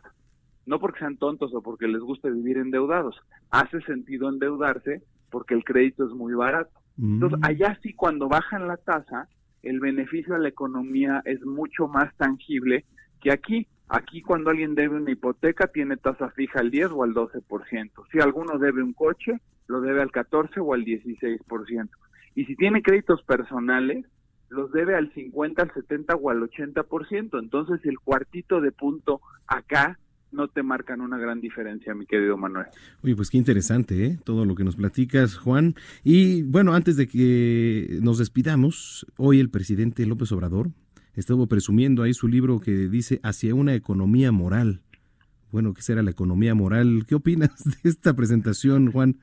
no 0.68 0.80
porque 0.80 1.00
sean 1.00 1.18
tontos 1.18 1.52
o 1.56 1.62
porque 1.64 1.88
les 1.88 2.02
guste 2.02 2.30
vivir 2.30 2.58
endeudados. 2.58 3.20
Hace 3.50 3.82
sentido 3.82 4.30
endeudarse 4.30 5.02
porque 5.32 5.56
el 5.56 5.64
crédito 5.64 6.06
es 6.06 6.12
muy 6.12 6.34
barato. 6.36 6.72
Entonces, 6.98 7.40
Mm. 7.40 7.46
allá 7.46 7.80
sí, 7.82 7.94
cuando 7.94 8.30
bajan 8.30 8.68
la 8.68 8.78
tasa, 8.78 9.28
el 9.64 9.80
beneficio 9.80 10.36
a 10.36 10.40
la 10.40 10.50
economía 10.50 11.24
es 11.26 11.44
mucho 11.44 11.88
más 11.88 12.16
tangible 12.18 12.86
que 13.20 13.32
aquí. 13.32 13.68
Aquí 13.88 14.22
cuando 14.22 14.50
alguien 14.50 14.74
debe 14.74 14.96
una 14.96 15.12
hipoteca 15.12 15.68
tiene 15.68 15.98
tasa 15.98 16.30
fija 16.32 16.60
al 16.60 16.72
10 16.72 16.92
o 16.92 17.04
al 17.04 17.14
12%. 17.14 17.92
Si 18.12 18.20
alguno 18.20 18.58
debe 18.58 18.82
un 18.82 18.94
coche, 18.94 19.40
lo 19.68 19.82
debe 19.82 20.02
al 20.02 20.12
14 20.12 20.60
o 20.60 20.74
al 20.74 20.84
16%. 20.84 21.90
Y 22.36 22.46
si 22.46 22.56
tiene 22.56 22.82
créditos 22.82 23.22
personales, 23.24 24.06
los 24.50 24.72
debe 24.72 24.96
al 24.96 25.14
50, 25.14 25.62
al 25.62 25.74
70 25.74 26.16
o 26.16 26.30
al 26.30 26.42
80%. 26.42 27.40
Entonces 27.40 27.80
el 27.84 28.00
cuartito 28.00 28.60
de 28.60 28.72
punto 28.72 29.22
acá 29.48 30.00
no 30.32 30.48
te 30.48 30.64
marcan 30.64 31.02
una 31.02 31.18
gran 31.18 31.40
diferencia, 31.40 31.94
mi 31.94 32.06
querido 32.06 32.38
Manuel. 32.38 32.66
Oye, 33.04 33.16
pues 33.16 33.30
qué 33.30 33.38
interesante, 33.38 34.06
¿eh? 34.06 34.20
Todo 34.24 34.46
lo 34.46 34.56
que 34.56 34.64
nos 34.64 34.76
platicas, 34.76 35.38
Juan. 35.38 35.76
Y 36.04 36.44
bueno, 36.44 36.74
antes 36.74 36.98
de 36.98 37.08
que 37.08 38.00
nos 38.02 38.18
despidamos, 38.18 39.06
hoy 39.18 39.40
el 39.40 39.50
presidente 39.50 40.06
López 40.06 40.32
Obrador 40.32 40.72
estuvo 41.16 41.48
presumiendo 41.48 42.04
ahí 42.04 42.14
su 42.14 42.28
libro 42.28 42.60
que 42.60 42.72
dice 42.72 43.20
Hacia 43.24 43.56
una 43.56 43.74
economía 43.74 44.32
moral. 44.32 44.82
Bueno, 45.52 45.74
¿qué 45.74 45.82
será 45.82 46.04
la 46.04 46.12
economía 46.12 46.56
moral? 46.56 47.06
¿Qué 47.08 47.16
opinas 47.16 47.64
de 47.84 47.90
esta 47.90 48.14
presentación, 48.14 48.92
Juan? 48.92 49.16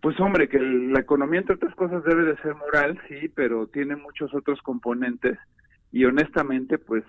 Pues 0.00 0.18
hombre, 0.20 0.48
que 0.48 0.58
la 0.58 1.00
economía 1.00 1.40
entre 1.40 1.54
otras 1.54 1.74
cosas 1.76 2.02
debe 2.04 2.24
de 2.24 2.36
ser 2.38 2.54
moral, 2.56 3.00
sí, 3.08 3.30
pero 3.34 3.68
tiene 3.68 3.96
muchos 3.96 4.34
otros 4.34 4.60
componentes 4.62 5.38
y 5.92 6.06
honestamente, 6.06 6.78
pues 6.78 7.04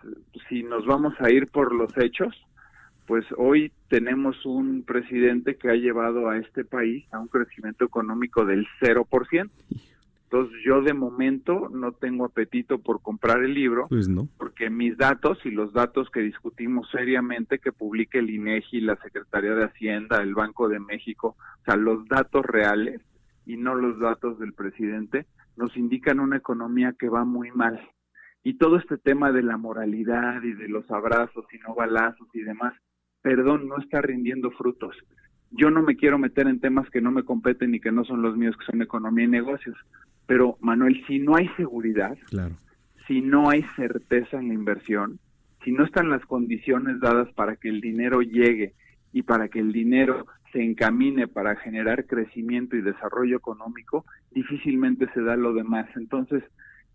si 0.49 0.61
nos 0.61 0.85
vamos 0.85 1.13
a 1.19 1.31
ir 1.31 1.47
por 1.47 1.73
los 1.73 1.97
hechos, 1.97 2.35
pues 3.07 3.25
hoy 3.37 3.71
tenemos 3.89 4.45
un 4.45 4.83
presidente 4.83 5.55
que 5.55 5.69
ha 5.69 5.75
llevado 5.75 6.29
a 6.29 6.37
este 6.37 6.65
país 6.65 7.05
a 7.11 7.19
un 7.19 7.29
crecimiento 7.29 7.85
económico 7.85 8.45
del 8.45 8.67
0%. 8.81 9.49
Entonces 10.33 10.57
yo 10.65 10.81
de 10.81 10.95
momento 10.95 11.69
no 11.71 11.91
tengo 11.91 12.25
apetito 12.25 12.79
por 12.79 13.03
comprar 13.03 13.43
el 13.43 13.53
libro 13.53 13.85
Pues 13.87 14.09
no. 14.09 14.27
porque 14.39 14.71
mis 14.71 14.97
datos 14.97 15.37
y 15.45 15.51
los 15.51 15.73
datos 15.73 16.09
que 16.09 16.21
discutimos 16.21 16.89
seriamente 16.89 17.59
que 17.59 17.71
publique 17.71 18.17
el 18.17 18.31
INEGI, 18.31 18.81
la 18.81 18.95
Secretaría 18.95 19.53
de 19.53 19.65
Hacienda, 19.65 20.23
el 20.23 20.33
Banco 20.33 20.69
de 20.69 20.79
México, 20.79 21.35
o 21.37 21.63
sea, 21.65 21.75
los 21.75 22.07
datos 22.07 22.43
reales 22.43 22.99
y 23.45 23.57
no 23.57 23.75
los 23.75 23.99
datos 23.99 24.39
del 24.39 24.53
presidente 24.53 25.27
nos 25.55 25.77
indican 25.77 26.19
una 26.19 26.37
economía 26.37 26.95
que 26.97 27.09
va 27.09 27.25
muy 27.25 27.51
mal. 27.51 27.79
Y 28.43 28.55
todo 28.55 28.77
este 28.77 28.97
tema 28.97 29.31
de 29.31 29.43
la 29.43 29.57
moralidad 29.57 30.41
y 30.41 30.53
de 30.53 30.67
los 30.67 30.89
abrazos 30.89 31.45
y 31.53 31.59
no 31.59 31.75
balazos 31.75 32.27
y 32.33 32.41
demás, 32.41 32.73
perdón, 33.21 33.67
no 33.67 33.77
está 33.77 34.01
rindiendo 34.01 34.49
frutos. 34.49 34.95
Yo 35.51 35.69
no 35.69 35.83
me 35.83 35.95
quiero 35.95 36.17
meter 36.17 36.47
en 36.47 36.59
temas 36.59 36.89
que 36.89 37.01
no 37.01 37.11
me 37.11 37.21
competen 37.21 37.75
y 37.75 37.79
que 37.79 37.91
no 37.91 38.03
son 38.03 38.23
los 38.23 38.35
míos, 38.35 38.55
que 38.57 38.65
son 38.65 38.81
economía 38.81 39.25
y 39.25 39.27
negocios. 39.29 39.77
Pero, 40.25 40.57
Manuel, 40.61 41.03
si 41.07 41.19
no 41.19 41.35
hay 41.35 41.49
seguridad, 41.57 42.17
Claro. 42.29 42.55
si 43.07 43.21
no 43.21 43.49
hay 43.49 43.63
certeza 43.75 44.39
en 44.39 44.47
la 44.49 44.53
inversión, 44.53 45.19
si 45.63 45.71
no 45.71 45.83
están 45.85 46.09
las 46.09 46.25
condiciones 46.25 46.99
dadas 46.99 47.31
para 47.33 47.55
que 47.55 47.69
el 47.69 47.81
dinero 47.81 48.21
llegue 48.21 48.73
y 49.11 49.23
para 49.23 49.47
que 49.49 49.59
el 49.59 49.71
dinero 49.71 50.25
se 50.51 50.63
encamine 50.63 51.27
para 51.27 51.55
generar 51.55 52.05
crecimiento 52.05 52.75
y 52.75 52.81
desarrollo 52.81 53.37
económico, 53.37 54.05
difícilmente 54.31 55.07
se 55.13 55.21
da 55.21 55.35
lo 55.35 55.53
demás. 55.53 55.87
Entonces, 55.95 56.43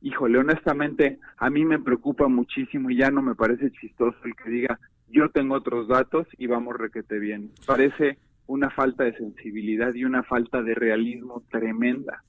híjole, 0.00 0.38
honestamente, 0.38 1.18
a 1.38 1.50
mí 1.50 1.64
me 1.64 1.78
preocupa 1.78 2.28
muchísimo 2.28 2.90
y 2.90 2.96
ya 2.96 3.10
no 3.10 3.20
me 3.22 3.34
parece 3.34 3.70
chistoso 3.72 4.16
el 4.24 4.34
que 4.36 4.50
diga, 4.50 4.78
yo 5.08 5.30
tengo 5.30 5.54
otros 5.56 5.88
datos 5.88 6.26
y 6.36 6.46
vamos 6.46 6.76
requete 6.76 7.18
bien. 7.18 7.50
Parece 7.66 8.18
una 8.46 8.70
falta 8.70 9.04
de 9.04 9.16
sensibilidad 9.16 9.92
y 9.94 10.04
una 10.04 10.22
falta 10.22 10.62
de 10.62 10.74
realismo 10.74 11.42
tremenda, 11.50 12.22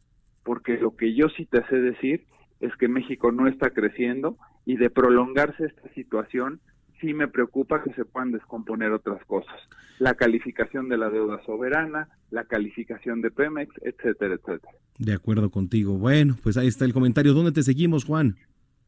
porque 0.49 0.79
lo 0.79 0.95
que 0.95 1.13
yo 1.13 1.29
sí 1.29 1.45
te 1.45 1.63
sé 1.67 1.75
decir 1.79 2.25
es 2.59 2.75
que 2.77 2.87
México 2.87 3.31
no 3.31 3.45
está 3.47 3.69
creciendo 3.69 4.35
y 4.65 4.77
de 4.77 4.89
prolongarse 4.89 5.63
esta 5.65 5.87
situación, 5.93 6.59
sí 6.99 7.13
me 7.13 7.27
preocupa 7.27 7.83
que 7.83 7.93
se 7.93 8.03
puedan 8.03 8.31
descomponer 8.31 8.91
otras 8.91 9.23
cosas. 9.25 9.53
La 9.99 10.15
calificación 10.15 10.89
de 10.89 10.97
la 10.97 11.11
deuda 11.11 11.39
soberana, 11.45 12.09
la 12.31 12.45
calificación 12.45 13.21
de 13.21 13.29
Pemex, 13.29 13.71
etcétera, 13.83 14.33
etcétera. 14.33 14.73
De 14.97 15.13
acuerdo 15.13 15.51
contigo. 15.51 15.99
Bueno, 15.99 16.35
pues 16.41 16.57
ahí 16.57 16.65
está 16.67 16.83
el 16.83 16.93
comentario. 16.93 17.33
¿Dónde 17.35 17.51
te 17.51 17.61
seguimos, 17.61 18.03
Juan? 18.03 18.35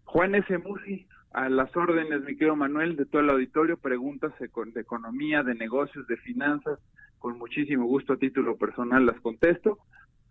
Juan 0.06 0.34
S. 0.34 0.58
Musi, 0.58 1.06
a 1.32 1.48
las 1.48 1.70
órdenes, 1.78 2.22
mi 2.24 2.38
querido 2.38 2.56
Manuel, 2.56 2.96
de 2.96 3.06
todo 3.06 3.22
el 3.22 3.30
auditorio, 3.30 3.78
preguntas 3.78 4.34
de 4.40 4.50
econ- 4.50 4.74
de 4.74 4.82
economía, 4.82 5.44
de 5.44 5.54
negocios, 5.54 6.08
de 6.08 6.18
finanzas, 6.18 6.80
con 7.20 7.38
muchísimo 7.38 7.86
gusto 7.86 8.14
a 8.14 8.18
título 8.18 8.58
personal 8.58 9.06
las 9.06 9.20
contesto, 9.22 9.78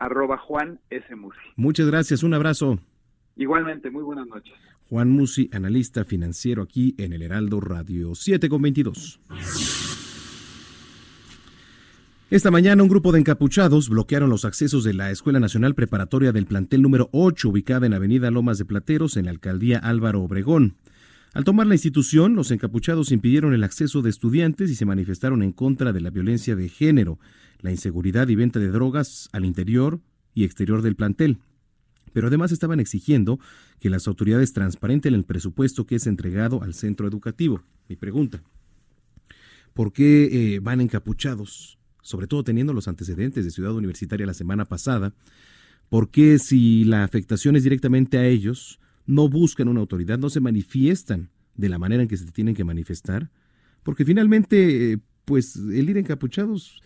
arroba 0.01 0.36
Juan 0.39 0.81
S. 0.90 1.14
Musi. 1.14 1.39
Muchas 1.55 1.86
gracias. 1.86 2.24
Un 2.24 2.35
abrazo. 2.35 2.78
Igualmente, 3.36 3.90
muy 3.90 4.02
buenas 4.02 4.27
noches. 4.27 4.55
Juan 4.89 5.09
Musi, 5.09 5.48
analista 5.52 6.05
financiero 6.05 6.62
aquí 6.62 6.97
en 6.98 7.12
el 7.12 7.22
Heraldo 7.22 7.60
Radio 7.60 8.16
7 8.16 8.48
con 8.48 8.60
22. 8.62 9.20
Esta 12.31 12.51
mañana 12.51 12.82
un 12.82 12.89
grupo 12.89 13.12
de 13.12 13.20
encapuchados 13.20 13.89
bloquearon 13.89 14.31
los 14.31 14.44
accesos 14.44 14.85
de 14.85 14.94
la 14.94 15.10
Escuela 15.10 15.40
Nacional 15.40 15.74
Preparatoria 15.74 16.32
del 16.32 16.47
plantel 16.47 16.82
número 16.82 17.09
8 17.12 17.48
ubicada 17.48 17.86
en 17.86 17.94
Avenida 17.94 18.31
Lomas 18.31 18.59
de 18.59 18.64
Plateros 18.64 19.16
en 19.16 19.24
la 19.24 19.32
alcaldía 19.32 19.78
Álvaro 19.78 20.22
Obregón. 20.22 20.77
Al 21.35 21.44
tomar 21.44 21.66
la 21.68 21.74
institución, 21.74 22.35
los 22.35 22.51
encapuchados 22.51 23.12
impidieron 23.12 23.52
el 23.52 23.62
acceso 23.62 24.02
de 24.02 24.10
estudiantes 24.10 24.70
y 24.70 24.74
se 24.74 24.86
manifestaron 24.86 25.43
en 25.43 25.52
contra 25.52 25.93
de 25.93 26.01
la 26.01 26.10
violencia 26.10 26.56
de 26.56 26.68
género, 26.68 27.18
la 27.62 27.70
inseguridad 27.70 28.28
y 28.28 28.34
venta 28.34 28.58
de 28.58 28.70
drogas 28.70 29.28
al 29.32 29.44
interior 29.44 30.00
y 30.34 30.44
exterior 30.44 30.82
del 30.82 30.96
plantel. 30.96 31.38
Pero 32.12 32.28
además 32.28 32.52
estaban 32.52 32.80
exigiendo 32.80 33.38
que 33.78 33.90
las 33.90 34.08
autoridades 34.08 34.52
transparenten 34.52 35.14
el 35.14 35.24
presupuesto 35.24 35.86
que 35.86 35.96
es 35.96 36.06
entregado 36.06 36.62
al 36.62 36.74
centro 36.74 37.06
educativo. 37.06 37.62
Mi 37.88 37.96
pregunta, 37.96 38.42
¿por 39.74 39.92
qué 39.92 40.54
eh, 40.54 40.60
van 40.60 40.80
encapuchados? 40.80 41.78
Sobre 42.02 42.26
todo 42.26 42.42
teniendo 42.42 42.72
los 42.72 42.88
antecedentes 42.88 43.44
de 43.44 43.50
Ciudad 43.50 43.74
Universitaria 43.74 44.26
la 44.26 44.34
semana 44.34 44.64
pasada, 44.64 45.14
¿por 45.88 46.10
qué 46.10 46.38
si 46.38 46.84
la 46.84 47.04
afectación 47.04 47.56
es 47.56 47.62
directamente 47.62 48.18
a 48.18 48.26
ellos, 48.26 48.80
no 49.06 49.28
buscan 49.28 49.68
una 49.68 49.80
autoridad, 49.80 50.18
no 50.18 50.30
se 50.30 50.40
manifiestan 50.40 51.30
de 51.54 51.68
la 51.68 51.78
manera 51.78 52.02
en 52.02 52.08
que 52.08 52.16
se 52.16 52.26
tienen 52.32 52.54
que 52.54 52.64
manifestar? 52.64 53.30
Porque 53.82 54.04
finalmente, 54.04 54.92
eh, 54.92 54.98
pues 55.24 55.56
el 55.56 55.88
ir 55.88 55.96
encapuchados 55.96 56.82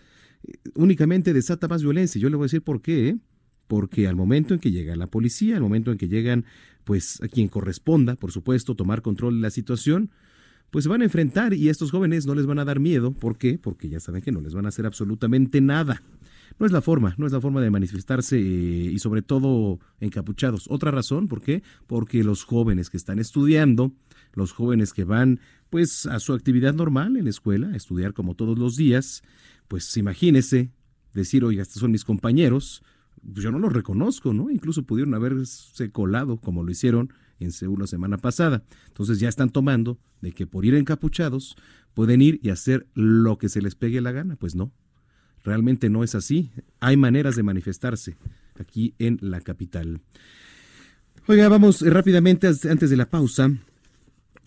únicamente 0.75 1.33
desata 1.33 1.69
más 1.69 1.83
violencia. 1.83 2.21
Yo 2.21 2.29
le 2.29 2.37
voy 2.37 2.45
a 2.45 2.47
decir 2.47 2.63
por 2.63 2.83
qué, 2.83 3.09
¿eh? 3.09 3.19
porque 3.67 4.09
al 4.09 4.17
momento 4.17 4.55
en 4.55 4.61
que 4.61 4.71
llega 4.71 4.97
la 4.97 5.07
policía, 5.07 5.57
al 5.57 5.63
momento 5.63 5.91
en 5.91 5.99
que 5.99 6.09
llegan, 6.09 6.45
pues 6.85 7.23
a 7.23 7.29
quien 7.29 7.49
corresponda, 7.49 8.17
por 8.17 8.33
supuesto, 8.33 8.75
tomar 8.75 9.03
control 9.03 9.37
de 9.37 9.43
la 9.43 9.51
situación, 9.51 10.11
pues 10.71 10.85
se 10.85 10.89
van 10.89 11.03
a 11.03 11.05
enfrentar 11.05 11.55
y 11.55 11.69
a 11.69 11.71
estos 11.71 11.91
jóvenes 11.91 12.27
no 12.27 12.35
les 12.35 12.47
van 12.47 12.59
a 12.59 12.65
dar 12.65 12.81
miedo. 12.81 13.13
¿Por 13.13 13.39
qué? 13.39 13.59
Porque 13.59 13.89
ya 13.89 14.01
saben 14.01 14.23
que 14.23 14.33
no 14.33 14.41
les 14.41 14.55
van 14.55 14.67
a 14.67 14.69
hacer 14.69 14.87
absolutamente 14.87 15.61
nada. 15.61 16.03
No 16.59 16.67
es 16.67 16.73
la 16.73 16.83
forma, 16.83 17.15
no 17.17 17.27
es 17.27 17.33
la 17.33 17.41
forma 17.41 17.61
de 17.61 17.71
manifestarse 17.71 18.39
eh, 18.39 18.43
y 18.93 18.99
sobre 18.99 19.23
todo 19.23 19.79
encapuchados. 20.01 20.67
Otra 20.69 20.91
razón, 20.91 21.29
¿por 21.29 21.43
qué? 21.43 21.63
Porque 21.87 22.23
los 22.23 22.45
jóvenes 22.45 22.91
que 22.91 22.97
están 22.97 23.19
estudiando, 23.19 23.93
los 24.35 24.53
jóvenes 24.53 24.93
que 24.93 25.05
van 25.05 25.41
pues 25.71 26.07
a 26.07 26.21
su 26.21 26.33
actividad 26.33 26.75
normal 26.75 27.17
en 27.17 27.25
la 27.25 27.31
escuela, 27.31 27.69
a 27.69 27.77
estudiar 27.77 28.13
como 28.13 28.35
todos 28.35 28.59
los 28.59 28.77
días, 28.77 29.23
pues 29.69 29.97
imagínese 29.97 30.71
decir, 31.13 31.45
oiga, 31.45 31.63
estos 31.63 31.81
son 31.81 31.91
mis 31.91 32.05
compañeros, 32.05 32.83
pues 33.23 33.43
yo 33.43 33.51
no 33.51 33.59
los 33.59 33.73
reconozco, 33.73 34.33
¿no? 34.33 34.51
Incluso 34.51 34.83
pudieron 34.83 35.15
haberse 35.15 35.91
colado 35.91 36.39
como 36.39 36.63
lo 36.63 36.71
hicieron 36.71 37.13
en 37.41 37.53
Seúl 37.53 37.81
la 37.81 37.87
semana 37.87 38.19
pasada. 38.19 38.65
Entonces 38.89 39.19
ya 39.21 39.29
están 39.29 39.51
tomando 39.51 39.99
de 40.21 40.33
que 40.33 40.47
por 40.47 40.65
ir 40.65 40.75
encapuchados 40.75 41.57
pueden 41.95 42.21
ir 42.23 42.41
y 42.43 42.51
hacer 42.51 42.87
lo 42.95 43.39
que 43.39 43.49
se 43.49 43.63
les 43.63 43.75
pegue 43.75 44.01
la 44.01 44.13
gana. 44.13 44.37
Pues 44.37 44.55
no, 44.55 44.73
realmente 45.43 45.89
no 45.89 46.05
es 46.05 46.15
así. 46.15 46.51
Hay 46.81 46.97
maneras 46.97 47.37
de 47.37 47.43
manifestarse 47.43 48.17
aquí 48.59 48.95
en 48.99 49.19
la 49.21 49.41
capital. 49.41 50.01
Oiga, 51.27 51.49
vamos 51.49 51.81
rápidamente 51.81 52.47
antes 52.47 52.91
de 52.91 52.97
la 52.97 53.09
pausa 53.09 53.51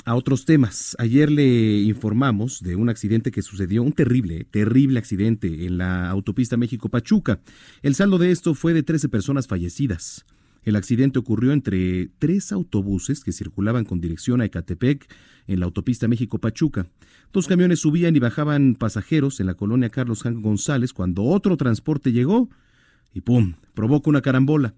a 0.07 0.15
otros 0.15 0.45
temas. 0.45 0.95
Ayer 0.99 1.29
le 1.29 1.81
informamos 1.81 2.61
de 2.61 2.77
un 2.77 2.87
accidente 2.87 3.29
que 3.29 3.41
sucedió, 3.41 3.83
un 3.83 3.91
terrible, 3.91 4.45
terrible 4.45 4.99
accidente 4.99 5.65
en 5.65 5.77
la 5.77 6.09
autopista 6.09 6.55
México-Pachuca. 6.55 7.41
El 7.81 7.93
saldo 7.93 8.17
de 8.17 8.31
esto 8.31 8.55
fue 8.55 8.73
de 8.73 8.83
13 8.83 9.09
personas 9.09 9.47
fallecidas. 9.47 10.25
El 10.63 10.77
accidente 10.77 11.19
ocurrió 11.19 11.51
entre 11.51 12.09
tres 12.19 12.53
autobuses 12.53 13.21
que 13.21 13.33
circulaban 13.33 13.83
con 13.83 13.99
dirección 13.99 14.39
a 14.39 14.45
Ecatepec 14.45 15.13
en 15.45 15.59
la 15.59 15.65
autopista 15.65 16.07
México-Pachuca. 16.07 16.87
Dos 17.33 17.47
camiones 17.47 17.79
subían 17.79 18.15
y 18.15 18.19
bajaban 18.19 18.75
pasajeros 18.75 19.41
en 19.41 19.47
la 19.47 19.55
colonia 19.55 19.89
Carlos 19.89 20.23
Jan 20.23 20.41
González 20.41 20.93
cuando 20.93 21.23
otro 21.23 21.57
transporte 21.57 22.13
llegó 22.13 22.49
y 23.13 23.19
¡pum! 23.19 23.55
provoca 23.73 24.09
una 24.09 24.21
carambola. 24.21 24.73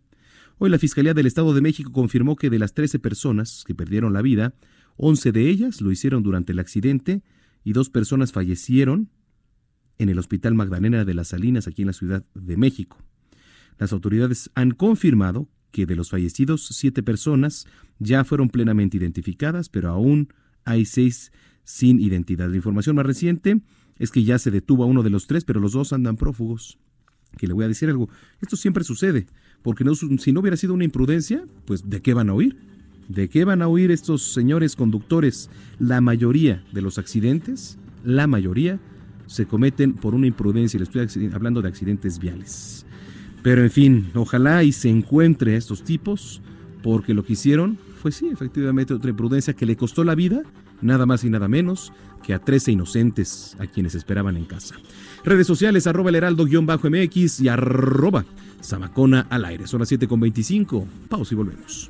Hoy 0.58 0.72
la 0.72 0.80
Fiscalía 0.80 1.14
del 1.14 1.28
Estado 1.28 1.54
de 1.54 1.62
México 1.62 1.92
confirmó 1.92 2.36
que 2.36 2.50
de 2.50 2.58
las 2.58 2.74
13 2.74 2.98
personas 2.98 3.64
que 3.66 3.76
perdieron 3.76 4.12
la 4.12 4.24
vida, 4.24 4.56
11 5.02 5.32
de 5.32 5.50
ellas 5.50 5.80
lo 5.80 5.92
hicieron 5.92 6.24
durante 6.24 6.52
el 6.52 6.60
accidente 6.60 7.24
y 7.64 7.72
dos 7.72 7.90
personas 7.90 8.34
fallecieron 8.34 9.10
en 9.98 10.10
el 10.10 10.20
Hospital 10.20 10.56
Magdalena 10.56 11.06
de 11.06 11.14
las 11.14 11.30
Salinas 11.30 11.68
aquí 11.68 11.84
en 11.84 11.88
la 11.88 11.94
Ciudad 11.94 12.26
de 12.36 12.58
México. 12.58 12.98
Las 13.78 13.94
autoridades 13.94 14.52
han 14.56 14.72
confirmado 14.72 15.48
que 15.72 15.86
de 15.86 15.96
los 15.96 16.10
fallecidos, 16.10 16.68
siete 16.72 17.02
personas 17.02 17.66
ya 18.00 18.26
fueron 18.26 18.50
plenamente 18.50 18.98
identificadas, 18.98 19.70
pero 19.70 19.90
aún 19.90 20.34
hay 20.66 20.84
seis 20.84 21.32
sin 21.64 22.00
identidad. 22.02 22.50
La 22.50 22.58
información 22.58 22.98
más 22.98 23.06
reciente 23.06 23.62
es 24.00 24.12
que 24.12 24.26
ya 24.26 24.38
se 24.38 24.52
detuvo 24.52 24.84
a 24.84 24.88
uno 24.88 25.02
de 25.02 25.12
los 25.12 25.28
tres, 25.28 25.46
pero 25.46 25.62
los 25.62 25.72
dos 25.72 25.94
andan 25.94 26.18
prófugos. 26.18 26.78
Que 27.38 27.48
le 27.48 27.54
voy 27.54 27.64
a 27.64 27.70
decir 27.70 27.88
algo, 27.88 28.10
esto 28.42 28.58
siempre 28.58 28.84
sucede, 28.84 29.28
porque 29.62 29.86
si 30.18 30.34
no 30.34 30.42
hubiera 30.42 30.58
sido 30.58 30.74
una 30.74 30.84
imprudencia, 30.84 31.46
pues 31.66 31.90
¿de 31.90 32.02
qué 32.02 32.14
van 32.14 32.30
a 32.30 32.34
huir? 32.34 32.58
¿De 33.10 33.28
qué 33.28 33.44
van 33.44 33.64
a 33.64 33.68
huir 33.68 33.90
estos 33.90 34.22
señores 34.22 34.76
conductores? 34.76 35.50
La 35.80 36.00
mayoría 36.00 36.64
de 36.72 36.82
los 36.82 37.00
accidentes, 37.00 37.80
la 38.04 38.28
mayoría, 38.28 38.80
se 39.26 39.48
cometen 39.48 39.94
por 39.94 40.14
una 40.14 40.28
imprudencia, 40.28 40.80
le 40.80 40.84
estoy 40.84 41.32
hablando 41.34 41.64
de 41.64 41.70
accidentes 41.70 42.20
viales. 42.20 42.86
Pero 43.42 43.64
en 43.64 43.72
fin, 43.72 44.12
ojalá 44.14 44.64
y 44.64 44.72
se 44.72 44.90
encuentre 44.90 45.56
a 45.56 45.58
estos 45.58 45.84
tipos, 45.84 46.40
porque 46.84 47.16
lo 47.16 47.26
que 47.26 47.34
hicieron 47.34 47.80
fue 48.00 48.12
sí, 48.12 48.30
efectivamente 48.32 48.94
otra 48.94 49.10
imprudencia 49.10 49.56
que 49.56 49.66
le 49.66 49.76
costó 49.76 50.04
la 50.04 50.14
vida, 50.14 50.44
nada 50.80 51.08
más 51.08 51.24
y 51.24 51.32
nada 51.32 51.48
menos 51.48 51.92
que 52.24 52.36
a 52.36 52.40
13 52.40 52.74
inocentes 52.74 53.56
a 53.58 53.66
quienes 53.66 53.96
esperaban 53.96 54.38
en 54.38 54.46
casa. 54.46 54.76
Redes 55.24 55.48
sociales, 55.48 55.88
arroba 55.88 56.12
el 56.12 56.16
heraldo-mx 56.16 57.40
y 57.42 57.48
arroba 57.48 58.24
Samacona 58.62 59.26
al 59.32 59.46
aire. 59.46 59.66
Son 59.66 59.80
las 59.80 59.92
7.25. 59.92 60.86
Pausa 61.10 61.34
y 61.34 61.38
volvemos. 61.38 61.90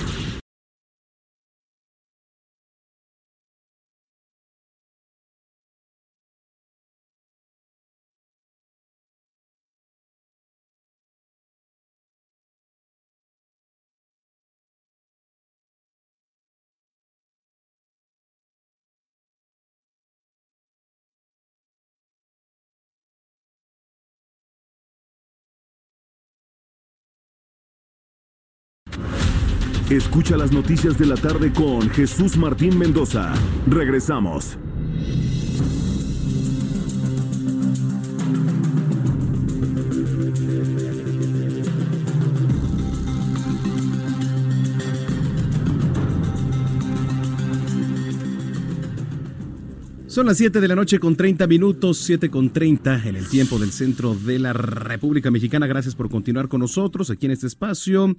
Escucha 29.91 30.37
las 30.37 30.53
noticias 30.53 30.97
de 30.97 31.05
la 31.05 31.17
tarde 31.17 31.51
con 31.51 31.89
Jesús 31.89 32.37
Martín 32.37 32.77
Mendoza. 32.77 33.33
Regresamos. 33.67 34.57
Son 50.07 50.25
las 50.25 50.37
7 50.37 50.61
de 50.61 50.67
la 50.69 50.75
noche 50.75 50.99
con 50.99 51.17
30 51.17 51.47
minutos, 51.47 51.97
7 51.97 52.29
con 52.29 52.53
30 52.53 53.09
en 53.09 53.17
el 53.17 53.27
tiempo 53.27 53.59
del 53.59 53.73
centro 53.73 54.15
de 54.15 54.39
la 54.39 54.53
República 54.53 55.29
Mexicana. 55.31 55.67
Gracias 55.67 55.95
por 55.95 56.09
continuar 56.09 56.47
con 56.47 56.61
nosotros 56.61 57.09
aquí 57.09 57.25
en 57.25 57.33
este 57.33 57.47
espacio. 57.47 58.15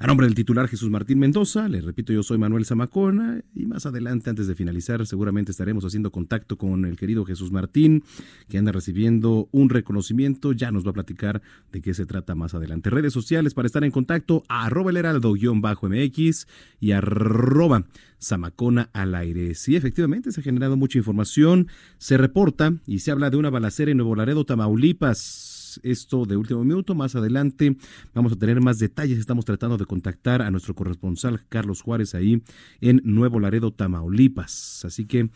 A 0.00 0.06
nombre 0.06 0.26
del 0.28 0.36
titular 0.36 0.68
Jesús 0.68 0.90
Martín 0.90 1.18
Mendoza, 1.18 1.66
les 1.66 1.82
repito, 1.82 2.12
yo 2.12 2.22
soy 2.22 2.38
Manuel 2.38 2.64
Zamacona 2.64 3.42
y 3.52 3.66
más 3.66 3.84
adelante, 3.84 4.30
antes 4.30 4.46
de 4.46 4.54
finalizar, 4.54 5.04
seguramente 5.08 5.50
estaremos 5.50 5.84
haciendo 5.84 6.12
contacto 6.12 6.56
con 6.56 6.84
el 6.84 6.96
querido 6.96 7.24
Jesús 7.24 7.50
Martín, 7.50 8.04
que 8.48 8.58
anda 8.58 8.70
recibiendo 8.70 9.48
un 9.50 9.70
reconocimiento. 9.70 10.52
Ya 10.52 10.70
nos 10.70 10.86
va 10.86 10.90
a 10.90 10.94
platicar 10.94 11.42
de 11.72 11.82
qué 11.82 11.94
se 11.94 12.06
trata 12.06 12.36
más 12.36 12.54
adelante. 12.54 12.90
Redes 12.90 13.12
sociales 13.12 13.54
para 13.54 13.66
estar 13.66 13.82
en 13.82 13.90
contacto, 13.90 14.44
arroba 14.48 14.92
el 14.92 14.98
heraldo-mx 14.98 16.46
y 16.78 16.92
arroba 16.92 17.84
Zamacona 18.22 18.90
al 18.92 19.16
aire. 19.16 19.56
Sí, 19.56 19.74
efectivamente, 19.74 20.30
se 20.30 20.40
ha 20.40 20.44
generado 20.44 20.76
mucha 20.76 20.98
información. 20.98 21.66
Se 21.96 22.16
reporta 22.16 22.72
y 22.86 23.00
se 23.00 23.10
habla 23.10 23.30
de 23.30 23.36
una 23.36 23.50
balacera 23.50 23.90
en 23.90 23.96
Nuevo 23.96 24.14
Laredo, 24.14 24.46
Tamaulipas 24.46 25.47
esto 25.82 26.24
de 26.24 26.36
último 26.36 26.64
minuto. 26.64 26.94
Más 26.94 27.14
adelante 27.16 27.76
vamos 28.14 28.32
a 28.32 28.36
tener 28.36 28.60
más 28.60 28.78
detalles. 28.78 29.18
Estamos 29.18 29.44
tratando 29.44 29.76
de 29.76 29.86
contactar 29.86 30.42
a 30.42 30.50
nuestro 30.50 30.74
corresponsal 30.74 31.40
Carlos 31.48 31.82
Juárez 31.82 32.14
ahí 32.14 32.42
en 32.80 33.00
Nuevo 33.04 33.40
Laredo, 33.40 33.72
Tamaulipas. 33.72 34.84
Así 34.84 35.06
que 35.06 35.28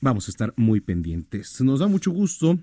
vamos 0.00 0.28
a 0.28 0.30
estar 0.30 0.52
muy 0.56 0.80
pendientes. 0.80 1.60
Nos 1.60 1.80
da 1.80 1.86
mucho 1.86 2.10
gusto 2.10 2.58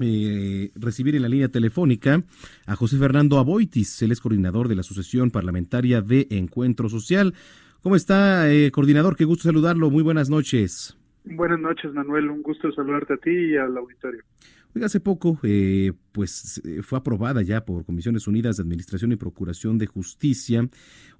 eh, 0.00 0.72
recibir 0.74 1.14
en 1.14 1.22
la 1.22 1.28
línea 1.28 1.48
telefónica 1.48 2.20
a 2.66 2.74
José 2.74 2.98
Fernando 2.98 3.38
Aboitis, 3.38 4.02
él 4.02 4.10
es 4.10 4.20
coordinador 4.20 4.66
de 4.66 4.74
la 4.74 4.80
Asociación 4.80 5.30
Parlamentaria 5.30 6.00
de 6.00 6.26
Encuentro 6.30 6.88
Social. 6.88 7.32
¿Cómo 7.80 7.94
está, 7.94 8.50
eh, 8.52 8.72
coordinador? 8.72 9.14
Qué 9.14 9.24
gusto 9.24 9.44
saludarlo. 9.44 9.90
Muy 9.90 10.02
buenas 10.02 10.30
noches. 10.30 10.96
Buenas 11.24 11.60
noches, 11.60 11.92
Manuel. 11.92 12.28
Un 12.28 12.42
gusto 12.42 12.72
saludarte 12.72 13.14
a 13.14 13.16
ti 13.18 13.30
y 13.30 13.56
al 13.56 13.76
auditorio 13.76 14.24
hace 14.82 14.98
poco, 14.98 15.38
eh, 15.42 15.92
pues 16.12 16.60
eh, 16.64 16.82
fue 16.82 16.98
aprobada 16.98 17.42
ya 17.42 17.64
por 17.64 17.84
Comisiones 17.84 18.26
Unidas 18.26 18.56
de 18.56 18.62
Administración 18.62 19.12
y 19.12 19.16
Procuración 19.16 19.78
de 19.78 19.86
Justicia 19.86 20.68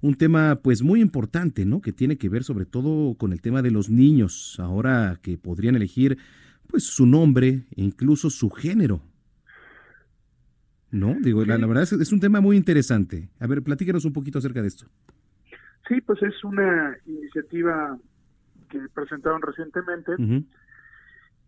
un 0.01 0.15
tema, 0.15 0.59
pues 0.61 0.83
muy 0.83 1.01
importante, 1.01 1.65
¿no? 1.65 1.81
Que 1.81 1.93
tiene 1.93 2.17
que 2.17 2.27
ver 2.27 2.43
sobre 2.43 2.65
todo 2.65 3.15
con 3.15 3.31
el 3.31 3.41
tema 3.41 3.61
de 3.61 3.71
los 3.71 3.89
niños, 3.89 4.57
ahora 4.59 5.17
que 5.21 5.37
podrían 5.37 5.75
elegir, 5.75 6.17
pues 6.67 6.83
su 6.83 7.05
nombre 7.05 7.63
e 7.75 7.83
incluso 7.83 8.29
su 8.29 8.49
género. 8.49 9.01
¿No? 10.91 11.15
Digo, 11.21 11.43
la, 11.43 11.57
verdad 11.57 11.83
es, 11.83 11.91
es, 11.91 12.13
un 12.13 12.21
tema 12.21 12.39
muy 12.39 12.55
interesante. 12.55 13.29
A 13.39 13.47
ver, 13.47 13.61
platícanos 13.61 14.05
un 14.05 14.13
poquito 14.13 14.39
acerca 14.39 14.61
de 14.61 14.67
esto. 14.67 14.85
Sí, 15.87 15.99
pues 16.01 16.21
es 16.23 16.43
una 16.43 16.97
iniciativa 17.05 17.97
que 18.69 18.79
presentaron 18.93 19.41
recientemente. 19.41 20.13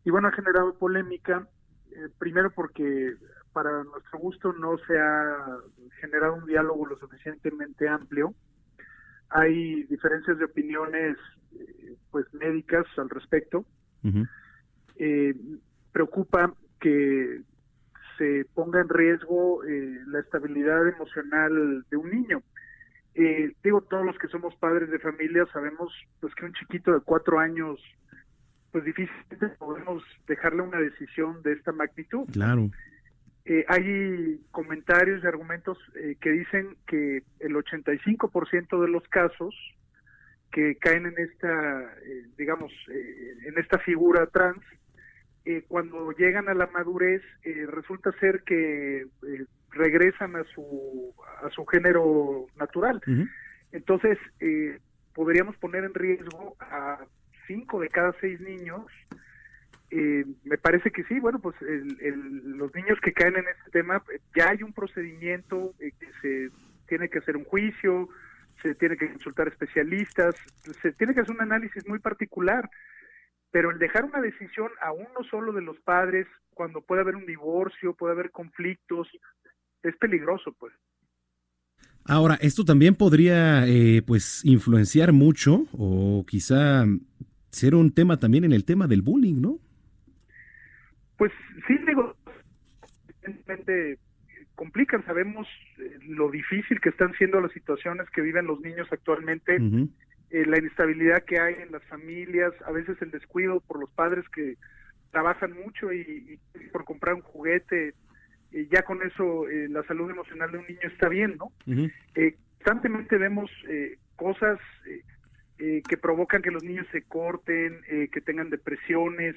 Y 0.04 0.10
bueno, 0.10 0.28
ha 0.28 0.32
generado 0.32 0.78
polémica 0.78 1.48
eh, 1.92 2.10
primero 2.18 2.52
porque 2.52 3.16
para 3.54 3.84
nuestro 3.84 4.20
gusto 4.20 4.54
no 4.54 4.78
se 4.80 4.98
ha 5.00 5.58
generado 6.00 6.36
un 6.36 6.46
diálogo 6.46 6.86
lo 6.86 6.98
suficientemente 6.98 7.88
amplio. 7.88 8.34
Hay 9.30 9.84
diferencias 9.84 10.38
de 10.38 10.46
opiniones 10.46 11.18
eh, 11.60 11.96
pues 12.12 12.32
médicas 12.34 12.86
al 12.98 13.10
respecto. 13.10 13.66
Eh, 14.96 15.36
preocupa 15.92 16.54
que 16.80 17.42
se 18.18 18.46
ponga 18.54 18.82
en 18.82 18.90
riesgo 18.90 19.62
la 19.64 20.20
estabilidad 20.20 20.88
emocional 20.88 21.84
de 21.90 21.98
un 21.98 22.10
niño. 22.10 22.42
digo, 23.64 23.82
todos 23.82 24.06
los 24.06 24.18
que 24.18 24.28
somos 24.28 24.56
padres 24.56 24.90
de 24.90 25.00
familia 25.00 25.46
sabemos 25.52 25.92
pues 26.20 26.34
que 26.36 26.46
un 26.46 26.54
chiquito 26.54 26.94
de 26.94 27.02
cuatro 27.02 27.40
años 27.40 27.80
pues 28.72 28.84
difícilmente 28.84 29.48
podemos 29.58 30.04
dejarle 30.28 30.62
una 30.62 30.80
decisión 30.80 31.42
de 31.44 31.54
esta 31.54 31.72
magnitud. 31.72 32.28
Claro. 32.32 32.70
Eh, 33.50 33.64
hay 33.70 34.42
comentarios 34.52 35.24
y 35.24 35.28
argumentos 35.28 35.78
eh, 35.96 36.18
que 36.20 36.32
dicen 36.32 36.76
que 36.86 37.24
el 37.40 37.56
85% 37.56 38.82
de 38.82 38.90
los 38.90 39.08
casos 39.08 39.56
que 40.52 40.76
caen 40.76 41.06
en 41.06 41.18
esta, 41.18 41.82
eh, 42.04 42.26
digamos, 42.38 42.74
en 42.90 43.58
esta 43.58 43.80
figura 43.80 44.26
trans, 44.28 44.62
cuando 45.70 46.12
llegan 46.12 46.50
a 46.50 46.54
la 46.54 46.68
madurez, 46.68 47.22
resulta 47.68 48.12
ser 48.20 48.44
que 48.44 49.08
regresan 49.72 50.36
a 50.36 50.44
su, 50.54 51.14
a 51.42 51.50
su 51.52 51.66
género 51.66 52.48
natural. 52.58 53.02
Entonces, 53.72 54.18
podríamos 55.14 55.56
poner 55.56 55.86
en 55.86 55.94
riesgo 55.94 56.58
a 56.60 57.00
cinco 57.48 57.80
de 57.80 57.90
cada 57.90 58.14
seis 58.20 58.40
niños, 58.40 58.86
eh, 59.90 60.26
me 60.44 60.58
parece 60.58 60.92
que 60.92 61.04
sí, 61.06 61.20
bueno, 61.20 61.40
pues 61.40 61.56
los 61.62 62.74
niños 62.76 63.00
que 63.02 63.14
caen 63.14 63.38
en 63.38 63.46
este 63.48 63.72
tema, 63.72 64.04
ya 64.36 64.50
hay 64.50 64.62
un 64.62 64.74
procedimiento 64.74 65.74
eh, 65.80 65.92
que 65.98 66.08
se 66.22 66.52
tiene 66.88 67.10
que 67.10 67.20
hacer 67.20 67.38
un 67.38 67.46
juicio, 67.46 68.10
se 68.62 68.76
tiene 68.76 68.98
que 68.98 69.10
consultar 69.10 69.48
especialistas, 69.48 70.36
se 70.82 70.92
tiene 70.92 71.14
que 71.14 71.22
hacer 71.22 71.34
un 71.34 71.42
análisis 71.42 71.88
muy 71.88 72.00
particular, 72.00 72.70
pero 73.52 73.72
el 73.72 73.80
dejar 73.80 74.04
una 74.04 74.20
decisión 74.20 74.70
a 74.82 74.92
uno 74.92 75.24
solo 75.30 75.54
de 75.54 75.62
los 75.62 75.80
padres, 75.80 76.28
cuando 76.54 76.82
puede 76.82 77.02
haber 77.02 77.16
un 77.16 77.26
divorcio, 77.26 77.94
puede 77.94 78.14
haber 78.14 78.32
conflictos, 78.32 79.08
es 79.84 79.96
peligroso, 79.98 80.54
pues. 80.60 80.74
Ahora, 82.04 82.38
esto 82.42 82.64
también 82.64 82.96
podría, 82.96 83.68
eh, 83.68 84.02
pues, 84.06 84.44
influenciar 84.46 85.12
mucho 85.12 85.66
o 85.74 86.26
quizá 86.26 86.86
ser 87.58 87.76
un 87.76 87.92
tema 87.94 88.18
también 88.18 88.44
en 88.44 88.54
el 88.54 88.66
tema 88.66 88.88
del 88.88 89.02
bullying, 89.02 89.42
¿no? 89.42 89.60
Pues 91.18 91.32
sí, 91.68 91.78
digo, 91.88 92.16
evidentemente 93.24 93.98
complican. 94.56 95.06
Sabemos 95.06 95.48
eh, 95.80 95.98
lo 96.08 96.30
difícil 96.32 96.80
que 96.80 96.90
están 96.90 97.14
siendo 97.14 97.42
las 97.42 97.52
situaciones 97.52 98.10
que 98.12 98.22
viven 98.22 98.48
los 98.48 98.62
niños 98.62 98.88
actualmente, 98.92 99.56
eh, 99.56 100.46
la 100.46 100.60
inestabilidad 100.60 101.24
que 101.24 101.40
hay 101.40 101.56
en 101.56 101.72
las 101.72 101.84
familias, 101.86 102.54
a 102.66 102.72
veces 102.72 103.02
el 103.02 103.12
descuido 103.12 103.60
por 103.62 103.80
los 103.80 103.90
padres 103.92 104.28
que 104.30 104.56
trabajan 105.12 105.54
mucho 105.54 105.92
y, 105.94 106.40
y 106.54 106.68
por 106.72 106.86
comprar 106.86 107.16
un 107.16 107.22
juguete, 107.22 107.94
y 108.52 108.68
ya 108.68 108.84
con 108.84 109.02
eso 109.04 109.48
eh, 109.50 109.68
la 109.70 109.84
salud 109.84 110.10
emocional 110.10 110.52
de 110.52 110.58
un 110.60 110.68
niño 110.68 110.80
está 110.84 111.10
bien, 111.10 111.38
¿no? 111.38 111.52
Eh, 112.16 112.36
constantemente 112.58 113.18
vemos 113.18 113.50
eh, 113.68 113.98
cosas 114.16 114.60
eh, 115.60 115.78
eh, 115.78 115.82
que 115.88 115.98
provocan 115.98 116.42
que 116.42 116.52
los 116.52 116.64
niños 116.64 116.88
se 116.92 117.04
corten, 117.04 117.82
eh, 117.90 118.10
que 118.12 118.22
tengan 118.22 118.50
depresiones. 118.50 119.36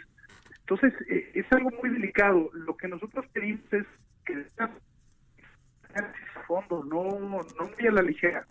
Entonces, 0.61 0.93
eh, 1.09 1.31
es 1.35 1.47
algo 1.51 1.71
muy 1.81 1.91
delicado. 1.91 2.51
Lo 2.53 2.77
que 2.77 2.89
nosotros 2.89 3.27
pedimos 3.33 3.61
es 3.73 3.87
que 4.25 4.45
a 4.59 4.71
fondo, 6.47 6.85
no, 6.85 7.19
no 7.21 7.71
muy 7.77 7.87
a 7.87 7.93
la 7.93 8.03
ligera. 8.03 8.47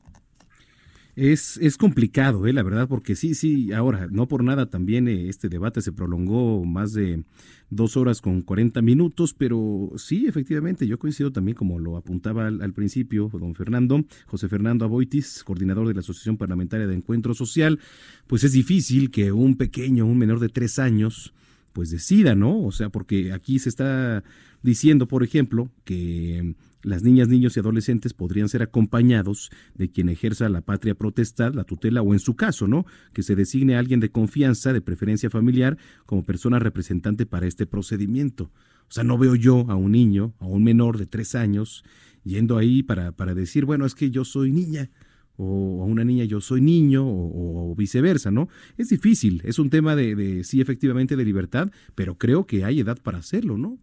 Es, 1.22 1.58
es 1.58 1.76
complicado, 1.76 2.48
eh, 2.48 2.54
la 2.54 2.64
verdad, 2.64 2.88
porque 2.88 3.14
sí, 3.14 3.36
sí, 3.36 3.74
ahora, 3.74 4.08
no 4.10 4.30
por 4.30 4.42
nada 4.42 4.70
también 4.70 5.10
eh, 5.10 5.28
este 5.28 5.50
debate 5.50 5.82
se 5.82 5.92
prolongó 5.92 6.64
más 6.64 6.94
de 6.94 7.26
dos 7.70 7.98
horas 7.98 8.22
con 8.22 8.42
40 8.42 8.82
minutos, 8.82 9.34
pero 9.38 9.92
sí, 9.98 10.28
efectivamente, 10.28 10.88
yo 10.88 10.98
coincido 10.98 11.30
también, 11.30 11.58
como 11.58 11.78
lo 11.78 11.98
apuntaba 11.98 12.48
al, 12.48 12.62
al 12.62 12.72
principio 12.72 13.30
don 13.34 13.54
Fernando, 13.54 14.06
José 14.28 14.48
Fernando 14.48 14.86
Aboitis, 14.86 15.44
coordinador 15.44 15.90
de 15.90 15.94
la 15.94 16.00
Asociación 16.00 16.38
Parlamentaria 16.38 16.88
de 16.88 16.96
Encuentro 16.96 17.34
Social, 17.34 17.82
pues 18.26 18.46
es 18.46 18.54
difícil 18.54 19.12
que 19.12 19.34
un 19.34 19.58
pequeño, 19.58 20.06
un 20.06 20.18
menor 20.18 20.40
de 20.40 20.48
tres 20.48 20.80
años, 20.80 21.34
pues 21.74 21.92
decida, 21.92 22.34
¿no? 22.34 22.62
O 22.62 22.72
sea, 22.72 22.92
porque 22.92 23.34
aquí 23.34 23.60
se 23.60 23.68
está 23.68 24.24
diciendo, 24.64 25.06
por 25.06 25.24
ejemplo, 25.24 25.70
que 25.84 26.56
las 26.82 27.04
niñas, 27.04 27.28
niños 27.28 27.56
y 27.56 27.60
adolescentes 27.60 28.14
podrían 28.14 28.50
ser 28.50 28.62
acompañados 28.62 29.52
de 29.76 29.90
quien 29.90 30.10
ejerza 30.10 30.48
la 30.50 30.62
patria 30.62 30.96
protestad, 30.96 31.54
la 31.54 31.64
tutela 31.64 32.02
o 32.02 32.14
en 32.14 32.20
su 32.20 32.36
caso, 32.36 32.68
¿no? 32.68 32.86
Que 33.14 33.24
se 33.24 33.36
designe 33.36 33.76
a 33.76 33.80
alguien 33.80 34.00
de 34.00 34.12
confianza, 34.12 34.74
de 34.74 34.82
preferencia 34.82 35.30
familiar, 35.30 35.78
como 36.06 36.24
persona 36.24 36.60
representante 36.60 37.26
para 37.26 37.48
este 37.48 37.66
procedimiento. 37.66 38.52
O 38.90 38.92
sea, 38.92 39.04
no 39.04 39.18
veo 39.18 39.36
yo 39.36 39.70
a 39.70 39.76
un 39.76 39.92
niño, 39.92 40.34
a 40.40 40.46
un 40.46 40.64
menor 40.64 40.98
de 40.98 41.06
tres 41.06 41.36
años, 41.36 41.84
yendo 42.24 42.58
ahí 42.58 42.82
para, 42.82 43.12
para 43.12 43.36
decir, 43.36 43.66
bueno, 43.66 43.86
es 43.86 43.94
que 43.94 44.10
yo 44.10 44.26
soy 44.26 44.52
niña, 44.52 44.90
o 45.36 45.84
a 45.84 45.86
una 45.86 46.04
niña 46.04 46.26
yo 46.26 46.42
soy 46.42 46.62
niño, 46.62 47.08
o, 47.08 47.72
o 47.72 47.76
viceversa, 47.76 48.32
¿no? 48.32 48.50
Es 48.78 48.90
difícil, 48.90 49.42
es 49.46 49.60
un 49.60 49.70
tema 49.70 49.96
de, 49.96 50.16
de, 50.16 50.44
sí, 50.44 50.60
efectivamente, 50.60 51.16
de 51.16 51.26
libertad, 51.26 51.72
pero 51.96 52.18
creo 52.18 52.46
que 52.46 52.66
hay 52.66 52.80
edad 52.80 52.98
para 53.02 53.20
hacerlo, 53.20 53.58
¿no? 53.58 53.78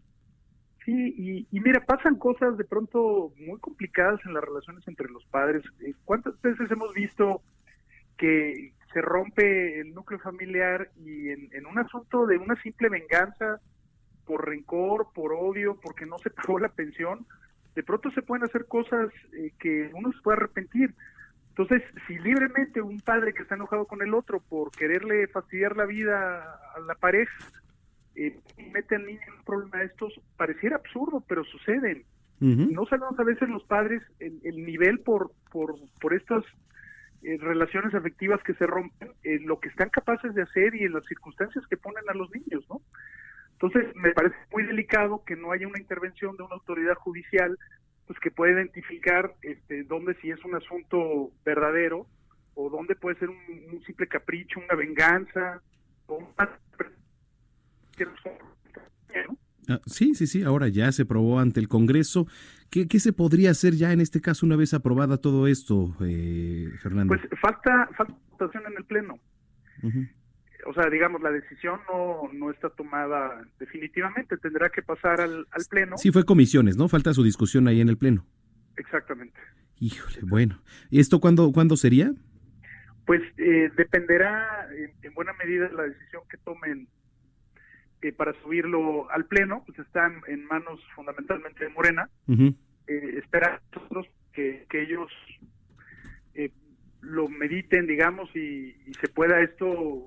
Sí, 0.86 1.46
y, 1.50 1.60
mira, 1.60 1.84
pasan 1.84 2.14
cosas 2.14 2.56
de 2.56 2.62
pronto 2.62 3.32
muy 3.38 3.58
complicadas 3.58 4.20
en 4.24 4.34
las 4.34 4.44
relaciones 4.44 4.86
entre 4.86 5.08
los 5.08 5.24
padres. 5.26 5.64
Eh, 5.80 5.94
¿Cuántas 6.04 6.40
veces 6.40 6.70
hemos 6.70 6.94
visto 6.94 7.42
que 8.16 8.72
se 8.92 9.02
rompe 9.02 9.80
el 9.80 9.92
núcleo 9.92 10.20
familiar 10.20 10.88
y 11.04 11.30
en, 11.30 11.48
en 11.52 11.66
un 11.66 11.80
asunto 11.80 12.24
de 12.26 12.38
una 12.38 12.54
simple 12.62 12.88
venganza, 12.88 13.60
por 14.24 14.48
rencor, 14.48 15.08
por 15.12 15.32
odio, 15.32 15.76
porque 15.82 16.06
no 16.06 16.18
se 16.18 16.30
pagó 16.30 16.60
la 16.60 16.68
pensión, 16.68 17.26
de 17.74 17.82
pronto 17.82 18.08
se 18.12 18.22
pueden 18.22 18.44
hacer 18.44 18.66
cosas 18.66 19.10
eh, 19.36 19.50
que 19.58 19.90
uno 19.92 20.12
se 20.12 20.22
puede 20.22 20.36
arrepentir. 20.36 20.94
Entonces, 21.48 21.82
si 22.06 22.16
libremente 22.20 22.80
un 22.80 23.00
padre 23.00 23.34
que 23.34 23.42
está 23.42 23.56
enojado 23.56 23.86
con 23.86 24.02
el 24.02 24.14
otro 24.14 24.38
por 24.38 24.70
quererle 24.70 25.26
fastidiar 25.26 25.76
la 25.76 25.84
vida 25.84 26.60
a 26.76 26.80
la 26.80 26.94
pareja, 26.94 27.34
eh, 28.16 28.38
mete 28.72 28.96
al 28.96 29.06
niño 29.06 29.20
en 29.26 29.34
un 29.34 29.44
problema 29.44 29.78
de 29.78 29.86
estos, 29.86 30.20
pareciera 30.36 30.76
absurdo, 30.76 31.22
pero 31.28 31.44
suceden. 31.44 32.04
Uh 32.40 32.44
-huh. 32.46 32.70
No 32.70 32.86
sabemos 32.86 33.18
a 33.18 33.24
veces 33.24 33.48
los 33.48 33.64
padres 33.64 34.02
el, 34.18 34.40
el 34.44 34.64
nivel 34.64 35.00
por, 35.00 35.30
por, 35.50 35.74
por 36.00 36.14
estas 36.14 36.44
eh, 37.22 37.38
relaciones 37.40 37.94
afectivas 37.94 38.42
que 38.42 38.54
se 38.54 38.66
rompen, 38.66 39.10
eh, 39.24 39.38
lo 39.40 39.58
que 39.58 39.68
están 39.68 39.90
capaces 39.90 40.34
de 40.34 40.42
hacer 40.42 40.74
y 40.74 40.84
en 40.84 40.92
las 40.92 41.04
circunstancias 41.06 41.66
que 41.66 41.76
ponen 41.76 42.04
a 42.08 42.14
los 42.14 42.30
niños, 42.30 42.64
¿no? 42.68 42.80
Entonces, 43.52 43.94
me 43.96 44.12
parece 44.12 44.36
muy 44.52 44.64
delicado 44.64 45.24
que 45.24 45.34
no 45.34 45.50
haya 45.50 45.66
una 45.66 45.80
intervención 45.80 46.36
de 46.36 46.42
una 46.42 46.56
autoridad 46.56 46.94
judicial 46.94 47.58
pues 48.06 48.18
que 48.20 48.30
pueda 48.30 48.52
identificar 48.52 49.32
este, 49.42 49.82
dónde 49.84 50.14
si 50.20 50.30
es 50.30 50.44
un 50.44 50.54
asunto 50.54 51.30
verdadero 51.44 52.06
o 52.54 52.70
dónde 52.70 52.94
puede 52.94 53.18
ser 53.18 53.30
un, 53.30 53.38
un 53.72 53.82
simple 53.84 54.06
capricho, 54.06 54.60
una 54.60 54.76
venganza 54.76 55.60
o 56.06 56.16
una 56.16 56.50
Ah, 59.68 59.80
sí, 59.86 60.14
sí, 60.14 60.26
sí, 60.26 60.42
ahora 60.44 60.68
ya 60.68 60.92
se 60.92 61.02
aprobó 61.02 61.40
ante 61.40 61.58
el 61.58 61.68
Congreso. 61.68 62.28
¿Qué, 62.70 62.86
¿Qué, 62.86 63.00
se 63.00 63.12
podría 63.12 63.50
hacer 63.50 63.74
ya 63.74 63.92
en 63.92 64.00
este 64.00 64.20
caso 64.20 64.46
una 64.46 64.56
vez 64.56 64.74
aprobada 64.74 65.16
todo 65.16 65.48
esto, 65.48 65.96
eh, 66.04 66.70
Fernando? 66.82 67.16
Pues 67.16 67.40
falta, 67.40 67.88
falta 67.96 68.14
votación 68.30 68.64
en 68.66 68.76
el 68.78 68.84
Pleno. 68.84 69.18
Uh 69.82 69.88
-huh. 69.88 70.08
O 70.68 70.74
sea, 70.74 70.88
digamos, 70.90 71.20
la 71.22 71.30
decisión 71.30 71.80
no, 71.88 72.28
no 72.32 72.50
está 72.50 72.70
tomada 72.70 73.42
definitivamente, 73.58 74.36
tendrá 74.36 74.68
que 74.70 74.82
pasar 74.82 75.20
al, 75.20 75.46
al 75.50 75.62
Pleno. 75.68 75.96
Sí, 75.96 76.10
fue 76.10 76.24
comisiones, 76.24 76.76
¿no? 76.76 76.88
Falta 76.88 77.14
su 77.14 77.22
discusión 77.22 77.68
ahí 77.68 77.80
en 77.80 77.88
el 77.88 77.96
Pleno. 77.96 78.24
Exactamente. 78.76 79.38
Híjole, 79.78 80.18
bueno. 80.22 80.62
¿Y 80.90 81.00
esto 81.00 81.20
cuándo, 81.20 81.52
cuándo 81.52 81.76
sería? 81.76 82.12
Pues 83.04 83.22
eh, 83.36 83.70
dependerá 83.76 84.66
en, 84.76 84.92
en 85.02 85.14
buena 85.14 85.32
medida 85.34 85.68
de 85.68 85.74
la 85.74 85.84
decisión 85.84 86.22
que 86.28 86.36
tomen 86.38 86.88
eh, 88.02 88.12
para 88.12 88.32
subirlo 88.42 89.10
al 89.10 89.24
pleno, 89.26 89.62
pues 89.66 89.78
están 89.78 90.20
en 90.28 90.44
manos 90.46 90.80
fundamentalmente 90.94 91.64
de 91.64 91.70
Morena. 91.70 92.08
Uh 92.26 92.34
-huh. 92.34 92.54
eh, 92.86 93.18
esperar 93.18 93.60
nosotros 93.74 94.06
que, 94.32 94.66
que 94.68 94.82
ellos 94.82 95.10
eh, 96.34 96.50
lo 97.00 97.28
mediten, 97.28 97.86
digamos, 97.86 98.28
y, 98.34 98.76
y 98.86 98.94
se 99.00 99.08
pueda 99.08 99.40
esto 99.40 100.04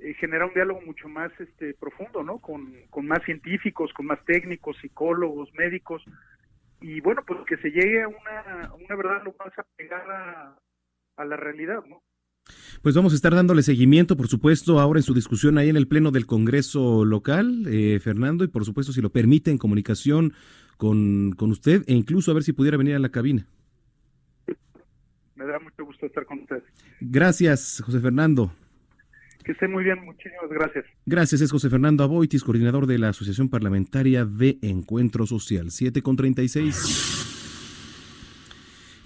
eh, 0.00 0.14
generar 0.14 0.48
un 0.48 0.54
diálogo 0.54 0.80
mucho 0.82 1.08
más 1.08 1.30
este 1.38 1.74
profundo, 1.74 2.22
¿no? 2.22 2.38
Con, 2.38 2.74
con 2.90 3.06
más 3.06 3.22
científicos, 3.24 3.92
con 3.92 4.06
más 4.06 4.22
técnicos, 4.24 4.76
psicólogos, 4.78 5.52
médicos, 5.54 6.04
y 6.80 7.00
bueno, 7.00 7.22
pues 7.26 7.40
que 7.46 7.56
se 7.58 7.70
llegue 7.70 8.02
a 8.02 8.08
una, 8.08 8.66
a 8.66 8.74
una 8.74 8.96
verdad 8.96 9.22
lo 9.24 9.34
más 9.38 9.56
apegada 9.58 10.58
a 11.16 11.24
la 11.24 11.36
realidad, 11.36 11.84
¿no? 11.86 12.02
Pues 12.82 12.94
vamos 12.94 13.12
a 13.12 13.16
estar 13.16 13.34
dándole 13.34 13.62
seguimiento, 13.62 14.16
por 14.16 14.28
supuesto, 14.28 14.78
ahora 14.78 14.98
en 14.98 15.04
su 15.04 15.14
discusión 15.14 15.56
ahí 15.56 15.70
en 15.70 15.76
el 15.76 15.88
Pleno 15.88 16.10
del 16.10 16.26
Congreso 16.26 17.04
local, 17.04 17.64
eh, 17.66 17.98
Fernando, 18.00 18.44
y 18.44 18.48
por 18.48 18.64
supuesto, 18.64 18.92
si 18.92 19.00
lo 19.00 19.10
permite, 19.10 19.50
en 19.50 19.58
comunicación 19.58 20.34
con, 20.76 21.32
con 21.32 21.50
usted 21.50 21.82
e 21.86 21.94
incluso 21.94 22.30
a 22.30 22.34
ver 22.34 22.42
si 22.42 22.52
pudiera 22.52 22.76
venir 22.76 22.94
a 22.94 22.98
la 22.98 23.08
cabina. 23.08 23.46
Me 25.34 25.46
da 25.46 25.58
mucho 25.58 25.84
gusto 25.84 26.06
estar 26.06 26.24
con 26.26 26.40
usted. 26.40 26.62
Gracias, 27.00 27.82
José 27.84 28.00
Fernando. 28.00 28.52
Que 29.44 29.52
esté 29.52 29.68
muy 29.68 29.84
bien, 29.84 30.02
muchísimas 30.04 30.48
gracias. 30.48 30.86
Gracias, 31.04 31.40
es 31.42 31.50
José 31.50 31.68
Fernando 31.68 32.02
Aboitis, 32.02 32.42
coordinador 32.42 32.86
de 32.86 32.98
la 32.98 33.10
Asociación 33.10 33.50
Parlamentaria 33.50 34.24
de 34.24 34.58
Encuentro 34.62 35.26
Social. 35.26 35.70
7 35.70 36.00
con 36.00 36.16
36. 36.16 37.33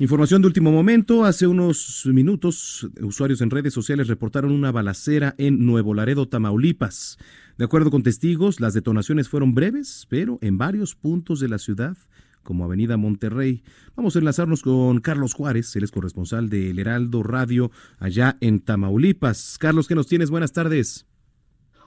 Información 0.00 0.42
de 0.42 0.46
último 0.46 0.70
momento. 0.70 1.24
Hace 1.24 1.48
unos 1.48 2.06
minutos, 2.06 2.88
usuarios 3.02 3.40
en 3.40 3.50
redes 3.50 3.74
sociales 3.74 4.06
reportaron 4.06 4.52
una 4.52 4.70
balacera 4.70 5.34
en 5.38 5.66
Nuevo 5.66 5.92
Laredo, 5.92 6.28
Tamaulipas. 6.28 7.18
De 7.56 7.64
acuerdo 7.64 7.90
con 7.90 8.04
testigos, 8.04 8.60
las 8.60 8.74
detonaciones 8.74 9.28
fueron 9.28 9.56
breves, 9.56 10.06
pero 10.08 10.38
en 10.40 10.56
varios 10.56 10.94
puntos 10.94 11.40
de 11.40 11.48
la 11.48 11.58
ciudad, 11.58 11.96
como 12.44 12.64
Avenida 12.64 12.96
Monterrey. 12.96 13.64
Vamos 13.96 14.14
a 14.14 14.20
enlazarnos 14.20 14.62
con 14.62 15.00
Carlos 15.00 15.34
Juárez, 15.34 15.74
él 15.74 15.82
es 15.82 15.90
corresponsal 15.90 16.48
de 16.48 16.70
El 16.70 16.78
Heraldo 16.78 17.24
Radio 17.24 17.72
allá 17.98 18.36
en 18.40 18.60
Tamaulipas. 18.60 19.58
Carlos, 19.58 19.88
¿qué 19.88 19.96
nos 19.96 20.06
tienes? 20.06 20.30
Buenas 20.30 20.52
tardes. 20.52 21.08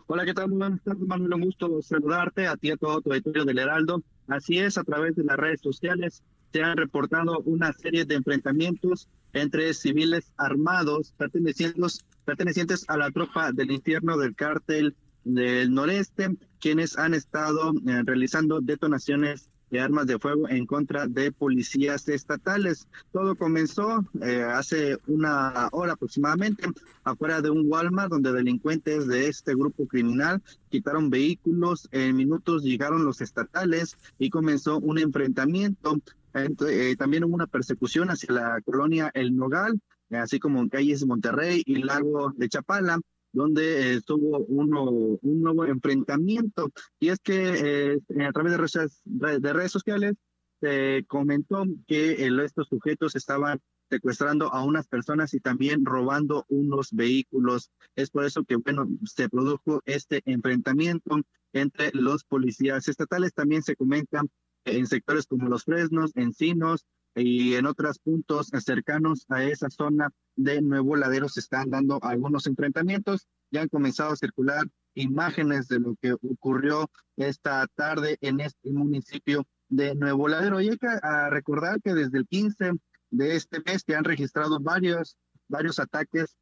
Hola, 0.08 0.26
¿qué 0.26 0.34
tal? 0.34 0.50
Buenas 0.50 0.82
tardes, 0.84 1.08
Manuel. 1.08 1.34
Un 1.36 1.42
gusto 1.44 1.82
saludarte 1.82 2.46
a 2.46 2.58
ti 2.58 2.68
y 2.68 2.72
a 2.72 2.76
todo 2.76 3.00
tu 3.00 3.12
auditorio 3.12 3.46
del 3.46 3.58
Heraldo. 3.58 4.04
Así 4.28 4.58
es, 4.58 4.78
a 4.78 4.84
través 4.84 5.16
de 5.16 5.24
las 5.24 5.38
redes 5.38 5.62
sociales 5.62 6.22
se 6.52 6.64
han 6.64 6.78
reportado 6.78 7.40
una 7.46 7.74
serie 7.74 8.06
de 8.06 8.16
enfrentamientos 8.16 9.08
entre 9.34 9.74
civiles 9.74 10.32
armados 10.38 11.14
pertenecientes, 11.18 12.06
pertenecientes 12.26 12.86
a 12.88 12.98
la 12.98 13.12
tropa 13.12 13.52
del 13.52 13.72
infierno 13.72 14.18
del 14.18 14.36
cártel 14.36 14.96
del 15.24 15.74
noreste, 15.74 16.36
quienes 16.60 16.98
han 16.98 17.14
estado 17.14 17.72
eh, 17.88 18.02
realizando 18.04 18.60
detonaciones 18.60 19.52
de 19.70 19.80
armas 19.80 20.06
de 20.06 20.20
fuego 20.20 20.50
en 20.50 20.66
contra 20.66 21.08
de 21.08 21.32
policías 21.32 22.10
estatales. 22.10 22.88
Todo 23.14 23.36
comenzó 23.36 24.06
eh, 24.22 24.44
hace 24.44 24.98
una 25.08 25.70
hora 25.72 25.94
aproximadamente 25.94 26.68
afuera 27.06 27.42
de 27.42 27.52
un 27.52 27.72
Walmart 27.72 28.12
donde 28.12 28.34
delincuentes 28.34 29.08
de 29.08 29.30
este 29.30 29.56
grupo 29.56 29.88
criminal 29.88 30.42
quitaron 30.70 31.10
vehículos. 31.10 31.88
En 31.92 32.18
minutos 32.18 32.64
llegaron 32.64 33.06
los 33.06 33.22
estatales 33.22 33.98
y 34.20 34.30
comenzó 34.30 34.78
un 34.80 35.00
enfrentamiento 35.00 36.02
eh, 36.34 36.96
también 36.98 37.24
hubo 37.24 37.36
una 37.36 37.48
persecución 37.48 38.10
hacia 38.10 38.34
la 38.34 38.62
colonia 38.62 39.12
El 39.14 39.36
Nogal, 39.36 39.80
así 40.10 40.40
como 40.40 40.60
en 40.60 40.70
calles 40.70 41.06
Monterrey 41.06 41.64
y 41.66 41.84
Lago 41.84 42.34
de 42.36 42.50
Chapala. 42.50 43.00
donde 43.34 43.94
estuvo 43.96 44.40
uno, 44.40 44.84
un 44.90 45.42
nuevo 45.42 45.66
enfrentamiento. 45.66 46.70
Y 47.00 47.10
es 47.10 47.20
que 47.20 48.00
eh, 48.10 48.26
a 48.26 48.32
través 48.32 48.52
de 48.52 48.58
redes, 48.58 49.02
de 49.06 49.54
redes 49.54 49.72
sociales 49.72 50.16
se 50.60 51.06
comentó 51.08 51.64
que 51.88 52.28
estos 52.44 52.68
sujetos 52.68 53.16
estaban 53.16 53.60
secuestrando 53.90 54.54
a 54.54 54.64
unas 54.64 54.88
personas 54.88 55.34
y 55.34 55.40
también 55.40 55.86
robando 55.86 56.46
unos 56.48 56.92
vehículos. 56.92 57.72
Es 57.96 58.10
por 58.10 58.26
eso 58.26 58.44
que, 58.46 58.56
bueno, 58.56 58.88
se 59.04 59.28
produjo 59.28 59.82
este 59.86 60.22
enfrentamiento 60.26 61.20
entre 61.52 61.92
los 61.94 62.24
policías 62.24 62.88
estatales. 62.88 63.34
También 63.34 63.64
se 63.64 63.76
comentan 63.76 64.30
en 64.66 64.88
sectores 64.88 65.26
como 65.28 65.48
Los 65.48 65.64
Fresnos, 65.64 66.12
Encinos 66.16 66.86
y 67.16 67.56
en 67.56 67.66
otros 67.66 68.00
puntos 68.00 68.50
cercanos 68.64 69.26
a 69.30 69.44
esa 69.44 69.70
zona 69.70 70.12
de 70.36 70.62
Nuevo 70.62 70.96
Ladero 70.96 71.28
se 71.28 71.42
están 71.42 71.70
dando 71.70 72.00
algunos 72.02 72.48
enfrentamientos. 72.48 73.28
Ya 73.52 73.62
han 73.62 73.70
comenzado 73.70 74.14
a 74.14 74.16
circular 74.16 74.66
imágenes 74.94 75.68
de 75.68 75.80
lo 75.80 75.96
que 76.02 76.14
ocurrió 76.14 76.90
esta 77.18 77.68
tarde 77.76 78.18
en 78.22 78.40
este 78.40 78.72
municipio 78.72 79.46
de 79.68 79.96
Nuevo 79.96 80.28
Ladero. 80.28 80.62
Y 80.62 80.70
hay 80.70 80.78
que 80.78 80.88
recordar 81.30 81.82
que 81.82 81.94
desde 81.94 82.20
el 82.20 82.28
15 82.28 82.74
de 83.10 83.36
este 83.36 83.62
mes 83.66 83.84
se 83.86 83.96
han 83.96 84.06
registrado 84.06 84.60
varios, 84.60 85.18
varios 85.50 85.80
ataques 85.80 86.38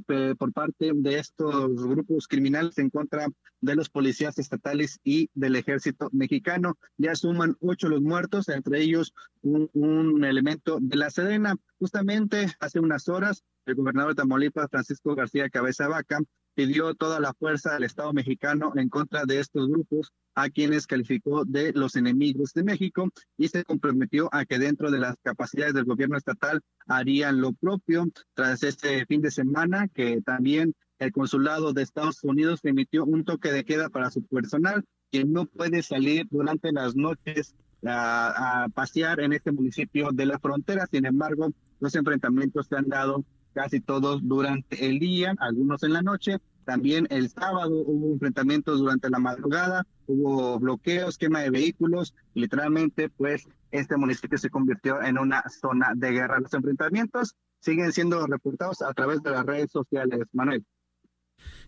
por 0.00 0.52
parte 0.52 0.92
de 0.94 1.18
estos 1.18 1.74
grupos 1.74 2.26
criminales 2.28 2.78
en 2.78 2.90
contra 2.90 3.26
de 3.60 3.74
los 3.74 3.90
policías 3.90 4.38
estatales 4.38 5.00
y 5.04 5.30
del 5.34 5.56
ejército 5.56 6.08
mexicano. 6.12 6.78
Ya 6.96 7.14
suman 7.14 7.56
ocho 7.60 7.88
los 7.88 8.00
muertos, 8.00 8.48
entre 8.48 8.80
ellos 8.80 9.14
un, 9.42 9.70
un 9.72 10.24
elemento 10.24 10.78
de 10.80 10.96
la 10.96 11.10
Sedena. 11.10 11.56
Justamente 11.78 12.46
hace 12.60 12.80
unas 12.80 13.08
horas, 13.08 13.44
el 13.66 13.74
gobernador 13.74 14.12
de 14.12 14.16
Tamaulipas, 14.16 14.70
Francisco 14.70 15.14
García 15.14 15.50
Cabeza 15.50 15.88
Vaca, 15.88 16.18
pidió 16.54 16.94
toda 16.94 17.20
la 17.20 17.34
fuerza 17.34 17.74
del 17.74 17.84
Estado 17.84 18.12
mexicano 18.12 18.72
en 18.76 18.88
contra 18.88 19.24
de 19.24 19.40
estos 19.40 19.68
grupos, 19.68 20.12
a 20.34 20.48
quienes 20.48 20.86
calificó 20.86 21.44
de 21.44 21.72
los 21.72 21.96
enemigos 21.96 22.52
de 22.54 22.64
México 22.64 23.08
y 23.36 23.48
se 23.48 23.64
comprometió 23.64 24.28
a 24.32 24.44
que 24.44 24.58
dentro 24.58 24.90
de 24.90 24.98
las 24.98 25.16
capacidades 25.22 25.74
del 25.74 25.84
gobierno 25.84 26.16
estatal 26.16 26.60
harían 26.86 27.40
lo 27.40 27.52
propio 27.52 28.06
tras 28.34 28.62
este 28.62 29.04
fin 29.06 29.20
de 29.20 29.30
semana 29.30 29.88
que 29.88 30.20
también 30.22 30.74
el 30.98 31.12
consulado 31.12 31.72
de 31.72 31.82
Estados 31.82 32.22
Unidos 32.22 32.60
emitió 32.62 33.04
un 33.04 33.24
toque 33.24 33.52
de 33.52 33.64
queda 33.64 33.88
para 33.88 34.10
su 34.10 34.22
personal 34.22 34.84
que 35.10 35.24
no 35.24 35.46
puede 35.46 35.82
salir 35.82 36.26
durante 36.30 36.72
las 36.72 36.94
noches 36.94 37.54
a, 37.84 38.64
a 38.64 38.68
pasear 38.68 39.20
en 39.20 39.32
este 39.32 39.50
municipio 39.50 40.10
de 40.12 40.26
la 40.26 40.38
frontera. 40.38 40.86
Sin 40.90 41.06
embargo, 41.06 41.50
los 41.80 41.94
enfrentamientos 41.94 42.66
se 42.66 42.76
han 42.76 42.88
dado 42.88 43.24
casi 43.54 43.80
todos 43.80 44.20
durante 44.22 44.86
el 44.86 44.98
día, 44.98 45.34
algunos 45.38 45.82
en 45.82 45.92
la 45.92 46.02
noche. 46.02 46.38
También 46.64 47.06
el 47.10 47.30
sábado 47.30 47.82
hubo 47.86 48.12
enfrentamientos 48.12 48.78
durante 48.78 49.10
la 49.10 49.18
madrugada, 49.18 49.86
hubo 50.06 50.58
bloqueos, 50.58 51.18
quema 51.18 51.40
de 51.40 51.50
vehículos. 51.50 52.14
Literalmente, 52.34 53.08
pues 53.08 53.48
este 53.70 53.96
municipio 53.96 54.38
se 54.38 54.50
convirtió 54.50 55.02
en 55.02 55.18
una 55.18 55.42
zona 55.48 55.92
de 55.96 56.12
guerra. 56.12 56.40
Los 56.40 56.54
enfrentamientos 56.54 57.34
siguen 57.60 57.92
siendo 57.92 58.26
reportados 58.26 58.82
a 58.82 58.92
través 58.92 59.22
de 59.22 59.30
las 59.30 59.44
redes 59.44 59.70
sociales. 59.70 60.20
Manuel. 60.32 60.64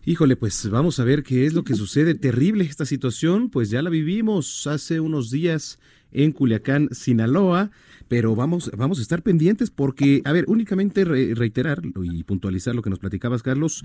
Híjole, 0.05 0.35
pues 0.35 0.69
vamos 0.69 0.99
a 0.99 1.03
ver 1.03 1.23
qué 1.23 1.45
es 1.45 1.53
lo 1.53 1.63
que 1.63 1.75
sucede. 1.75 2.13
Terrible 2.13 2.65
esta 2.65 2.85
situación, 2.85 3.49
pues 3.49 3.69
ya 3.69 3.81
la 3.81 3.89
vivimos 3.89 4.67
hace 4.67 4.99
unos 4.99 5.31
días 5.31 5.79
en 6.13 6.31
Culiacán, 6.31 6.89
Sinaloa, 6.91 7.71
pero 8.07 8.35
vamos, 8.35 8.71
vamos 8.77 8.99
a 8.99 9.01
estar 9.01 9.23
pendientes 9.23 9.71
porque, 9.71 10.21
a 10.25 10.31
ver, 10.31 10.45
únicamente 10.47 11.03
reiterar 11.03 11.81
y 12.03 12.23
puntualizar 12.23 12.75
lo 12.75 12.81
que 12.81 12.89
nos 12.89 12.99
platicabas, 12.99 13.43
Carlos, 13.43 13.83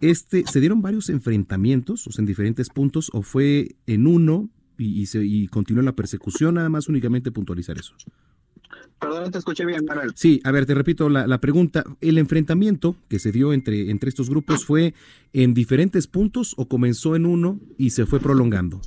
este, 0.00 0.44
¿se 0.46 0.60
dieron 0.60 0.82
varios 0.82 1.08
enfrentamientos, 1.08 2.06
o 2.06 2.12
sea, 2.12 2.22
en 2.22 2.26
diferentes 2.26 2.68
puntos, 2.68 3.10
o 3.12 3.22
fue 3.22 3.76
en 3.86 4.06
uno 4.06 4.50
y, 4.76 5.06
se, 5.06 5.24
y 5.24 5.48
continuó 5.48 5.82
la 5.82 5.94
persecución, 5.94 6.54
nada 6.54 6.68
más 6.68 6.88
únicamente 6.88 7.30
puntualizar 7.30 7.78
eso? 7.78 7.94
Perdón, 9.00 9.30
te 9.30 9.38
escuché 9.38 9.64
bien, 9.64 9.84
Manuel. 9.84 10.12
Sí, 10.16 10.40
a 10.42 10.50
ver, 10.50 10.66
te 10.66 10.74
repito 10.74 11.08
la, 11.08 11.26
la, 11.26 11.40
pregunta. 11.40 11.84
¿El 12.00 12.18
enfrentamiento 12.18 12.96
que 13.08 13.20
se 13.20 13.30
dio 13.30 13.52
entre, 13.52 13.90
entre 13.90 14.08
estos 14.08 14.28
grupos 14.28 14.64
fue 14.64 14.92
en 15.32 15.54
diferentes 15.54 16.08
puntos 16.08 16.54
o 16.56 16.68
comenzó 16.68 17.14
en 17.14 17.26
uno 17.26 17.60
y 17.76 17.90
se 17.90 18.06
fue 18.06 18.18
prolongando? 18.18 18.80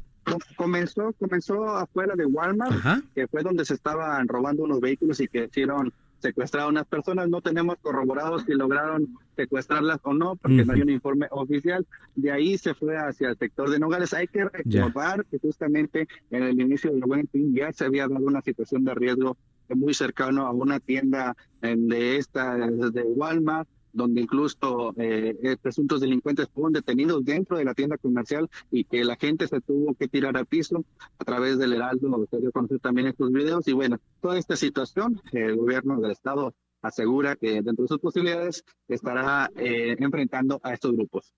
Comenzó, 0.55 1.13
comenzó 1.13 1.69
afuera 1.69 2.15
de 2.15 2.25
Walmart, 2.25 3.03
que 3.15 3.27
fue 3.27 3.41
donde 3.41 3.65
se 3.65 3.73
estaban 3.73 4.27
robando 4.27 4.63
unos 4.63 4.79
vehículos 4.79 5.19
y 5.19 5.27
que 5.27 5.45
hicieron 5.45 5.91
secuestrar 6.19 6.63
a 6.63 6.67
unas 6.67 6.85
personas. 6.85 7.27
No 7.29 7.41
tenemos 7.41 7.77
corroborados 7.81 8.43
si 8.43 8.53
lograron 8.53 9.17
secuestrarlas 9.35 9.99
o 10.03 10.13
no, 10.13 10.35
porque 10.35 10.63
no 10.63 10.73
hay 10.73 10.81
un 10.81 10.89
informe 10.91 11.27
oficial. 11.31 11.85
De 12.15 12.31
ahí 12.31 12.57
se 12.57 12.73
fue 12.75 12.97
hacia 12.97 13.29
el 13.29 13.37
sector 13.37 13.69
de 13.69 13.79
Nogales. 13.79 14.13
Hay 14.13 14.27
que 14.27 14.45
recordar 14.45 15.25
que 15.25 15.39
justamente 15.39 16.07
en 16.29 16.43
el 16.43 16.61
inicio 16.61 16.91
del 16.91 17.01
buen 17.01 17.27
fin 17.27 17.53
ya 17.55 17.73
se 17.73 17.85
había 17.85 18.07
dado 18.07 18.23
una 18.23 18.41
situación 18.41 18.85
de 18.85 18.93
riesgo 18.93 19.37
muy 19.69 19.93
cercano 19.93 20.45
a 20.45 20.51
una 20.51 20.79
tienda 20.79 21.35
de 21.61 22.17
esta 22.17 22.55
de 22.57 23.03
Walmart 23.03 23.67
donde 23.93 24.21
incluso 24.21 24.93
eh, 24.97 25.35
eh, 25.43 25.57
presuntos 25.61 26.01
delincuentes 26.01 26.47
fueron 26.53 26.73
detenidos 26.73 27.23
dentro 27.23 27.57
de 27.57 27.65
la 27.65 27.73
tienda 27.73 27.97
comercial 27.97 28.49
y 28.71 28.83
que 28.83 29.03
la 29.03 29.15
gente 29.15 29.47
se 29.47 29.61
tuvo 29.61 29.93
que 29.95 30.07
tirar 30.07 30.37
al 30.37 30.45
piso 30.45 30.83
a 31.19 31.23
través 31.25 31.57
del 31.57 31.73
Heraldo, 31.73 32.25
se 32.29 32.39
dio 32.39 32.51
conocer 32.51 32.79
también 32.79 33.07
estos 33.07 33.31
videos. 33.31 33.67
Y 33.67 33.73
bueno, 33.73 33.97
toda 34.21 34.37
esta 34.37 34.55
situación, 34.55 35.21
el 35.31 35.55
gobierno 35.55 35.99
del 35.99 36.11
estado 36.11 36.53
asegura 36.81 37.35
que 37.35 37.61
dentro 37.61 37.83
de 37.83 37.87
sus 37.87 37.99
posibilidades 37.99 38.63
estará 38.87 39.51
eh, 39.55 39.95
enfrentando 39.99 40.59
a 40.63 40.73
estos 40.73 40.93
grupos. 40.93 41.33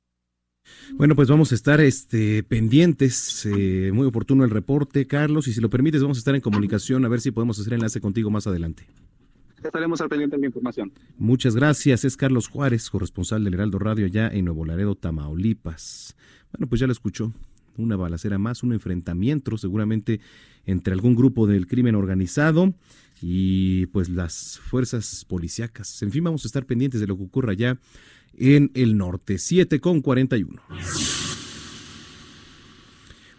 Bueno, 0.94 1.14
pues 1.14 1.28
vamos 1.28 1.52
a 1.52 1.56
estar 1.56 1.82
este, 1.82 2.42
pendientes, 2.44 3.46
muy 3.92 4.08
oportuno 4.08 4.46
el 4.46 4.50
reporte, 4.50 5.06
Carlos, 5.08 5.50
y 5.50 5.54
si 5.54 5.60
lo 5.60 5.70
permites 5.70 6.02
vamos 6.02 6.18
a 6.18 6.20
estar 6.20 6.36
en 6.36 6.42
comunicación 6.42 7.04
a 7.04 7.10
ver 7.10 7.20
si 7.20 7.32
podemos 7.32 7.60
hacer 7.60 7.74
enlace 7.74 8.00
contigo 8.00 8.32
más 8.32 8.48
adelante 8.48 8.88
estaremos 9.68 10.02
al 10.02 10.10
pendiente 10.10 10.36
de 10.36 10.42
la 10.42 10.48
información. 10.48 10.92
Muchas 11.18 11.56
gracias. 11.56 12.06
Es 12.06 12.18
Carlos 12.18 12.48
Juárez, 12.48 12.90
corresponsal 12.90 13.44
del 13.44 13.56
Heraldo 13.56 13.80
Radio 13.80 14.06
allá 14.06 14.30
en 14.30 14.46
Nuevo 14.46 14.66
Laredo, 14.66 14.96
Tamaulipas. 14.96 16.16
Bueno, 16.52 16.68
pues 16.68 16.80
ya 16.80 16.88
lo 16.88 16.94
escuchó. 16.94 17.32
Una 17.78 17.96
balacera 17.96 18.38
más, 18.38 18.62
un 18.62 18.74
enfrentamiento 18.74 19.58
seguramente 19.58 20.20
entre 20.66 20.94
algún 20.94 21.16
grupo 21.16 21.48
del 21.48 21.66
crimen 21.66 21.96
organizado 21.96 22.74
y 23.22 23.88
pues 23.88 24.10
las 24.10 24.60
fuerzas 24.60 25.26
policíacas. 25.26 26.02
En 26.04 26.12
fin, 26.12 26.24
vamos 26.24 26.46
a 26.46 26.48
estar 26.48 26.66
pendientes 26.66 27.02
de 27.02 27.08
lo 27.08 27.18
que 27.18 27.24
ocurra 27.24 27.54
allá 27.54 27.80
en 28.38 28.72
el 28.74 28.98
norte. 28.98 29.38
7 29.38 29.80
con 29.80 30.02
41. 30.02 30.62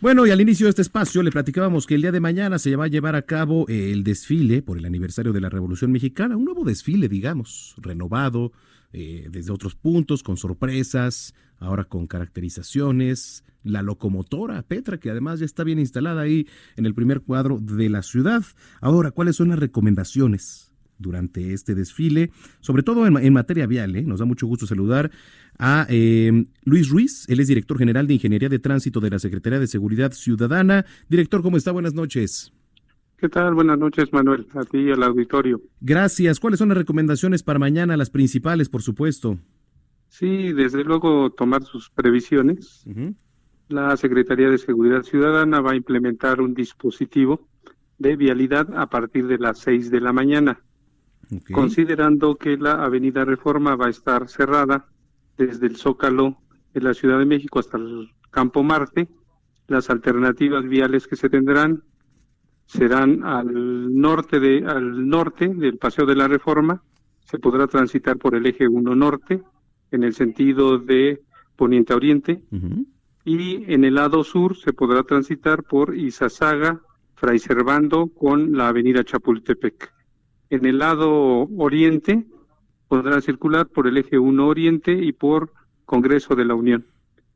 Bueno, 0.05 0.27
y 0.27 0.31
al 0.31 0.41
inicio 0.43 0.67
de 0.67 0.69
este 0.69 0.83
espacio 0.83 1.23
le 1.23 1.31
platicábamos 1.31 1.87
que 1.87 1.95
el 1.95 2.03
día 2.03 2.13
de 2.13 2.21
mañana 2.21 2.59
se 2.59 2.77
va 2.77 2.85
a 2.85 2.89
llevar 2.89 3.17
a 3.17 3.23
cabo 3.23 3.65
el 3.69 4.05
desfile 4.05 4.61
por 4.61 4.77
el 4.77 4.85
aniversario 4.85 5.33
de 5.33 5.41
la 5.41 5.49
Revolución 5.49 5.93
Mexicana, 5.93 6.37
un 6.37 6.45
nuevo 6.45 6.63
desfile, 6.63 7.09
digamos, 7.09 7.75
renovado 7.79 8.53
eh, 8.93 9.29
desde 9.31 9.51
otros 9.51 9.77
puntos, 9.77 10.23
con 10.23 10.37
sorpresas, 10.37 11.35
ahora 11.57 11.85
con 11.85 12.07
caracterizaciones, 12.07 13.45
la 13.63 13.81
locomotora 13.81 14.61
Petra, 14.61 15.01
que 15.01 15.09
además 15.09 15.41
ya 15.41 15.47
está 15.47 15.65
bien 15.65 15.79
instalada 15.79 16.21
ahí 16.21 16.47
en 16.77 16.85
el 16.85 16.95
primer 16.95 17.23
cuadro 17.23 17.59
de 17.59 17.89
la 17.89 18.03
ciudad. 18.03 18.45
Ahora, 18.83 19.11
¿cuáles 19.11 19.37
son 19.37 19.49
las 19.49 19.59
recomendaciones? 19.59 20.74
Durante 21.05 21.53
este 21.53 21.75
desfile, 21.75 22.31
sobre 22.61 22.83
todo 22.83 23.07
en, 23.07 23.33
materia 23.33 23.67
vial. 23.67 23.95
¿eh? 23.95 24.03
Nos 24.03 24.19
da 24.21 24.25
mucho 24.25 24.47
gusto 24.47 24.67
saludar 24.67 25.11
a 25.59 25.87
eh, 25.89 26.47
Luis 26.65 26.89
Ruiz, 26.89 27.27
él 27.29 27.39
es 27.39 27.47
director 27.47 27.79
general 27.79 28.07
de 28.07 28.15
Ingeniería 28.15 28.49
de 28.49 28.59
Tránsito 28.59 28.99
de 29.01 29.11
la 29.11 29.19
Secretaría 29.19 29.61
de 29.61 29.67
Seguridad 29.67 30.13
Ciudadana. 30.13 30.85
Director, 31.09 31.43
¿cómo 31.43 31.57
está? 31.57 31.71
Buenas 31.71 31.95
noches. 31.95 32.53
¿Qué 33.17 33.29
tal? 33.29 33.55
Buenas 33.55 33.79
noches, 33.79 34.13
Manuel, 34.13 34.47
a 34.55 34.65
ti 34.65 34.79
y 34.79 34.91
al 34.91 35.03
auditorio. 35.03 35.61
Gracias. 35.81 36.41
¿Cuáles 36.41 36.59
son 36.59 36.69
las 36.69 36.79
recomendaciones 36.79 37.43
para 37.43 37.59
mañana, 37.59 37.97
las 37.97 38.11
principales, 38.11 38.69
por 38.69 38.83
supuesto? 38.83 39.39
Sí, 40.09 40.53
desde 40.53 40.85
luego 40.85 41.31
tomar 41.31 41.63
sus 41.63 41.91
previsiones. 41.91 42.85
La 43.69 43.97
Secretaría 43.97 44.51
de 44.51 44.59
Seguridad 44.59 45.03
Ciudadana 45.03 45.61
va 45.61 45.73
a 45.73 45.77
implementar 45.77 46.41
un 46.41 46.55
dispositivo 46.55 47.49
de 47.99 48.17
vialidad 48.17 48.69
a 48.77 48.89
partir 48.89 49.27
de 49.27 49.39
las 49.39 49.59
seis 49.59 49.91
de 49.91 50.01
la 50.01 50.13
mañana, 50.13 50.61
considerando 51.53 52.37
que 52.37 52.57
la 52.57 52.85
Avenida 52.85 53.25
Reforma 53.25 53.77
va 53.77 53.87
a 53.87 53.91
estar 53.91 54.29
cerrada 54.29 54.87
desde 55.37 55.67
el 55.67 55.77
Zócalo 55.77 56.39
de 56.73 56.81
la 56.81 56.95
Ciudad 56.95 57.19
de 57.19 57.27
México 57.27 57.59
hasta 57.59 57.77
el 57.77 58.11
Campo 58.31 58.63
Marte. 58.63 59.09
Las 59.67 59.91
alternativas 59.91 60.65
viales 60.65 61.07
que 61.07 61.17
se 61.17 61.29
tendrán 61.29 61.83
serán 62.67 63.25
al 63.25 63.95
norte 63.95 64.41
de 64.41 64.65
al 64.67 65.09
norte 65.09 65.49
del 65.49 65.79
Paseo 65.79 66.07
de 66.07 66.17
la 66.17 66.29
Reforma, 66.29 66.83
se 67.25 67.39
podrá 67.39 67.67
transitar 67.67 68.19
por 68.19 68.35
el 68.35 68.47
eje 68.47 68.69
1 68.69 68.95
norte 68.95 69.43
en 69.91 70.05
el 70.05 70.15
sentido 70.15 70.79
de 70.79 71.23
poniente 71.57 71.93
a 71.93 71.97
oriente 71.97 72.43
y 73.25 73.73
en 73.73 73.85
el 73.85 73.95
lado 73.95 74.25
sur 74.25 74.57
se 74.57 74.73
podrá 74.73 75.03
transitar 75.03 75.63
por 75.63 75.97
Izazaga, 75.97 76.81
Fray 77.15 77.39
Servando 77.39 78.09
con 78.09 78.57
la 78.57 78.69
avenida 78.69 79.05
Chapultepec. 79.05 79.93
En 80.51 80.67
el 80.67 80.79
lado 80.79 81.49
oriente 81.57 82.27
podrá 82.89 83.21
circular 83.21 83.67
por 83.67 83.87
el 83.87 83.97
eje 83.97 84.19
1 84.19 84.47
Oriente 84.47 84.93
y 84.93 85.13
por 85.13 85.53
Congreso 85.85 86.35
de 86.35 86.45
la 86.45 86.55
Unión 86.55 86.87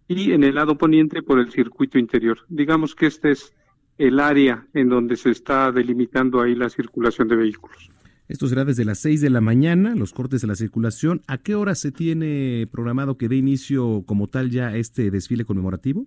y 0.08 0.32
en 0.32 0.42
el 0.42 0.54
lado 0.54 0.76
poniente 0.78 1.22
por 1.22 1.38
el 1.38 1.52
circuito 1.52 1.98
interior. 1.98 2.38
Digamos 2.48 2.94
que 2.94 3.06
este 3.06 3.30
es 3.30 3.52
el 3.98 4.18
área 4.20 4.66
en 4.72 4.88
donde 4.88 5.16
se 5.16 5.30
está 5.30 5.70
delimitando 5.70 6.40
ahí 6.40 6.54
la 6.54 6.70
circulación 6.70 7.28
de 7.28 7.36
vehículos. 7.36 7.90
Esto 8.26 8.46
será 8.46 8.64
desde 8.64 8.84
las 8.84 8.98
6 9.00 9.20
de 9.20 9.30
la 9.30 9.40
mañana, 9.40 9.94
los 9.94 10.12
cortes 10.12 10.40
de 10.42 10.48
la 10.48 10.54
circulación. 10.54 11.22
¿A 11.26 11.38
qué 11.38 11.54
hora 11.54 11.74
se 11.74 11.92
tiene 11.92 12.66
programado 12.70 13.16
que 13.16 13.28
dé 13.28 13.36
inicio 13.36 14.02
como 14.06 14.28
tal 14.28 14.50
ya 14.50 14.76
este 14.76 15.10
desfile 15.10 15.44
conmemorativo? 15.44 16.06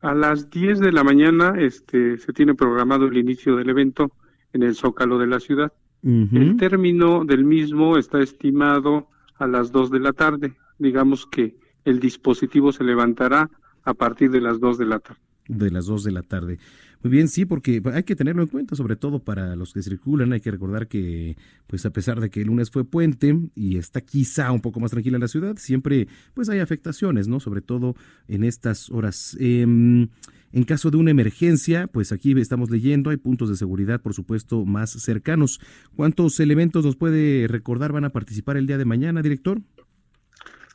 A 0.00 0.14
las 0.14 0.50
10 0.50 0.80
de 0.80 0.92
la 0.92 1.04
mañana 1.04 1.54
este, 1.58 2.18
se 2.18 2.32
tiene 2.32 2.54
programado 2.54 3.06
el 3.06 3.16
inicio 3.16 3.56
del 3.56 3.68
evento 3.70 4.12
en 4.52 4.62
el 4.62 4.74
Zócalo 4.74 5.18
de 5.18 5.26
la 5.26 5.40
ciudad. 5.40 5.72
El 6.06 6.56
término 6.56 7.24
del 7.24 7.44
mismo 7.44 7.98
está 7.98 8.20
estimado 8.20 9.08
a 9.38 9.48
las 9.48 9.72
2 9.72 9.90
de 9.90 9.98
la 9.98 10.12
tarde. 10.12 10.54
Digamos 10.78 11.26
que 11.26 11.56
el 11.84 11.98
dispositivo 11.98 12.70
se 12.70 12.84
levantará 12.84 13.50
a 13.82 13.92
partir 13.92 14.30
de 14.30 14.40
las 14.40 14.60
2 14.60 14.78
de 14.78 14.86
la 14.86 15.00
tarde. 15.00 15.20
De 15.48 15.70
las 15.70 15.86
2 15.86 16.04
de 16.04 16.12
la 16.12 16.22
tarde. 16.22 16.58
Muy 17.02 17.10
bien, 17.10 17.28
sí, 17.28 17.44
porque 17.44 17.82
hay 17.92 18.02
que 18.02 18.16
tenerlo 18.16 18.42
en 18.42 18.48
cuenta, 18.48 18.74
sobre 18.74 18.96
todo 18.96 19.20
para 19.20 19.54
los 19.54 19.72
que 19.72 19.82
circulan. 19.82 20.32
Hay 20.32 20.40
que 20.40 20.50
recordar 20.50 20.88
que, 20.88 21.36
pues 21.66 21.86
a 21.86 21.90
pesar 21.90 22.20
de 22.20 22.30
que 22.30 22.40
el 22.40 22.48
lunes 22.48 22.70
fue 22.70 22.84
puente 22.84 23.38
y 23.54 23.76
está 23.76 24.00
quizá 24.00 24.50
un 24.50 24.60
poco 24.60 24.80
más 24.80 24.90
tranquila 24.90 25.18
la 25.18 25.28
ciudad, 25.28 25.56
siempre 25.56 26.08
pues 26.34 26.48
hay 26.48 26.58
afectaciones, 26.58 27.28
¿no? 27.28 27.38
Sobre 27.40 27.60
todo 27.60 27.94
en 28.28 28.44
estas 28.44 28.90
horas. 28.90 29.36
Em, 29.38 30.08
en 30.52 30.64
caso 30.64 30.90
de 30.90 30.96
una 30.96 31.10
emergencia, 31.10 31.86
pues 31.86 32.12
aquí 32.12 32.32
estamos 32.40 32.70
leyendo, 32.70 33.10
hay 33.10 33.18
puntos 33.18 33.50
de 33.50 33.56
seguridad, 33.56 34.00
por 34.00 34.14
supuesto, 34.14 34.64
más 34.64 34.90
cercanos. 34.90 35.60
¿Cuántos 35.94 36.40
elementos 36.40 36.84
nos 36.84 36.96
puede 36.96 37.46
recordar 37.46 37.92
van 37.92 38.04
a 38.04 38.10
participar 38.10 38.56
el 38.56 38.66
día 38.66 38.78
de 38.78 38.84
mañana, 38.84 39.22
director? 39.22 39.60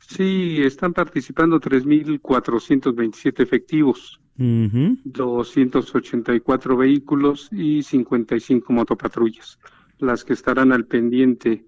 Sí, 0.08 0.60
están 0.62 0.92
participando 0.92 1.60
3.427 1.60 3.40
efectivos, 3.40 4.20
284 4.36 6.76
vehículos 6.76 7.48
y 7.52 7.82
55 7.82 8.72
motopatrullas, 8.72 9.58
las 9.98 10.24
que 10.24 10.32
estarán 10.32 10.72
al 10.72 10.86
pendiente 10.86 11.64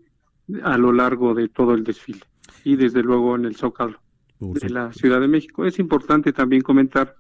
a 0.63 0.77
lo 0.77 0.93
largo 0.93 1.35
de 1.35 1.49
todo 1.49 1.75
el 1.75 1.85
desfile 1.85 2.23
y 2.65 2.77
desde 2.77 3.03
luego 3.03 3.37
en 3.37 3.45
el 3.45 3.57
Zócalo 3.57 4.01
de 4.41 4.69
la 4.69 4.93
Ciudad 4.93 5.21
de 5.21 5.29
México. 5.29 5.65
Es 5.65 5.79
importante 5.79 6.33
también 6.33 6.63
comentar 6.63 7.17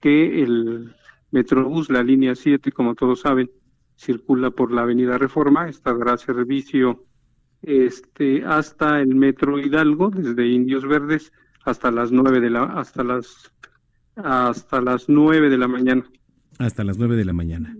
que 0.00 0.42
el 0.42 0.94
Metrobús, 1.30 1.90
la 1.90 2.02
línea 2.02 2.34
7, 2.34 2.72
como 2.72 2.94
todos 2.94 3.20
saben, 3.20 3.50
circula 3.96 4.50
por 4.50 4.72
la 4.72 4.82
Avenida 4.82 5.18
Reforma, 5.18 5.68
estará 5.68 6.16
servicio 6.16 7.04
este 7.62 8.44
hasta 8.44 9.00
el 9.00 9.14
metro 9.14 9.58
Hidalgo 9.58 10.10
desde 10.10 10.48
Indios 10.48 10.86
Verdes 10.86 11.32
hasta 11.64 11.90
las 11.90 12.10
nueve 12.10 12.40
de 12.40 12.50
la 12.50 12.64
hasta 12.64 13.04
las 13.04 13.52
hasta 14.16 14.80
las 14.80 15.08
nueve 15.08 15.50
de 15.50 15.58
la 15.58 15.68
mañana. 15.68 16.04
Hasta 16.58 16.84
las 16.84 16.98
nueve 16.98 17.16
de 17.16 17.24
la 17.24 17.32
mañana. 17.32 17.74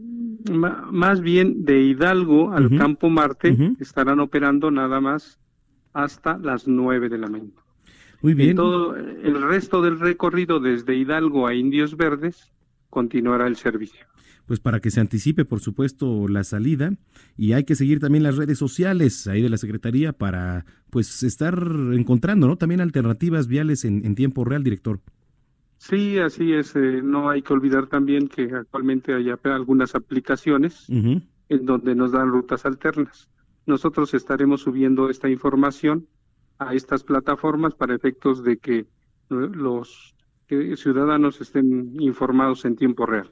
Más 0.91 1.21
bien 1.21 1.65
de 1.65 1.81
Hidalgo 1.81 2.53
al 2.53 2.77
Campo 2.77 3.11
Marte 3.11 3.75
estarán 3.79 4.21
operando 4.21 4.71
nada 4.71 5.01
más 5.01 5.39
hasta 5.93 6.39
las 6.39 6.67
nueve 6.67 7.09
de 7.09 7.19
la 7.19 7.29
mañana. 7.29 7.61
Muy 8.23 8.35
bien. 8.35 8.57
Todo 8.57 8.97
el 8.97 9.43
resto 9.43 9.83
del 9.83 9.99
recorrido 9.99 10.61
desde 10.61 10.95
Hidalgo 10.95 11.47
a 11.47 11.55
Indios 11.55 11.97
Verdes 11.97 12.53
continuará 12.89 13.47
el 13.47 13.57
servicio 13.57 14.07
pues 14.51 14.59
para 14.59 14.81
que 14.81 14.91
se 14.91 14.99
anticipe, 14.99 15.45
por 15.45 15.61
supuesto, 15.61 16.27
la 16.27 16.43
salida. 16.43 16.93
Y 17.37 17.53
hay 17.53 17.63
que 17.63 17.77
seguir 17.77 18.01
también 18.01 18.25
las 18.25 18.37
redes 18.37 18.59
sociales 18.59 19.29
ahí 19.29 19.43
de 19.43 19.49
la 19.49 19.57
Secretaría 19.57 20.13
para 20.13 20.67
pues 20.91 21.23
estar 21.23 21.55
encontrando 21.93 22.49
¿no? 22.49 22.57
también 22.57 22.81
alternativas 22.81 23.47
viales 23.47 23.85
en, 23.85 24.13
tiempo 24.17 24.45
real, 24.45 24.65
director. 24.65 24.99
Sí, 25.77 26.19
así 26.19 26.53
es. 26.53 26.75
Eh, 26.75 27.01
no 27.01 27.31
hay 27.31 27.43
que 27.43 27.53
olvidar 27.53 27.87
también 27.87 28.27
que 28.27 28.53
actualmente 28.53 29.15
hay 29.15 29.31
algunas 29.45 29.95
aplicaciones 29.95 30.89
en 30.89 31.65
donde 31.65 31.95
nos 31.95 32.11
dan 32.11 32.33
rutas 32.33 32.67
alternas. 32.67 33.31
Nosotros 33.67 34.15
estaremos 34.15 34.63
subiendo 34.63 35.11
esta 35.11 35.31
información 35.31 36.09
a 36.59 36.75
estas 36.75 37.05
plataformas 37.05 37.77
para 37.77 37.95
efectos 37.95 38.43
de 38.43 38.57
que 38.57 38.79
eh, 38.79 38.87
los 39.29 40.17
ciudadanos 40.49 41.41
estén 41.41 41.95
informados 42.01 42.65
en 42.65 42.75
tiempo 42.75 43.07
real. 43.07 43.31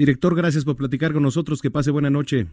Director, 0.00 0.34
gracias 0.34 0.64
por 0.64 0.76
platicar 0.76 1.12
con 1.12 1.22
nosotros. 1.22 1.60
Que 1.60 1.70
pase 1.70 1.90
buena 1.90 2.08
noche. 2.08 2.46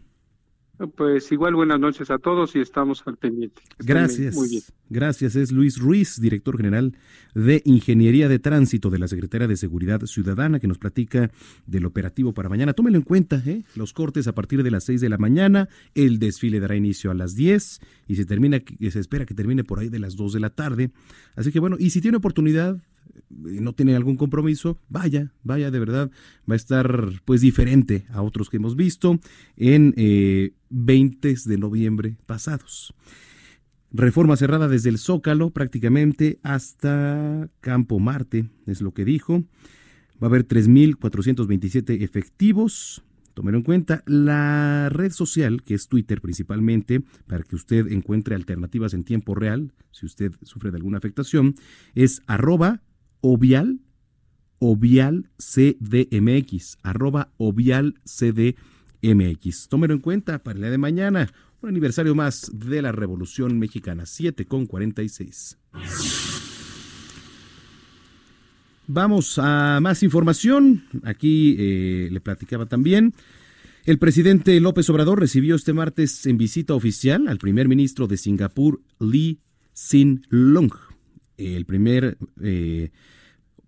Pues 0.97 1.31
igual 1.31 1.55
buenas 1.55 1.79
noches 1.79 2.11
a 2.11 2.17
todos 2.17 2.53
y 2.57 2.59
estamos 2.59 3.01
al 3.05 3.15
pendiente. 3.15 3.61
Gracias. 3.79 4.35
Muy 4.35 4.49
bien. 4.49 4.63
Gracias. 4.89 5.37
Es 5.37 5.53
Luis 5.53 5.79
Ruiz, 5.79 6.19
director 6.19 6.57
general 6.57 6.97
de 7.33 7.61
Ingeniería 7.63 8.27
de 8.27 8.39
Tránsito 8.39 8.89
de 8.89 8.99
la 8.99 9.07
Secretaría 9.07 9.47
de 9.47 9.55
Seguridad 9.55 10.01
Ciudadana, 10.01 10.59
que 10.59 10.67
nos 10.67 10.77
platica 10.77 11.31
del 11.65 11.85
operativo 11.85 12.33
para 12.33 12.49
mañana. 12.49 12.73
Tómelo 12.73 12.97
en 12.97 13.03
cuenta, 13.03 13.41
¿eh? 13.45 13.63
los 13.77 13.93
cortes 13.93 14.27
a 14.27 14.33
partir 14.33 14.61
de 14.61 14.69
las 14.69 14.83
6 14.83 14.99
de 14.99 15.07
la 15.07 15.17
mañana, 15.17 15.69
el 15.95 16.19
desfile 16.19 16.59
dará 16.59 16.75
inicio 16.75 17.11
a 17.11 17.13
las 17.13 17.33
10 17.33 17.79
y 18.09 18.17
se 18.17 18.25
termina, 18.25 18.61
se 18.77 18.99
espera 18.99 19.25
que 19.25 19.33
termine 19.33 19.63
por 19.63 19.79
ahí 19.79 19.87
de 19.87 19.99
las 19.99 20.17
2 20.17 20.33
de 20.33 20.39
la 20.41 20.49
tarde. 20.49 20.91
Así 21.37 21.53
que 21.53 21.61
bueno, 21.61 21.77
y 21.79 21.91
si 21.91 22.01
tiene 22.01 22.17
oportunidad, 22.17 22.77
no 23.29 23.73
tiene 23.73 23.95
algún 23.95 24.17
compromiso, 24.17 24.79
vaya, 24.89 25.31
vaya, 25.43 25.71
de 25.71 25.79
verdad, 25.79 26.11
va 26.49 26.53
a 26.53 26.55
estar 26.55 27.09
pues 27.25 27.41
diferente 27.41 28.05
a 28.09 28.21
otros 28.21 28.49
que 28.49 28.57
hemos 28.57 28.75
visto 28.75 29.19
en 29.55 29.93
eh, 29.97 30.53
20 30.69 31.35
de 31.45 31.57
noviembre 31.57 32.17
pasados. 32.25 32.93
Reforma 33.91 34.35
cerrada 34.35 34.67
desde 34.67 34.89
el 34.89 34.97
Zócalo 34.97 35.51
prácticamente 35.51 36.39
hasta 36.43 37.49
Campo 37.61 37.99
Marte, 37.99 38.49
es 38.65 38.81
lo 38.81 38.93
que 38.93 39.05
dijo. 39.05 39.43
Va 40.21 40.27
a 40.27 40.29
haber 40.29 40.47
3.427 40.47 42.01
efectivos. 42.01 43.03
Tómelo 43.33 43.59
en 43.59 43.63
cuenta. 43.63 44.03
La 44.05 44.89
red 44.89 45.11
social, 45.11 45.63
que 45.63 45.75
es 45.75 45.87
Twitter 45.87 46.21
principalmente, 46.21 47.01
para 47.27 47.43
que 47.43 47.55
usted 47.55 47.91
encuentre 47.91 48.35
alternativas 48.35 48.93
en 48.93 49.03
tiempo 49.03 49.35
real, 49.35 49.73
si 49.91 50.05
usted 50.05 50.31
sufre 50.41 50.71
de 50.71 50.77
alguna 50.77 50.97
afectación, 50.97 51.55
es 51.93 52.21
arroba 52.27 52.81
Ovial, 53.29 53.81
Ovial 54.59 55.29
CDMX, 55.37 56.77
arroba 56.81 57.33
Ovial 57.35 57.95
CDMX. 58.05 59.67
Tómelo 59.67 59.93
en 59.93 59.99
cuenta 59.99 60.41
para 60.41 60.55
el 60.55 60.61
día 60.61 60.71
de 60.71 60.77
mañana, 60.77 61.29
un 61.61 61.67
aniversario 61.67 62.15
más 62.15 62.49
de 62.53 62.81
la 62.81 62.93
Revolución 62.93 63.59
Mexicana, 63.59 64.05
7 64.05 64.45
con 64.45 64.65
46. 64.65 65.57
Vamos 68.87 69.37
a 69.39 69.79
más 69.81 70.03
información. 70.03 70.85
Aquí 71.03 71.57
eh, 71.59 72.07
le 72.09 72.21
platicaba 72.21 72.65
también. 72.65 73.13
El 73.83 73.99
presidente 73.99 74.57
López 74.61 74.89
Obrador 74.89 75.19
recibió 75.19 75.55
este 75.55 75.73
martes 75.73 76.25
en 76.27 76.37
visita 76.37 76.73
oficial 76.75 77.27
al 77.27 77.39
primer 77.39 77.67
ministro 77.67 78.07
de 78.07 78.15
Singapur, 78.15 78.81
Lee 78.99 79.41
Sin 79.73 80.25
Lung 80.29 80.71
el 81.37 81.65
primer 81.65 82.17
eh, 82.41 82.89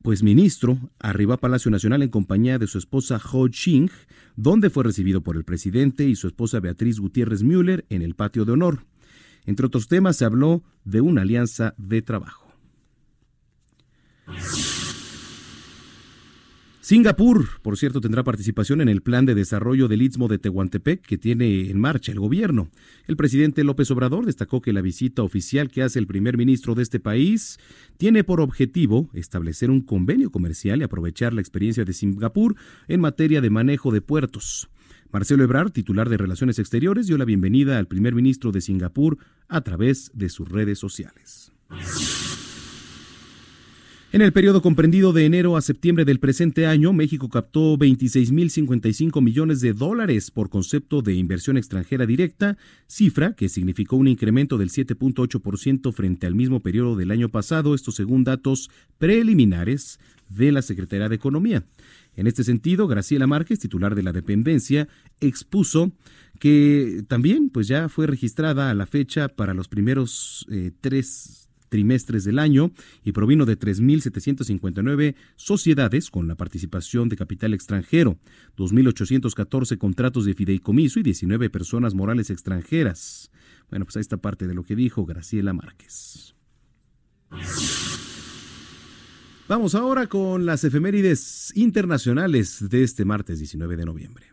pues 0.01 0.23
ministro 0.23 0.77
arribó 0.99 1.33
a 1.33 1.37
Palacio 1.37 1.69
Nacional 1.71 2.03
en 2.03 2.09
compañía 2.09 2.57
de 2.57 2.67
su 2.67 2.77
esposa 2.77 3.21
Ho 3.31 3.47
Ching, 3.47 3.89
donde 4.35 4.69
fue 4.69 4.83
recibido 4.83 5.21
por 5.21 5.35
el 5.35 5.43
presidente 5.43 6.05
y 6.05 6.15
su 6.15 6.27
esposa 6.27 6.59
Beatriz 6.59 6.99
Gutiérrez 6.99 7.43
Müller 7.43 7.85
en 7.89 8.01
el 8.01 8.15
patio 8.15 8.45
de 8.45 8.53
honor. 8.53 8.85
Entre 9.45 9.65
otros 9.65 9.87
temas 9.87 10.17
se 10.17 10.25
habló 10.25 10.63
de 10.83 11.01
una 11.01 11.23
alianza 11.23 11.73
de 11.77 12.01
trabajo. 12.01 12.47
Singapur, 16.89 17.61
por 17.61 17.77
cierto, 17.77 18.01
tendrá 18.01 18.23
participación 18.23 18.81
en 18.81 18.89
el 18.89 19.03
plan 19.03 19.23
de 19.27 19.35
desarrollo 19.35 19.87
del 19.87 20.01
Istmo 20.01 20.27
de 20.27 20.39
Tehuantepec 20.39 21.05
que 21.05 21.19
tiene 21.19 21.69
en 21.69 21.79
marcha 21.79 22.11
el 22.11 22.19
gobierno. 22.19 22.71
El 23.05 23.15
presidente 23.15 23.63
López 23.63 23.91
Obrador 23.91 24.25
destacó 24.25 24.59
que 24.59 24.73
la 24.73 24.81
visita 24.81 25.21
oficial 25.21 25.69
que 25.69 25.83
hace 25.83 25.99
el 25.99 26.07
primer 26.07 26.35
ministro 26.35 26.73
de 26.73 26.81
este 26.81 26.99
país 26.99 27.59
tiene 27.97 28.23
por 28.23 28.41
objetivo 28.41 29.07
establecer 29.13 29.69
un 29.69 29.81
convenio 29.81 30.31
comercial 30.31 30.79
y 30.79 30.83
aprovechar 30.83 31.31
la 31.31 31.41
experiencia 31.41 31.85
de 31.85 31.93
Singapur 31.93 32.55
en 32.87 33.01
materia 33.01 33.39
de 33.39 33.51
manejo 33.51 33.91
de 33.91 34.01
puertos. 34.01 34.67
Marcelo 35.11 35.43
Ebrard, 35.43 35.69
titular 35.69 36.09
de 36.09 36.17
Relaciones 36.17 36.57
Exteriores, 36.57 37.05
dio 37.05 37.19
la 37.19 37.25
bienvenida 37.25 37.77
al 37.77 37.85
primer 37.85 38.15
ministro 38.15 38.51
de 38.51 38.61
Singapur 38.61 39.19
a 39.47 39.61
través 39.61 40.09
de 40.15 40.29
sus 40.29 40.49
redes 40.49 40.79
sociales. 40.79 41.51
En 44.11 44.23
el 44.23 44.33
periodo 44.33 44.63
comprendido 44.63 45.13
de 45.13 45.27
enero 45.27 45.55
a 45.55 45.61
septiembre 45.61 46.03
del 46.03 46.19
presente 46.19 46.65
año, 46.65 46.93
México 46.93 47.29
captó 47.29 47.77
26.055 47.77 49.21
millones 49.21 49.61
de 49.61 49.73
dólares 49.73 50.31
por 50.31 50.49
concepto 50.49 51.03
de 51.03 51.13
inversión 51.13 51.57
extranjera 51.57 52.07
directa, 52.07 52.57
cifra 52.87 53.33
que 53.33 53.49
significó 53.49 53.97
un 53.97 54.07
incremento 54.07 54.57
del 54.57 54.71
7.8% 54.71 55.93
frente 55.93 56.25
al 56.25 56.33
mismo 56.33 56.59
periodo 56.61 56.95
del 56.95 57.11
año 57.11 57.29
pasado, 57.29 57.75
esto 57.75 57.91
según 57.91 58.23
datos 58.23 58.71
preliminares 58.97 59.99
de 60.27 60.53
la 60.53 60.63
Secretaría 60.63 61.07
de 61.07 61.15
Economía. 61.15 61.63
En 62.15 62.25
este 62.25 62.43
sentido, 62.43 62.87
Graciela 62.87 63.27
Márquez, 63.27 63.59
titular 63.59 63.93
de 63.93 64.01
la 64.01 64.11
dependencia, 64.11 64.87
expuso 65.21 65.91
que 66.39 67.03
también 67.07 67.51
pues 67.51 67.67
ya 67.67 67.89
fue 67.89 68.07
registrada 68.07 68.71
a 68.71 68.73
la 68.73 68.87
fecha 68.87 69.27
para 69.27 69.53
los 69.53 69.67
primeros 69.67 70.47
eh, 70.49 70.71
tres 70.81 71.38
trimestres 71.69 72.23
del 72.23 72.39
año 72.39 72.71
y 73.03 73.11
provino 73.11 73.45
de 73.45 73.57
3.759 73.57 75.15
sociedades 75.35 76.09
con 76.09 76.27
la 76.27 76.35
participación 76.35 77.09
de 77.09 77.15
capital 77.15 77.53
extranjero, 77.53 78.17
2.814 78.57 79.77
contratos 79.77 80.25
de 80.25 80.33
fideicomiso 80.33 80.99
y 80.99 81.03
19 81.03 81.49
personas 81.49 81.93
morales 81.93 82.29
extranjeras. 82.29 83.31
Bueno, 83.69 83.85
pues 83.85 83.97
ahí 83.97 84.01
está 84.01 84.17
parte 84.17 84.47
de 84.47 84.53
lo 84.53 84.63
que 84.63 84.75
dijo 84.75 85.05
Graciela 85.05 85.53
Márquez. 85.53 86.35
Vamos 89.47 89.73
ahora 89.73 90.07
con 90.07 90.45
las 90.45 90.63
efemérides 90.63 91.51
internacionales 91.55 92.69
de 92.69 92.83
este 92.83 93.05
martes 93.05 93.39
19 93.39 93.77
de 93.77 93.85
noviembre. 93.85 94.27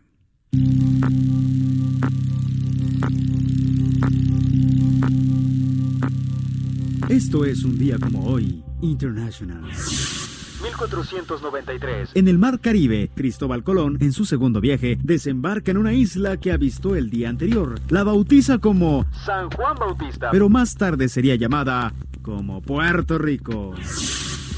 Esto 7.09 7.45
es 7.45 7.63
un 7.63 7.77
día 7.77 7.97
como 7.97 8.27
hoy, 8.27 8.65
International. 8.81 9.61
1493. 9.63 12.09
En 12.15 12.27
el 12.27 12.37
Mar 12.37 12.59
Caribe, 12.59 13.09
Cristóbal 13.15 13.63
Colón, 13.63 13.97
en 14.01 14.11
su 14.11 14.25
segundo 14.25 14.59
viaje, 14.59 14.99
desembarca 15.01 15.71
en 15.71 15.77
una 15.77 15.93
isla 15.93 16.35
que 16.35 16.51
avistó 16.51 16.97
el 16.97 17.09
día 17.09 17.29
anterior. 17.29 17.79
La 17.87 18.03
bautiza 18.03 18.57
como 18.57 19.05
San 19.25 19.49
Juan 19.51 19.77
Bautista. 19.79 20.31
Pero 20.31 20.49
más 20.49 20.75
tarde 20.75 21.07
sería 21.07 21.35
llamada 21.35 21.93
como 22.21 22.61
Puerto 22.61 23.17
Rico. 23.17 23.73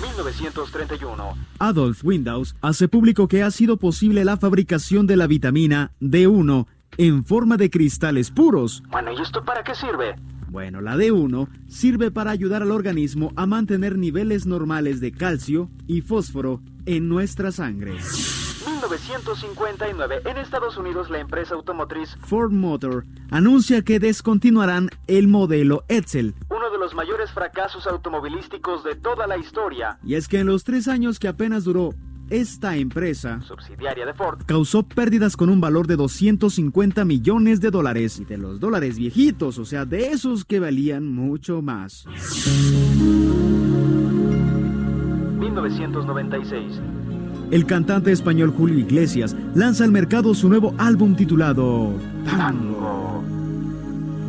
1931. 0.02 1.38
Adolf 1.60 2.04
Windaus 2.04 2.56
hace 2.62 2.88
público 2.88 3.28
que 3.28 3.44
ha 3.44 3.52
sido 3.52 3.78
posible 3.78 4.26
la 4.26 4.38
fabricación 4.38 5.06
de 5.06 5.18
la 5.18 5.28
vitamina 5.28 5.92
D1 6.02 6.66
en 6.98 7.24
forma 7.24 7.58
de 7.58 7.70
cristales 7.70 8.32
puros. 8.32 8.82
Bueno, 8.90 9.12
¿y 9.12 9.22
esto 9.22 9.46
para 9.46 9.64
qué 9.64 9.76
sirve? 9.76 10.16
Bueno, 10.50 10.82
la 10.82 10.96
D1 10.96 11.48
sirve 11.68 12.12
para 12.12 12.32
ayudar 12.32 12.64
al 12.64 12.72
organismo 12.72 13.32
a 13.36 13.46
mantener 13.46 13.98
niveles 13.98 14.46
normales 14.46 15.00
de 15.00 15.12
calcio 15.12 15.70
y 15.88 16.02
fósforo 16.02 16.62
en 16.86 17.08
nuestra 17.08 17.52
sangre. 17.52 17.98
1959, 18.80 20.22
en 20.26 20.38
Estados 20.38 20.78
Unidos 20.78 21.10
la 21.10 21.20
empresa 21.20 21.54
automotriz 21.54 22.16
Ford 22.22 22.52
Motor 22.52 23.06
anuncia 23.30 23.84
que 23.84 24.00
descontinuarán 24.00 24.90
el 25.08 25.28
modelo 25.28 25.84
Edsel, 25.88 26.36
uno 26.50 26.72
de 26.72 26.78
los 26.78 26.96
mayores 26.96 27.32
fracasos 27.32 27.86
automovilísticos 27.86 28.84
de 28.84 28.96
toda 28.96 29.28
la 29.28 29.38
historia. 29.38 30.00
Y 30.04 30.16
es 30.16 30.28
que 30.28 30.40
en 30.40 30.48
los 30.48 30.64
tres 30.64 30.88
años 30.88 31.20
que 31.20 31.28
apenas 31.28 31.64
duró 31.64 31.94
esta 32.30 32.76
empresa, 32.76 33.42
subsidiaria 33.42 34.06
de 34.06 34.14
Ford, 34.14 34.40
causó 34.46 34.84
pérdidas 34.84 35.36
con 35.36 35.50
un 35.50 35.60
valor 35.62 35.88
de 35.88 35.96
250 35.96 37.06
millones 37.06 37.62
de 37.62 37.72
dólares 37.72 38.20
y 38.20 38.26
de 38.26 38.38
los 38.38 38.60
dólares 38.60 38.98
viejitos, 38.98 39.58
o 39.58 39.66
sea, 39.66 39.86
de 39.86 40.10
esos 40.10 40.46
que 40.46 40.60
valían 40.60 41.08
mucho 41.14 41.62
más. 41.62 42.06
1996. 45.40 46.82
El 47.52 47.66
cantante 47.66 48.12
español 48.12 48.54
Julio 48.56 48.78
Iglesias 48.78 49.36
lanza 49.56 49.84
al 49.84 49.92
mercado 49.92 50.36
su 50.36 50.50
nuevo 50.50 50.76
álbum 50.78 51.16
titulado 51.16 51.94
Tango. 52.26 53.24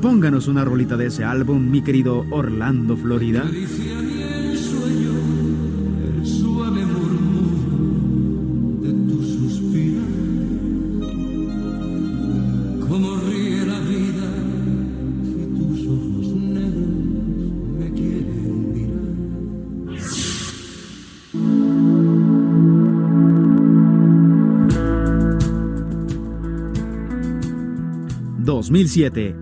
Pónganos 0.00 0.48
una 0.48 0.64
rolita 0.64 0.96
de 0.96 1.06
ese 1.06 1.24
álbum, 1.24 1.70
mi 1.70 1.82
querido 1.82 2.24
Orlando 2.30 2.96
Florida. 2.96 3.44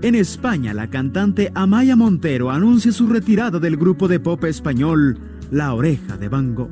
En 0.02 0.14
España, 0.14 0.72
la 0.72 0.90
cantante 0.90 1.50
Amaya 1.54 1.96
Montero 1.96 2.50
anuncia 2.50 2.92
su 2.92 3.08
retirada 3.08 3.58
del 3.58 3.76
grupo 3.76 4.06
de 4.06 4.20
pop 4.20 4.44
español 4.44 5.18
La 5.50 5.74
Oreja 5.74 6.16
de 6.16 6.28
Van 6.28 6.54
Gogh. 6.54 6.70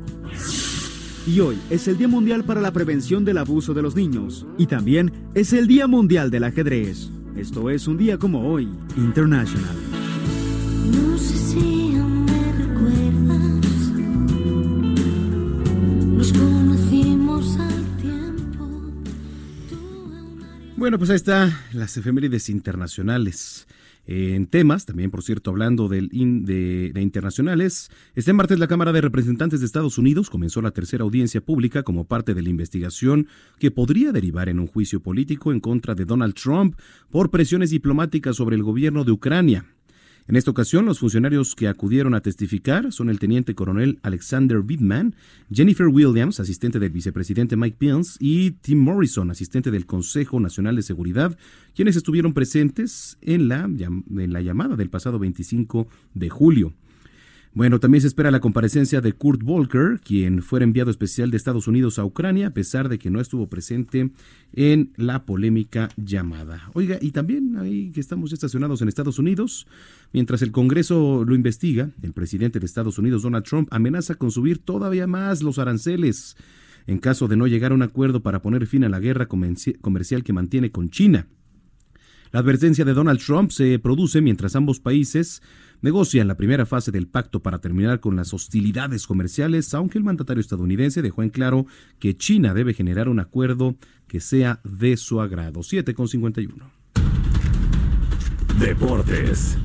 Y 1.27 1.41
hoy 1.41 1.57
es 1.69 1.89
el 1.89 1.97
Día 1.97 2.07
Mundial 2.07 2.45
para 2.45 2.61
la 2.61 2.71
Prevención 2.71 3.25
del 3.25 3.39
Abuso 3.39 3.73
de 3.73 3.81
los 3.81 3.95
Niños. 3.95 4.45
Y 4.57 4.67
también 4.67 5.11
es 5.33 5.51
el 5.51 5.67
Día 5.67 5.87
Mundial 5.87 6.31
del 6.31 6.45
Ajedrez. 6.45 7.09
Esto 7.35 7.69
es 7.69 7.85
un 7.87 7.97
día 7.97 8.17
como 8.17 8.49
hoy, 8.49 8.69
International. 8.95 9.75
Bueno, 20.77 20.99
pues 20.99 21.09
ahí 21.09 21.15
está 21.15 21.59
las 21.73 21.97
efemérides 21.97 22.49
internacionales. 22.49 23.67
en 24.05 24.45
temas, 24.45 24.85
también 24.85 25.09
por 25.09 25.23
cierto, 25.23 25.49
hablando 25.49 25.87
del 25.87 26.09
de, 26.09 26.91
de, 26.93 27.01
internacionales, 27.01 27.89
este 28.13 28.31
martes 28.31 28.59
la 28.59 28.67
Cámara 28.67 28.91
de 28.91 29.01
Representantes 29.01 29.59
de 29.59 29.65
Estados 29.65 29.97
Unidos 29.97 30.29
comenzó 30.29 30.61
la 30.61 30.69
tercera 30.69 31.03
audiencia 31.03 31.41
pública 31.41 31.81
como 31.81 32.05
parte 32.05 32.35
de 32.35 32.43
la 32.43 32.49
investigación 32.49 33.27
que 33.57 33.71
podría 33.71 34.11
derivar 34.11 34.49
en 34.49 34.59
un 34.59 34.67
juicio 34.67 35.01
político 35.01 35.51
en 35.51 35.61
contra 35.61 35.95
de 35.95 36.05
Donald 36.05 36.35
Trump 36.35 36.75
por 37.09 37.31
presiones 37.31 37.71
diplomáticas 37.71 38.35
sobre 38.35 38.55
el 38.55 38.61
gobierno 38.61 39.03
de 39.03 39.13
Ucrania. 39.13 39.65
En 40.27 40.35
esta 40.35 40.51
ocasión, 40.51 40.85
los 40.85 40.99
funcionarios 40.99 41.55
que 41.55 41.69
acudieron 41.69 42.13
a 42.13 42.19
testificar 42.19 42.91
son 42.91 43.09
el 43.09 43.17
teniente 43.17 43.55
coronel 43.55 43.97
Alexander 44.03 44.57
Wittman, 44.59 45.15
Jennifer 45.49 45.87
Williams, 45.87 46.41
asistente 46.41 46.79
del 46.79 46.89
vicepresidente 46.89 47.55
Mike 47.55 47.77
Pence, 47.79 48.17
y 48.19 48.51
Tim 48.51 48.79
Morrison, 48.79 49.31
asistente 49.31 49.71
del 49.71 49.85
Consejo 49.85 50.41
Nacional 50.41 50.75
de 50.75 50.81
Seguridad, 50.81 51.37
quienes 51.73 51.95
estuvieron 51.95 52.33
presentes 52.33 53.17
en 53.21 53.47
la, 53.47 53.63
en 53.63 54.33
la 54.33 54.41
llamada 54.41 54.75
del 54.75 54.89
pasado 54.89 55.17
25 55.17 55.87
de 56.13 56.29
julio. 56.29 56.73
Bueno, 57.57 57.79
también 57.79 58.01
se 58.01 58.07
espera 58.07 58.29
la 58.29 58.39
comparecencia 58.39 59.01
de 59.01 59.13
Kurt 59.13 59.41
Volker, 59.41 59.99
quien 60.05 60.43
fuera 60.43 60.63
enviado 60.63 60.91
especial 60.91 61.31
de 61.31 61.37
Estados 61.37 61.67
Unidos 61.67 61.97
a 61.97 62.05
Ucrania, 62.05 62.49
a 62.49 62.53
pesar 62.53 62.87
de 62.87 62.99
que 62.99 63.09
no 63.09 63.19
estuvo 63.19 63.49
presente 63.49 64.11
en 64.53 64.93
la 64.95 65.25
polémica 65.25 65.89
llamada. 65.97 66.69
Oiga, 66.75 66.99
y 67.01 67.09
también 67.09 67.57
ahí 67.57 67.89
que 67.89 67.99
estamos 67.99 68.31
estacionados 68.31 68.83
en 68.83 68.89
Estados 68.89 69.17
Unidos, 69.17 69.65
mientras 70.13 70.43
el 70.43 70.51
Congreso 70.51 71.25
lo 71.25 71.33
investiga, 71.33 71.89
el 72.03 72.13
presidente 72.13 72.59
de 72.59 72.65
Estados 72.67 72.99
Unidos, 72.99 73.23
Donald 73.23 73.43
Trump, 73.43 73.69
amenaza 73.71 74.13
con 74.13 74.29
subir 74.29 74.59
todavía 74.59 75.07
más 75.07 75.41
los 75.41 75.57
aranceles 75.57 76.37
en 76.85 76.99
caso 76.99 77.27
de 77.27 77.37
no 77.37 77.47
llegar 77.47 77.71
a 77.71 77.75
un 77.75 77.81
acuerdo 77.81 78.21
para 78.21 78.43
poner 78.43 78.67
fin 78.67 78.83
a 78.83 78.89
la 78.89 78.99
guerra 78.99 79.27
comercial 79.27 80.23
que 80.23 80.31
mantiene 80.31 80.69
con 80.69 80.91
China. 80.91 81.25
La 82.31 82.39
advertencia 82.39 82.85
de 82.85 82.93
Donald 82.93 83.19
Trump 83.19 83.51
se 83.51 83.79
produce 83.79 84.21
mientras 84.21 84.55
ambos 84.55 84.79
países 84.79 85.41
negocian 85.81 86.27
la 86.27 86.35
primera 86.35 86.65
fase 86.65 86.91
del 86.91 87.07
pacto 87.07 87.41
para 87.41 87.59
terminar 87.59 87.99
con 87.99 88.15
las 88.15 88.33
hostilidades 88.33 89.05
comerciales, 89.07 89.73
aunque 89.73 89.97
el 89.97 90.03
mandatario 90.03 90.41
estadounidense 90.41 91.01
dejó 91.01 91.23
en 91.23 91.29
claro 91.29 91.65
que 91.99 92.17
China 92.17 92.53
debe 92.53 92.73
generar 92.73 93.09
un 93.09 93.19
acuerdo 93.19 93.75
que 94.07 94.19
sea 94.19 94.59
de 94.63 94.97
su 94.97 95.21
agrado. 95.21 95.61
7,51. 95.61 96.53
Deportes. 98.59 99.57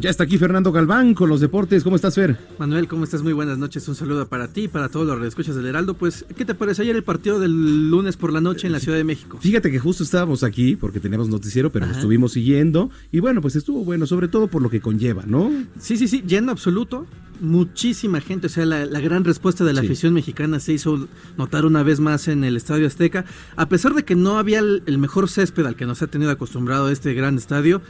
Ya 0.00 0.08
está 0.08 0.24
aquí 0.24 0.38
Fernando 0.38 0.72
Galván 0.72 1.12
con 1.12 1.28
los 1.28 1.40
deportes. 1.40 1.84
¿Cómo 1.84 1.94
estás, 1.94 2.14
Fer? 2.14 2.38
Manuel, 2.58 2.88
¿cómo 2.88 3.04
estás? 3.04 3.22
Muy 3.22 3.34
buenas 3.34 3.58
noches. 3.58 3.86
Un 3.86 3.94
saludo 3.94 4.26
para 4.28 4.48
ti 4.48 4.62
y 4.62 4.68
para 4.68 4.88
todos 4.88 5.06
los 5.06 5.28
escuchas 5.28 5.56
del 5.56 5.66
Heraldo. 5.66 5.92
Pues, 5.92 6.24
¿qué 6.38 6.46
te 6.46 6.54
parece 6.54 6.80
ayer 6.80 6.96
el 6.96 7.04
partido 7.04 7.38
del 7.38 7.90
lunes 7.90 8.16
por 8.16 8.32
la 8.32 8.40
noche 8.40 8.66
en 8.66 8.72
la 8.72 8.80
Ciudad 8.80 8.96
de 8.96 9.04
México? 9.04 9.36
Fíjate 9.42 9.70
que 9.70 9.78
justo 9.78 10.02
estábamos 10.02 10.42
aquí 10.42 10.74
porque 10.74 11.00
teníamos 11.00 11.28
noticiero, 11.28 11.70
pero 11.70 11.84
lo 11.84 11.92
estuvimos 11.92 12.32
siguiendo. 12.32 12.88
Y 13.12 13.20
bueno, 13.20 13.42
pues 13.42 13.56
estuvo 13.56 13.84
bueno, 13.84 14.06
sobre 14.06 14.28
todo 14.28 14.48
por 14.48 14.62
lo 14.62 14.70
que 14.70 14.80
conlleva, 14.80 15.24
¿no? 15.26 15.52
Sí, 15.78 15.98
sí, 15.98 16.08
sí, 16.08 16.22
lleno 16.26 16.50
absoluto. 16.50 17.06
Muchísima 17.42 18.22
gente, 18.22 18.46
o 18.46 18.50
sea, 18.50 18.64
la, 18.64 19.00
gran 19.00 19.24
respuesta 19.24 19.64
de 19.64 19.74
la 19.74 19.82
afición 19.82 20.14
mexicana 20.14 20.60
se 20.60 20.72
hizo 20.72 21.08
notar 21.36 21.66
una 21.66 21.82
vez 21.82 22.00
más 22.00 22.26
en 22.28 22.42
el 22.44 22.56
Estadio 22.56 22.86
Azteca. 22.86 23.26
A 23.56 23.68
pesar 23.68 23.92
de 23.92 24.04
que 24.04 24.14
no 24.14 24.38
había 24.38 24.60
el, 24.60 24.82
el 24.86 24.96
mejor 24.96 25.28
césped 25.28 25.66
al 25.66 25.76
que 25.76 25.84
nos 25.84 26.00
ha 26.00 26.06
tenido 26.06 26.30
acostumbrado 26.30 26.88
este 26.88 27.12
gran 27.12 27.36
estadio, 27.36 27.82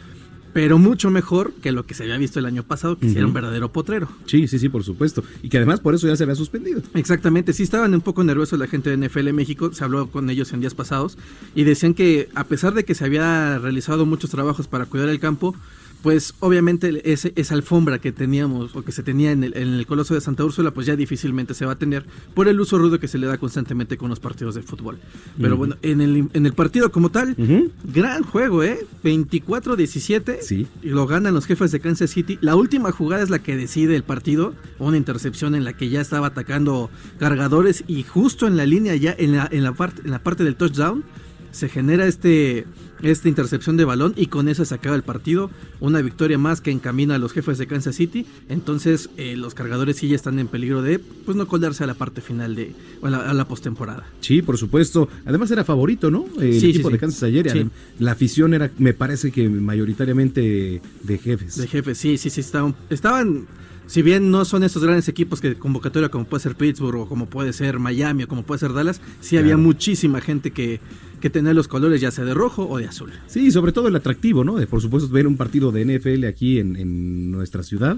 pero 0.52 0.78
mucho 0.78 1.10
mejor 1.10 1.52
que 1.54 1.72
lo 1.72 1.86
que 1.86 1.94
se 1.94 2.04
había 2.04 2.16
visto 2.18 2.38
el 2.38 2.46
año 2.46 2.62
pasado, 2.62 2.98
que 2.98 3.10
era 3.10 3.26
un 3.26 3.32
verdadero 3.32 3.72
potrero. 3.72 4.08
Sí, 4.26 4.48
sí, 4.48 4.58
sí, 4.58 4.68
por 4.68 4.84
supuesto. 4.84 5.22
Y 5.42 5.48
que 5.48 5.56
además 5.58 5.80
por 5.80 5.94
eso 5.94 6.06
ya 6.06 6.16
se 6.16 6.24
había 6.24 6.34
suspendido. 6.34 6.82
Exactamente, 6.94 7.52
sí 7.52 7.62
estaban 7.62 7.94
un 7.94 8.00
poco 8.00 8.24
nerviosos 8.24 8.58
la 8.58 8.66
gente 8.66 8.94
de 8.94 9.08
NFL 9.08 9.32
México, 9.32 9.72
se 9.72 9.84
habló 9.84 10.08
con 10.10 10.28
ellos 10.30 10.52
en 10.52 10.60
días 10.60 10.74
pasados, 10.74 11.18
y 11.54 11.64
decían 11.64 11.94
que 11.94 12.28
a 12.34 12.44
pesar 12.44 12.74
de 12.74 12.84
que 12.84 12.94
se 12.94 13.04
había 13.04 13.58
realizado 13.58 14.06
muchos 14.06 14.30
trabajos 14.30 14.66
para 14.66 14.86
cuidar 14.86 15.08
el 15.08 15.20
campo, 15.20 15.54
pues 16.02 16.34
obviamente 16.40 17.12
ese, 17.12 17.32
esa 17.36 17.54
alfombra 17.54 17.98
que 17.98 18.10
teníamos 18.12 18.74
o 18.74 18.82
que 18.82 18.92
se 18.92 19.02
tenía 19.02 19.32
en 19.32 19.44
el, 19.44 19.56
en 19.56 19.68
el 19.74 19.86
Coloso 19.86 20.14
de 20.14 20.20
Santa 20.20 20.44
Úrsula, 20.44 20.70
pues 20.70 20.86
ya 20.86 20.96
difícilmente 20.96 21.52
se 21.54 21.66
va 21.66 21.72
a 21.72 21.78
tener 21.78 22.04
por 22.34 22.48
el 22.48 22.58
uso 22.60 22.78
rudo 22.78 22.98
que 22.98 23.08
se 23.08 23.18
le 23.18 23.26
da 23.26 23.36
constantemente 23.38 23.96
con 23.96 24.08
los 24.08 24.20
partidos 24.20 24.54
de 24.54 24.62
fútbol. 24.62 24.98
Pero 25.40 25.56
bueno, 25.56 25.76
en 25.82 26.00
el, 26.00 26.28
en 26.32 26.46
el 26.46 26.52
partido 26.54 26.90
como 26.90 27.10
tal, 27.10 27.36
gran 27.84 28.22
juego, 28.22 28.62
¿eh? 28.62 28.78
24-17 29.04 30.38
Sí. 30.40 30.66
y 30.82 30.88
lo 30.88 31.06
ganan 31.06 31.34
los 31.34 31.46
jefes 31.46 31.70
de 31.72 31.80
Kansas 31.80 32.10
City. 32.10 32.38
La 32.40 32.56
última 32.56 32.92
jugada 32.92 33.22
es 33.22 33.30
la 33.30 33.38
que 33.40 33.56
decide 33.56 33.96
el 33.96 34.02
partido, 34.02 34.54
una 34.78 34.96
intercepción 34.96 35.54
en 35.54 35.64
la 35.64 35.72
que 35.74 35.88
ya 35.88 36.00
estaba 36.00 36.28
atacando 36.28 36.90
cargadores 37.18 37.84
y 37.86 38.02
justo 38.02 38.46
en 38.46 38.56
la 38.56 38.66
línea 38.66 38.94
ya 38.96 39.14
en 39.18 39.36
la, 39.36 39.48
en 39.50 39.62
la 39.64 39.72
parte 39.72 40.02
en 40.04 40.10
la 40.10 40.22
parte 40.22 40.44
del 40.44 40.56
touchdown 40.56 41.04
se 41.52 41.68
genera 41.68 42.06
este 42.06 42.64
esta 43.02 43.28
intercepción 43.28 43.76
de 43.76 43.84
balón 43.84 44.12
y 44.16 44.26
con 44.26 44.48
eso 44.48 44.64
se 44.64 44.74
acaba 44.74 44.96
el 44.96 45.02
partido, 45.02 45.50
una 45.80 46.00
victoria 46.02 46.38
más 46.38 46.60
que 46.60 46.70
encamina 46.70 47.14
a 47.14 47.18
los 47.18 47.32
jefes 47.32 47.58
de 47.58 47.66
Kansas 47.66 47.96
City, 47.96 48.26
entonces 48.48 49.10
eh, 49.16 49.36
los 49.36 49.54
cargadores 49.54 49.96
sí 49.96 50.08
ya 50.08 50.16
están 50.16 50.38
en 50.38 50.48
peligro 50.48 50.82
de 50.82 50.98
pues 50.98 51.36
no 51.36 51.46
colarse 51.46 51.84
a 51.84 51.86
la 51.86 51.94
parte 51.94 52.20
final 52.20 52.54
de 52.54 52.72
a 53.02 53.10
la, 53.10 53.32
la 53.32 53.48
postemporada. 53.48 54.04
Sí, 54.20 54.42
por 54.42 54.58
supuesto. 54.58 55.08
Además 55.24 55.50
era 55.50 55.64
favorito, 55.64 56.10
¿no? 56.10 56.26
El 56.40 56.60
Sí, 56.60 56.70
equipo 56.70 56.88
sí. 56.88 56.92
de 56.94 56.98
Kansas 56.98 57.22
ayer. 57.22 57.66
La 57.98 58.12
afición 58.12 58.54
era, 58.54 58.70
me 58.78 58.94
parece 58.94 59.30
que 59.32 59.48
mayoritariamente 59.48 60.80
de 61.02 61.18
jefes. 61.18 61.56
De 61.56 61.66
jefes, 61.66 61.98
sí, 61.98 62.18
sí, 62.18 62.30
sí, 62.30 62.40
estaban, 62.40 62.74
estaban, 62.90 63.46
si 63.90 64.02
bien 64.02 64.30
no 64.30 64.44
son 64.44 64.62
esos 64.62 64.84
grandes 64.84 65.08
equipos 65.08 65.40
que 65.40 65.56
convocatoria 65.56 66.08
como 66.10 66.24
puede 66.24 66.42
ser 66.44 66.54
Pittsburgh 66.54 67.00
o 67.00 67.08
como 67.08 67.26
puede 67.26 67.52
ser 67.52 67.80
Miami 67.80 68.22
o 68.22 68.28
como 68.28 68.44
puede 68.44 68.60
ser 68.60 68.72
Dallas, 68.72 69.00
sí 69.20 69.36
había 69.36 69.56
muchísima 69.56 70.20
gente 70.20 70.52
que, 70.52 70.78
que 71.20 71.28
tenía 71.28 71.52
los 71.54 71.66
colores 71.66 72.00
ya 72.00 72.12
sea 72.12 72.24
de 72.24 72.32
rojo 72.32 72.68
o 72.68 72.78
de 72.78 72.86
azul. 72.86 73.10
Sí, 73.26 73.50
sobre 73.50 73.72
todo 73.72 73.88
el 73.88 73.96
atractivo, 73.96 74.44
¿no? 74.44 74.54
De 74.56 74.68
por 74.68 74.80
supuesto 74.80 75.08
ver 75.10 75.26
un 75.26 75.36
partido 75.36 75.72
de 75.72 75.84
NFL 75.84 76.24
aquí 76.26 76.60
en, 76.60 76.76
en 76.76 77.32
nuestra 77.32 77.64
ciudad 77.64 77.96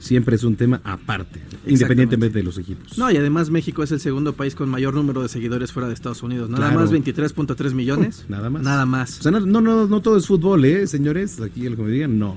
siempre 0.00 0.36
es 0.36 0.44
un 0.44 0.56
tema 0.56 0.80
aparte, 0.84 1.40
independientemente 1.66 2.38
de 2.38 2.44
los 2.44 2.56
equipos. 2.58 2.96
No, 2.98 3.10
y 3.10 3.16
además 3.16 3.50
México 3.50 3.82
es 3.82 3.90
el 3.92 4.00
segundo 4.00 4.32
país 4.32 4.54
con 4.54 4.68
mayor 4.68 4.94
número 4.94 5.22
de 5.22 5.28
seguidores 5.28 5.72
fuera 5.72 5.88
de 5.88 5.94
Estados 5.94 6.22
Unidos, 6.22 6.48
nada 6.50 6.70
Claro. 6.70 6.80
más 6.80 6.92
23.3 6.92 7.74
millones. 7.74 8.24
Nada 8.28 8.50
más. 8.50 8.62
Nada 8.62 8.86
más. 8.86 9.20
O 9.20 9.22
sea, 9.22 9.32
no, 9.32 9.40
no, 9.40 9.60
no, 9.60 9.86
no 9.86 10.00
todo 10.00 10.16
es 10.16 10.26
fútbol, 10.26 10.64
¿eh, 10.64 10.86
señores? 10.86 11.40
Aquí 11.40 11.66
el 11.66 11.76
que 11.76 11.82
me 11.82 11.90
digan, 11.90 12.18
no. 12.18 12.36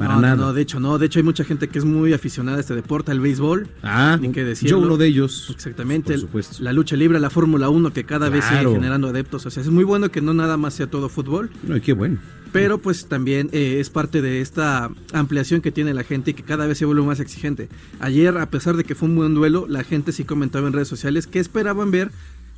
Para 0.00 0.14
no, 0.14 0.20
nada. 0.22 0.36
no, 0.36 0.52
de 0.54 0.62
hecho 0.62 0.80
no, 0.80 0.98
de 0.98 1.04
hecho 1.04 1.18
hay 1.18 1.22
mucha 1.22 1.44
gente 1.44 1.68
que 1.68 1.78
es 1.78 1.84
muy 1.84 2.14
aficionada 2.14 2.56
a 2.56 2.60
este 2.60 2.74
deporte, 2.74 3.10
al 3.12 3.20
béisbol. 3.20 3.68
Ah, 3.82 4.16
ni 4.18 4.28
decirlo. 4.28 4.78
yo 4.78 4.82
uno 4.82 4.96
de 4.96 5.06
ellos. 5.06 5.48
Exactamente, 5.54 6.14
Por 6.14 6.20
supuesto. 6.22 6.62
la 6.64 6.72
lucha 6.72 6.96
libre, 6.96 7.20
la 7.20 7.28
Fórmula 7.28 7.68
1 7.68 7.92
que 7.92 8.04
cada 8.04 8.30
vez 8.30 8.46
sigue 8.46 8.72
generando 8.72 9.08
adeptos, 9.08 9.44
o 9.44 9.50
sea, 9.50 9.62
es 9.62 9.68
muy 9.68 9.84
bueno 9.84 10.10
que 10.10 10.22
no 10.22 10.32
nada 10.32 10.56
más 10.56 10.72
sea 10.72 10.86
todo 10.86 11.10
fútbol. 11.10 11.50
No, 11.64 11.76
y 11.76 11.82
qué 11.82 11.92
bueno. 11.92 12.18
Pero 12.50 12.78
pues 12.78 13.06
también 13.08 13.50
eh, 13.52 13.76
es 13.78 13.90
parte 13.90 14.22
de 14.22 14.40
esta 14.40 14.90
ampliación 15.12 15.60
que 15.60 15.70
tiene 15.70 15.92
la 15.92 16.02
gente 16.02 16.30
y 16.30 16.34
que 16.34 16.44
cada 16.44 16.66
vez 16.66 16.78
se 16.78 16.86
vuelve 16.86 17.02
más 17.02 17.20
exigente. 17.20 17.68
Ayer, 18.00 18.38
a 18.38 18.46
pesar 18.50 18.78
de 18.78 18.84
que 18.84 18.94
fue 18.94 19.06
un 19.08 19.16
buen 19.16 19.34
duelo, 19.34 19.66
la 19.68 19.84
gente 19.84 20.12
sí 20.12 20.24
comentaba 20.24 20.66
en 20.66 20.72
redes 20.72 20.88
sociales 20.88 21.26
que 21.26 21.40
esperaban 21.40 21.90
ver 21.90 22.10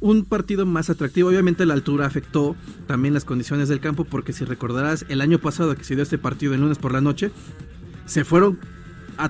un 0.03 0.25
partido 0.27 0.67
más 0.67 0.91
atractivo. 0.91 1.31
Obviamente 1.31 1.65
la 1.65 1.73
altura 1.75 2.05
afectó 2.07 2.55
también 2.87 3.15
las 3.15 3.25
condiciones 3.25 3.69
del 3.71 3.81
campo 3.81 4.05
porque 4.05 4.35
si 4.35 4.45
recordarás 4.45 5.07
el 5.09 5.21
año 5.23 5.39
pasado 5.39 5.75
que 5.75 5.85
se 5.85 5.95
dio 5.95 6.03
este 6.03 6.19
partido 6.19 6.53
el 6.53 6.61
lunes 6.61 6.77
por 6.77 6.93
la 6.93 7.01
noche, 7.01 7.31
se 8.05 8.25
fueron... 8.25 8.59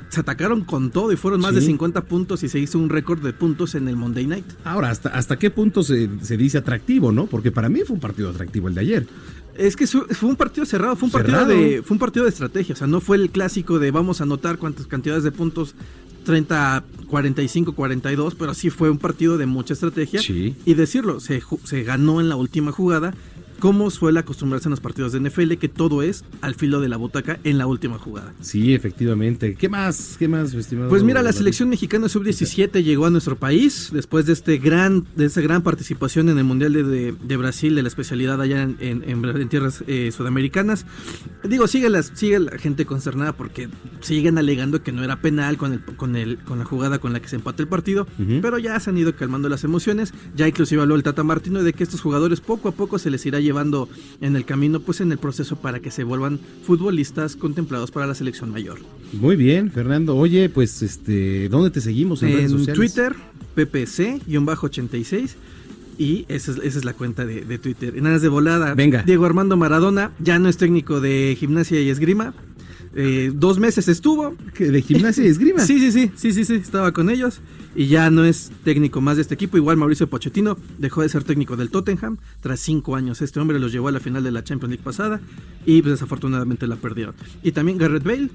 se 0.09 0.21
atacaron 0.21 0.65
con 0.65 0.91
todo 0.91 1.13
y 1.13 1.17
fueron 1.17 1.41
más 1.41 1.51
Sí. 1.51 1.57
de 1.61 1.67
50 1.67 2.01
puntos 2.07 2.43
y 2.43 2.49
se 2.49 2.59
hizo 2.59 2.79
un 2.79 2.89
récord 2.89 3.21
de 3.23 3.33
puntos 3.33 3.75
en 3.75 3.87
el 3.87 3.97
Monday 3.97 4.27
Night. 4.27 4.47
Ahora, 4.65 4.91
¿hasta, 4.91 5.11
hasta 5.11 5.39
qué 5.39 5.51
punto 5.51 5.83
se, 5.83 6.09
se 6.23 6.37
dice 6.39 6.59
atractivo, 6.59 7.13
no? 7.13 7.27
Porque 7.27 7.53
para 7.53 7.69
mí 7.69 7.81
fue 7.87 7.95
un 7.95 8.01
partido 8.01 8.31
atractivo 8.31 8.69
el 8.69 8.75
de 8.75 8.81
ayer. 8.81 9.07
Es 9.55 9.77
que 9.77 9.87
su- 9.87 10.07
fue 10.07 10.31
un 10.31 10.37
partido 10.37 10.65
cerrado, 10.65 10.97
fue 10.97 11.09
un 11.09 11.13
partido 11.13 11.45
de 11.45 11.83
fue 11.85 11.95
un 11.97 11.99
partido 11.99 12.25
de 12.25 12.31
estrategia, 12.31 12.75
o 12.75 12.79
sea, 12.79 12.87
no 12.87 13.03
fue 13.03 13.19
el 13.19 13.29
clásico 13.29 13.79
de 13.79 13.91
vamos 13.91 14.21
a 14.21 14.25
anotar 14.25 14.57
cuántas 14.57 14.87
cantidades 14.87 15.25
de 15.25 15.33
puntos 15.33 15.75
30, 16.25 16.85
45, 17.09 17.73
42, 17.75 18.35
pero 18.35 18.55
sí 18.55 18.71
fue 18.71 18.91
un 18.91 18.99
partido 18.99 19.39
de 19.39 19.47
mucha 19.47 19.75
estrategia 19.75 20.21
Sí. 20.21 20.55
y 20.65 20.75
decirlo, 20.75 21.21
se, 21.21 21.43
se 21.65 21.83
ganó 21.83 22.21
en 22.21 22.29
la 22.29 22.37
última 22.37 22.73
jugada, 22.73 23.15
como 23.63 23.93
suele 23.93 24.19
acostumbrarse 24.19 24.67
en 24.67 24.71
los 24.73 24.81
partidos 24.81 25.13
de 25.13 25.21
NFL, 25.21 25.53
que 25.53 25.69
todo 25.69 26.03
es 26.03 26.25
al 26.41 26.57
filo 26.57 26.81
de 26.81 26.89
la 26.89 26.97
butaca 26.97 27.39
en 27.45 27.59
la 27.59 27.69
última 27.69 27.97
jugada. 27.97 28.33
Sí, 28.41 28.75
efectivamente. 28.75 29.55
¿Qué 29.55 29.69
más? 29.69 30.17
¿Qué 30.19 30.27
más, 30.27 30.53
estimado? 30.53 30.89
Pues 30.89 31.05
mira, 31.05 31.23
la 31.23 31.33
selección 31.33 31.69
mexicana 31.69 32.09
sub-17 32.09 32.83
llegó 32.83 33.07
a 33.07 33.11
nuestro 33.11 33.37
país 33.37 33.91
después 33.93 34.27
de 34.27 34.33
este 34.33 34.59
gran, 34.59 35.07
de 35.15 35.27
esta 35.27 35.41
gran 35.43 35.63
participación 35.63 36.29
en 36.29 36.39
el 36.39 36.45
Mundial 36.45 36.73
de, 36.73 36.83
de- 36.83 37.13
de 37.13 37.37
Brasil, 37.37 37.77
de 37.77 37.83
la 37.83 37.89
especialidad 37.89 38.41
allá 38.43 38.63
en, 38.65 39.49
tierras 39.49 39.85
eh, 39.87 40.11
sudamericanas. 40.11 40.85
Digo, 41.49 41.69
sigue, 41.69 41.89
las, 41.89 42.11
sigue 42.17 42.41
la 42.41 42.59
gente 42.59 42.85
concernada 42.85 43.33
porque 43.33 43.69
siguen 44.01 44.39
alegando 44.39 44.83
que 44.83 44.91
no 44.91 45.05
era 45.05 45.21
penal 45.21 45.57
con, 45.57 45.73
el, 45.75 45.81
con, 45.85 46.17
el, 46.17 46.39
con 46.39 46.59
la 46.59 46.65
jugada 46.65 46.99
con 46.99 47.13
la 47.13 47.21
que 47.21 47.29
se 47.29 47.37
empata 47.37 47.63
el 47.63 47.69
partido, 47.69 48.09
pero 48.41 48.59
ya 48.59 48.81
se 48.81 48.91
han 48.91 48.99
ido 48.99 49.15
calmando 49.15 49.49
las 49.49 49.63
emociones. 49.63 50.13
Ya 50.35 50.49
inclusive 50.49 50.83
habló 50.83 50.97
el 50.97 51.05
Tata 51.05 51.23
Martino 51.23 51.63
de 51.63 51.73
que 51.75 51.85
estos 51.85 52.01
jugadores 52.01 52.41
poco 52.41 52.69
a 52.69 52.73
poco 52.73 52.99
se 52.99 53.09
les 53.09 53.25
irá 53.25 53.39
llevando 53.39 53.52
en 54.21 54.37
el 54.37 54.45
camino, 54.45 54.81
pues 54.81 55.01
en 55.01 55.13
el 55.13 55.19
proceso 55.19 55.57
para 55.57 55.81
que 55.81 55.91
se 55.91 56.05
vuelvan 56.05 56.41
futbolistas 56.65 57.37
contemplados 57.37 57.91
para 57.91 58.07
la 58.07 58.15
selección 58.15 58.51
mayor. 58.51 58.79
Muy 59.13 59.37
bien, 59.37 59.71
Fernando. 59.71 60.17
Oye, 60.17 60.49
pues, 60.49 60.83
este, 60.83 61.49
¿dónde 61.49 61.71
te 61.71 61.81
seguimos 61.81 62.23
en, 62.23 62.31
redes 62.31 62.53
En 62.53 62.59
sociales? 62.59 62.77
Twitter, 62.77 63.15
ppc-86. 63.57 65.31
Y 65.99 66.25
esa 66.29 66.53
es, 66.53 66.59
esa 66.59 66.79
es 66.79 66.85
la 66.85 66.95
cuenta 66.95 67.27
de, 67.27 67.45
de 67.45 67.59
Twitter. 67.59 67.97
En 67.97 68.07
aras 68.07 68.23
de 68.23 68.29
volada, 68.29 68.75
Venga. 68.75 69.03
Diego 69.03 69.27
Armando 69.27 69.57
Maradona 69.57 70.11
ya 70.19 70.39
no 70.39 70.49
es 70.49 70.57
técnico 70.57 71.01
de 71.01 71.37
gimnasia 71.39 71.81
y 71.81 71.91
esgrima. 71.91 72.35
Eh, 72.95 73.31
dos 73.35 73.59
meses 73.59 73.89
estuvo. 73.89 74.35
¿De 74.59 74.83
gimnasia 74.83 75.25
y 75.25 75.29
esgrima? 75.29 75.61
Sí, 75.65 75.79
sí, 75.79 75.93
sí, 75.93 76.11
sí, 76.17 76.33
sí, 76.33 76.45
sí, 76.45 76.55
estaba 76.55 76.93
con 76.93 77.11
ellos. 77.11 77.41
Y 77.75 77.87
ya 77.87 78.11
no 78.11 78.25
es 78.25 78.53
técnico 78.65 79.01
más 79.01 79.17
de 79.17 79.23
este 79.23 79.35
equipo. 79.35 79.57
Igual 79.57 79.77
Mauricio 79.77 80.09
Pochettino 80.09 80.59
dejó 80.79 81.03
de 81.03 81.09
ser 81.09 81.25
técnico 81.25 81.57
del 81.57 81.71
Tottenham. 81.71 82.19
Tras 82.41 82.61
cinco 82.61 82.97
años, 82.97 83.23
este 83.23 83.41
hombre 83.41 83.59
los 83.59 83.73
llevó 83.73 83.89
a 83.89 83.93
la 83.93 84.01
final 84.01 84.23
de 84.23 84.31
la 84.31 84.45
Champions 84.45 84.71
League 84.71 84.85
pasada. 84.85 85.21
Y 85.65 85.81
pues, 85.83 85.93
desafortunadamente 85.93 86.67
la 86.67 86.77
perdieron. 86.77 87.15
Y 87.43 87.53
también 87.53 87.79
Garrett 87.79 88.05
Bale 88.05 88.31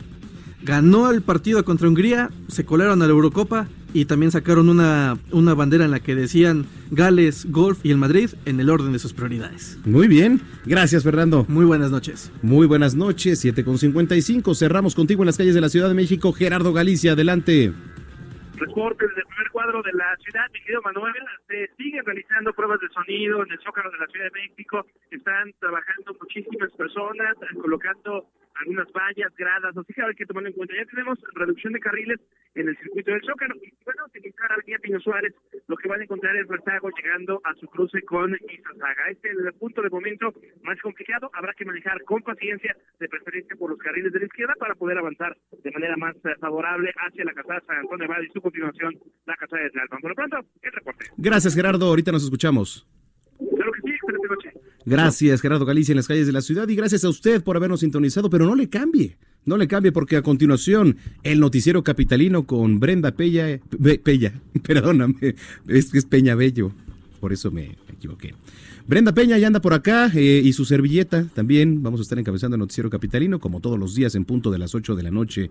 ganó 0.64 1.12
el 1.12 1.22
partido 1.22 1.64
contra 1.64 1.88
Hungría. 1.88 2.32
Se 2.48 2.66
colaron 2.66 3.02
a 3.02 3.06
la 3.06 3.12
Eurocopa. 3.12 3.68
Y 3.94 4.06
también 4.06 4.32
sacaron 4.32 4.70
una, 4.70 5.18
una 5.32 5.54
bandera 5.54 5.86
en 5.86 5.92
la 5.92 6.02
que 6.02 6.14
decían 6.14 6.66
Gales, 6.92 7.48
Golf 7.50 7.80
y 7.84 7.92
el 7.92 7.98
Madrid 7.98 8.32
en 8.46 8.60
el 8.60 8.70
orden 8.70 8.92
de 8.92 9.00
sus 9.00 9.14
prioridades. 9.14 9.78
Muy 9.86 10.08
bien. 10.08 10.42
Gracias, 10.66 11.04
Fernando. 11.04 11.46
Muy 11.48 11.66
buenas 11.66 11.90
noches. 11.90 12.32
Muy 12.42 12.68
buenas 12.68 12.96
noches, 12.96 13.40
7 13.40 13.64
con 13.64 13.78
55. 13.78 14.54
Cerramos 14.56 14.94
contigo 14.94 15.24
en 15.24 15.28
las 15.28 15.38
calles 15.38 15.56
de 15.56 15.62
la 15.62 15.70
Ciudad 15.70 15.88
de 15.88 15.96
México. 15.96 16.34
Gerardo 16.34 16.74
Galicia, 16.74 17.14
adelante. 17.14 17.74
Reportes 18.58 19.14
del 19.14 19.26
primer 19.26 19.52
cuadro 19.52 19.84
de 19.84 19.94
la 19.94 20.16
ciudad, 20.18 20.50
mi 20.52 20.60
querido 20.62 20.82
Manuel, 20.82 21.14
se 21.48 21.68
siguen 21.78 22.04
realizando 22.04 22.52
pruebas 22.54 22.80
de 22.80 22.90
sonido 22.90 23.44
en 23.44 23.52
el 23.52 23.60
Zócalo 23.60 23.92
de 23.92 24.00
la 24.00 24.08
Ciudad 24.08 24.26
de 24.26 24.42
México. 24.42 24.84
Están 25.12 25.54
trabajando 25.60 26.16
muchísimas 26.20 26.72
personas, 26.72 27.38
eh, 27.44 27.56
colocando 27.62 28.26
algunas 28.60 28.92
vallas, 28.92 29.34
gradas, 29.38 29.76
así 29.78 29.94
que 29.94 30.02
hay 30.02 30.16
que 30.16 30.26
tomarlo 30.26 30.50
en 30.50 30.56
cuenta. 30.56 30.76
Ya 30.76 30.86
tenemos 30.86 31.20
reducción 31.34 31.74
de 31.74 31.80
carriles 31.80 32.20
en 32.56 32.70
el 32.70 32.78
circuito 32.78 33.12
del 33.12 33.22
Zócalo. 33.22 33.56
Y 33.62 33.74
a 33.88 34.06
utilizar 34.06 34.52
Avenida 34.52 34.80
Pino 34.80 35.00
Suárez, 35.00 35.34
lo 35.68 35.76
que 35.78 35.88
van 35.88 36.02
a 36.02 36.04
encontrar 36.04 36.36
es 36.36 36.48
rezago 36.48 36.90
llegando 36.90 37.42
a 37.44 37.54
su 37.56 37.68
cruce 37.68 38.02
con 38.04 38.34
Izazaga. 38.34 39.10
Este 39.10 39.30
es 39.30 39.38
el 39.38 39.54
punto 39.54 39.82
de 39.82 39.90
momento 39.90 40.34
más 40.64 40.80
complicado. 40.82 41.30
Habrá 41.34 41.54
que 41.54 41.66
manejar 41.66 42.02
con 42.04 42.22
paciencia, 42.22 42.76
de 43.00 43.08
preferencia 43.08 43.56
por 43.56 43.70
los 43.70 43.80
carriles 43.80 44.12
de 44.14 44.20
la 44.20 44.26
izquierda, 44.26 44.54
para 44.60 44.76
poder 44.76 44.98
avanzar 44.98 45.38
de 45.64 45.72
manera 45.72 45.96
más 45.98 46.16
eh, 46.18 46.36
favorable 46.40 46.92
hacia 47.08 47.26
la 47.26 47.34
casada 47.34 47.62
San 47.66 47.78
Antonio 47.78 48.06
Abad 48.06 48.22
y 48.22 48.32
su 48.32 48.42
continuación, 48.42 48.98
la 49.26 49.36
casada 49.36 49.64
de 49.64 49.70
Tlalpan. 49.70 50.02
Por 50.02 50.12
lo 50.12 50.16
pronto, 50.16 50.38
el 50.62 50.72
reporte. 50.72 51.06
Gracias, 51.18 51.56
Gerardo. 51.56 51.86
Ahorita 51.88 52.12
nos 52.12 52.24
escuchamos. 52.24 52.88
Claro 53.38 53.72
que 53.72 53.82
sí, 53.82 53.94
excelente 53.94 54.28
noche. 54.28 54.68
Gracias, 54.90 55.42
Gerardo 55.42 55.66
Galicia, 55.66 55.92
en 55.92 55.98
las 55.98 56.08
calles 56.08 56.26
de 56.28 56.32
la 56.32 56.42
ciudad. 56.42 56.68
Y 56.70 56.76
gracias 56.76 57.04
a 57.04 57.10
usted 57.10 57.44
por 57.44 57.58
habernos 57.58 57.82
sintonizado, 57.82 58.30
pero 58.30 58.46
no 58.46 58.56
le 58.56 58.70
cambie. 58.70 59.18
No 59.46 59.58
le 59.58 59.68
cambie 59.68 59.92
porque 59.92 60.16
a 60.16 60.22
continuación 60.22 60.98
el 61.24 61.40
noticiero 61.40 61.84
capitalino 61.84 62.46
con 62.46 62.80
Brenda 62.80 63.12
Pella, 63.12 63.60
Be- 63.78 64.00
Pella, 64.00 64.34
perdóname, 64.64 65.36
es 65.68 65.92
que 65.92 65.98
es 65.98 66.06
Peña 66.06 66.36
Bello, 66.36 66.72
por 67.20 67.34
eso 67.34 67.52
me 67.52 67.78
equivoqué. 67.90 68.34
Brenda 68.88 69.12
Peña 69.12 69.38
ya 69.38 69.48
anda 69.48 69.60
por 69.60 69.74
acá 69.74 70.10
eh, 70.16 70.42
y 70.42 70.54
su 70.54 70.64
servilleta 70.64 71.26
también. 71.36 71.84
Vamos 71.84 72.00
a 72.00 72.04
estar 72.04 72.18
encabezando 72.18 72.56
el 72.56 72.60
noticiero 72.60 72.90
capitalino 72.90 73.38
como 73.38 73.60
todos 73.60 73.78
los 73.78 73.96
días 73.96 74.16
en 74.16 74.24
punto 74.24 74.50
de 74.50 74.60
las 74.60 74.76
8 74.76 74.96
de 74.96 75.04
la 75.04 75.12
noche. 75.12 75.50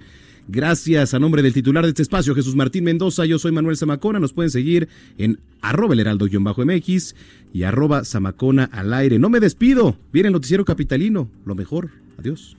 Gracias 0.49 1.13
a 1.13 1.19
nombre 1.19 1.43
del 1.43 1.53
titular 1.53 1.85
de 1.85 1.91
este 1.91 2.01
espacio, 2.01 2.35
Jesús 2.35 2.57
Martín 2.57 2.85
Mendoza. 2.85 3.27
Yo 3.27 3.39
soy 3.39 3.53
Manuel 3.53 3.77
Zamacona. 3.77 4.19
Nos 4.21 4.33
pueden 4.33 4.51
seguir 4.51 4.89
en 5.19 5.39
arroba 5.61 5.93
el 5.93 6.01
heraldo-mx 6.01 7.15
y 7.53 7.63
arroba 7.65 8.07
Zamacona 8.07 8.65
al 8.73 8.95
aire. 8.95 9.19
No 9.19 9.29
me 9.29 9.39
despido. 9.39 9.99
Viene 10.15 10.29
el 10.29 10.33
noticiero 10.33 10.65
capitalino. 10.65 11.29
Lo 11.45 11.55
mejor. 11.55 11.91
Adiós. 12.17 12.57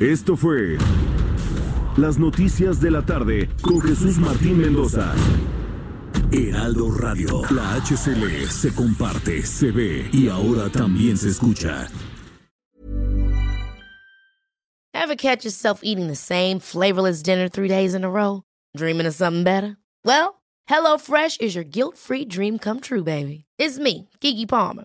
Esto 0.00 0.36
fue 0.36 0.76
Las 1.96 2.18
Noticias 2.18 2.82
de 2.82 2.90
la 2.90 3.00
Tarde 3.06 3.48
con 3.62 3.80
Jesús 3.80 4.18
Martín 4.18 4.58
Mendoza. 4.58 5.14
Heraldo 6.30 6.90
Radio. 6.90 7.40
La 7.50 7.80
HCL 7.80 8.46
se 8.50 8.74
comparte, 8.74 9.42
se 9.46 9.70
ve 9.70 10.10
y 10.12 10.28
ahora 10.28 10.68
también 10.68 11.16
se 11.16 11.30
escucha. 11.30 11.88
Ever 14.92 15.16
catch 15.16 15.46
yourself 15.46 15.80
eating 15.82 16.08
the 16.08 16.14
same 16.14 16.58
flavorless 16.58 17.22
dinner 17.22 17.48
three 17.48 17.68
days 17.68 17.94
in 17.94 18.04
a 18.04 18.10
row? 18.10 18.42
Dreaming 18.76 19.06
of 19.06 19.14
something 19.14 19.44
better? 19.44 19.78
Well, 20.04 20.42
HelloFresh 20.68 21.40
is 21.40 21.54
your 21.54 21.64
guilt-free 21.64 22.26
dream 22.26 22.58
come 22.58 22.80
true, 22.80 23.02
baby. 23.02 23.46
It's 23.58 23.78
me, 23.78 24.10
Kiki 24.20 24.44
Palmer. 24.44 24.84